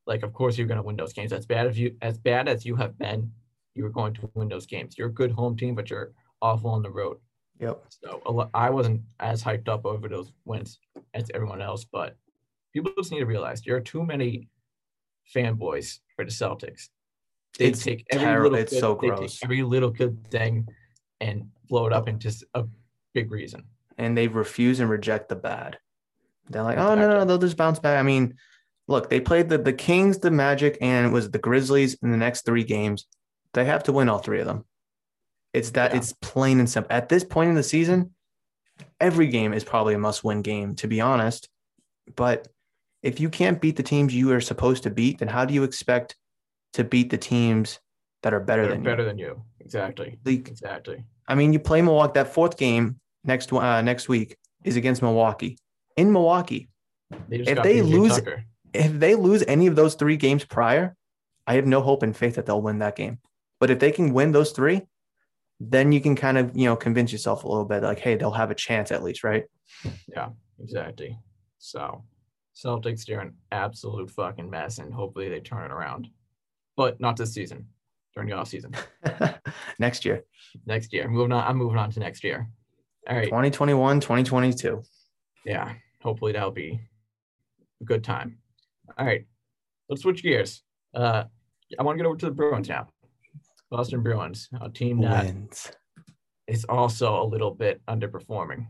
Like, 0.07 0.22
of 0.22 0.32
course, 0.32 0.59
you're 0.59 0.66
going 0.66 0.78
to 0.78 0.82
win 0.82 0.96
those 0.96 1.12
games. 1.12 1.32
As 1.32 1.46
bad 1.46 1.66
as 1.66 1.78
you, 1.78 1.96
as 2.03 2.18
bad 2.18 2.48
as 2.48 2.64
you 2.64 2.74
have 2.76 2.98
been, 2.98 3.30
you're 3.74 3.88
going 3.90 4.14
to 4.14 4.30
win 4.34 4.48
those 4.48 4.66
games. 4.66 4.96
You're 4.98 5.09
a 5.09 5.12
good 5.12 5.30
home 5.30 5.57
team, 5.57 5.74
but 5.74 5.90
you're 5.90 6.12
awful 6.40 6.70
on 6.70 6.82
the 6.82 6.90
road. 6.90 7.18
Yep. 7.61 7.84
So 7.90 8.50
I 8.53 8.70
wasn't 8.70 9.03
as 9.20 9.42
hyped 9.44 9.68
up 9.68 9.86
over 9.86 10.09
those 10.09 10.32
wins 10.44 10.80
as 11.14 11.30
everyone 11.32 11.62
else, 11.62 11.84
but 11.84 12.16
people 12.72 12.90
just 12.98 13.12
need 13.12 13.20
to 13.20 13.26
realize 13.26 13.62
there 13.62 13.76
are 13.76 13.80
too 13.80 14.05
many 14.05 14.48
fanboys 15.34 16.00
for 16.16 16.24
the 16.24 16.30
Celtics. 16.30 16.88
They 17.59 17.66
It's 17.66 17.84
take 17.84 18.07
every 18.11 18.26
terri- 18.26 18.42
little 18.42 18.59
it's 18.59 18.72
good, 18.72 18.80
so 18.80 18.94
gross. 18.96 19.38
every 19.44 19.62
little 19.62 19.90
good 19.90 20.26
thing 20.28 20.66
and 21.20 21.48
blow 21.68 21.86
it 21.86 21.92
up 21.92 22.09
into 22.09 22.34
a 22.55 22.64
big 23.14 23.30
reason. 23.30 23.64
and 23.98 24.16
they 24.16 24.26
refuse 24.26 24.80
and 24.80 24.88
reject 24.90 25.28
the 25.28 25.36
bad. 25.36 25.78
They're 26.48 26.62
like, 26.62 26.78
oh 26.78 26.94
no, 26.94 27.03
no, 27.03 27.05
Exactly. 27.09 27.26
they'll 27.28 27.38
just 27.38 27.57
bounce 27.57 27.78
back. 27.78 27.98
I 28.00 28.03
mean, 28.03 28.34
look, 28.88 29.10
they 29.10 29.20
played 29.20 29.48
the 29.48 29.58
the 29.58 29.72
Kings, 29.72 30.18
the 30.18 30.30
Magic, 30.30 30.78
and 30.80 31.06
it 31.06 31.10
was 31.10 31.30
the 31.30 31.38
Grizzlies 31.38 31.94
in 32.02 32.10
the 32.10 32.16
next 32.16 32.44
three 32.44 32.64
games. 32.64 33.06
They 33.54 33.64
have 33.64 33.82
to 33.84 33.92
win 33.92 34.08
all 34.08 34.18
three 34.18 34.40
of 34.40 34.46
them. 34.46 34.64
It's 35.52 35.70
that 35.72 35.90
Yeah. 35.92 35.98
it's 35.98 36.14
plain 36.22 36.58
and 36.58 36.68
simple. 36.68 36.92
At 36.94 37.08
this 37.08 37.24
point 37.24 37.50
in 37.50 37.54
the 37.54 37.62
season, 37.62 38.14
every 39.00 39.26
game 39.26 39.52
is 39.52 39.64
probably 39.64 39.94
a 39.94 39.98
must-win 39.98 40.42
game, 40.42 40.74
to 40.76 40.88
be 40.88 41.00
honest. 41.00 41.48
But 42.16 42.48
if 43.02 43.20
you 43.20 43.28
can't 43.28 43.60
beat 43.60 43.76
the 43.76 43.82
teams 43.82 44.14
you 44.14 44.32
are 44.32 44.40
supposed 44.40 44.82
to 44.84 44.90
beat, 44.90 45.18
then 45.18 45.28
how 45.28 45.44
do 45.44 45.52
you 45.52 45.62
expect 45.64 46.16
to 46.72 46.84
beat 46.84 47.10
the 47.10 47.18
teams 47.18 47.78
that 48.22 48.32
are 48.32 48.40
better 48.40 48.62
They're 48.62 48.72
than 48.74 48.82
better 48.82 49.02
you? 49.02 49.08
than 49.08 49.18
you. 49.18 49.42
Exactly. 49.60 50.18
Like, 50.24 50.48
Exactly. 50.48 51.04
I 51.28 51.34
mean, 51.34 51.52
you 51.52 51.58
play 51.58 51.82
Milwaukee. 51.82 52.12
That 52.14 52.28
fourth 52.32 52.56
game 52.56 52.98
next 53.24 53.52
uh, 53.52 53.82
next 53.82 54.08
week 54.08 54.36
is 54.64 54.76
against 54.76 55.02
Milwaukee. 55.02 55.58
In 55.96 56.10
Milwaukee, 56.12 56.68
They 57.28 57.38
just 57.38 57.50
If 57.50 57.62
they 57.62 57.82
lose- 57.82 58.16
Tucker. 58.16 58.44
If 58.72 58.92
they 58.92 59.14
lose 59.14 59.44
any 59.46 59.66
of 59.66 59.76
those 59.76 59.94
three 59.94 60.16
games 60.16 60.44
prior, 60.44 60.96
I 61.46 61.54
have 61.54 61.66
no 61.66 61.80
hope 61.80 62.02
and 62.02 62.16
faith 62.16 62.36
that 62.36 62.46
they'll 62.46 62.62
win 62.62 62.78
that 62.78 62.96
game. 62.96 63.18
But 63.60 63.70
if 63.70 63.78
they 63.78 63.92
can 63.92 64.12
win 64.12 64.32
those 64.32 64.52
three, 64.52 64.82
then 65.60 65.92
you 65.92 66.00
can 66.00 66.16
kind 66.16 66.38
of 66.38 66.56
you 66.56 66.64
know 66.64 66.76
convince 66.76 67.12
yourself 67.12 67.44
a 67.44 67.48
little 67.48 67.64
bit 67.64 67.82
like, 67.82 68.00
hey, 68.00 68.16
they'll 68.16 68.32
have 68.32 68.50
a 68.50 68.54
chance 68.54 68.90
at 68.90 69.02
least, 69.02 69.24
right? 69.24 69.44
Yeah, 70.08 70.30
exactly. 70.60 71.18
So 71.58 72.04
Celtics, 72.54 73.04
they're 73.04 73.20
an 73.20 73.34
absolute 73.50 74.10
fucking 74.10 74.50
mess, 74.50 74.78
and 74.78 74.92
hopefully 74.92 75.28
they 75.28 75.40
turn 75.40 75.70
it 75.70 75.74
around. 75.74 76.08
But 76.76 77.00
not 77.00 77.16
this 77.16 77.34
season, 77.34 77.66
during 78.14 78.30
the 78.30 78.36
off 78.36 78.48
season. 78.48 78.74
next 79.78 80.04
year, 80.04 80.24
Next 80.66 80.92
year. 80.92 81.08
Moving 81.08 81.32
on. 81.32 81.44
I'm 81.44 81.56
moving 81.56 81.78
on 81.78 81.90
to 81.92 82.00
next 82.00 82.24
year. 82.24 82.48
All 83.08 83.16
right. 83.16 83.24
2021, 83.24 84.00
2022. 84.00 84.82
Yeah. 85.44 85.72
Hopefully 86.02 86.32
that'll 86.32 86.50
be 86.50 86.80
a 87.80 87.84
good 87.84 88.04
time. 88.04 88.38
All 88.98 89.06
right. 89.06 89.26
Let's 89.88 90.02
switch 90.02 90.22
gears. 90.22 90.62
Uh 90.94 91.24
I 91.78 91.82
want 91.82 91.96
to 91.96 92.02
get 92.02 92.06
over 92.08 92.18
to 92.18 92.26
the 92.26 92.32
Bruins 92.32 92.68
now. 92.68 92.88
Boston 93.70 94.02
Bruins, 94.02 94.48
a 94.60 94.68
team 94.68 95.00
that 95.00 95.24
Wins. 95.24 95.72
is 96.46 96.64
also 96.68 97.22
a 97.22 97.24
little 97.24 97.50
bit 97.50 97.80
underperforming. 97.88 98.66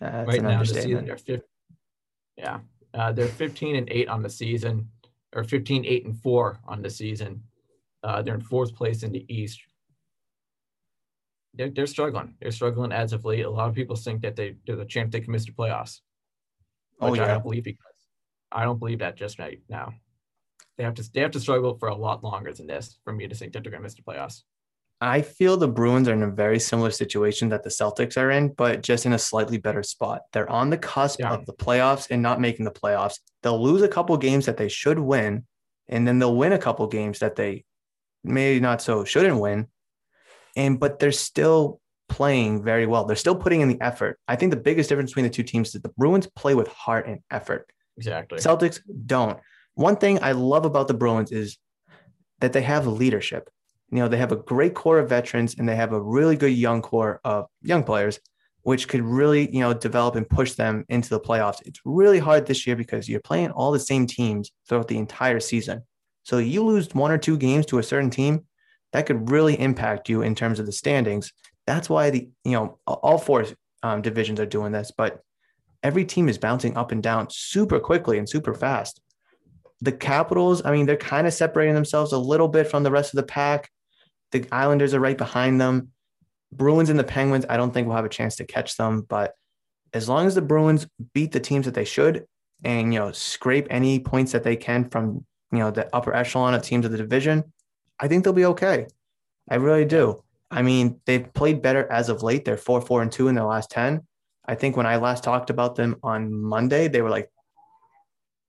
That's 0.00 0.28
right 0.28 0.42
now 0.42 0.58
this 0.60 0.72
season 0.74 1.06
they're 1.06 1.16
15, 1.16 1.40
yeah 2.36 2.58
uh, 2.92 3.12
they're 3.12 3.28
15 3.28 3.76
and 3.76 3.88
8 3.90 4.08
on 4.08 4.22
the 4.22 4.28
season 4.28 4.90
or 5.34 5.42
15 5.42 5.86
8 5.86 6.04
and 6.04 6.20
4 6.20 6.60
on 6.66 6.82
the 6.82 6.90
season 6.90 7.42
uh, 8.02 8.20
they're 8.20 8.34
in 8.34 8.40
fourth 8.42 8.74
place 8.74 9.02
in 9.02 9.12
the 9.12 9.24
east 9.34 9.58
they're, 11.54 11.70
they're 11.70 11.86
struggling 11.86 12.34
they're 12.42 12.50
struggling 12.50 12.92
as 12.92 13.14
of 13.14 13.24
late 13.24 13.46
a 13.46 13.50
lot 13.50 13.70
of 13.70 13.74
people 13.74 13.96
think 13.96 14.20
that 14.20 14.36
they, 14.36 14.54
they're 14.66 14.76
the 14.76 14.84
champ 14.84 15.10
they 15.10 15.20
can 15.20 15.32
miss 15.32 15.46
the 15.46 15.52
playoffs 15.52 16.00
Oh, 17.00 17.14
i 17.14 17.16
yeah. 17.16 17.26
don't 17.28 17.42
believe 17.42 17.64
i 18.56 18.64
don't 18.64 18.78
believe 18.80 18.98
that 18.98 19.16
just 19.16 19.38
right 19.38 19.60
now 19.68 19.92
they 20.76 20.84
have 20.84 20.94
to 20.94 21.08
they 21.12 21.20
have 21.20 21.30
to 21.30 21.40
struggle 21.40 21.76
for 21.78 21.88
a 21.88 21.94
lot 21.94 22.24
longer 22.24 22.52
than 22.52 22.66
this 22.66 22.98
for 23.04 23.12
me 23.12 23.28
to 23.28 23.34
think 23.34 23.52
that 23.52 23.62
they're 23.62 23.70
going 23.70 23.80
to 23.80 23.84
miss 23.84 23.94
the 23.94 24.02
playoffs 24.02 24.42
I 24.98 25.20
feel 25.20 25.58
the 25.58 25.68
Bruins 25.68 26.08
are 26.08 26.14
in 26.14 26.22
a 26.22 26.30
very 26.30 26.58
similar 26.58 26.90
situation 26.90 27.50
that 27.50 27.62
the 27.62 27.68
Celtics 27.68 28.16
are 28.16 28.30
in, 28.30 28.48
but 28.48 28.82
just 28.82 29.04
in 29.04 29.12
a 29.12 29.18
slightly 29.18 29.58
better 29.58 29.82
spot. 29.82 30.22
They're 30.32 30.48
on 30.50 30.70
the 30.70 30.78
cusp 30.78 31.20
Yeah. 31.20 31.34
of 31.34 31.44
the 31.44 31.52
playoffs 31.52 32.06
and 32.10 32.22
not 32.22 32.40
making 32.40 32.64
the 32.64 32.70
playoffs. 32.70 33.20
They'll 33.42 33.62
lose 33.62 33.82
a 33.82 33.88
couple 33.88 34.16
games 34.16 34.46
that 34.46 34.56
they 34.56 34.68
should 34.68 34.98
win, 34.98 35.44
and 35.88 36.08
then 36.08 36.18
they'll 36.18 36.34
win 36.34 36.54
a 36.54 36.58
couple 36.58 36.86
games 36.86 37.18
that 37.18 37.36
they 37.36 37.66
maybe 38.24 38.58
not 38.58 38.80
so 38.80 39.04
shouldn't 39.04 39.38
win. 39.38 39.66
And 40.56 40.80
but 40.80 40.98
they're 40.98 41.12
still 41.12 41.78
playing 42.08 42.64
very 42.64 42.86
well. 42.86 43.04
They're 43.04 43.16
still 43.16 43.36
putting 43.36 43.60
in 43.60 43.68
the 43.68 43.80
effort. 43.82 44.18
I 44.26 44.36
think 44.36 44.50
the 44.50 44.56
biggest 44.56 44.88
difference 44.88 45.10
between 45.10 45.24
the 45.26 45.30
two 45.30 45.42
teams 45.42 45.68
is 45.68 45.72
that 45.74 45.82
the 45.82 45.92
Bruins 45.98 46.26
play 46.26 46.54
with 46.54 46.68
heart 46.68 47.06
and 47.06 47.20
effort. 47.30 47.70
Exactly 47.96 48.38
Celtics 48.38 48.80
don't. 49.06 49.38
One 49.74 49.96
thing 49.96 50.22
I 50.22 50.32
love 50.32 50.64
about 50.64 50.88
the 50.88 50.94
Bruins 50.94 51.32
is 51.32 51.58
that 52.40 52.52
they 52.52 52.62
have 52.62 52.86
leadership. 52.86 53.50
You 53.90 53.98
know, 53.98 54.08
they 54.08 54.16
have 54.16 54.32
a 54.32 54.36
great 54.36 54.74
core 54.74 54.98
of 54.98 55.08
veterans 55.08 55.54
and 55.58 55.68
they 55.68 55.76
have 55.76 55.92
a 55.92 56.00
really 56.00 56.36
good 56.36 56.52
young 56.52 56.82
core 56.82 57.20
of 57.24 57.46
young 57.62 57.84
players, 57.84 58.18
which 58.62 58.88
could 58.88 59.02
really, 59.02 59.50
you 59.54 59.60
know, 59.60 59.74
develop 59.74 60.16
and 60.16 60.28
push 60.28 60.54
them 60.54 60.84
into 60.88 61.10
the 61.10 61.20
playoffs. 61.20 61.62
It's 61.64 61.80
really 61.84 62.18
hard 62.18 62.46
this 62.46 62.66
year 62.66 62.74
because 62.74 63.08
you're 63.08 63.20
playing 63.20 63.50
all 63.50 63.70
the 63.70 63.78
same 63.78 64.06
teams 64.06 64.50
throughout 64.68 64.88
the 64.88 64.98
entire 64.98 65.40
season. 65.40 65.82
So 66.24 66.38
you 66.38 66.64
lose 66.64 66.88
one 66.94 67.12
or 67.12 67.18
two 67.18 67.36
games 67.36 67.66
to 67.66 67.78
a 67.78 67.82
certain 67.82 68.10
team, 68.10 68.44
that 68.92 69.06
could 69.06 69.30
really 69.30 69.60
impact 69.60 70.08
you 70.08 70.22
in 70.22 70.34
terms 70.34 70.58
of 70.58 70.66
the 70.66 70.72
standings. 70.72 71.32
That's 71.66 71.90
why 71.90 72.10
the, 72.10 72.28
you 72.44 72.52
know, 72.52 72.78
all 72.86 73.18
four 73.18 73.44
um, 73.82 74.00
divisions 74.02 74.40
are 74.40 74.46
doing 74.46 74.72
this, 74.72 74.90
but 74.96 75.20
every 75.86 76.04
team 76.04 76.28
is 76.28 76.36
bouncing 76.36 76.76
up 76.76 76.92
and 76.92 77.02
down 77.02 77.28
super 77.30 77.78
quickly 77.80 78.18
and 78.18 78.28
super 78.28 78.52
fast 78.52 79.00
the 79.80 79.92
Capitals, 79.92 80.64
I 80.64 80.72
mean, 80.72 80.86
they're 80.86 80.96
kind 80.96 81.26
of 81.26 81.34
separating 81.34 81.74
themselves 81.74 82.12
a 82.12 82.18
little 82.18 82.48
bit 82.48 82.68
from 82.68 82.82
the 82.82 82.90
rest 82.90 83.12
of 83.12 83.16
the 83.16 83.22
pack. 83.22 83.70
The 84.32 84.46
Islanders 84.50 84.94
are 84.94 85.00
right 85.00 85.18
behind 85.18 85.60
them. 85.60 85.90
Bruins 86.52 86.90
and 86.90 86.98
the 86.98 87.04
Penguins, 87.04 87.44
I 87.48 87.56
don't 87.56 87.72
think 87.72 87.86
we'll 87.86 87.96
have 87.96 88.04
a 88.04 88.10
chance 88.10 88.36
to 88.36 88.44
catch 88.44 88.76
them. 88.76 89.02
But 89.02 89.34
as 89.92 90.08
long 90.08 90.26
as 90.26 90.34
the 90.34 90.42
Bruins 90.42 90.86
beat 91.12 91.32
the 91.32 91.40
teams 91.40 91.66
that 91.66 91.74
they 91.74 91.84
should 91.84 92.26
and, 92.64 92.92
you 92.92 92.98
know, 92.98 93.12
scrape 93.12 93.66
any 93.70 94.00
points 94.00 94.32
that 94.32 94.44
they 94.44 94.56
can 94.56 94.88
from, 94.88 95.26
you 95.52 95.58
know, 95.58 95.70
the 95.70 95.94
upper 95.94 96.14
echelon 96.14 96.54
of 96.54 96.62
teams 96.62 96.86
of 96.86 96.92
the 96.92 96.98
division, 96.98 97.52
I 98.00 98.08
think 98.08 98.24
they'll 98.24 98.32
be 98.32 98.46
okay. 98.46 98.86
I 99.50 99.56
really 99.56 99.84
do. 99.84 100.22
I 100.50 100.62
mean, 100.62 101.00
they've 101.04 101.32
played 101.34 101.60
better 101.60 101.90
as 101.90 102.08
of 102.08 102.22
late. 102.22 102.44
They're 102.44 102.56
4 102.56 102.80
4 102.80 103.02
and 103.02 103.12
2 103.12 103.28
in 103.28 103.34
their 103.34 103.44
last 103.44 103.70
10. 103.70 104.06
I 104.48 104.54
think 104.54 104.76
when 104.76 104.86
I 104.86 104.96
last 104.96 105.24
talked 105.24 105.50
about 105.50 105.76
them 105.76 105.96
on 106.02 106.32
Monday, 106.32 106.88
they 106.88 107.02
were 107.02 107.10
like 107.10 107.30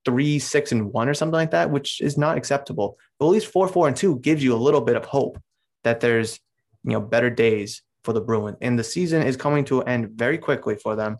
three, 0.05 0.39
six, 0.39 0.71
and 0.71 0.91
one 0.93 1.09
or 1.09 1.13
something 1.13 1.33
like 1.33 1.51
that, 1.51 1.69
which 1.71 2.01
is 2.01 2.17
not 2.17 2.37
acceptable. 2.37 2.97
But 3.19 3.25
at 3.25 3.31
least 3.31 3.47
four, 3.47 3.67
four, 3.67 3.87
and 3.87 3.95
two 3.97 4.19
gives 4.19 4.43
you 4.43 4.53
a 4.53 4.57
little 4.57 4.81
bit 4.81 4.95
of 4.95 5.05
hope 5.05 5.37
that 5.83 5.99
there's 5.99 6.39
you 6.83 6.91
know 6.91 7.01
better 7.01 7.29
days 7.29 7.81
for 8.03 8.13
the 8.13 8.21
Bruins. 8.21 8.57
And 8.61 8.77
the 8.79 8.83
season 8.83 9.23
is 9.23 9.35
coming 9.35 9.65
to 9.65 9.81
an 9.81 9.87
end 9.87 10.09
very 10.11 10.37
quickly 10.37 10.75
for 10.75 10.95
them. 10.95 11.17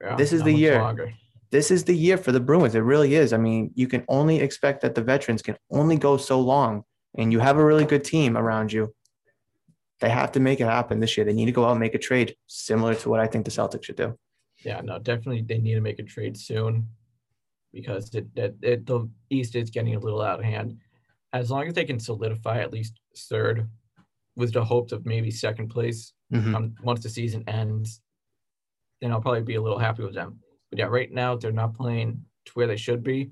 Yeah, 0.00 0.16
This 0.16 0.32
is 0.32 0.42
the 0.42 0.52
year. 0.52 0.80
longer. 0.80 1.12
This 1.50 1.70
is 1.70 1.84
the 1.84 1.94
year 1.94 2.16
for 2.16 2.32
the 2.32 2.40
Bruins. 2.40 2.74
It 2.74 2.80
really 2.80 3.14
is. 3.14 3.32
I 3.32 3.36
mean, 3.36 3.70
you 3.74 3.86
can 3.86 4.04
only 4.08 4.40
expect 4.40 4.80
that 4.82 4.94
the 4.94 5.02
veterans 5.02 5.40
can 5.42 5.56
only 5.70 5.96
go 5.96 6.16
so 6.16 6.40
long, 6.40 6.84
and 7.16 7.30
you 7.30 7.38
have 7.40 7.58
a 7.58 7.64
really 7.64 7.84
good 7.84 8.04
team 8.04 8.36
around 8.36 8.72
you. 8.72 8.92
They 10.00 10.10
have 10.10 10.32
to 10.32 10.40
make 10.40 10.60
it 10.60 10.64
happen 10.66 11.00
this 11.00 11.16
year. 11.16 11.24
They 11.24 11.32
need 11.32 11.46
to 11.46 11.52
go 11.52 11.64
out 11.64 11.72
and 11.72 11.80
make 11.80 11.94
a 11.94 11.98
trade 11.98 12.36
similar 12.46 12.94
to 12.96 13.08
what 13.08 13.20
I 13.20 13.26
think 13.26 13.44
the 13.44 13.50
Celtics 13.50 13.84
should 13.84 13.96
do. 13.96 14.18
Yeah, 14.64 14.80
no, 14.82 14.98
definitely 14.98 15.42
they 15.42 15.58
need 15.58 15.74
to 15.74 15.80
make 15.80 15.98
a 15.98 16.02
trade 16.02 16.36
soon 16.36 16.88
because 17.72 18.14
it, 18.14 18.26
it, 18.36 18.56
it 18.62 18.86
the 18.86 19.08
East 19.30 19.54
is 19.56 19.70
getting 19.70 19.94
a 19.94 19.98
little 19.98 20.22
out 20.22 20.38
of 20.40 20.44
hand. 20.44 20.78
As 21.32 21.50
long 21.50 21.66
as 21.66 21.74
they 21.74 21.84
can 21.84 21.98
solidify 21.98 22.60
at 22.60 22.72
least 22.72 23.00
third, 23.16 23.68
with 24.36 24.52
the 24.52 24.64
hopes 24.64 24.92
of 24.92 25.06
maybe 25.06 25.30
second 25.30 25.68
place 25.68 26.12
Mhm. 26.32 26.54
um, 26.56 26.74
once 26.82 27.02
the 27.04 27.08
season 27.08 27.44
ends, 27.46 28.00
then 29.00 29.12
I'll 29.12 29.20
probably 29.20 29.42
be 29.42 29.54
a 29.54 29.62
little 29.62 29.78
happy 29.78 30.02
with 30.02 30.14
them. 30.14 30.40
But 30.70 30.78
yeah, 30.80 30.86
right 30.86 31.12
now 31.12 31.36
they're 31.36 31.52
not 31.52 31.74
playing 31.74 32.24
to 32.46 32.52
where 32.54 32.66
they 32.66 32.76
should 32.76 33.04
be. 33.04 33.30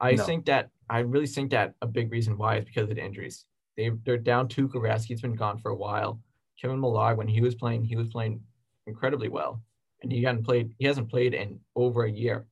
I 0.00 0.12
No. 0.12 0.24
think 0.24 0.44
that 0.46 0.70
I 0.88 1.00
really 1.00 1.26
think 1.26 1.50
that 1.50 1.74
a 1.82 1.86
big 1.88 2.12
reason 2.12 2.36
why 2.38 2.58
is 2.58 2.64
because 2.66 2.88
of 2.88 2.94
the 2.94 3.04
injuries. 3.04 3.46
They 3.76 3.90
they're 4.04 4.18
down 4.18 4.48
two. 4.48 4.68
Karaski's 4.68 5.20
been 5.22 5.34
gone 5.34 5.58
for 5.58 5.70
a 5.70 5.76
while. 5.76 6.20
Kevan 6.60 6.80
Miller, 6.80 7.14
when 7.16 7.28
he 7.28 7.40
was 7.40 7.54
playing, 7.54 7.84
he 7.84 7.96
was 7.96 8.08
playing 8.08 8.40
incredibly 8.86 9.28
well, 9.28 9.60
and 10.02 10.12
he 10.12 10.22
hadn't 10.22 10.44
played. 10.44 10.74
He 10.78 10.86
hasn't 10.86 11.10
played 11.10 11.34
in 11.34 11.58
over 11.74 12.04
a 12.04 12.10
year. 12.10 12.46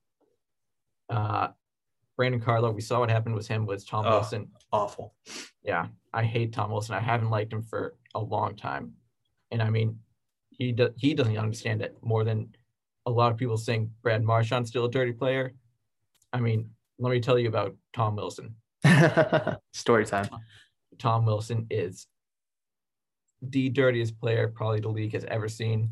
Uh, 1.09 1.49
Brandon 2.17 2.41
Carlo, 2.41 2.71
we 2.73 2.81
saw 2.81 3.01
what 3.01 3.11
happened 3.11 3.35
with 3.35 3.49
him 3.49 3.67
with 3.67 3.87
Tom 3.87 4.05
Oh. 4.07 4.11
Wilson. 4.19 4.49
Awful. 4.73 5.15
Yeah, 5.63 5.87
I 6.13 6.25
hate 6.25 6.53
Tom 6.53 6.71
Wilson. 6.71 6.95
I 6.95 7.01
haven't 7.01 7.31
liked 7.31 7.53
him 7.53 7.63
for 7.63 7.95
a 8.15 8.21
long 8.21 8.57
time, 8.57 8.95
and 9.51 9.63
I 9.63 9.71
mean, 9.71 9.99
he 10.51 10.73
do, 10.73 10.91
he 10.97 11.15
doesn't 11.15 11.37
understand 11.39 11.83
it 11.83 11.97
more 12.03 12.25
than 12.25 12.55
a 13.07 13.11
lot 13.11 13.33
of 13.33 13.39
people 13.39 13.57
saying 13.57 13.91
Brad 14.03 14.23
Marchand's 14.23 14.71
still 14.71 14.85
a 14.87 14.91
dirty 14.91 15.13
player. 15.13 15.53
I 16.33 16.41
mean, 16.41 16.71
let 16.99 17.11
me 17.11 17.21
tell 17.21 17.39
you 17.39 17.49
about 17.49 17.75
Tom 17.93 18.17
Wilson. 18.17 18.55
Story 19.73 20.07
time. 20.07 20.29
Tom 20.99 21.25
Wilson 21.25 21.67
is 21.71 22.07
the 23.41 23.69
dirtiest 23.69 24.19
player 24.21 24.49
probably 24.49 24.81
the 24.81 24.89
league 24.89 25.13
has 25.13 25.25
ever 25.25 25.49
seen. 25.49 25.91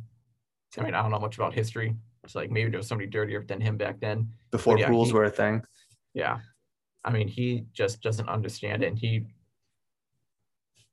I 0.79 0.83
mean, 0.83 0.95
I 0.95 1.03
don't 1.03 1.11
know 1.11 1.19
much 1.19 1.37
about 1.37 1.53
history. 1.53 1.97
It's 2.23 2.35
like 2.35 2.51
maybe 2.51 2.71
there 2.71 2.79
was 2.79 2.87
somebody 2.87 3.09
dirtier 3.09 3.43
than 3.43 3.61
him 3.61 3.77
back 3.77 3.99
then. 4.01 4.29
Before 4.51 4.79
yeah, 4.79 4.89
rules 4.89 5.09
he- 5.09 5.15
were 5.15 5.25
a 5.25 5.31
thing. 5.31 5.63
Yeah. 6.15 6.39
I 7.05 7.11
mean, 7.11 7.29
he 7.29 7.65
just 7.73 8.03
doesn't 8.03 8.29
understand 8.29 8.85
it. 8.85 8.89
And 8.89 8.99
he 8.99 9.27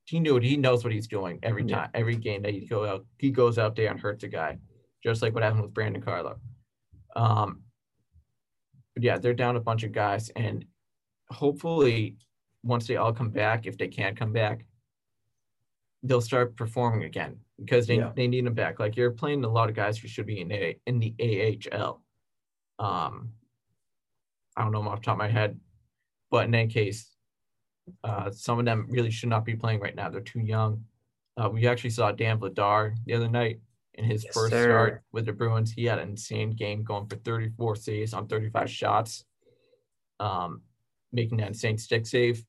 he 0.06 0.22
knew 0.22 0.38
it. 0.38 0.44
He 0.44 0.56
knows 0.56 0.86
what 0.86 0.94
he's 0.94 1.08
doing 1.08 1.38
every 1.44 1.66
time, 1.66 1.90
every 1.94 2.16
game 2.16 2.42
that 2.44 2.54
he 2.54 2.66
go 2.66 2.86
out. 2.86 3.06
He 3.18 3.30
goes 3.30 3.58
out 3.60 3.76
there 3.76 3.92
and 3.92 4.00
hurts 4.00 4.24
a 4.24 4.30
guy, 4.30 4.58
just 5.04 5.22
like 5.22 5.34
what 5.34 5.44
happened 5.44 5.64
with 5.64 5.74
Brandon 5.74 6.02
Carlo. 6.02 6.40
Um, 7.14 7.64
but 8.94 9.04
yeah, 9.04 9.18
they're 9.18 9.34
down 9.34 9.58
a 9.58 9.60
bunch 9.60 9.84
of 9.84 9.92
guys, 9.92 10.30
and 10.30 10.64
hopefully, 11.30 12.16
once 12.68 12.86
they 12.88 12.98
all 12.98 13.14
come 13.14 13.30
back, 13.30 13.66
if 13.66 13.78
they 13.78 13.88
can't 13.88 14.18
come 14.18 14.34
back, 14.34 14.66
they'll 16.04 16.22
start 16.22 16.56
performing 16.56 17.04
again 17.06 17.40
because 17.60 17.88
they, 17.88 17.98
Yeah. 17.98 18.12
they 18.16 18.28
need 18.28 18.46
them 18.46 18.54
back. 18.54 18.80
Like 18.80 18.96
you're 18.96 19.12
playing 19.12 19.44
a 19.44 19.50
lot 19.50 19.70
of 19.70 19.76
guys 19.76 19.98
who 19.98 20.08
should 20.08 20.28
be 20.28 20.42
in 20.42 20.52
a 20.52 20.78
in 20.86 21.00
the 21.00 21.16
AHL. 21.20 22.02
Um, 22.80 23.32
I 24.56 24.64
don't 24.64 24.72
know 24.72 24.82
off 24.88 25.00
the 25.00 25.06
top 25.06 25.14
of 25.14 25.20
my 25.20 25.30
head, 25.30 25.60
but 26.30 26.46
in 26.46 26.54
any 26.56 26.68
case, 26.72 27.10
uh, 28.04 28.30
some 28.32 28.60
of 28.60 28.66
them 28.66 28.88
really 28.90 29.12
should 29.12 29.30
not 29.30 29.46
be 29.46 29.56
playing 29.56 29.80
right 29.80 29.96
now. 29.96 30.10
They're 30.10 30.22
too 30.22 30.42
young. 30.42 30.84
Uh, 31.38 31.50
we 31.50 31.68
actually 31.68 31.92
saw 31.92 32.12
Dan 32.12 32.40
Vladar 32.40 32.96
the 33.06 33.14
other 33.14 33.30
night 33.30 33.60
in 33.94 34.04
his 34.04 34.24
Yes, 34.26 34.34
first 34.34 34.52
sir. 34.52 34.64
start 34.64 35.04
with 35.12 35.26
the 35.26 35.34
Bruins. 35.34 35.72
He 35.72 35.86
had 35.86 36.00
an 36.00 36.10
insane 36.10 36.52
game 36.52 36.84
going 36.84 37.08
for 37.08 37.16
34 37.18 37.76
saves 37.76 38.14
on 38.14 38.28
35 38.28 38.70
shots, 38.70 39.24
um, 40.20 40.62
making 41.12 41.38
that 41.38 41.48
insane 41.50 41.78
stick 41.78 42.06
save. 42.06 42.44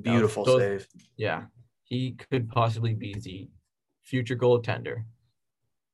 Beautiful 0.00 0.44
those- 0.44 0.60
save. 0.60 0.88
Yeah, 1.16 1.44
he 1.84 2.12
could 2.12 2.48
possibly 2.48 2.94
be 2.94 3.14
the 3.14 3.50
future 4.02 4.36
goaltender 4.36 5.04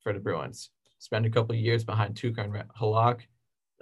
for 0.00 0.12
the 0.12 0.20
Bruins. 0.20 0.70
Spend 0.98 1.26
a 1.26 1.30
couple 1.30 1.54
of 1.54 1.60
years 1.60 1.84
behind 1.84 2.14
Tuukka 2.14 2.38
and 2.44 2.52
Halak, 2.80 3.20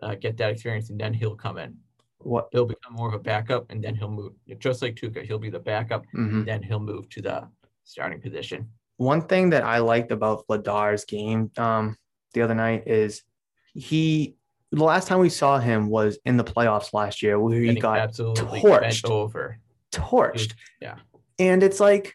uh, 0.02 0.14
get 0.14 0.36
that 0.38 0.50
experience, 0.50 0.90
and 0.90 1.00
then 1.00 1.14
he'll 1.14 1.36
come 1.36 1.58
in. 1.58 1.76
What? 2.18 2.48
He'll 2.52 2.66
become 2.66 2.94
more 2.94 3.08
of 3.08 3.14
a 3.14 3.18
backup, 3.18 3.70
and 3.70 3.82
then 3.82 3.94
he'll 3.94 4.10
move. 4.10 4.32
Just 4.58 4.82
like 4.82 4.94
Tuukka, 4.96 5.22
he'll 5.24 5.38
be 5.38 5.50
the 5.50 5.58
backup, 5.60 6.04
Mhm. 6.14 6.30
and 6.38 6.46
then 6.48 6.62
he'll 6.62 6.80
move 6.80 7.08
to 7.10 7.22
the 7.22 7.48
starting 7.84 8.20
position. 8.20 8.70
One 8.96 9.22
thing 9.28 9.50
that 9.50 9.62
I 9.64 9.78
liked 9.78 10.10
about 10.10 10.46
Vladar's 10.46 11.04
game 11.04 11.50
um, 11.58 11.96
the 12.32 12.42
other 12.42 12.54
night 12.54 12.86
is 12.86 13.22
he. 13.74 14.36
The 14.72 14.82
last 14.82 15.06
time 15.06 15.20
we 15.20 15.28
saw 15.28 15.58
him 15.58 15.88
was 15.88 16.18
in 16.24 16.36
the 16.36 16.44
playoffs 16.44 16.92
last 16.92 17.22
year, 17.22 17.38
where 17.38 17.58
he 17.60 17.66
Getting 17.66 17.80
got 17.82 17.98
absolutely 17.98 18.60
torched. 18.60 19.08
over. 19.08 19.60
Torched. 20.06 20.54
Yeah. 20.80 20.96
And 21.38 21.62
it's 21.62 21.80
like 21.80 22.14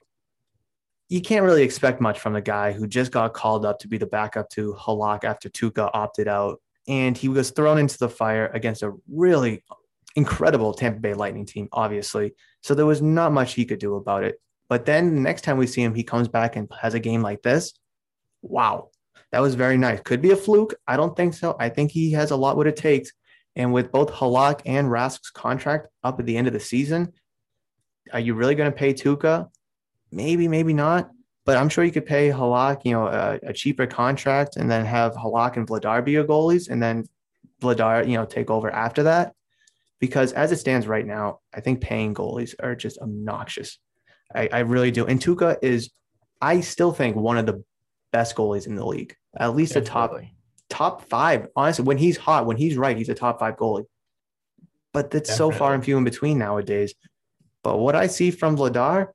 you 1.09 1.19
can't 1.21 1.43
really 1.43 1.63
expect 1.63 1.99
much 1.99 2.19
from 2.19 2.33
the 2.33 2.41
guy 2.41 2.71
who 2.71 2.87
just 2.87 3.11
got 3.11 3.33
called 3.33 3.65
up 3.65 3.79
to 3.79 3.87
be 3.89 3.97
the 3.97 4.05
backup 4.05 4.49
to 4.51 4.73
Halak 4.79 5.25
after 5.25 5.49
Tuukka 5.49 5.91
opted 5.93 6.27
out. 6.27 6.61
And 6.87 7.17
he 7.17 7.27
was 7.27 7.51
thrown 7.51 7.77
into 7.77 7.97
the 7.97 8.07
fire 8.07 8.47
against 8.53 8.81
a 8.81 8.93
really 9.11 9.63
incredible 10.15 10.73
Tampa 10.73 10.99
Bay 10.99 11.13
Lightning 11.13 11.45
team, 11.45 11.67
obviously. 11.73 12.33
So 12.61 12.73
there 12.73 12.85
was 12.85 13.01
not 13.01 13.33
much 13.33 13.53
he 13.53 13.65
could 13.65 13.79
do 13.79 13.95
about 13.95 14.23
it. 14.23 14.39
But 14.69 14.85
then 14.85 15.13
the 15.13 15.21
next 15.21 15.41
time 15.41 15.57
we 15.57 15.67
see 15.67 15.83
him, 15.83 15.93
he 15.93 16.03
comes 16.03 16.29
back 16.29 16.55
and 16.55 16.71
has 16.79 16.93
a 16.93 16.99
game 16.99 17.21
like 17.21 17.41
this. 17.41 17.73
Wow. 18.41 18.91
That 19.33 19.41
was 19.41 19.55
very 19.55 19.77
nice. 19.77 19.99
Could 19.99 20.21
be 20.21 20.31
a 20.31 20.35
fluke. 20.37 20.75
I 20.87 20.95
don't 20.95 21.15
think 21.15 21.33
so. 21.33 21.57
I 21.59 21.67
think 21.67 21.91
he 21.91 22.13
has 22.13 22.31
a 22.31 22.37
lot 22.37 22.55
what 22.55 22.67
it 22.67 22.77
takes. 22.77 23.11
And 23.57 23.73
with 23.73 23.91
both 23.91 24.11
Halak 24.11 24.61
and 24.65 24.89
Rask's 24.89 25.29
contract 25.29 25.87
up 26.03 26.21
at 26.21 26.25
the 26.25 26.37
end 26.37 26.47
of 26.47 26.53
the 26.53 26.59
season, 26.61 27.11
are 28.13 28.19
you 28.19 28.33
really 28.33 28.55
going 28.55 28.71
to 28.71 28.77
pay 28.77 28.93
Tuukka? 28.93 29.49
Maybe, 30.11 30.47
maybe 30.47 30.73
not. 30.73 31.11
But 31.45 31.57
I'm 31.57 31.69
sure 31.69 31.83
you 31.83 31.91
could 31.91 32.05
pay 32.05 32.29
Halak, 32.29 32.81
you 32.85 32.91
know, 32.91 33.07
a, 33.07 33.39
a 33.43 33.53
cheaper 33.53 33.87
contract, 33.87 34.57
and 34.57 34.69
then 34.69 34.85
have 34.85 35.13
Halak 35.13 35.57
and 35.57 35.67
Vladar 35.67 36.03
be 36.05 36.11
your 36.11 36.23
goalies, 36.23 36.69
and 36.69 36.81
then 36.81 37.05
Vladar, 37.61 38.07
you 38.07 38.15
know, 38.15 38.25
take 38.25 38.51
over 38.51 38.69
after 38.69 39.03
that. 39.03 39.33
Because 39.99 40.33
as 40.33 40.51
it 40.51 40.57
stands 40.57 40.87
right 40.87 41.05
now, 41.05 41.39
I 41.53 41.61
think 41.61 41.81
paying 41.81 42.13
goalies 42.13 42.53
are 42.59 42.75
just 42.75 42.99
obnoxious. 42.99 43.79
I, 44.33 44.49
I 44.51 44.59
really 44.59 44.91
do. 44.91 45.05
And 45.05 45.19
Tuukka 45.19 45.57
is, 45.61 45.91
I 46.41 46.61
still 46.61 46.91
think 46.91 47.15
one 47.15 47.37
of 47.37 47.45
the 47.45 47.63
best 48.11 48.35
goalies 48.35 48.67
in 48.67 48.75
the 48.75 48.85
league, 48.85 49.15
at 49.37 49.55
least 49.55 49.75
a 49.75 49.81
top 49.81 50.13
top 50.69 51.07
five. 51.09 51.47
Honestly, 51.55 51.85
when 51.85 51.97
he's 51.97 52.17
hot, 52.17 52.45
when 52.45 52.57
he's 52.57 52.77
right, 52.77 52.97
he's 52.97 53.09
a 53.09 53.15
top 53.15 53.39
five 53.39 53.57
goalie. 53.57 53.85
But 54.93 55.11
that's 55.11 55.35
so 55.35 55.51
far 55.51 55.73
and 55.73 55.83
few 55.83 55.97
in 55.97 56.03
between 56.03 56.37
nowadays. 56.37 56.93
But 57.63 57.77
what 57.77 57.95
I 57.95 58.07
see 58.07 58.31
from 58.31 58.57
Vladar, 58.57 59.09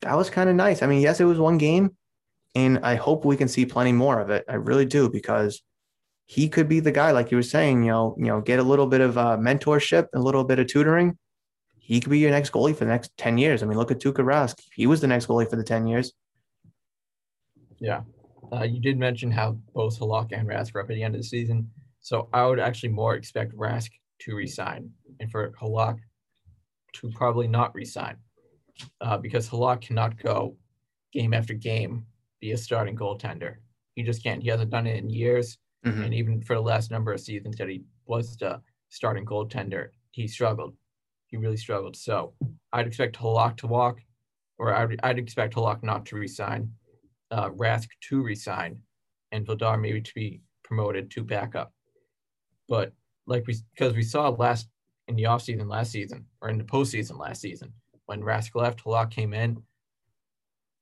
that 0.00 0.16
was 0.16 0.30
kind 0.30 0.48
of 0.48 0.56
nice. 0.56 0.82
I 0.82 0.86
mean, 0.86 1.00
yes, 1.00 1.20
it 1.20 1.24
was 1.24 1.38
one 1.38 1.58
game, 1.58 1.96
and 2.54 2.78
I 2.82 2.94
hope 2.94 3.24
we 3.24 3.36
can 3.36 3.48
see 3.48 3.66
plenty 3.66 3.92
more 3.92 4.20
of 4.20 4.30
it. 4.30 4.44
I 4.48 4.54
really 4.54 4.86
do 4.86 5.10
because 5.10 5.62
he 6.26 6.48
could 6.48 6.68
be 6.68 6.80
the 6.80 6.92
guy, 6.92 7.10
like 7.10 7.30
you 7.30 7.36
were 7.36 7.42
saying. 7.42 7.84
You 7.84 7.90
know, 7.90 8.16
you 8.18 8.26
know, 8.26 8.40
get 8.40 8.58
a 8.58 8.62
little 8.62 8.86
bit 8.86 9.00
of 9.00 9.18
uh, 9.18 9.36
mentorship, 9.36 10.08
a 10.14 10.18
little 10.18 10.44
bit 10.44 10.58
of 10.58 10.66
tutoring. 10.66 11.18
He 11.78 12.00
could 12.00 12.10
be 12.10 12.18
your 12.18 12.30
next 12.30 12.50
goalie 12.52 12.74
for 12.74 12.84
the 12.84 12.90
next 12.90 13.10
ten 13.18 13.36
years. 13.36 13.62
I 13.62 13.66
mean, 13.66 13.76
look 13.76 13.90
at 13.90 14.00
Tuukka 14.00 14.24
Rask. 14.24 14.56
He 14.74 14.86
was 14.86 15.00
the 15.00 15.06
next 15.06 15.26
goalie 15.26 15.48
for 15.48 15.56
the 15.56 15.64
ten 15.64 15.86
years. 15.86 16.12
Yeah. 17.78 18.02
Uh, 18.52 18.62
you 18.62 18.80
did 18.80 18.98
mention 18.98 19.30
how 19.30 19.58
both 19.74 19.98
Halak 19.98 20.32
and 20.32 20.48
Rask 20.48 20.72
were 20.72 20.80
up 20.80 20.90
at 20.90 20.94
the 20.94 21.02
end 21.02 21.14
of 21.14 21.20
the 21.20 21.26
season. 21.26 21.70
So 22.00 22.28
I 22.32 22.46
would 22.46 22.60
actually 22.60 22.90
more 22.90 23.14
expect 23.14 23.54
Rask 23.54 23.90
to 24.20 24.34
resign 24.34 24.90
and 25.20 25.30
for 25.30 25.52
Halak 25.60 25.98
to 26.94 27.10
probably 27.10 27.46
not 27.48 27.74
resign 27.74 28.16
uh, 29.00 29.18
because 29.18 29.48
Halak 29.48 29.82
cannot 29.82 30.16
go 30.22 30.56
game 31.12 31.34
after 31.34 31.54
game 31.54 32.06
be 32.40 32.52
a 32.52 32.56
starting 32.56 32.96
goaltender. 32.96 33.56
He 33.94 34.02
just 34.02 34.22
can't. 34.22 34.42
He 34.42 34.48
hasn't 34.48 34.70
done 34.70 34.86
it 34.86 34.96
in 34.96 35.08
years. 35.08 35.58
Mhm. 35.84 36.04
And 36.04 36.14
even 36.14 36.42
for 36.42 36.54
the 36.54 36.62
last 36.62 36.90
number 36.90 37.12
of 37.12 37.20
seasons 37.20 37.56
that 37.56 37.68
he 37.68 37.84
was 38.06 38.36
the 38.36 38.60
starting 38.88 39.24
goaltender, 39.24 39.90
he 40.10 40.26
struggled. 40.26 40.74
He 41.26 41.36
really 41.36 41.56
struggled. 41.56 41.96
So 41.96 42.34
I'd 42.72 42.86
expect 42.86 43.16
Halak 43.16 43.56
to 43.58 43.66
walk, 43.66 44.00
or 44.58 44.74
I'd, 44.74 45.00
I'd 45.02 45.18
expect 45.18 45.54
Halak 45.54 45.82
not 45.82 46.06
to 46.06 46.16
resign, 46.16 46.72
uh, 47.30 47.50
Rask 47.50 47.88
to 48.08 48.22
resign, 48.22 48.80
and 49.32 49.46
Vladar 49.46 49.80
maybe 49.80 50.00
to 50.00 50.14
be 50.14 50.40
promoted 50.62 51.10
to 51.12 51.22
backup. 51.22 51.72
But 52.68 52.92
like 53.26 53.46
we, 53.46 53.56
because 53.74 53.94
we 53.94 54.02
saw 54.02 54.28
last 54.30 54.68
in 55.08 55.16
the 55.16 55.24
offseason 55.24 55.68
last 55.68 55.92
season, 55.92 56.26
or 56.40 56.48
in 56.48 56.58
the 56.58 56.64
postseason 56.64 57.18
last 57.18 57.40
season, 57.40 57.72
when 58.06 58.20
Rask 58.20 58.54
left, 58.54 58.84
Halak 58.84 59.10
came 59.10 59.34
in, 59.34 59.62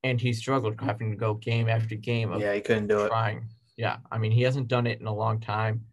and 0.04 0.20
he 0.20 0.32
struggled 0.32 0.80
having 0.80 1.10
to 1.10 1.16
go 1.16 1.34
game 1.34 1.68
after 1.68 1.94
game 1.94 2.32
of 2.32 2.40
Yeah, 2.40 2.54
he 2.54 2.60
couldn't 2.60 2.88
do 2.88 3.00
it. 3.04 3.08
trying. 3.08 3.48
Yeah, 3.76 3.98
I 4.10 4.18
mean, 4.18 4.32
he 4.32 4.42
hasn't 4.42 4.68
done 4.68 4.86
it 4.86 5.00
in 5.00 5.06
a 5.06 5.14
long 5.14 5.40
time. 5.40 5.86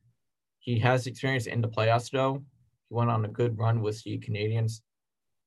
He 0.59 0.79
has 0.79 1.07
experience 1.07 1.47
in 1.47 1.61
the 1.61 1.67
playoffs, 1.67 2.11
though. 2.11 2.43
He 2.89 2.95
went 2.95 3.09
on 3.09 3.25
a 3.25 3.29
good 3.29 3.57
run 3.57 3.81
with 3.81 4.03
the 4.03 4.17
Canadiens, 4.19 4.81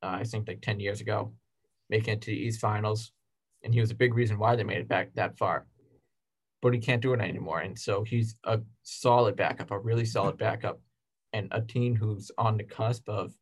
uh, 0.03 0.17
I 0.21 0.25
think 0.25 0.49
like 0.49 0.63
10 0.63 0.81
years 0.81 1.01
ago, 1.01 1.33
making 1.91 2.15
it 2.15 2.21
to 2.23 2.31
the 2.31 2.37
East 2.37 2.61
Finals. 2.61 3.13
And 3.63 3.75
he 3.75 3.81
was 3.81 3.91
a 3.91 3.97
big 3.97 4.15
reason 4.15 4.39
why 4.39 4.57
they 4.57 4.65
made 4.65 4.79
it 4.79 4.89
back 4.89 5.13
that 5.15 5.39
far. 5.39 5.67
But 6.63 6.75
he 6.75 6.81
can't 6.81 7.03
do 7.03 7.13
it 7.13 7.21
anymore. 7.21 7.61
And 7.61 7.79
so 7.79 8.03
he's 8.03 8.37
a 8.45 8.61
solid 8.83 9.37
backup, 9.37 9.71
a 9.71 9.79
really 9.79 10.05
solid 10.05 10.39
backup, 10.39 10.81
and 11.33 11.49
a 11.53 11.61
team 11.61 11.95
who's 11.97 12.31
on 12.39 12.57
the 12.57 12.65
cusp 12.65 13.09
of 13.09 13.33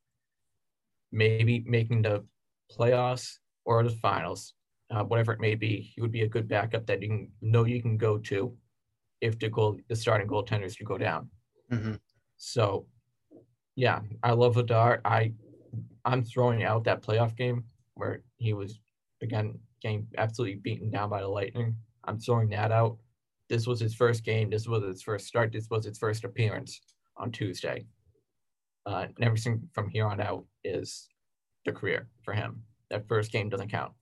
maybe 1.12 1.64
making 1.66 2.02
the 2.02 2.24
playoffs 2.70 3.38
or 3.64 3.82
the 3.82 3.90
finals 3.90 4.54
uh, 4.90 5.04
whatever 5.04 5.32
it 5.32 5.40
may 5.40 5.54
be, 5.54 5.80
he 5.80 6.00
would 6.00 6.10
be 6.12 6.22
a 6.22 6.28
good 6.28 6.48
backup 6.48 6.86
that 6.86 7.00
you 7.00 7.08
can 7.08 7.32
know 7.40 7.64
you 7.64 7.80
can 7.80 7.96
go 7.96 8.18
to 8.18 8.56
if 9.20 9.38
the 9.38 9.48
goal 9.48 9.78
the 9.88 9.96
starting 9.96 10.26
goaltenders 10.26 10.76
to 10.76 10.84
go 10.84 10.98
down. 10.98 11.30
Mhm. 11.70 12.00
So, 12.36 12.86
yeah, 13.76 14.00
I 14.22 14.32
love 14.32 14.56
Vladar. 14.56 15.00
I 15.04 15.32
I'm 16.04 16.24
throwing 16.24 16.64
out 16.64 16.84
that 16.84 17.02
playoff 17.02 17.36
game 17.36 17.64
where 17.94 18.22
he 18.38 18.52
was 18.52 18.80
again 19.22 19.58
getting 19.80 20.08
absolutely 20.18 20.56
beaten 20.56 20.90
down 20.90 21.08
by 21.08 21.20
the 21.20 21.28
Lightning. 21.28 21.76
I'm 22.04 22.18
throwing 22.18 22.48
that 22.50 22.72
out. 22.72 22.98
This 23.48 23.66
was 23.66 23.78
his 23.78 23.94
first 23.94 24.24
game. 24.24 24.50
This 24.50 24.66
was 24.66 24.82
his 24.82 25.02
first 25.02 25.26
start. 25.26 25.52
This 25.52 25.68
was 25.70 25.84
his 25.84 25.98
first 25.98 26.24
appearance 26.24 26.80
on 27.20 27.30
Tuesday. 27.32 27.86
Uh, 28.86 29.06
and 29.16 29.24
everything 29.24 29.68
from 29.72 29.88
here 29.88 30.06
on 30.06 30.20
out 30.20 30.44
is 30.64 31.08
the 31.64 31.72
career 31.72 32.08
for 32.22 32.32
him. 32.34 32.62
That 32.90 33.06
first 33.08 33.30
game 33.30 33.48
doesn't 33.48 33.68
count. 33.70 33.92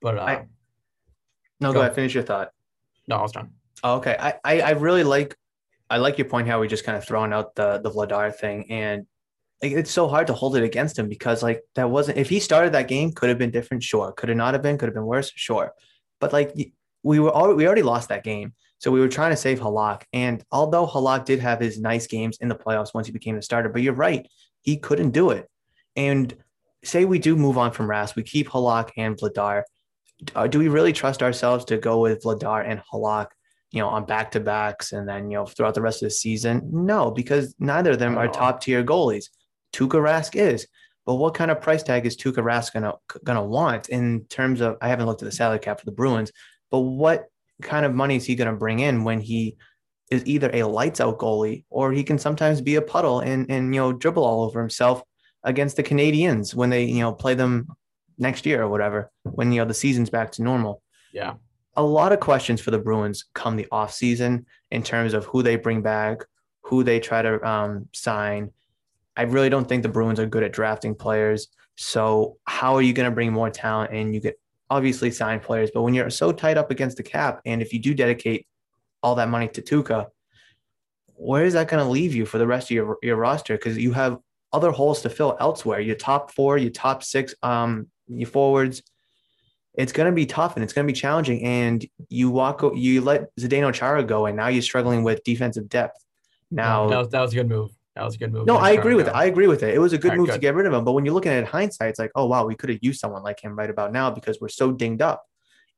But 0.00 0.18
uh, 0.18 0.22
I- 0.22 0.46
No, 1.60 1.68
Go. 1.68 1.74
go 1.74 1.80
ahead. 1.82 1.94
Finish 1.94 2.14
your 2.14 2.24
thought. 2.24 2.50
no, 3.08 3.16
I 3.16 3.22
was 3.22 3.32
done. 3.32 3.50
Oh, 3.82 3.96
okay. 3.96 4.16
I, 4.18 4.34
I, 4.44 4.60
I 4.60 4.70
really 4.70 5.04
like 5.04 5.36
I 5.90 5.98
like 5.98 6.16
your 6.16 6.26
point 6.28 6.48
how 6.48 6.60
we 6.60 6.68
just 6.68 6.84
kind 6.84 6.96
of 6.96 7.04
thrown 7.04 7.32
out 7.32 7.54
the 7.54 7.78
the 7.78 7.90
Vladar 7.90 8.34
thing 8.34 8.70
and 8.70 9.06
it's 9.60 9.90
so 9.90 10.08
hard 10.08 10.26
to 10.26 10.32
hold 10.34 10.56
it 10.56 10.62
against 10.64 10.98
him 10.98 11.08
because 11.08 11.42
like 11.42 11.62
that 11.74 11.88
wasn't 11.90 12.16
if 12.18 12.28
he 12.28 12.40
started 12.40 12.72
that 12.72 12.88
game 12.88 13.12
could 13.12 13.28
have 13.28 13.38
been 13.38 13.50
different 13.50 13.82
sure 13.82 14.12
could 14.12 14.30
it 14.30 14.34
not 14.34 14.54
have 14.54 14.62
been 14.62 14.76
could 14.78 14.86
have 14.88 14.94
been 14.94 15.04
worse 15.06 15.30
sure 15.36 15.72
but 16.20 16.32
like 16.32 16.52
we 17.02 17.18
were 17.20 17.30
all 17.30 17.54
we 17.54 17.66
already 17.66 17.82
lost 17.82 18.08
that 18.08 18.24
game 18.24 18.52
so 18.84 18.90
we 18.90 19.00
were 19.00 19.08
trying 19.08 19.30
to 19.30 19.36
save 19.36 19.60
Halak 19.60 20.02
and 20.12 20.44
although 20.52 20.86
Halak 20.86 21.24
did 21.24 21.40
have 21.40 21.58
his 21.58 21.80
nice 21.80 22.06
games 22.06 22.36
in 22.42 22.48
the 22.48 22.54
playoffs 22.54 22.92
once 22.92 23.06
he 23.06 23.12
became 23.14 23.34
the 23.34 23.40
starter 23.40 23.70
but 23.70 23.80
you're 23.80 23.94
right 23.94 24.28
he 24.60 24.76
couldn't 24.76 25.12
do 25.12 25.30
it 25.30 25.48
and 25.96 26.36
say 26.84 27.06
we 27.06 27.18
do 27.18 27.34
move 27.34 27.56
on 27.56 27.72
from 27.72 27.88
Rask 27.88 28.14
we 28.14 28.22
keep 28.22 28.50
Halak 28.50 28.90
and 28.98 29.16
Vladar 29.16 29.62
uh, 30.34 30.46
do 30.46 30.58
we 30.58 30.68
really 30.68 30.92
trust 30.92 31.22
ourselves 31.22 31.64
to 31.66 31.78
go 31.78 32.00
with 32.00 32.22
Vladar 32.22 32.62
and 32.68 32.82
Halak 32.92 33.28
you 33.74 33.80
know, 33.80 33.88
on 33.88 34.04
back 34.04 34.30
to 34.30 34.38
backs 34.38 34.92
and 34.92 35.08
then, 35.08 35.28
you 35.28 35.36
know, 35.36 35.46
throughout 35.46 35.74
the 35.74 35.82
rest 35.82 36.00
of 36.00 36.06
the 36.06 36.10
season? 36.14 36.62
No, 36.72 37.10
because 37.10 37.56
neither 37.58 37.90
of 37.90 37.98
them 37.98 38.16
are 38.16 38.28
top 38.28 38.60
tier 38.60 38.84
goalies. 38.84 39.30
Tuukka 39.72 40.00
Rask 40.00 40.36
is. 40.36 40.68
But 41.04 41.16
what 41.16 41.34
kind 41.34 41.50
of 41.50 41.60
price 41.60 41.82
tag 41.82 42.06
is 42.06 42.16
Tuukka 42.16 42.36
Rask 42.36 42.72
gonna 42.72 42.94
gonna 43.24 43.44
want 43.44 43.88
in 43.88 44.26
terms 44.26 44.60
of? 44.60 44.76
I 44.80 44.88
haven't 44.88 45.06
looked 45.06 45.22
at 45.22 45.26
the 45.26 45.34
salary 45.34 45.58
cap 45.58 45.80
for 45.80 45.86
the 45.86 45.92
Bruins, 45.92 46.30
but 46.70 46.78
what 46.78 47.26
kind 47.62 47.86
of 47.86 47.94
money 47.94 48.16
is 48.16 48.24
he 48.24 48.34
gonna 48.34 48.54
bring 48.54 48.80
in 48.80 49.04
when 49.04 49.20
he 49.20 49.56
is 50.10 50.24
either 50.26 50.50
a 50.52 50.64
lights 50.64 51.00
out 51.00 51.18
goalie 51.18 51.64
or 51.70 51.92
he 51.92 52.04
can 52.04 52.18
sometimes 52.18 52.60
be 52.60 52.76
a 52.76 52.82
puddle 52.82 53.20
and 53.20 53.50
and 53.50 53.74
you 53.74 53.80
know 53.80 53.92
dribble 53.92 54.24
all 54.24 54.42
over 54.44 54.60
himself 54.60 55.02
against 55.42 55.76
the 55.76 55.82
Canadiens 55.82 56.54
when 56.54 56.70
they 56.70 56.84
you 56.84 57.00
know 57.00 57.12
play 57.12 57.34
them 57.34 57.68
next 58.18 58.46
year 58.46 58.62
or 58.62 58.68
whatever 58.68 59.10
when 59.22 59.52
you 59.52 59.60
know 59.60 59.66
the 59.66 59.74
season's 59.74 60.10
back 60.10 60.32
to 60.32 60.42
normal. 60.42 60.82
Yeah. 61.12 61.34
A 61.76 61.82
lot 61.82 62.12
of 62.12 62.20
questions 62.20 62.60
for 62.60 62.70
the 62.70 62.78
Bruins 62.78 63.24
come 63.34 63.56
the 63.56 63.66
off 63.72 63.92
season 63.92 64.46
in 64.70 64.82
terms 64.82 65.12
of 65.12 65.24
who 65.24 65.42
they 65.42 65.56
bring 65.56 65.82
back, 65.82 66.18
who 66.62 66.84
they 66.84 67.00
try 67.00 67.20
to 67.22 67.44
um, 67.48 67.88
sign. 67.92 68.52
I 69.16 69.22
really 69.22 69.48
don't 69.48 69.68
think 69.68 69.82
the 69.82 69.88
Bruins 69.88 70.20
are 70.20 70.26
good 70.26 70.44
at 70.44 70.52
drafting 70.52 70.94
players. 70.94 71.48
So 71.76 72.38
how 72.44 72.74
are 72.76 72.82
you 72.82 72.92
going 72.92 73.10
to 73.10 73.14
bring 73.14 73.32
more 73.32 73.50
talent 73.50 73.92
and 73.92 74.14
you 74.14 74.20
get 74.20 74.38
obviously 74.74 75.10
sign 75.10 75.38
players, 75.38 75.70
but 75.72 75.82
when 75.82 75.94
you're 75.94 76.10
so 76.10 76.32
tight 76.32 76.58
up 76.58 76.70
against 76.70 76.96
the 76.96 77.02
cap, 77.02 77.40
and 77.44 77.62
if 77.62 77.72
you 77.72 77.78
do 77.78 77.94
dedicate 77.94 78.46
all 79.02 79.14
that 79.14 79.28
money 79.28 79.48
to 79.48 79.62
Tuukka, 79.62 80.06
where 81.14 81.44
is 81.44 81.52
that 81.52 81.68
going 81.68 81.84
to 81.84 81.88
leave 81.88 82.12
you 82.14 82.26
for 82.26 82.38
the 82.38 82.46
rest 82.46 82.70
of 82.70 82.74
your 82.74 82.98
your 83.02 83.16
roster? 83.16 83.54
Because 83.56 83.78
you 83.78 83.92
have 83.92 84.18
other 84.52 84.72
holes 84.72 85.02
to 85.02 85.10
fill 85.10 85.36
elsewhere. 85.38 85.80
Your 85.80 85.94
top 85.94 86.32
four, 86.32 86.58
your 86.58 86.70
top 86.70 87.04
six, 87.04 87.34
um, 87.42 87.88
your 88.08 88.28
forwards. 88.28 88.82
It's 89.74 89.92
going 89.92 90.06
to 90.06 90.14
be 90.14 90.26
tough 90.26 90.54
and 90.56 90.64
it's 90.64 90.72
going 90.72 90.86
to 90.86 90.92
be 90.92 90.98
challenging. 90.98 91.44
And 91.44 91.84
you 92.08 92.30
walk, 92.30 92.62
you 92.74 93.00
let 93.00 93.34
Zdeno 93.36 93.72
Chara 93.72 94.04
go, 94.04 94.26
and 94.26 94.36
now 94.36 94.48
you're 94.48 94.62
struggling 94.62 95.04
with 95.04 95.22
defensive 95.24 95.68
depth. 95.68 96.04
Now 96.50 96.88
that 96.88 96.98
was, 96.98 97.08
that 97.10 97.20
was 97.20 97.32
a 97.32 97.36
good 97.36 97.48
move. 97.48 97.70
That 97.96 98.04
was 98.04 98.16
a 98.16 98.18
good 98.18 98.32
move. 98.32 98.46
No, 98.46 98.56
I 98.56 98.70
agree 98.70 98.94
with 98.94 99.06
it. 99.06 99.14
I 99.14 99.26
agree 99.26 99.46
with 99.46 99.62
it. 99.62 99.72
It 99.72 99.78
was 99.78 99.92
a 99.92 99.98
good 99.98 100.12
Alright, 100.12 100.18
move 100.18 100.30
to 100.30 100.38
get 100.38 100.54
rid 100.54 100.66
of 100.66 100.72
him. 100.72 100.84
But 100.84 100.92
when 100.92 101.04
you're 101.04 101.14
looking 101.14 101.30
at 101.30 101.36
it 101.36 101.40
in 101.40 101.46
hindsight, 101.46 101.90
it's 101.90 101.98
like, 101.98 102.10
oh 102.16 102.26
wow, 102.26 102.44
we 102.44 102.56
could 102.56 102.70
have 102.70 102.80
used 102.82 103.00
someone 103.00 103.22
like 103.22 103.40
him 103.40 103.56
right 103.56 103.70
about 103.70 103.92
now 103.92 104.10
because 104.10 104.40
we're 104.40 104.48
so 104.48 104.72
dinged 104.72 105.00
up. 105.00 105.24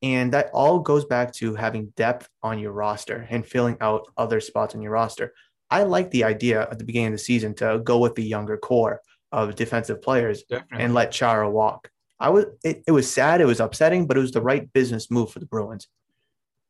And 0.02 0.32
that 0.32 0.51
all 0.52 0.78
goes 0.78 1.05
back 1.05 1.32
to 1.34 1.55
having 1.55 1.86
depth 1.97 2.28
on 2.43 2.59
your 2.59 2.72
roster 2.72 3.26
and 3.30 3.47
filling 3.47 3.76
out 3.80 4.06
other 4.16 4.40
spots 4.40 4.74
on 4.74 4.82
your 4.82 4.93
roster. 4.93 5.34
I 5.70 5.82
like 5.82 6.10
the 6.10 6.24
idea 6.24 6.62
at 6.62 6.78
the 6.78 6.84
beginning 6.84 7.09
of 7.09 7.12
the 7.14 7.18
season 7.18 7.55
to 7.56 7.80
go 7.82 7.98
with 7.98 8.14
the 8.14 8.22
younger 8.22 8.56
core 8.56 9.01
of 9.32 9.56
defensive 9.56 10.01
players 10.01 10.44
Definitely. 10.44 10.84
and 10.84 10.94
let 10.94 11.12
Chara 11.12 11.51
walk. 11.51 11.90
I 12.18 12.30
was 12.30 12.47
it, 12.64 12.82
it 12.86 12.93
was 12.93 13.10
sad, 13.10 13.40
it 13.40 13.47
was 13.47 13.60
upsetting, 13.60 14.06
but 14.06 14.16
it 14.16 14.20
was 14.20 14.32
the 14.32 14.40
right 14.40 14.72
business 14.72 15.10
move 15.10 15.30
for 15.30 15.38
the 15.38 15.47
Bruins. 15.47 15.88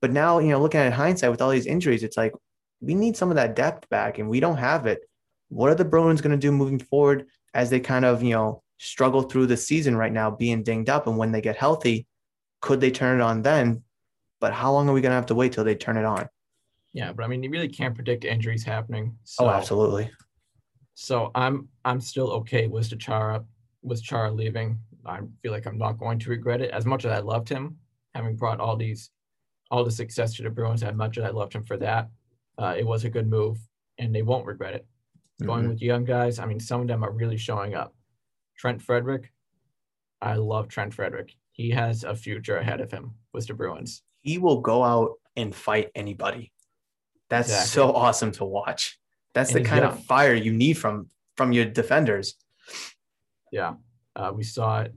But 0.01 0.13
now, 0.13 0.39
you 0.39 0.49
know, 0.49 0.61
looking 0.61 0.81
at 0.81 0.85
it 0.85 0.87
in 0.89 0.93
hindsight 0.93 1.31
with 1.31 1.41
all 1.41 1.51
these 1.51 1.67
injuries, 1.67 2.03
it's 2.03 2.17
like 2.17 2.33
we 2.81 2.95
need 2.95 3.17
some 3.17 3.31
of 3.31 3.37
that 3.37 3.55
depth 3.55 3.89
back 3.89 4.19
and 4.19 4.29
we 4.29 4.41
don't 4.41 4.57
have 4.57 4.87
it. 4.87 5.01
What 5.49 5.71
are 5.71 5.75
the 5.75 5.85
Bruins 5.85 6.21
going 6.21 6.33
to 6.33 6.37
do 6.37 6.53
moving 6.53 6.79
forward 6.79 7.27
as 7.55 7.71
they 7.71 7.81
kind 7.81 8.05
of, 8.05 8.23
you 8.23 8.35
know, 8.35 8.63
struggle 8.79 9.23
through 9.23 9.47
the 9.47 9.57
season 9.57 9.97
right 9.97 10.13
now, 10.13 10.31
being 10.31 10.63
dinged 10.63 10.91
up? 10.91 11.07
And 11.07 11.17
when 11.17 11.33
they 11.33 11.41
get 11.41 11.57
healthy, 11.57 12.07
could 12.61 12.81
they 12.81 12.91
turn 12.91 13.21
it 13.21 13.23
on 13.23 13.43
then? 13.43 13.83
But 14.41 14.53
how 14.53 14.73
long 14.73 14.89
are 14.89 14.93
we 14.93 15.01
going 15.01 15.11
to 15.11 15.17
have 15.17 15.27
to 15.27 15.35
wait 15.35 15.53
till 15.53 15.65
they 15.65 15.75
turn 15.75 15.97
it 15.97 16.05
on? 16.05 16.29
yeah, 16.97 17.13
but 17.13 17.25
I 17.25 17.27
mean, 17.29 17.43
you 17.43 17.51
really 17.51 17.69
can't 17.69 17.95
predict 17.95 18.25
injuries 18.25 18.65
happening. 18.65 19.19
So, 19.25 19.45
Oh, 19.45 19.51
absolutely. 19.51 20.11
So 20.95 21.31
I'm 21.35 21.69
I'm 21.85 22.01
still 22.01 22.31
okay 22.41 22.69
with 22.69 22.89
the 22.89 22.97
Chara 22.97 23.45
with 23.83 24.03
Chara 24.03 24.33
leaving. 24.33 24.79
I 25.05 25.21
feel 25.43 25.53
like 25.53 25.67
I'm 25.67 25.77
not 25.77 25.99
going 25.99 26.19
to 26.21 26.31
regret 26.31 26.63
it 26.63 26.71
as 26.71 26.87
much 26.87 27.05
as 27.05 27.13
I 27.13 27.19
loved 27.19 27.51
him, 27.51 27.77
having 28.15 28.35
brought 28.35 28.61
all 28.61 28.77
these 28.77 29.11
all 29.71 29.85
the 29.85 29.91
success 29.91 30.33
to 30.35 30.43
the 30.43 30.49
Bruins. 30.49 30.83
As 30.83 30.95
much 30.95 31.19
as 31.19 31.25
I 31.25 31.29
loved 31.29 31.53
him 31.53 31.65
for 31.65 31.77
that, 31.77 32.09
uh, 32.57 32.75
it 32.79 32.87
was 32.87 33.05
a 33.05 33.11
good 33.11 33.29
move, 33.29 33.59
and 33.99 34.15
they 34.15 34.23
won't 34.23 34.47
regret 34.47 34.75
it. 34.75 34.87
Going 35.45 35.65
Mhm. 35.65 35.69
with 35.71 35.83
young 35.83 36.05
guys, 36.05 36.39
I 36.39 36.47
mean, 36.47 36.61
some 36.61 36.81
of 36.81 36.87
them 36.89 37.03
are 37.05 37.11
really 37.13 37.37
showing 37.37 37.75
up. 37.75 37.95
Trent 38.57 38.81
Frederic, 38.81 39.33
I 40.23 40.35
love 40.37 40.69
Trent 40.69 40.95
Frederic. 40.95 41.37
He 41.53 41.71
has 41.71 42.05
a 42.05 42.15
future 42.17 42.57
ahead 42.57 42.81
of 42.81 42.91
him 42.91 43.17
with 43.33 43.47
the 43.47 43.55
Bruins. 43.55 44.03
He 44.23 44.39
will 44.39 44.61
go 44.61 44.83
out 44.83 45.21
and 45.37 45.55
fight 45.55 45.91
anybody. 45.95 46.53
That's 47.29 47.49
Exactly. 47.49 47.69
so 47.71 47.93
awesome 47.93 48.33
to 48.33 48.45
watch. 48.45 48.99
That's 49.35 49.55
And 49.55 49.65
the 49.65 49.69
kind 49.69 49.83
young. 49.83 49.93
of 49.93 50.05
fire 50.05 50.35
you 50.35 50.53
need 50.53 50.75
from 50.79 51.11
from 51.37 51.53
your 51.53 51.67
defenders. 51.67 52.35
Yeah, 53.53 53.75
uh, 54.15 54.33
we 54.35 54.43
saw 54.43 54.81
it 54.81 54.95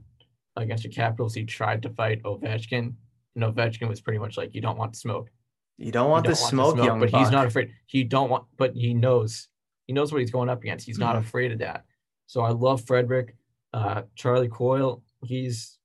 against 0.56 0.84
the 0.84 0.88
Capitals. 0.88 1.34
He 1.34 1.44
tried 1.44 1.82
to 1.82 1.90
fight 1.90 2.22
Ovechkin, 2.22 2.94
and 3.34 3.44
Ovechkin 3.44 3.88
was 3.88 4.00
pretty 4.00 4.18
much 4.18 4.38
like, 4.38 4.54
"You 4.54 4.62
don't 4.62 4.78
want 4.78 4.96
smoke." 4.96 5.30
You 5.76 5.92
don't 5.92 6.08
want 6.08 6.24
You 6.24 6.32
the 6.32 6.38
don't 6.40 6.48
smoke, 6.48 6.76
young 6.78 6.98
but 6.98 7.10
he's 7.10 7.30
not 7.30 7.46
afraid. 7.46 7.74
He 7.86 8.04
don't 8.04 8.30
want, 8.30 8.46
but 8.56 8.74
he 8.74 8.94
knows. 8.94 9.48
He 9.90 9.94
knows 9.94 10.12
what 10.12 10.20
he's 10.20 10.30
going 10.30 10.48
up 10.48 10.62
against. 10.62 10.86
He's 10.86 11.00
not 11.00 11.16
Mhm. 11.16 11.22
afraid 11.22 11.50
of 11.50 11.58
that. 11.58 11.84
So 12.28 12.42
I 12.42 12.50
love 12.50 12.80
Frederic. 12.86 13.34
Uh, 13.72 14.02
Charlie 14.14 14.46
Coyle. 14.48 15.02
He's 15.24 15.80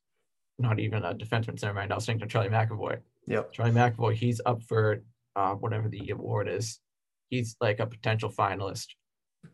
not 0.60 0.77
even 0.77 1.03
a 1.03 1.15
defenseman. 1.15 1.60
Never 1.60 1.73
mind. 1.73 1.91
I 1.91 1.95
was 1.95 2.06
thinking 2.06 2.27
Charlie 2.30 2.49
McAvoy. 2.49 3.02
Yep. 3.26 3.52
Charlie 3.53 3.72
McAvoy. 3.72 4.14
He's 4.14 4.40
up 4.45 4.61
for 4.61 5.02
uh, 5.36 5.56
whatever 5.56 5.90
the 5.90 6.07
award 6.11 6.48
is. 6.48 6.80
He's 7.32 7.57
like 7.60 7.80
a 7.80 7.88
potential 7.88 8.30
finalist 8.30 8.90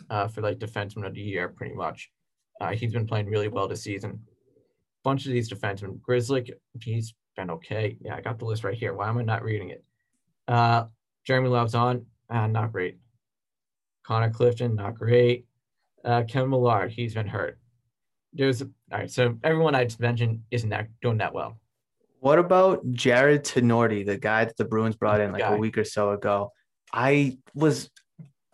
uh, 0.09 0.27
for 0.27 0.41
like 0.41 0.59
defenseman 0.59 1.07
of 1.07 1.13
the 1.13 1.21
year, 1.21 1.47
pretty 1.47 1.73
much. 1.73 2.11
Uh, 2.59 2.73
he's 2.73 2.91
been 2.91 3.07
playing 3.07 3.27
really 3.27 3.47
well 3.47 3.69
this 3.69 3.83
season. 3.83 4.25
Bunch 5.05 5.25
of 5.25 5.31
these 5.31 5.49
defensemen. 5.49 6.01
Grizzly, 6.01 6.53
he's 6.81 7.13
been 7.37 7.49
okay. 7.51 7.97
Yeah, 8.01 8.17
I 8.17 8.21
got 8.21 8.37
the 8.37 8.43
list 8.43 8.65
right 8.65 8.77
here. 8.77 8.93
Why 8.93 9.07
am 9.07 9.17
I 9.17 9.23
not 9.23 9.43
reading 9.43 9.69
it? 9.69 9.85
Uh, 10.49 10.87
Jeremy 11.23 11.47
Lauzon, 11.47 12.03
uh, 12.29 12.47
not 12.47 12.73
great. 12.73 12.97
Connor 14.03 14.31
Clifton, 14.31 14.75
not 14.75 14.95
great. 14.95 15.45
Uh, 16.03 16.23
Kevan 16.23 16.49
Miller, 16.49 16.87
he's 16.87 17.13
been 17.13 17.27
hurt. 17.27 17.59
There's 18.33 18.61
all 18.61 18.69
right. 18.91 19.11
So 19.11 19.37
everyone 19.43 19.75
I 19.75 19.83
just 19.83 19.99
mentioned 19.99 20.41
isn't 20.51 20.69
that 20.69 20.87
doing 21.01 21.17
that 21.17 21.33
well. 21.33 21.59
What 22.19 22.39
about 22.39 22.89
Jarred 22.91 23.43
Tinordi, 23.43 24.05
the 24.05 24.17
guy 24.17 24.45
that 24.45 24.57
the 24.57 24.65
Bruins 24.65 24.95
brought 24.95 25.21
in 25.21 25.31
like 25.31 25.41
Guy. 25.41 25.55
a 25.55 25.57
week 25.57 25.77
or 25.77 25.83
so 25.83 26.11
ago? 26.11 26.51
I 26.93 27.37
was 27.55 27.89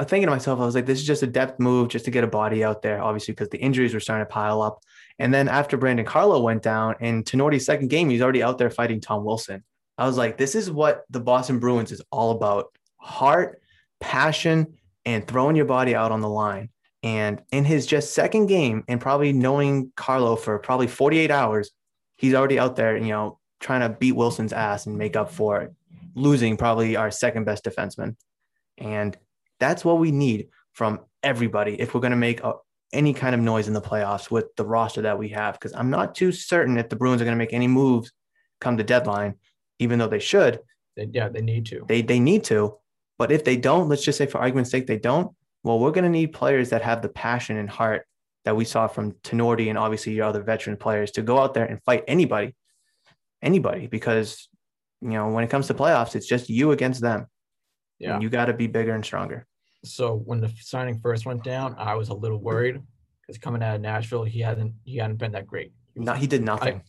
thinking 0.05 0.27
to 0.27 0.31
myself, 0.31 0.59
I 0.59 0.65
was 0.65 0.75
like, 0.75 0.85
this 0.85 0.99
is 0.99 1.05
just 1.05 1.23
a 1.23 1.27
depth 1.27 1.59
move 1.59 1.89
just 1.89 2.05
to 2.05 2.11
get 2.11 2.23
a 2.23 2.27
body 2.27 2.63
out 2.63 2.81
there, 2.81 3.01
obviously, 3.01 3.33
because 3.33 3.49
the 3.49 3.57
injuries 3.57 3.93
were 3.93 3.99
starting 3.99 4.25
to 4.25 4.31
pile 4.31 4.61
up. 4.61 4.79
And 5.19 5.33
then 5.33 5.47
after 5.47 5.75
Brandon 5.75 6.05
Carlo 6.05 6.41
went 6.41 6.61
down 6.61 6.95
in 6.99 7.23
Tinordi's 7.23 7.65
second 7.65 7.89
game, 7.89 8.09
he's 8.09 8.21
already 8.21 8.43
out 8.43 8.57
there 8.57 8.69
fighting 8.69 9.01
Tom 9.01 9.25
Wilson. 9.25 9.63
I 9.97 10.05
was 10.05 10.17
like, 10.17 10.37
this 10.37 10.53
is 10.53 10.69
what 10.69 11.03
the 11.09 11.19
Boston 11.19 11.59
Bruins 11.59 11.91
is 11.91 12.01
all 12.11 12.31
about 12.31 12.67
heart, 12.97 13.61
passion, 13.99 14.76
and 15.07 15.25
throwing 15.25 15.55
your 15.55 15.65
body 15.65 15.95
out 15.95 16.11
on 16.11 16.19
the 16.19 16.27
line. 16.27 16.69
And 17.01 17.41
in 17.53 17.63
his 17.63 17.85
just 17.85 18.13
second 18.13 18.47
game, 18.47 18.83
and 18.89 18.99
probably 18.99 19.31
knowing 19.31 19.93
Carlo 19.95 20.35
for 20.35 20.59
probably 20.59 20.87
48 20.87 21.31
hours, 21.31 21.71
he's 22.17 22.33
already 22.33 22.59
out 22.59 22.75
there, 22.75 22.97
you 22.97 23.07
know, 23.07 23.39
trying 23.61 23.79
to 23.79 23.89
beat 23.89 24.11
Wilson's 24.11 24.51
ass 24.51 24.85
and 24.85 24.97
make 24.97 25.15
up 25.15 25.31
for 25.31 25.61
it, 25.61 25.73
losing 26.13 26.57
probably 26.57 26.97
our 26.97 27.09
second 27.09 27.45
best 27.45 27.63
defenseman. 27.63 28.17
And 28.77 29.17
that's 29.61 29.85
what 29.85 29.97
we 29.97 30.11
need 30.11 30.49
from 30.73 30.99
everybody 31.23 31.79
if 31.79 31.95
we're 31.95 32.01
going 32.01 32.11
to 32.11 32.17
make 32.17 32.43
a, 32.43 32.55
any 32.91 33.13
kind 33.13 33.33
of 33.33 33.39
noise 33.39 33.69
in 33.69 33.73
the 33.73 33.81
playoffs 33.81 34.29
with 34.29 34.53
the 34.57 34.65
roster 34.65 35.03
that 35.03 35.17
we 35.17 35.29
have. 35.29 35.53
Because 35.53 35.73
I'm 35.73 35.89
not 35.89 36.15
too 36.15 36.33
certain 36.33 36.77
if 36.77 36.89
the 36.89 36.97
Bruins 36.97 37.21
are 37.21 37.25
going 37.25 37.37
to 37.37 37.41
make 37.41 37.53
any 37.53 37.69
moves 37.69 38.11
come 38.59 38.75
the 38.75 38.83
deadline, 38.83 39.35
even 39.79 39.99
though 39.99 40.09
they 40.09 40.19
should. 40.19 40.59
They, 40.97 41.07
yeah, 41.13 41.29
they 41.29 41.41
need 41.41 41.65
to. 41.67 41.85
They 41.87 42.01
they 42.01 42.19
need 42.19 42.43
to. 42.45 42.77
But 43.17 43.31
if 43.31 43.43
they 43.43 43.57
don't, 43.57 43.89
let's 43.89 44.03
just 44.03 44.17
say 44.17 44.25
for 44.27 44.37
argument's 44.39 44.69
sake, 44.71 44.87
they 44.87 44.97
don't. 44.99 45.35
Well, 45.63 45.79
we're 45.79 45.91
going 45.91 46.03
to 46.03 46.09
need 46.09 46.33
players 46.33 46.69
that 46.69 46.81
have 46.83 47.01
the 47.01 47.09
passion 47.09 47.57
and 47.57 47.69
heart 47.69 48.05
that 48.45 48.55
we 48.55 48.63
saw 48.63 48.87
from 48.87 49.13
Tinordi 49.23 49.69
and 49.69 49.77
obviously 49.77 50.13
your 50.13 50.25
other 50.25 50.41
veteran 50.43 50.77
players 50.77 51.11
to 51.11 51.21
go 51.21 51.39
out 51.39 51.53
there 51.53 51.65
and 51.65 51.83
fight 51.83 52.03
anybody, 52.07 52.55
anybody, 53.41 53.87
because 53.87 54.47
you 55.01 55.09
know 55.09 55.29
when 55.29 55.43
it 55.43 55.49
comes 55.49 55.67
to 55.67 55.73
playoffs, 55.73 56.15
it's 56.15 56.27
just 56.27 56.49
you 56.49 56.71
against 56.71 57.01
them. 57.01 57.27
Yeah. 57.99 58.13
And 58.13 58.23
you 58.23 58.29
got 58.29 58.45
to 58.45 58.53
be 58.53 58.67
bigger 58.67 58.93
and 58.93 59.03
stronger. 59.03 59.45
so 59.83 60.15
when 60.15 60.39
the 60.41 60.51
signing 60.61 60.99
first 60.99 61.25
went 61.25 61.43
down, 61.43 61.75
I 61.77 61.95
was 61.95 62.09
a 62.09 62.13
little 62.13 62.39
worried 62.39 62.81
because 63.21 63.37
coming 63.39 63.61
out 63.63 63.75
of 63.75 63.81
Nashville, 63.81 64.23
he 64.23 64.39
hadn't 64.39 64.73
he 64.85 64.97
hadn't 64.97 65.17
been 65.17 65.31
that 65.33 65.47
great. 65.47 65.73
He 65.93 65.99
was- 65.99 66.05
Not 66.05 66.17
he 66.19 66.27
did 66.27 66.43
nothing. 66.43 66.81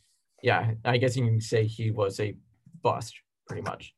yeah, 0.43 0.73
I 0.85 0.99
guess 0.99 1.17
you 1.17 1.25
can 1.25 1.41
say 1.41 1.65
he 1.67 1.91
was 1.91 2.21
a 2.21 2.37
bust 2.83 3.15
pretty 3.49 3.63
much. 3.63 3.95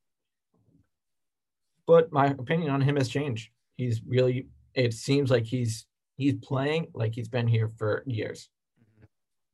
But 1.90 2.12
my 2.12 2.26
opinion 2.26 2.70
on 2.70 2.80
him 2.80 2.94
has 2.94 3.08
changed. 3.08 3.50
He's 3.76 4.00
really 4.06 4.46
it 4.74 4.94
seems 4.94 5.28
like 5.28 5.44
he's 5.44 5.86
he's 6.16 6.34
playing 6.34 6.86
like 6.94 7.16
he's 7.16 7.28
been 7.28 7.48
here 7.48 7.66
for 7.66 8.04
years. 8.06 8.48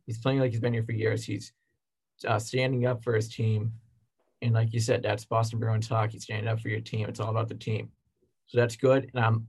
He's 0.04 0.18
playing 0.18 0.40
like 0.40 0.50
he's 0.50 0.60
been 0.60 0.74
here 0.74 0.82
for 0.82 0.92
years. 0.92 1.24
He's 1.24 1.54
uh, 2.28 2.38
standing 2.38 2.84
up 2.84 3.02
for 3.02 3.14
his 3.14 3.30
team. 3.30 3.72
And 4.42 4.52
like 4.52 4.74
you 4.74 4.80
said, 4.80 5.02
that's 5.02 5.24
Boston 5.24 5.58
Bruins 5.60 5.88
hockey, 5.88 6.18
standing 6.18 6.46
up 6.46 6.60
for 6.60 6.68
your 6.68 6.82
team. 6.82 7.08
It's 7.08 7.20
all 7.20 7.30
about 7.30 7.48
the 7.48 7.54
team. 7.54 7.90
So 8.48 8.58
that's 8.58 8.76
good. 8.76 9.10
And 9.14 9.24
I'm 9.24 9.46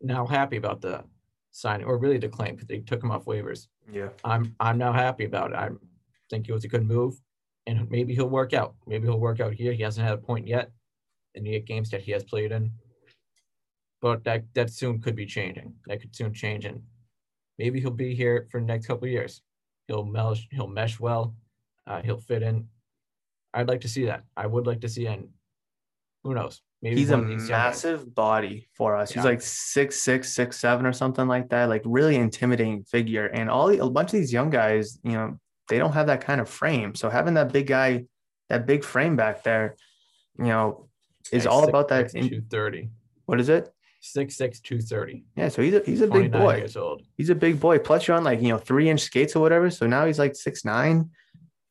now 0.00 0.24
happy 0.24 0.56
about 0.56 0.80
the 0.80 1.04
signing, 1.50 1.84
or 1.84 1.98
really 1.98 2.16
the 2.16 2.30
claim, 2.30 2.54
because 2.54 2.68
they 2.68 2.78
took 2.78 3.02
him 3.02 3.10
off 3.10 3.26
waivers. 3.26 3.66
yeah. 3.92 4.08
I'm 4.24 4.56
I'm 4.60 4.78
now 4.78 4.94
happy 4.94 5.26
about 5.26 5.50
it. 5.50 5.56
I 5.56 5.68
think 6.30 6.48
it 6.48 6.54
was 6.54 6.64
a 6.64 6.68
good 6.68 6.86
move, 6.86 7.20
and 7.66 7.86
maybe 7.90 8.14
he'll 8.14 8.30
work 8.30 8.54
out. 8.54 8.76
Maybe 8.86 9.06
he'll 9.06 9.20
work 9.20 9.40
out 9.40 9.52
here. 9.52 9.74
He 9.74 9.82
hasn't 9.82 10.06
had 10.06 10.14
a 10.14 10.22
point 10.22 10.48
yet 10.48 10.70
in 11.34 11.44
the 11.44 11.60
games 11.60 11.90
that 11.90 12.02
he 12.02 12.12
has 12.12 12.24
played 12.24 12.52
in, 12.52 12.72
but 14.00 14.24
that 14.24 14.44
that 14.54 14.70
soon 14.70 15.00
could 15.00 15.16
be 15.16 15.26
changing. 15.26 15.74
That 15.86 16.00
could 16.00 16.14
soon 16.14 16.32
change, 16.32 16.64
and 16.64 16.82
maybe 17.58 17.80
he'll 17.80 17.90
be 17.90 18.14
here 18.14 18.46
for 18.50 18.60
the 18.60 18.66
next 18.66 18.86
couple 18.86 19.04
of 19.04 19.10
years. 19.12 19.42
He'll 19.86 20.04
mesh, 20.04 20.46
he'll 20.50 20.68
mesh 20.68 21.00
well. 21.00 21.34
Uh, 21.86 22.02
he'll 22.02 22.20
fit 22.20 22.42
in. 22.42 22.68
I'd 23.54 23.68
like 23.68 23.80
to 23.82 23.88
see 23.88 24.04
that. 24.06 24.24
I 24.36 24.46
would 24.46 24.66
like 24.66 24.80
to 24.82 24.88
see, 24.88 25.06
and 25.06 25.28
who 26.22 26.34
knows? 26.34 26.60
Maybe 26.82 26.96
He's 26.96 27.10
a 27.10 27.16
one 27.16 27.24
of 27.24 27.28
these 27.30 27.48
young 27.48 27.58
guys- 27.58 27.84
massive 27.84 28.14
body 28.14 28.68
for 28.74 28.94
us. 28.96 29.10
He's 29.10 29.24
like 29.24 29.40
six 29.40 30.00
six, 30.00 30.32
six 30.32 30.58
seven, 30.58 30.86
or 30.86 30.92
something 30.92 31.26
like 31.26 31.48
that. 31.48 31.68
Like 31.68 31.82
really 31.84 32.16
intimidating 32.16 32.84
figure. 32.84 33.26
And 33.26 33.50
all 33.50 33.68
the, 33.68 33.82
a 33.82 33.90
bunch 33.90 34.12
of 34.12 34.20
these 34.20 34.32
young 34.32 34.50
guys, 34.50 34.98
you 35.02 35.12
know, 35.12 35.38
they 35.68 35.78
don't 35.78 35.92
have 35.92 36.06
that 36.06 36.20
kind 36.20 36.40
of 36.40 36.48
frame. 36.48 36.94
So 36.94 37.10
having 37.10 37.34
that 37.34 37.52
big 37.52 37.66
guy, 37.66 38.04
that 38.48 38.66
big 38.66 38.84
frame 38.84 39.16
back 39.16 39.42
there, 39.42 39.76
you 40.38 40.44
know, 40.46 40.87
is 41.32 41.46
all 41.46 41.68
about 41.68 41.88
that. 41.88 42.14
in- 42.14 42.28
230. 42.28 42.90
what 43.26 43.40
is 43.40 43.48
it? 43.48 43.72
Six 44.00 44.36
six 44.36 44.60
two 44.60 44.80
thirty. 44.80 45.24
Yeah. 45.34 45.48
So 45.48 45.60
he's 45.60 45.74
a 45.74 45.82
he's 45.84 46.00
a 46.02 46.06
big 46.06 46.30
29 46.30 46.40
boy. 46.40 46.56
years 46.56 46.76
old. 46.76 47.02
He's 47.16 47.30
a 47.30 47.34
big 47.34 47.58
boy. 47.58 47.80
Plus 47.80 48.06
you're 48.06 48.16
on 48.16 48.22
like 48.22 48.40
you 48.40 48.48
know 48.48 48.58
three 48.58 48.88
inch 48.88 49.00
skates 49.00 49.34
or 49.34 49.40
whatever. 49.40 49.70
So 49.70 49.88
now 49.88 50.06
he's 50.06 50.20
like 50.20 50.36
six 50.36 50.64
nine. 50.64 51.10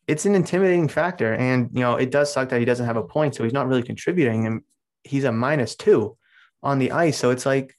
It's 0.08 0.26
an 0.26 0.36
intimidating 0.36 0.90
factor, 0.90 1.34
and 1.36 1.70
you 1.72 1.80
know 1.80 1.96
it 1.96 2.12
does 2.12 2.32
suck 2.32 2.50
that 2.50 2.60
he 2.60 2.66
doesn't 2.66 2.86
have 2.86 2.98
a 2.98 3.04
point, 3.04 3.34
so 3.36 3.46
he's 3.46 3.54
not 3.54 3.68
really 3.68 3.82
contributing. 3.84 4.46
And 4.46 4.62
he's 5.06 5.24
a 5.24 5.32
minus 5.32 5.76
two 5.78 6.18
on 6.62 6.80
the 6.80 6.92
ice. 6.92 7.18
So 7.18 7.30
it's 7.30 7.46
like, 7.46 7.74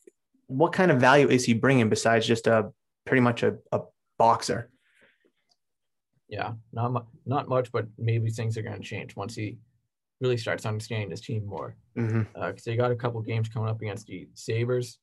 what 0.47 0.73
kind 0.73 0.91
of 0.91 0.99
value 0.99 1.29
is 1.29 1.45
he 1.45 1.53
bringing 1.53 1.91
besides 1.91 2.27
just 2.27 2.47
a 2.47 2.73
pretty 3.05 3.21
much 3.21 3.43
a, 3.43 3.57
a 3.71 3.81
boxer? 4.19 4.71
Yeah, 6.29 6.53
not 6.73 6.93
mu- 6.93 7.01
not 7.27 7.49
much, 7.49 7.71
but 7.73 7.87
maybe 7.99 8.31
things 8.31 8.57
are 8.57 8.63
going 8.63 8.81
to 8.81 8.87
change 8.87 9.15
once 9.17 9.35
he 9.35 9.59
really 10.21 10.37
starts 10.37 10.67
understanding 10.67 11.11
his 11.11 11.21
team 11.21 11.47
more. 11.47 11.77
Mm-hmm. 11.97 12.23
Because 12.47 12.65
they 12.65 12.77
got 12.77 12.91
a 12.91 12.97
couple 12.97 13.21
games 13.23 13.49
coming 13.49 13.69
up 13.69 13.81
against 13.81 14.07
the 14.07 14.29
Sabres, 14.35 14.99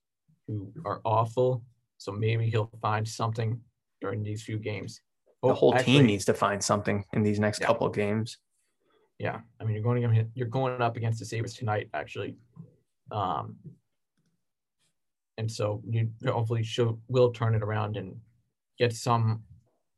who 0.48 0.72
are 0.86 1.02
awful. 1.06 1.64
So 1.98 2.12
maybe 2.12 2.50
he'll 2.50 2.70
find 2.82 3.08
something 3.08 3.60
during 4.02 4.24
these 4.24 4.44
few 4.44 4.58
games. 4.58 5.02
The 5.42 5.50
Oh, 5.50 5.54
whole 5.54 5.74
team 5.74 6.06
needs 6.06 6.26
to 6.26 6.34
find 6.34 6.64
something 6.64 7.06
in 7.14 7.24
these 7.24 7.40
next 7.40 7.62
Yeah. 7.62 7.68
couple 7.68 7.88
of 7.88 7.94
games. 7.94 8.38
Yeah, 9.20 9.40
I 9.60 9.64
mean 9.64 9.76
you're 9.76 9.84
going 9.84 10.02
to 10.02 10.28
you're 10.34 10.48
going 10.48 10.82
up 10.82 10.98
against 10.98 11.20
the 11.20 11.26
Sabres 11.26 11.54
tonight, 11.54 11.90
actually. 11.94 12.36
Um, 13.12 13.56
and 15.38 15.50
so 15.50 15.82
you 15.90 16.10
hopefully 16.26 16.64
should 16.64 16.98
will 17.08 17.32
turn 17.32 17.56
it 17.56 17.64
around 17.64 17.96
and 17.96 18.20
get 18.78 18.92
some 18.94 19.44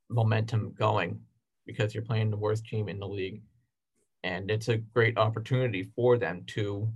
momentum 0.09 0.73
going 0.77 1.19
because 1.65 1.93
you're 1.95 2.03
playing 2.03 2.29
the 2.29 2.37
worst 2.37 2.65
team 2.65 2.89
in 2.89 2.99
the 2.99 3.07
league, 3.07 3.41
and 4.23 4.49
it's 4.51 4.67
a 4.69 4.77
great 4.77 5.17
opportunity 5.17 5.83
for 5.95 6.17
them 6.17 6.43
to, 6.47 6.91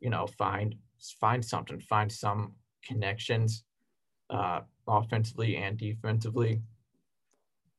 you 0.00 0.10
know, 0.10 0.26
find 0.26 0.74
find 1.20 1.44
something, 1.44 1.78
find 1.80 2.10
some 2.10 2.54
connections, 2.82 3.64
uh, 4.30 4.60
offensively 4.88 5.56
and 5.56 5.76
defensively. 5.78 6.62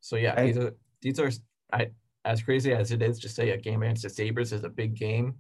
So 0.02 0.16
yeah, 0.16 0.36
I- 0.38 0.46
these 0.48 0.58
are 0.58 0.76
these 1.02 1.20
are 1.20 1.32
I 1.74 1.92
as 2.26 2.42
crazy 2.44 2.74
as 2.74 2.92
it 2.92 3.02
is 3.02 3.20
to 3.20 3.30
say 3.30 3.52
a 3.52 3.58
game 3.58 3.84
against 3.84 4.04
the 4.04 4.10
Sabres 4.10 4.52
is 4.54 4.64
a 4.64 4.70
big 4.70 4.96
game, 4.96 5.36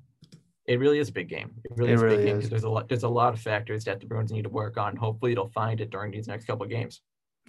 it 0.66 0.80
really 0.80 1.00
is 1.00 1.10
a 1.10 1.12
big 1.12 1.28
game. 1.30 1.52
It 1.66 1.72
really 1.76 1.92
It 1.92 1.96
is 1.96 2.02
a 2.02 2.06
really 2.06 2.18
big 2.18 2.26
game 2.26 2.36
is. 2.38 2.38
because 2.38 2.50
there's 2.50 2.64
a 2.64 2.70
lot 2.70 2.88
there's 2.90 3.04
a 3.04 3.10
lot 3.10 3.34
of 3.34 3.40
factors 3.42 3.84
that 3.86 4.00
the 4.00 4.06
Bruins 4.06 4.32
need 4.32 4.44
to 4.44 4.50
work 4.50 4.78
on. 4.78 4.96
Hopefully 4.96 5.34
they'll 5.34 5.48
find 5.50 5.82
it 5.82 5.90
during 5.90 6.12
these 6.12 6.28
next 6.28 6.46
couple 6.46 6.64
of 6.64 6.70
games. 6.70 7.02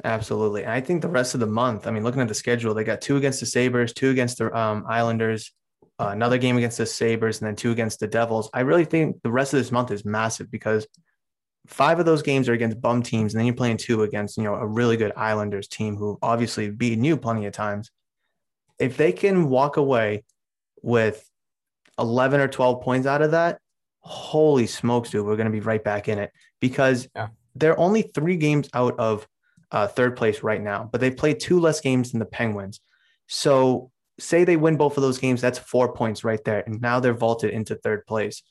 Absolutely. 0.05 0.63
And 0.63 0.73
I 0.73 0.81
think 0.81 1.03
the 1.03 1.09
rest 1.09 1.35
of 1.35 1.41
the 1.41 1.47
month, 1.47 1.87
I 1.87 1.91
mean, 1.91 2.05
looking 2.05 2.21
at 2.21 2.29
the 2.29 2.35
schedule, 2.35 2.75
they 2.75 2.85
got 2.85 3.01
two 3.01 3.17
against 3.17 3.41
the 3.41 3.47
Sabres, 3.47 3.93
two 3.93 4.11
against 4.11 4.39
the 4.39 4.57
um, 4.57 4.85
Islanders, 4.89 5.53
uh, 5.99 6.09
another 6.13 6.39
game 6.39 6.57
against 6.57 6.79
the 6.79 6.87
Sabres, 6.87 7.41
and 7.41 7.49
then 7.49 7.57
two 7.57 7.73
against 7.73 7.99
the 7.99 8.07
Devils. 8.07 8.49
I 8.55 8.61
really 8.61 8.85
think 8.85 9.21
the 9.23 9.31
rest 9.33 9.53
of 9.55 9.59
this 9.59 9.73
month 9.73 9.91
is 9.91 10.05
massive 10.05 10.51
because 10.51 10.87
five 11.67 11.99
of 11.99 12.07
those 12.07 12.23
games 12.23 12.49
are 12.49 12.53
against 12.53 12.81
bum 12.81 13.03
teams, 13.03 13.35
and 13.35 13.41
then 13.41 13.47
you're 13.47 13.55
playing 13.57 13.79
two 13.79 14.03
against, 14.03 14.37
you 14.37 14.45
know, 14.45 14.55
a 14.55 14.67
really 14.67 14.97
good 14.97 15.13
Islanders 15.17 15.67
team 15.67 15.97
who 15.97 16.19
obviously 16.23 16.71
beaten 16.71 17.03
you 17.05 17.17
plenty 17.17 17.47
of 17.47 17.53
times. 17.53 17.91
If 18.79 18.97
they 18.97 19.11
can 19.11 19.49
walk 19.49 19.77
away 19.77 20.25
with 20.83 21.29
11 21.99 22.41
or 22.41 22.47
12 22.47 22.83
points 22.83 23.07
out 23.09 23.23
of 23.23 23.33
that, 23.33 23.59
holy 23.99 24.69
smokes, 24.69 25.11
dude, 25.11 25.27
we're 25.27 25.37
going 25.37 25.47
to 25.47 25.53
be 25.53 25.61
right 25.61 25.83
back 25.83 26.09
in 26.09 26.19
it 26.21 26.31
because 26.61 27.09
Yeah. 27.17 27.29
they're 27.57 27.79
only 27.79 28.03
three 28.03 28.37
games 28.37 28.69
out 28.73 28.97
of 29.01 29.27
uh, 29.71 29.87
third 29.87 30.17
place 30.17 30.43
right 30.43 30.63
now, 30.63 30.89
but 30.91 31.01
they 31.01 31.11
played 31.11 31.41
two 31.41 31.61
less 31.61 31.81
games 31.81 32.13
than 32.13 32.21
the 32.21 32.27
Penguins. 32.27 32.81
So, 33.27 33.91
say 34.19 34.45
they 34.45 34.57
win 34.57 34.77
both 34.77 34.97
of 34.97 35.03
those 35.03 35.19
games, 35.19 35.41
that's 35.41 35.59
four 35.59 35.93
points 35.93 36.25
right 36.25 36.43
there. 36.45 36.65
And 36.67 36.81
now 36.81 36.99
they're 36.99 37.15
vaulted 37.15 37.51
into 37.51 37.77
third 37.77 38.07
place. 38.07 38.43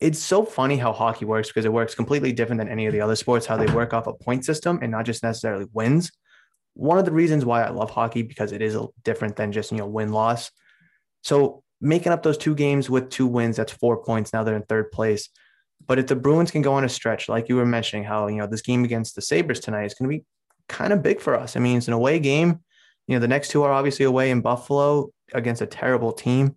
It's 0.00 0.18
so 0.18 0.44
funny 0.44 0.76
how 0.76 0.92
hockey 0.92 1.24
works 1.24 1.48
because 1.48 1.64
it 1.64 1.72
works 1.72 1.94
completely 1.94 2.32
different 2.32 2.60
than 2.60 2.68
any 2.68 2.86
of 2.86 2.92
the 2.92 3.00
other 3.00 3.14
sports, 3.14 3.46
how 3.46 3.56
they 3.56 3.72
work 3.72 3.92
off 3.92 4.06
a 4.06 4.14
point 4.14 4.44
system 4.44 4.78
and 4.82 4.90
not 4.90 5.04
just 5.04 5.22
necessarily 5.22 5.66
wins. 5.72 6.10
One 6.74 6.98
of 6.98 7.04
the 7.04 7.12
reasons 7.12 7.44
why 7.44 7.62
I 7.62 7.70
love 7.70 7.90
hockey 7.90 8.22
because 8.22 8.52
it 8.52 8.62
is 8.62 8.76
different 9.04 9.36
than 9.36 9.52
just, 9.52 9.70
you 9.70 9.78
know, 9.78 9.86
win 9.86 10.12
loss. 10.12 10.50
So, 11.22 11.62
making 11.80 12.12
up 12.12 12.22
those 12.22 12.38
two 12.38 12.54
games 12.54 12.88
with 12.88 13.10
two 13.10 13.26
wins, 13.26 13.56
that's 13.56 13.72
four 13.72 14.02
points. 14.02 14.32
Now 14.32 14.44
they're 14.44 14.56
in 14.56 14.62
third 14.62 14.92
place. 14.92 15.28
But 15.86 15.98
if 15.98 16.06
the 16.06 16.16
Bruins 16.16 16.50
can 16.50 16.62
go 16.62 16.74
on 16.74 16.84
a 16.84 16.88
stretch, 16.88 17.28
like 17.28 17.48
you 17.48 17.56
were 17.56 17.66
mentioning, 17.66 18.04
how, 18.04 18.28
you 18.28 18.36
know, 18.36 18.46
this 18.46 18.62
game 18.62 18.84
against 18.84 19.14
the 19.14 19.22
Sabres 19.22 19.60
tonight 19.60 19.84
is 19.84 19.94
going 19.94 20.10
to 20.10 20.18
be 20.18 20.24
kind 20.68 20.92
of 20.92 21.02
big 21.02 21.20
for 21.20 21.34
us. 21.34 21.56
I 21.56 21.60
mean, 21.60 21.78
it's 21.78 21.88
an 21.88 21.94
away 21.94 22.18
game. 22.18 22.60
You 23.06 23.16
know, 23.16 23.20
the 23.20 23.28
next 23.28 23.50
two 23.50 23.62
are 23.62 23.72
obviously 23.72 24.04
away 24.04 24.30
in 24.30 24.40
Buffalo 24.40 25.10
against 25.32 25.62
a 25.62 25.66
terrible 25.66 26.12
team. 26.12 26.56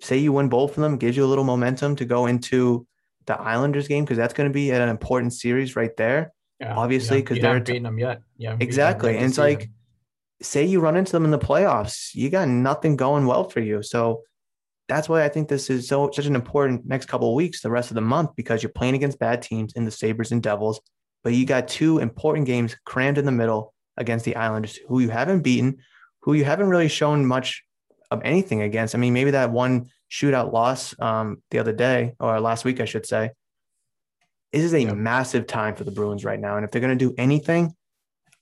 Say 0.00 0.18
you 0.18 0.32
win 0.32 0.48
both 0.48 0.70
of 0.70 0.82
them, 0.82 0.96
gives 0.96 1.16
you 1.16 1.24
a 1.24 1.26
little 1.26 1.44
momentum 1.44 1.96
to 1.96 2.04
go 2.04 2.26
into 2.26 2.86
the 3.26 3.38
Islanders 3.38 3.88
game 3.88 4.04
because 4.04 4.16
that's 4.16 4.34
going 4.34 4.48
to 4.48 4.52
be 4.52 4.70
an 4.70 4.88
important 4.88 5.34
series 5.34 5.76
right 5.76 5.94
there. 5.96 6.32
Yeah, 6.58 6.76
Obviously, 6.76 7.20
because 7.20 7.38
they're 7.38 7.60
t- 7.60 7.78
them 7.78 7.98
yet. 7.98 8.22
Yeah, 8.36 8.56
Exactly. 8.60 9.16
And 9.16 9.26
it's 9.26 9.38
like, 9.38 9.70
say 10.42 10.64
you 10.64 10.80
run 10.80 10.96
into 10.96 11.12
them 11.12 11.24
in 11.24 11.30
the 11.30 11.38
playoffs, 11.38 12.14
you 12.14 12.30
got 12.30 12.48
nothing 12.48 12.96
going 12.96 13.26
well 13.26 13.44
for 13.44 13.60
you. 13.60 13.82
So 13.82 14.22
that's 14.88 15.08
why 15.08 15.24
I 15.24 15.28
think 15.28 15.48
this 15.48 15.70
is 15.70 15.88
so 15.88 16.10
such 16.12 16.26
an 16.26 16.34
important 16.34 16.86
next 16.86 17.06
couple 17.06 17.28
of 17.28 17.34
weeks, 17.34 17.62
the 17.62 17.70
rest 17.70 17.90
of 17.90 17.94
the 17.94 18.00
month, 18.00 18.30
because 18.36 18.62
you're 18.62 18.72
playing 18.72 18.94
against 18.94 19.18
bad 19.18 19.40
teams 19.40 19.72
in 19.74 19.84
the 19.84 19.90
Sabres 19.90 20.32
and 20.32 20.42
Devils, 20.42 20.80
but 21.22 21.34
you 21.34 21.44
got 21.46 21.68
two 21.68 21.98
important 21.98 22.46
games 22.46 22.76
crammed 22.84 23.18
in 23.18 23.24
the 23.24 23.32
middle 23.32 23.74
against 23.96 24.24
the 24.24 24.36
Islanders, 24.36 24.78
who 24.88 25.00
you 25.00 25.10
haven't 25.10 25.42
beaten, 25.42 25.78
who 26.20 26.32
you 26.34 26.44
haven't 26.44 26.68
really 26.68 26.88
shown 26.88 27.26
much 27.26 27.62
of 28.10 28.20
anything 28.24 28.62
against. 28.62 28.94
I 28.94 28.98
mean, 28.98 29.12
maybe 29.12 29.32
that 29.32 29.50
one 29.52 29.90
shootout 30.10 30.52
loss 30.52 30.98
um, 31.00 31.42
the 31.50 31.58
other 31.58 31.72
day 31.72 32.14
or 32.18 32.40
last 32.40 32.64
week, 32.64 32.80
I 32.80 32.84
should 32.84 33.06
say. 33.06 33.30
This 34.52 34.64
is 34.64 34.74
a 34.74 34.80
Yeah. 34.82 34.94
massive 34.94 35.46
time 35.46 35.76
for 35.76 35.84
the 35.84 35.92
Bruins 35.92 36.24
right 36.24 36.40
now. 36.40 36.56
And 36.56 36.64
if 36.64 36.70
they're 36.70 36.80
going 36.80 36.98
to 36.98 37.04
do 37.08 37.14
anything, 37.16 37.74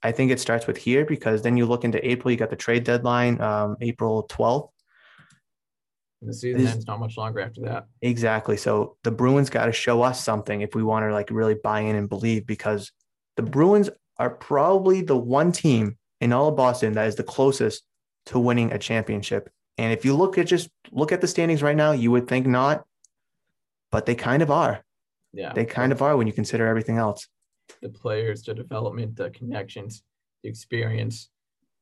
I 0.02 0.12
think 0.12 0.30
it 0.30 0.40
starts 0.40 0.66
with 0.66 0.76
here 0.76 1.04
because 1.04 1.42
then 1.42 1.56
you 1.56 1.66
look 1.66 1.84
into 1.84 2.06
April, 2.08 2.30
you 2.30 2.38
got 2.38 2.50
the 2.50 2.56
trade 2.56 2.84
deadline, 2.84 3.40
um, 3.40 3.76
April 3.80 4.26
12th. 4.28 4.70
The 6.22 6.32
season 6.34 6.60
is- 6.62 6.72
ends 6.72 6.86
not 6.86 6.98
much 7.00 7.16
longer 7.16 7.40
after 7.40 7.60
that. 7.62 7.86
Exactly. 8.02 8.56
So 8.56 8.96
the 9.04 9.10
Bruins 9.10 9.50
got 9.50 9.66
to 9.66 9.72
show 9.72 10.02
us 10.02 10.22
something 10.22 10.60
if 10.60 10.74
we 10.74 10.82
want 10.82 11.04
to 11.04 11.12
like 11.12 11.30
really 11.30 11.54
buy 11.54 11.80
in 11.80 11.94
and 11.96 12.08
believe 12.08 12.46
because 12.46 12.92
the 13.36 13.42
Bruins 13.42 13.88
are 14.18 14.30
probably 14.30 15.00
the 15.02 15.16
one 15.16 15.52
team 15.52 15.96
in 16.20 16.32
all 16.32 16.48
of 16.48 16.56
Boston 16.56 16.94
that 16.94 17.06
is 17.06 17.14
the 17.14 17.22
closest 17.22 17.84
to 18.26 18.38
winning 18.38 18.72
a 18.72 18.78
championship. 18.78 19.48
And 19.78 19.92
if 19.92 20.04
you 20.04 20.14
look 20.16 20.36
at 20.38 20.46
just 20.48 20.68
look 20.90 21.12
at 21.12 21.20
the 21.20 21.28
standings 21.28 21.62
right 21.62 21.76
now, 21.76 21.92
you 21.92 22.10
would 22.10 22.26
think 22.26 22.46
not, 22.46 22.84
but 23.92 24.06
they 24.06 24.16
kind 24.16 24.42
of 24.42 24.50
are. 24.50 24.84
Yeah, 25.32 25.52
They 25.52 25.64
kind 25.66 25.92
of 25.92 26.02
are 26.02 26.16
when 26.16 26.26
you 26.26 26.32
consider 26.32 26.66
everything 26.66 26.96
else. 26.96 27.28
the 27.82 27.90
players, 27.90 28.42
the 28.42 28.54
development, 28.54 29.14
the 29.14 29.30
connections, 29.30 30.02
the 30.42 30.48
experience. 30.48 31.28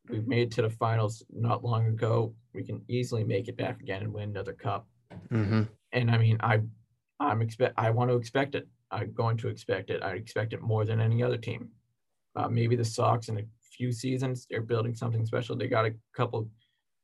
We've 0.09 0.27
made 0.27 0.47
it 0.47 0.51
to 0.51 0.61
the 0.61 0.69
finals 0.69 1.23
not 1.29 1.63
long 1.63 1.87
ago. 1.87 2.33
We 2.53 2.63
can 2.63 2.81
easily 2.87 3.23
make 3.23 3.47
it 3.47 3.57
back 3.57 3.81
again 3.81 4.03
and 4.03 4.13
win 4.13 4.29
another 4.29 4.53
cup. 4.53 4.87
Mm-hmm. 5.31 5.63
And 5.91 6.11
I 6.11 6.17
mean, 6.17 6.37
I, 6.41 6.61
I'm 7.19 7.41
expect. 7.41 7.73
I 7.77 7.89
want 7.89 8.09
to 8.09 8.17
expect 8.17 8.55
it. 8.55 8.67
I'm 8.91 9.13
going 9.13 9.37
to 9.37 9.49
expect 9.49 9.89
it. 9.89 10.01
I 10.03 10.11
expect 10.11 10.53
it 10.53 10.61
more 10.61 10.85
than 10.85 11.01
any 11.01 11.21
other 11.23 11.37
team. 11.37 11.69
Uh, 12.35 12.47
maybe 12.47 12.75
the 12.75 12.85
Sox 12.85 13.29
in 13.29 13.39
a 13.39 13.43
few 13.77 13.91
seasons 13.91 14.47
they're 14.49 14.61
building 14.61 14.95
something 14.95 15.25
special. 15.25 15.55
They 15.55 15.67
got 15.67 15.85
a 15.85 15.93
couple, 16.15 16.49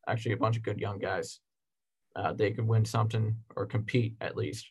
actually 0.07 0.33
a 0.33 0.37
bunch 0.37 0.57
of 0.57 0.63
good 0.63 0.79
young 0.79 0.99
guys. 0.99 1.39
Uh, 2.15 2.33
they 2.33 2.51
could 2.51 2.67
win 2.67 2.85
something 2.85 3.35
or 3.55 3.65
compete 3.65 4.15
at 4.21 4.37
least 4.37 4.69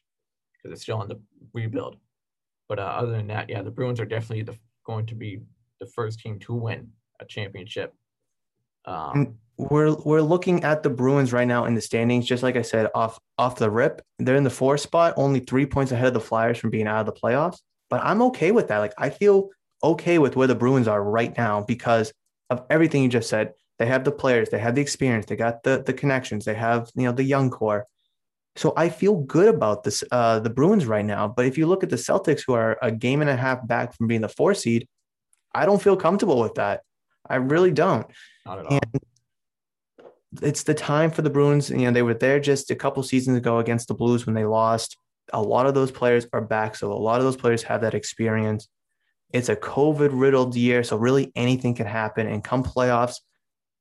because 0.52 0.72
it's 0.72 0.82
still 0.82 1.02
in 1.02 1.08
the 1.08 1.20
rebuild. 1.52 1.96
But 2.68 2.78
uh, 2.78 2.82
other 2.82 3.10
than 3.10 3.26
that, 3.28 3.50
yeah, 3.50 3.62
the 3.62 3.70
Bruins 3.70 4.00
are 4.00 4.06
definitely 4.06 4.44
the, 4.44 4.56
going 4.86 5.06
to 5.06 5.14
be 5.14 5.40
the 5.80 5.86
first 5.86 6.20
team 6.20 6.38
to 6.40 6.54
win 6.54 6.88
a 7.20 7.24
championship. 7.24 7.94
Um, 8.84 9.36
we're 9.58 9.94
we're 9.94 10.22
looking 10.22 10.64
at 10.64 10.82
the 10.82 10.90
Bruins 10.90 11.32
right 11.32 11.46
now 11.46 11.64
in 11.66 11.74
the 11.74 11.80
standings. 11.80 12.26
Just 12.26 12.42
like 12.42 12.56
I 12.56 12.62
said, 12.62 12.88
off 12.94 13.18
off 13.38 13.56
the 13.56 13.70
rip, 13.70 14.02
they're 14.18 14.36
in 14.36 14.44
the 14.44 14.50
fourth 14.50 14.80
spot, 14.80 15.14
only 15.16 15.40
three 15.40 15.66
points 15.66 15.92
ahead 15.92 16.08
of 16.08 16.14
the 16.14 16.20
Flyers 16.20 16.58
from 16.58 16.70
being 16.70 16.86
out 16.86 17.00
of 17.00 17.06
the 17.06 17.20
playoffs. 17.20 17.58
But 17.90 18.00
I'm 18.04 18.22
okay 18.22 18.52
with 18.52 18.68
that. 18.68 18.78
Like 18.78 18.94
I 18.98 19.10
feel 19.10 19.50
okay 19.82 20.18
with 20.18 20.36
where 20.36 20.46
the 20.46 20.54
Bruins 20.54 20.88
are 20.88 21.02
right 21.02 21.36
now 21.36 21.62
because 21.62 22.12
of 22.50 22.64
everything 22.70 23.02
you 23.02 23.08
just 23.08 23.28
said. 23.28 23.52
They 23.78 23.86
have 23.86 24.04
the 24.04 24.12
players, 24.12 24.50
they 24.50 24.58
have 24.60 24.74
the 24.74 24.80
experience, 24.80 25.26
they 25.26 25.36
got 25.36 25.62
the 25.62 25.82
the 25.84 25.92
connections, 25.92 26.44
they 26.44 26.54
have 26.54 26.90
you 26.94 27.04
know 27.04 27.12
the 27.12 27.24
young 27.24 27.50
core. 27.50 27.86
So 28.54 28.74
I 28.76 28.90
feel 28.90 29.16
good 29.16 29.48
about 29.48 29.82
this 29.82 30.04
uh, 30.12 30.40
the 30.40 30.50
Bruins 30.50 30.86
right 30.86 31.04
now. 31.04 31.26
But 31.28 31.46
if 31.46 31.56
you 31.56 31.66
look 31.66 31.82
at 31.82 31.90
the 31.90 31.96
Celtics, 31.96 32.42
who 32.46 32.52
are 32.52 32.78
a 32.82 32.92
game 32.92 33.20
and 33.20 33.30
a 33.30 33.36
half 33.36 33.66
back 33.66 33.94
from 33.96 34.08
being 34.08 34.20
the 34.20 34.28
four 34.28 34.54
seed, 34.54 34.86
I 35.54 35.66
don't 35.66 35.82
feel 35.82 35.96
comfortable 35.96 36.40
with 36.40 36.54
that. 36.54 36.82
I 37.32 37.36
really 37.36 37.70
don't. 37.70 38.06
Not 38.44 38.58
at 38.58 38.66
all. 38.66 38.80
It's 40.42 40.62
the 40.62 40.74
time 40.74 41.10
for 41.10 41.22
the 41.22 41.30
Bruins. 41.30 41.70
You 41.70 41.78
know, 41.78 41.90
they 41.90 42.02
were 42.02 42.14
there 42.14 42.38
just 42.38 42.70
a 42.70 42.76
couple 42.76 43.02
seasons 43.02 43.38
ago 43.38 43.58
against 43.58 43.88
the 43.88 43.94
Blues 43.94 44.26
when 44.26 44.34
they 44.34 44.44
lost. 44.44 44.96
A 45.32 45.40
lot 45.40 45.66
of 45.66 45.74
those 45.74 45.90
players 45.90 46.26
are 46.32 46.42
back. 46.42 46.76
So 46.76 46.92
a 46.92 46.94
lot 46.94 47.18
of 47.18 47.24
those 47.24 47.36
players 47.36 47.62
have 47.64 47.80
that 47.80 47.94
experience. 47.94 48.68
It's 49.32 49.48
a 49.48 49.56
COVID 49.56 50.10
riddled 50.12 50.54
year. 50.56 50.84
So 50.84 50.96
really 50.96 51.32
anything 51.34 51.74
can 51.74 51.86
happen. 51.86 52.26
And 52.26 52.44
come 52.44 52.62
playoffs, 52.62 53.16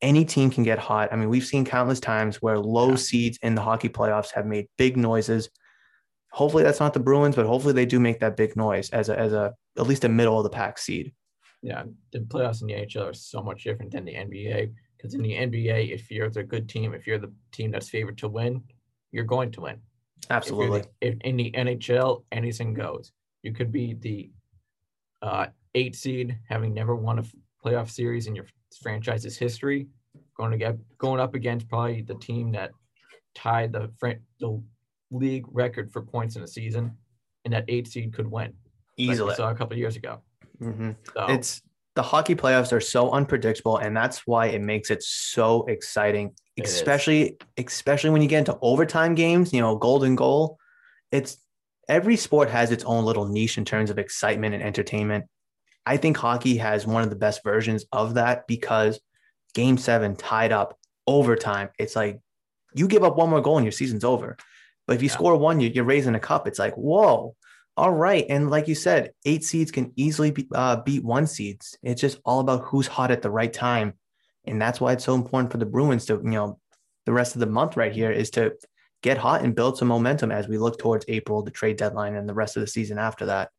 any 0.02 0.23
team 0.23 0.49
can 0.49 0.64
get 0.64 0.80
hot. 0.80 1.10
I 1.11 1.18
mean, 1.18 1.30
we've 1.30 1.45
seen 1.45 1.65
countless 1.65 1.99
times 1.99 2.41
where 2.41 2.57
low 2.57 2.91
Yeah. 2.91 2.95
seeds 2.95 3.38
in 3.41 3.56
the 3.56 3.61
hockey 3.61 3.90
playoffs 3.90 4.32
have 4.32 4.45
made 4.45 4.68
big 4.78 4.95
noises. 4.95 5.49
Hopefully 6.32 6.64
that's 6.64 6.80
not 6.80 6.94
the 6.94 7.02
Bruins, 7.02 7.36
but 7.36 7.45
hopefully 7.45 7.73
they 7.73 7.86
do 7.86 7.99
make 7.99 8.22
that 8.22 8.38
big 8.38 8.56
noise 8.56 8.90
as 8.91 9.10
a, 9.10 9.19
as 9.19 9.34
a 9.34 9.53
at 9.78 9.88
least 9.88 10.06
a 10.06 10.10
middle 10.10 10.38
of 10.38 10.44
the 10.45 10.49
pack 10.49 10.78
seed. 10.78 11.14
Yeah, 11.61 11.83
the 12.11 12.19
playoffs 12.19 12.61
in 12.61 12.67
the 12.67 12.73
NHL 12.73 13.09
are 13.09 13.13
so 13.13 13.41
much 13.41 13.63
different 13.63 13.91
than 13.91 14.05
the 14.05 14.13
NBA 14.15 14.73
because 14.97 15.13
in 15.13 15.21
the 15.21 15.33
NBA, 15.33 15.93
if 15.93 16.09
you're 16.11 16.29
the 16.29 16.43
good 16.43 16.67
team, 16.67 16.93
if 16.93 17.05
you're 17.07 17.19
the 17.19 17.31
team 17.51 17.71
that's 17.71 17.89
favored 17.89 18.17
to 18.19 18.27
win, 18.27 18.63
you're 19.11 19.25
going 19.25 19.51
to 19.51 19.61
win. 19.61 19.75
If 20.23 20.31
Absolutely. 20.31 20.81
the- 20.81 21.07
If 21.07 21.17
in 21.21 21.38
the 21.38 21.51
NHL, 21.51 22.23
anything 22.31 22.73
goes. 22.73 23.11
You 23.43 23.53
could 23.53 23.71
be 23.71 23.93
the 23.95 24.29
uh, 25.21 25.47
eight 25.75 25.95
seed, 25.95 26.38
having 26.47 26.73
never 26.73 26.95
won 26.95 27.19
a 27.19 27.23
playoff 27.65 27.89
series 27.89 28.27
in 28.27 28.35
your 28.35 28.45
franchise's 28.81 29.38
history, 29.38 29.88
going 30.38 30.51
to 30.51 30.57
get 30.57 30.77
going 30.97 31.19
up 31.19 31.33
against 31.35 31.67
probably 31.67 32.01
the 32.01 32.15
team 32.15 32.51
that 32.51 32.71
tied 33.35 33.71
the 33.71 33.91
the 34.39 34.61
league 35.11 35.45
record 35.51 35.91
for 35.91 36.01
points 36.01 36.35
in 36.35 36.43
a 36.43 36.47
season, 36.47 36.95
and 37.45 37.53
that 37.53 37.65
eight 37.67 37.88
seed 37.88 38.13
could 38.13 38.27
win. 38.29 38.53
like 38.97 39.09
we 39.29 39.35
saw 39.35 39.49
a 39.51 39.55
couple 39.55 39.73
of 39.73 39.79
years 39.79 39.95
ago. 39.95 40.21
Mhm. 40.61 40.95
So, 41.13 41.25
It's 41.27 41.61
the 41.95 42.03
hockey 42.03 42.35
playoffs 42.35 42.71
are 42.71 42.79
so 42.81 43.11
unpredictable, 43.11 43.77
and 43.77 43.95
that's 43.95 44.25
why 44.27 44.47
it 44.47 44.61
makes 44.61 44.89
it 44.91 45.03
so 45.03 45.65
exciting. 45.65 46.35
It 46.55 46.65
is. 46.65 46.73
Especially, 46.73 47.38
especially 47.57 48.11
when 48.11 48.21
you 48.21 48.27
get 48.27 48.39
into 48.39 48.57
overtime 48.61 49.15
games, 49.15 49.51
you 49.53 49.61
know, 49.61 49.75
golden 49.75 50.15
goal. 50.15 50.57
It's 51.11 51.38
every 51.89 52.15
sport 52.15 52.49
has 52.49 52.71
its 52.71 52.83
own 52.85 53.03
little 53.05 53.25
niche 53.27 53.57
in 53.57 53.65
terms 53.65 53.89
of 53.89 53.97
excitement 53.97 54.53
and 54.53 54.63
entertainment. 54.63 55.25
I 55.85 55.97
think 55.97 56.15
hockey 56.15 56.57
has 56.57 56.85
one 56.85 57.03
of 57.03 57.09
the 57.09 57.15
best 57.15 57.43
versions 57.43 57.85
of 57.91 58.13
that 58.13 58.47
because 58.47 58.99
game 59.53 59.77
seven 59.77 60.15
tied 60.15 60.51
up 60.51 60.77
overtime. 61.07 61.69
It's 61.79 61.95
like 61.95 62.19
you 62.73 62.88
give 62.88 63.03
up 63.03 63.17
one 63.17 63.29
more 63.29 63.41
goal 63.41 63.57
and 63.57 63.65
your 63.65 63.71
season's 63.73 64.05
over. 64.05 64.38
But 64.88 64.95
if 64.95 65.01
you 65.01 65.07
Yeah. 65.09 65.13
score 65.15 65.35
one, 65.38 65.59
you're 65.59 65.83
raising 65.83 66.15
a 66.15 66.19
cup. 66.19 66.47
It's 66.47 66.59
like, 66.59 66.75
whoa, 66.75 67.35
all 67.77 67.91
right. 67.91 68.26
And 68.30 68.49
like 68.49 68.68
you 68.68 68.76
said, 68.76 69.11
eight 69.26 69.43
seeds 69.43 69.72
can 69.72 69.93
easily 69.95 70.31
be, 70.31 70.48
uh, 70.53 70.77
beat 70.77 71.03
one 71.03 71.27
seeds. 71.27 71.77
It's 71.81 72.02
just 72.02 72.19
all 72.26 72.39
about 72.39 72.65
who's 72.65 72.88
hot 72.88 73.11
at 73.11 73.22
the 73.22 73.31
right 73.31 73.52
time. 73.52 73.93
And 74.45 74.61
that's 74.61 74.81
why 74.81 74.93
it's 74.93 75.06
so 75.06 75.15
important 75.15 75.52
for 75.52 75.57
the 75.57 75.65
Bruins 75.65 76.06
to, 76.06 76.15
you 76.15 76.31
know, 76.31 76.60
the 77.06 77.14
rest 77.14 77.35
of 77.35 77.39
the 77.39 77.45
month 77.45 77.77
right 77.77 77.91
here 77.91 78.11
is 78.11 78.30
to 78.31 78.53
get 79.02 79.18
hot 79.18 79.43
and 79.43 79.56
build 79.56 79.77
some 79.77 79.88
momentum 79.88 80.31
as 80.31 80.48
we 80.48 80.57
look 80.57 80.77
towards 80.77 81.06
April, 81.07 81.41
the 81.41 81.52
trade 81.52 81.77
deadline, 81.77 82.15
and 82.15 82.27
the 82.27 82.34
rest 82.34 82.57
of 82.57 82.61
the 82.61 82.68
season 82.68 82.98
after 82.99 83.26
that. 83.27 83.49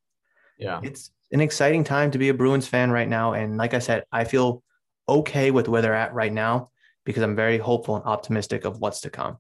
yeah, 0.59 0.81
It's 0.83 1.11
an 1.33 1.41
exciting 1.41 1.83
time 1.83 2.11
to 2.11 2.19
be 2.19 2.29
a 2.29 2.35
Bruins 2.35 2.69
fan 2.69 2.91
right 2.91 3.09
now. 3.09 3.33
And 3.33 3.57
like 3.57 3.75
I 3.75 3.79
said, 3.79 4.05
I 4.13 4.25
feel 4.25 4.63
okay 5.09 5.51
with 5.51 5.69
where 5.69 5.83
they're 5.83 5.95
at 5.95 6.15
right 6.15 6.33
now 6.33 6.71
because 7.05 7.23
I'm 7.23 7.35
very 7.35 7.59
hopeful 7.59 7.97
and 7.97 8.05
optimistic 8.05 8.65
of 8.65 8.79
what's 8.79 9.01
to 9.01 9.11
come. 9.11 9.39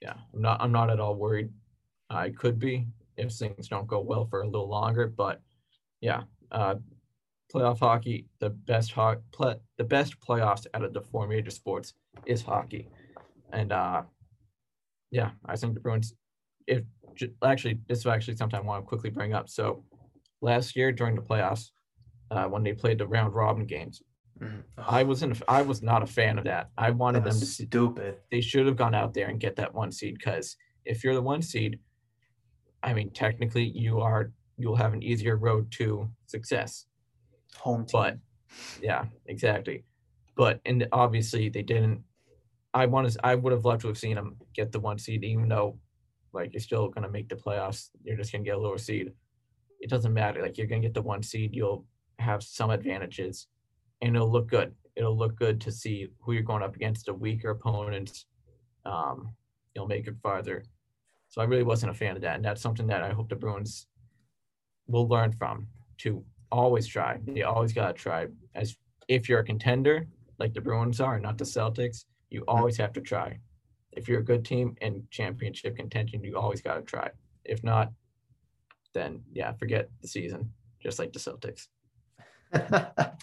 yeah. 0.00 0.14
I'm 0.32 0.42
not. 0.42 0.60
I'm 0.60 0.72
not 0.72 0.90
at 0.90 1.00
all 1.00 1.16
worried. 1.16 1.50
I 2.08 2.30
could 2.30 2.58
be 2.58 2.86
if 3.20 3.32
things 3.32 3.68
don't 3.68 3.86
go 3.86 4.00
well 4.00 4.26
for 4.26 4.42
a 4.42 4.46
little 4.46 4.68
longer, 4.68 5.06
but 5.06 5.40
yeah, 6.00 6.22
uh, 6.50 6.76
playoff 7.52 7.80
hockey, 7.80 8.26
the 8.38 8.50
best 8.50 8.92
ho- 8.92 9.22
play, 9.32 9.56
the 9.78 9.84
best 9.84 10.18
playoffs 10.20 10.66
out 10.74 10.84
of 10.84 10.92
the 10.92 11.00
four 11.00 11.26
major 11.26 11.50
sports 11.50 11.94
is 12.26 12.42
hockey, 12.42 12.88
and 13.52 13.72
uh, 13.72 14.02
yeah, 15.10 15.30
I 15.46 15.56
think 15.56 15.74
the 15.74 15.80
Bruins. 15.80 16.14
If 16.66 16.82
actually, 17.44 17.80
this 17.88 17.98
is 17.98 18.06
actually 18.06 18.36
something 18.36 18.58
I 18.58 18.62
want 18.62 18.84
to 18.84 18.88
quickly 18.88 19.10
bring 19.10 19.34
up. 19.34 19.48
So, 19.48 19.84
last 20.40 20.76
year 20.76 20.92
during 20.92 21.16
the 21.16 21.22
playoffs, 21.22 21.70
uh, 22.30 22.44
when 22.44 22.62
they 22.62 22.72
played 22.72 22.98
the 22.98 23.06
round 23.06 23.34
robin 23.34 23.66
games, 23.66 24.02
I 24.78 25.02
wasn't. 25.02 25.42
I 25.48 25.62
was 25.62 25.82
not 25.82 26.02
a 26.02 26.06
fan 26.06 26.38
of 26.38 26.44
that. 26.44 26.70
I 26.78 26.90
wanted 26.90 27.24
them 27.24 27.38
to 27.38 27.46
see 27.46 27.66
stupid. 27.66 28.16
they 28.30 28.40
should 28.40 28.66
have 28.66 28.76
gone 28.76 28.94
out 28.94 29.12
there 29.12 29.28
and 29.28 29.40
get 29.40 29.56
that 29.56 29.74
one 29.74 29.92
seed 29.92 30.14
because 30.14 30.56
if 30.84 31.04
you're 31.04 31.14
the 31.14 31.22
one 31.22 31.42
seed, 31.42 31.78
I 32.82 32.94
mean, 32.94 33.10
technically 33.10 33.64
you 33.64 34.00
are 34.00 34.32
you'll 34.56 34.76
have 34.76 34.92
an 34.92 35.02
easier 35.02 35.36
road 35.36 35.70
to 35.72 36.08
success. 36.26 36.86
Home 37.56 37.84
team. 37.86 38.00
But 38.00 38.18
yeah, 38.80 39.06
exactly. 39.26 39.84
But 40.36 40.60
and 40.64 40.86
obviously 40.92 41.48
they 41.48 41.62
didn't. 41.62 42.02
I 42.72 42.86
want 42.86 43.10
to. 43.10 43.26
I 43.26 43.34
would 43.34 43.52
have 43.52 43.64
loved 43.64 43.82
to 43.82 43.88
have 43.88 43.98
seen 43.98 44.14
them 44.14 44.36
get 44.54 44.70
the 44.70 44.80
one 44.80 44.98
seed, 44.98 45.24
even 45.24 45.48
though, 45.48 45.78
like, 46.32 46.52
you're 46.52 46.60
still 46.60 46.88
gonna 46.88 47.10
make 47.10 47.28
the 47.28 47.34
playoffs. 47.34 47.90
You're 48.04 48.16
just 48.16 48.32
gonna 48.32 48.44
get 48.44 48.56
a 48.56 48.60
lower 48.60 48.78
seed. 48.78 49.12
It 49.80 49.90
doesn't 49.90 50.14
matter. 50.14 50.40
Like, 50.40 50.56
you're 50.56 50.68
gonna 50.68 50.82
get 50.82 50.94
the 50.94 51.02
one 51.02 51.22
seed. 51.22 51.54
You'll 51.54 51.84
have 52.18 52.42
some 52.42 52.70
advantages, 52.70 53.48
and 54.00 54.14
it'll 54.14 54.30
look 54.30 54.48
good. 54.48 54.74
It'll 54.94 55.16
look 55.16 55.36
good 55.36 55.60
to 55.62 55.72
see 55.72 56.08
who 56.20 56.32
you're 56.32 56.42
going 56.42 56.62
up 56.62 56.76
against, 56.76 57.06
the 57.06 57.14
weaker 57.14 57.50
opponents. 57.50 58.26
Um, 58.84 59.34
you'll 59.74 59.88
make 59.88 60.06
it 60.06 60.16
farther. 60.22 60.64
So 61.30 61.40
I 61.40 61.44
really 61.44 61.62
wasn't 61.62 61.92
a 61.92 61.94
fan 61.94 62.16
of 62.16 62.22
that, 62.22 62.36
and 62.36 62.44
that's 62.44 62.60
something 62.60 62.88
that 62.88 63.02
I 63.02 63.12
hope 63.12 63.28
the 63.28 63.36
Bruins 63.36 63.86
will 64.88 65.08
learn 65.08 65.32
from 65.32 65.68
to 65.98 66.24
always 66.50 66.88
try. 66.88 67.18
You 67.24 67.46
always 67.46 67.72
gotta 67.72 67.92
try. 67.92 68.26
As 68.54 68.76
if 69.06 69.28
you're 69.28 69.38
a 69.38 69.44
contender, 69.44 70.08
like 70.38 70.54
the 70.54 70.60
Bruins 70.60 71.00
are, 71.00 71.20
not 71.20 71.38
the 71.38 71.44
Celtics, 71.44 72.04
you 72.30 72.42
always 72.48 72.76
have 72.76 72.92
to 72.94 73.00
try. 73.00 73.38
If 73.92 74.08
you're 74.08 74.20
a 74.20 74.24
good 74.24 74.44
team 74.44 74.76
in 74.80 75.06
championship 75.10 75.76
contention, 75.76 76.24
you 76.24 76.36
always 76.36 76.62
gotta 76.62 76.82
try. 76.82 77.10
If 77.44 77.62
not, 77.62 77.92
then 78.92 79.22
yeah, 79.32 79.52
forget 79.52 79.88
the 80.02 80.08
season. 80.08 80.52
Just 80.82 80.98
like 80.98 81.12
the 81.12 81.20
Celtics. 81.20 81.68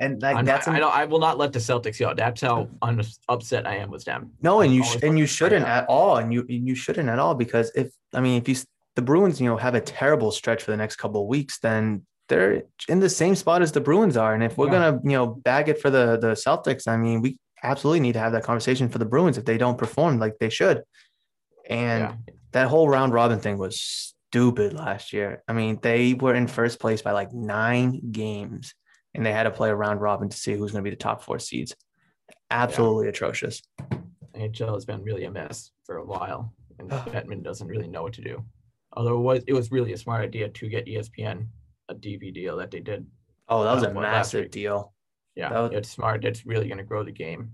and 0.00 0.20
like 0.22 0.36
I'm 0.36 0.44
that's 0.44 0.66
not, 0.66 0.76
I 0.76 0.78
don't. 0.80 0.94
I 0.94 1.04
will 1.04 1.18
not 1.18 1.38
let 1.38 1.52
the 1.52 1.58
Celtics 1.58 1.98
go. 1.98 2.14
That's 2.14 2.40
how 2.40 2.68
un- 2.82 3.02
upset 3.28 3.66
I 3.66 3.76
am 3.76 3.90
with 3.90 4.04
them. 4.04 4.32
No, 4.42 4.60
and 4.60 4.70
I 4.70 4.74
you 4.74 4.84
sh- 4.84 4.96
and 5.02 5.18
you 5.18 5.26
shouldn't 5.26 5.66
at 5.66 5.86
all, 5.88 6.16
and 6.18 6.32
you 6.32 6.44
you 6.48 6.74
shouldn't 6.74 7.08
at 7.08 7.18
all 7.18 7.34
because 7.34 7.70
if 7.74 7.90
I 8.14 8.20
mean 8.20 8.40
if 8.40 8.48
you 8.48 8.56
the 8.96 9.02
Bruins 9.02 9.40
you 9.40 9.48
know 9.48 9.56
have 9.56 9.74
a 9.74 9.80
terrible 9.80 10.30
stretch 10.32 10.62
for 10.62 10.70
the 10.70 10.76
next 10.76 10.96
couple 10.96 11.22
of 11.22 11.28
weeks, 11.28 11.58
then 11.58 12.04
they're 12.28 12.62
in 12.88 13.00
the 13.00 13.08
same 13.08 13.34
spot 13.34 13.62
as 13.62 13.72
the 13.72 13.80
Bruins 13.80 14.16
are, 14.16 14.34
and 14.34 14.42
if 14.42 14.56
we're 14.58 14.66
Yeah. 14.66 14.72
gonna 14.90 15.00
you 15.04 15.12
know 15.12 15.26
bag 15.26 15.68
it 15.68 15.80
for 15.80 15.90
the 15.90 16.16
the 16.18 16.32
Celtics, 16.32 16.86
I 16.86 16.96
mean 16.96 17.20
we 17.20 17.38
absolutely 17.62 18.00
need 18.00 18.12
to 18.12 18.20
have 18.20 18.32
that 18.32 18.44
conversation 18.44 18.88
for 18.88 18.98
the 18.98 19.04
Bruins 19.06 19.36
if 19.38 19.44
they 19.44 19.58
don't 19.58 19.78
perform 19.78 20.18
like 20.18 20.38
they 20.38 20.50
should, 20.50 20.82
and 21.68 22.02
Yeah. 22.02 22.14
that 22.52 22.68
whole 22.68 22.88
round 22.88 23.12
robin 23.12 23.40
thing 23.40 23.58
was 23.58 23.80
stupid 23.80 24.74
last 24.74 25.12
year. 25.12 25.42
I 25.48 25.52
mean 25.54 25.78
they 25.82 26.14
were 26.14 26.34
in 26.34 26.46
first 26.46 26.78
place 26.80 27.02
by 27.02 27.12
like 27.12 27.32
nine 27.32 28.12
games, 28.12 28.74
and 29.14 29.24
they 29.24 29.32
had 29.32 29.44
to 29.44 29.50
play 29.50 29.70
a 29.70 29.74
round 29.74 30.00
robin 30.00 30.28
to 30.28 30.36
see 30.36 30.52
who's 30.54 30.72
going 30.72 30.84
to 30.84 30.90
be 30.90 30.94
the 30.94 30.96
top 31.02 31.22
four 31.22 31.38
seeds. 31.38 31.74
Absolutely 32.50 33.08
atrocious. 33.08 33.62
NHL 34.34 34.74
has 34.74 34.84
been 34.84 35.02
really 35.02 35.24
a 35.24 35.30
mess 35.30 35.70
for 35.84 35.96
a 35.96 36.04
while, 36.04 36.52
and 36.78 36.90
Bettman 36.90 37.42
doesn't 37.42 37.66
really 37.66 37.88
know 37.88 38.02
what 38.02 38.12
to 38.14 38.22
do. 38.22 38.44
Although 38.92 39.16
it 39.16 39.22
was, 39.22 39.44
it 39.48 39.52
was 39.52 39.70
really 39.70 39.92
a 39.92 39.98
smart 39.98 40.22
idea 40.22 40.48
to 40.48 40.68
get 40.68 40.86
ESPN 40.86 41.46
a 41.88 41.94
DV 41.94 42.32
deal 42.34 42.56
that 42.58 42.70
they 42.70 42.80
did. 42.80 43.06
Oh, 43.48 43.64
that 43.64 43.74
was 43.74 43.84
Uh, 43.84 43.90
a 43.90 43.94
massive 43.94 44.50
deal. 44.50 44.92
Yeah, 45.34 45.50
was- 45.62 45.72
it's 45.72 45.88
smart. 45.90 46.24
It's 46.24 46.44
really 46.46 46.66
going 46.68 46.78
to 46.78 46.84
grow 46.84 47.02
the 47.02 47.12
game. 47.12 47.52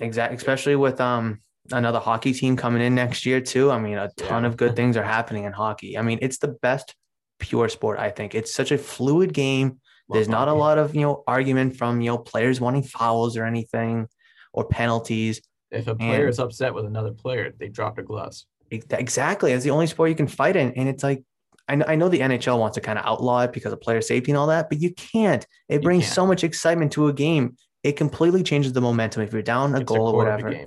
Exactly, 0.00 0.36
especially 0.36 0.76
with 0.76 1.00
um 1.00 1.40
another 1.72 1.98
hockey 1.98 2.32
team 2.32 2.56
coming 2.56 2.80
in 2.82 2.94
next 2.94 3.26
year 3.26 3.40
too. 3.40 3.70
I 3.70 3.78
mean, 3.78 3.98
a 3.98 4.08
ton 4.16 4.42
Yeah. 4.44 4.48
of 4.48 4.56
good 4.56 4.76
things 4.76 4.96
are 4.96 5.02
happening 5.02 5.44
in 5.44 5.52
hockey. 5.52 5.98
I 5.98 6.02
mean, 6.02 6.18
it's 6.22 6.38
the 6.38 6.48
best 6.48 6.94
pure 7.38 7.68
sport. 7.68 7.98
I 7.98 8.10
think 8.10 8.34
it's 8.34 8.52
such 8.54 8.70
a 8.72 8.78
fluid 8.78 9.32
game. 9.32 9.80
There's 10.08 10.28
not 10.28 10.48
a 10.48 10.52
lot 10.52 10.78
of 10.78 10.94
you 10.94 11.02
know 11.02 11.24
argument 11.26 11.76
from 11.76 12.00
you 12.00 12.10
know 12.10 12.18
players 12.18 12.60
wanting 12.60 12.82
fouls 12.82 13.36
or 13.36 13.44
anything 13.44 14.08
or 14.52 14.66
penalties. 14.66 15.42
If 15.70 15.88
a 15.88 15.94
player 15.94 16.20
and- 16.20 16.28
is 16.28 16.38
upset 16.38 16.74
with 16.74 16.84
another 16.84 17.12
player, 17.12 17.52
they 17.58 17.68
drop 17.68 17.96
their 17.96 18.04
gloves. 18.04 18.46
Exactly, 18.70 19.52
it's 19.52 19.64
the 19.64 19.70
only 19.70 19.86
sport 19.86 20.10
you 20.10 20.16
can 20.16 20.26
fight 20.26 20.56
in, 20.56 20.72
and 20.72 20.88
it's 20.88 21.02
like. 21.02 21.24
I 21.68 21.74
know, 21.74 21.84
I 21.88 21.96
know 21.96 22.08
the 22.08 22.20
NHL 22.20 22.60
wants 22.60 22.76
to 22.76 22.80
kind 22.80 22.96
of 22.96 23.04
outlaw 23.04 23.40
it 23.40 23.52
because 23.52 23.72
of 23.72 23.80
player 23.80 24.00
safety 24.00 24.30
and 24.30 24.38
all 24.38 24.46
that, 24.46 24.68
but 24.68 24.80
you 24.80 24.94
can't. 24.94 25.44
It 25.68 25.82
brings 25.82 26.04
can't. 26.04 26.14
so 26.14 26.24
much 26.24 26.44
excitement 26.44 26.92
to 26.92 27.08
a 27.08 27.12
game. 27.12 27.56
It 27.82 27.96
completely 27.96 28.44
changes 28.44 28.72
the 28.72 28.80
momentum. 28.80 29.24
If 29.24 29.32
you're 29.32 29.42
down 29.42 29.74
a 29.74 29.80
It's 29.80 29.84
goal 29.84 30.14
or 30.14 30.28
of 30.28 30.38
the 30.38 30.44
whatever, 30.44 30.66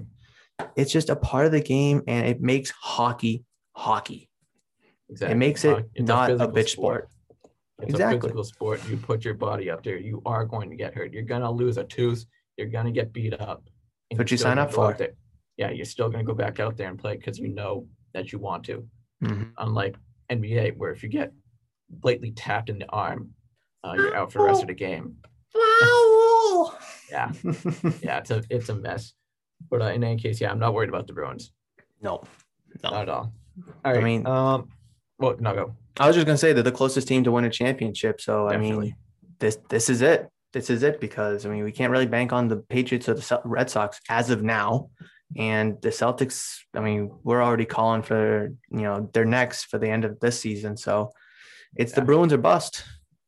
it's 0.75 0.91
just 0.91 1.09
a 1.09 1.15
part 1.15 1.45
of 1.45 1.53
the 1.53 1.61
game 1.61 2.01
and 2.05 2.27
it 2.27 2.41
makes 2.41 2.71
hockey 2.71 3.45
hockey. 3.71 4.29
Exactly. 5.09 5.33
It 5.33 5.37
makes 5.37 5.65
it 5.65 5.85
it's 5.95 6.07
not 6.07 6.29
a 6.29 6.33
physical 6.33 6.53
bitch 6.53 6.69
sport. 6.69 7.09
It's 7.81 7.91
Exactly. 7.91 8.17
a 8.17 8.21
physical 8.21 8.43
sport. 8.43 8.87
You 8.89 8.97
put 8.97 9.23
your 9.23 9.33
body 9.35 9.69
up 9.69 9.83
there. 9.83 9.97
You 9.97 10.21
are 10.25 10.45
going 10.45 10.69
to 10.69 10.75
get 10.75 10.93
hurt. 10.93 11.13
You're 11.13 11.23
gonna 11.23 11.49
lose 11.51 11.77
a 11.77 11.83
tooth. 11.85 12.25
You're 12.57 12.67
gonna 12.67 12.91
get 12.91 13.13
beat 13.13 13.33
up. 13.39 13.63
and 14.11 14.17
What 14.19 14.29
you're 14.29 14.35
you 14.35 14.37
still 14.37 14.49
sign 14.51 14.57
up 14.59 14.73
for. 14.73 14.93
there. 14.93 15.13
Yeah, 15.57 15.69
you're 15.71 15.85
still 15.85 16.09
gonna 16.09 16.23
go 16.23 16.33
back 16.33 16.59
out 16.59 16.75
there 16.77 16.89
and 16.89 16.97
play 16.99 17.15
because 17.17 17.37
you 17.39 17.47
know 17.49 17.87
that 18.13 18.31
you 18.31 18.39
want 18.39 18.63
to. 18.65 18.87
Mhm. 19.23 19.51
Unlike 19.57 19.95
NBA, 20.29 20.71
where 20.77 20.91
if 20.91 21.03
you 21.03 21.09
get 21.09 21.31
blatantly 21.89 22.31
tapped 22.31 22.69
in 22.69 22.79
the 22.79 22.89
arm, 22.89 23.31
uh, 23.83 23.93
you're 23.97 24.15
out 24.15 24.31
for 24.31 24.39
the 24.39 24.45
rest 24.45 24.61
of 24.61 24.67
the 24.67 24.73
game. 24.73 25.17
yeah, 27.11 27.31
yeah, 28.01 28.17
it's 28.19 28.31
a 28.31 28.43
it's 28.49 28.69
a 28.69 28.75
mess. 28.75 29.13
But 29.69 29.81
uh, 29.81 29.85
in 29.85 30.03
any 30.03 30.17
case, 30.19 30.39
yeah, 30.41 30.51
I'm 30.51 30.59
not 30.59 30.73
worried 30.73 30.89
about 30.89 31.07
the 31.07 31.13
Bruins. 31.13 31.51
No, 32.01 32.23
Not 32.83 32.93
at 32.93 33.09
all. 33.09 33.33
All 33.83 33.93
right. 33.93 34.03
mean- 34.03 34.25
um, 34.25 34.69
well, 35.17 35.35
no, 35.39 35.53
go. 35.53 35.75
I 35.97 36.07
was 36.07 36.15
just 36.15 36.25
gonna 36.25 36.37
say 36.37 36.53
they're 36.53 36.63
the 36.63 36.71
closest 36.71 37.07
team 37.07 37.23
to 37.23 37.31
win 37.31 37.45
a 37.45 37.49
championship. 37.49 38.21
So 38.21 38.47
I 38.47 38.57
mean, 38.57 38.95
this 39.39 39.57
this 39.69 39.89
is 39.89 40.01
it. 40.01 40.29
This 40.53 40.69
is 40.69 40.83
it 40.83 40.99
because 40.99 41.45
I 41.45 41.49
mean 41.49 41.63
we 41.63 41.71
can't 41.71 41.91
really 41.91 42.07
bank 42.07 42.33
on 42.33 42.47
the 42.47 42.57
Patriots 42.57 43.09
or 43.09 43.15
the 43.15 43.41
Red 43.45 43.69
Sox 43.69 43.99
as 44.09 44.29
of 44.29 44.43
now. 44.43 44.89
And 45.37 45.79
the 45.83 45.89
Celtics, 45.89 46.57
I 46.73 46.79
mean, 46.79 47.11
we're 47.23 47.43
already 47.43 47.65
calling 47.65 48.01
for 48.01 48.53
you 48.71 48.81
know 48.81 49.09
they're 49.13 49.25
next 49.25 49.65
for 49.65 49.77
the 49.77 49.89
end 49.89 50.05
of 50.05 50.19
this 50.19 50.39
season. 50.39 50.75
So 50.77 51.11
it's 51.75 51.91
the 51.91 52.01
Bruins 52.01 52.33
or 52.33 52.37
bust. 52.37 52.83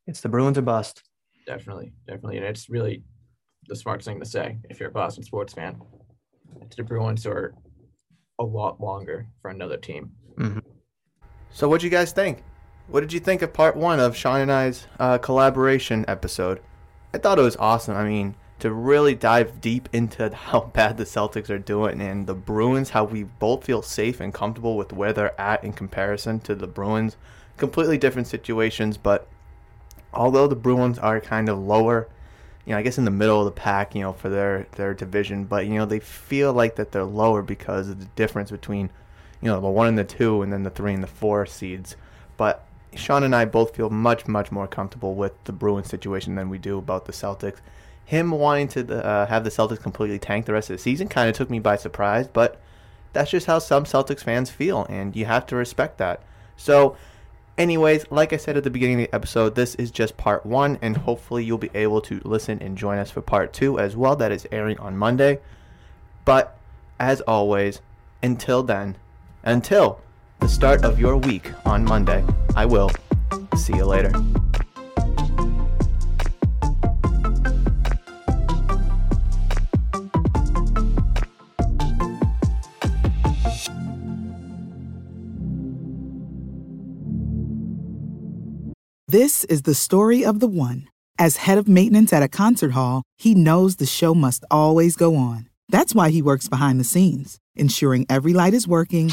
It's 0.06 0.20
the 0.20 0.28
Bruins 0.28 0.58
or 0.58 0.62
bust. 0.62 1.02
Definitely, 1.46 1.92
definitely, 2.06 2.38
and 2.38 2.46
it's 2.46 2.68
really 2.68 3.02
the 3.68 3.76
smart 3.76 4.02
thing 4.02 4.18
to 4.18 4.26
say 4.26 4.58
if 4.68 4.80
you're 4.80 4.88
a 4.88 4.92
Boston 4.92 5.22
sports 5.22 5.52
fan. 5.52 5.80
It's 6.60 6.76
the 6.76 6.82
Bruins 6.82 7.26
are 7.26 7.54
a 8.38 8.44
lot 8.44 8.80
longer 8.80 9.26
for 9.40 9.50
another 9.50 9.76
team. 9.76 10.10
Mm-hmm. 10.38 10.58
So 11.50 11.68
what 11.68 11.80
do 11.80 11.86
you 11.86 11.90
guys 11.90 12.12
think? 12.12 12.42
What 12.92 13.00
did 13.00 13.14
you 13.14 13.20
think 13.20 13.40
of 13.40 13.54
part 13.54 13.74
one 13.74 14.00
of 14.00 14.14
Sean 14.14 14.42
and 14.42 14.52
I's 14.52 14.86
uh, 15.00 15.16
collaboration 15.16 16.04
episode? 16.06 16.60
I 17.14 17.16
thought 17.16 17.38
it 17.38 17.42
was 17.42 17.56
awesome. 17.56 17.96
I 17.96 18.06
mean, 18.06 18.34
to 18.58 18.70
really 18.70 19.14
dive 19.14 19.62
deep 19.62 19.88
into 19.94 20.28
how 20.34 20.60
bad 20.74 20.98
the 20.98 21.04
Celtics 21.04 21.48
are 21.48 21.58
doing 21.58 22.02
and 22.02 22.26
the 22.26 22.34
Bruins, 22.34 22.90
how 22.90 23.04
we 23.04 23.22
both 23.22 23.64
feel 23.64 23.80
safe 23.80 24.20
and 24.20 24.34
comfortable 24.34 24.76
with 24.76 24.92
where 24.92 25.14
they're 25.14 25.40
at 25.40 25.64
in 25.64 25.72
comparison 25.72 26.38
to 26.40 26.54
the 26.54 26.66
Bruins. 26.66 27.16
Completely 27.56 27.96
different 27.96 28.28
situations, 28.28 28.98
but 28.98 29.26
although 30.12 30.46
the 30.46 30.54
Bruins 30.54 30.98
are 30.98 31.18
kind 31.18 31.48
of 31.48 31.58
lower, 31.58 32.08
you 32.66 32.72
know, 32.72 32.78
I 32.78 32.82
guess 32.82 32.98
in 32.98 33.06
the 33.06 33.10
middle 33.10 33.38
of 33.38 33.46
the 33.46 33.58
pack, 33.58 33.94
you 33.94 34.02
know, 34.02 34.12
for 34.12 34.28
their 34.28 34.66
their 34.72 34.92
division, 34.92 35.44
but 35.44 35.64
you 35.64 35.76
know, 35.76 35.86
they 35.86 35.98
feel 35.98 36.52
like 36.52 36.76
that 36.76 36.92
they're 36.92 37.04
lower 37.04 37.40
because 37.40 37.88
of 37.88 38.00
the 38.00 38.10
difference 38.16 38.50
between, 38.50 38.90
you 39.40 39.48
know, 39.48 39.62
the 39.62 39.66
one 39.66 39.86
and 39.86 39.96
the 39.96 40.04
two, 40.04 40.42
and 40.42 40.52
then 40.52 40.62
the 40.62 40.68
three 40.68 40.92
and 40.92 41.02
the 41.02 41.06
four 41.06 41.46
seeds. 41.46 41.96
But 42.36 42.66
Sean 42.94 43.22
and 43.22 43.34
I 43.34 43.44
both 43.44 43.74
feel 43.74 43.90
much, 43.90 44.26
much 44.28 44.52
more 44.52 44.66
comfortable 44.66 45.14
with 45.14 45.32
the 45.44 45.52
Bruins 45.52 45.88
situation 45.88 46.34
than 46.34 46.50
we 46.50 46.58
do 46.58 46.78
about 46.78 47.06
the 47.06 47.12
Celtics. 47.12 47.58
Him 48.04 48.30
wanting 48.30 48.68
to 48.68 49.04
uh, 49.04 49.26
have 49.26 49.44
the 49.44 49.50
Celtics 49.50 49.80
completely 49.80 50.18
tank 50.18 50.46
the 50.46 50.52
rest 50.52 50.70
of 50.70 50.76
the 50.76 50.82
season 50.82 51.08
kind 51.08 51.28
of 51.28 51.36
took 51.36 51.50
me 51.50 51.58
by 51.58 51.76
surprise, 51.76 52.28
but 52.28 52.60
that's 53.12 53.30
just 53.30 53.46
how 53.46 53.58
some 53.58 53.84
Celtics 53.84 54.22
fans 54.22 54.50
feel, 54.50 54.86
and 54.88 55.14
you 55.14 55.24
have 55.26 55.46
to 55.46 55.56
respect 55.56 55.98
that. 55.98 56.22
So, 56.56 56.96
anyways, 57.56 58.10
like 58.10 58.32
I 58.32 58.36
said 58.36 58.56
at 58.56 58.64
the 58.64 58.70
beginning 58.70 59.00
of 59.00 59.10
the 59.10 59.14
episode, 59.14 59.54
this 59.54 59.74
is 59.76 59.90
just 59.90 60.16
part 60.16 60.44
one, 60.44 60.78
and 60.82 60.96
hopefully 60.96 61.44
you'll 61.44 61.58
be 61.58 61.70
able 61.74 62.00
to 62.02 62.20
listen 62.24 62.60
and 62.60 62.76
join 62.76 62.98
us 62.98 63.10
for 63.10 63.22
part 63.22 63.52
two 63.52 63.78
as 63.78 63.96
well. 63.96 64.16
That 64.16 64.32
is 64.32 64.46
airing 64.50 64.78
on 64.78 64.96
Monday. 64.96 65.40
But 66.24 66.56
as 66.98 67.20
always, 67.22 67.80
until 68.22 68.62
then, 68.62 68.96
until 69.42 70.00
the 70.42 70.48
start 70.48 70.84
of 70.84 70.98
your 70.98 71.16
week 71.16 71.52
on 71.64 71.84
Monday, 71.84 72.24
I 72.56 72.66
will 72.66 72.90
see 73.56 73.76
you 73.76 73.84
later. 73.84 74.10
This 89.06 89.44
is 89.44 89.62
the 89.62 89.74
story 89.76 90.24
of 90.24 90.40
the 90.40 90.48
one. 90.48 90.88
As 91.20 91.36
head 91.36 91.56
of 91.56 91.68
maintenance 91.68 92.12
at 92.12 92.24
a 92.24 92.28
concert 92.28 92.72
hall, 92.72 93.04
he 93.16 93.32
knows 93.32 93.76
the 93.76 93.86
show 93.86 94.12
must 94.12 94.44
always 94.50 94.96
go 94.96 95.14
on. 95.14 95.48
That's 95.68 95.94
why 95.94 96.10
he 96.10 96.20
works 96.20 96.48
behind 96.48 96.80
the 96.80 96.84
scenes, 96.84 97.38
ensuring 97.54 98.06
every 98.08 98.32
light 98.32 98.54
is 98.54 98.66
working, 98.66 99.12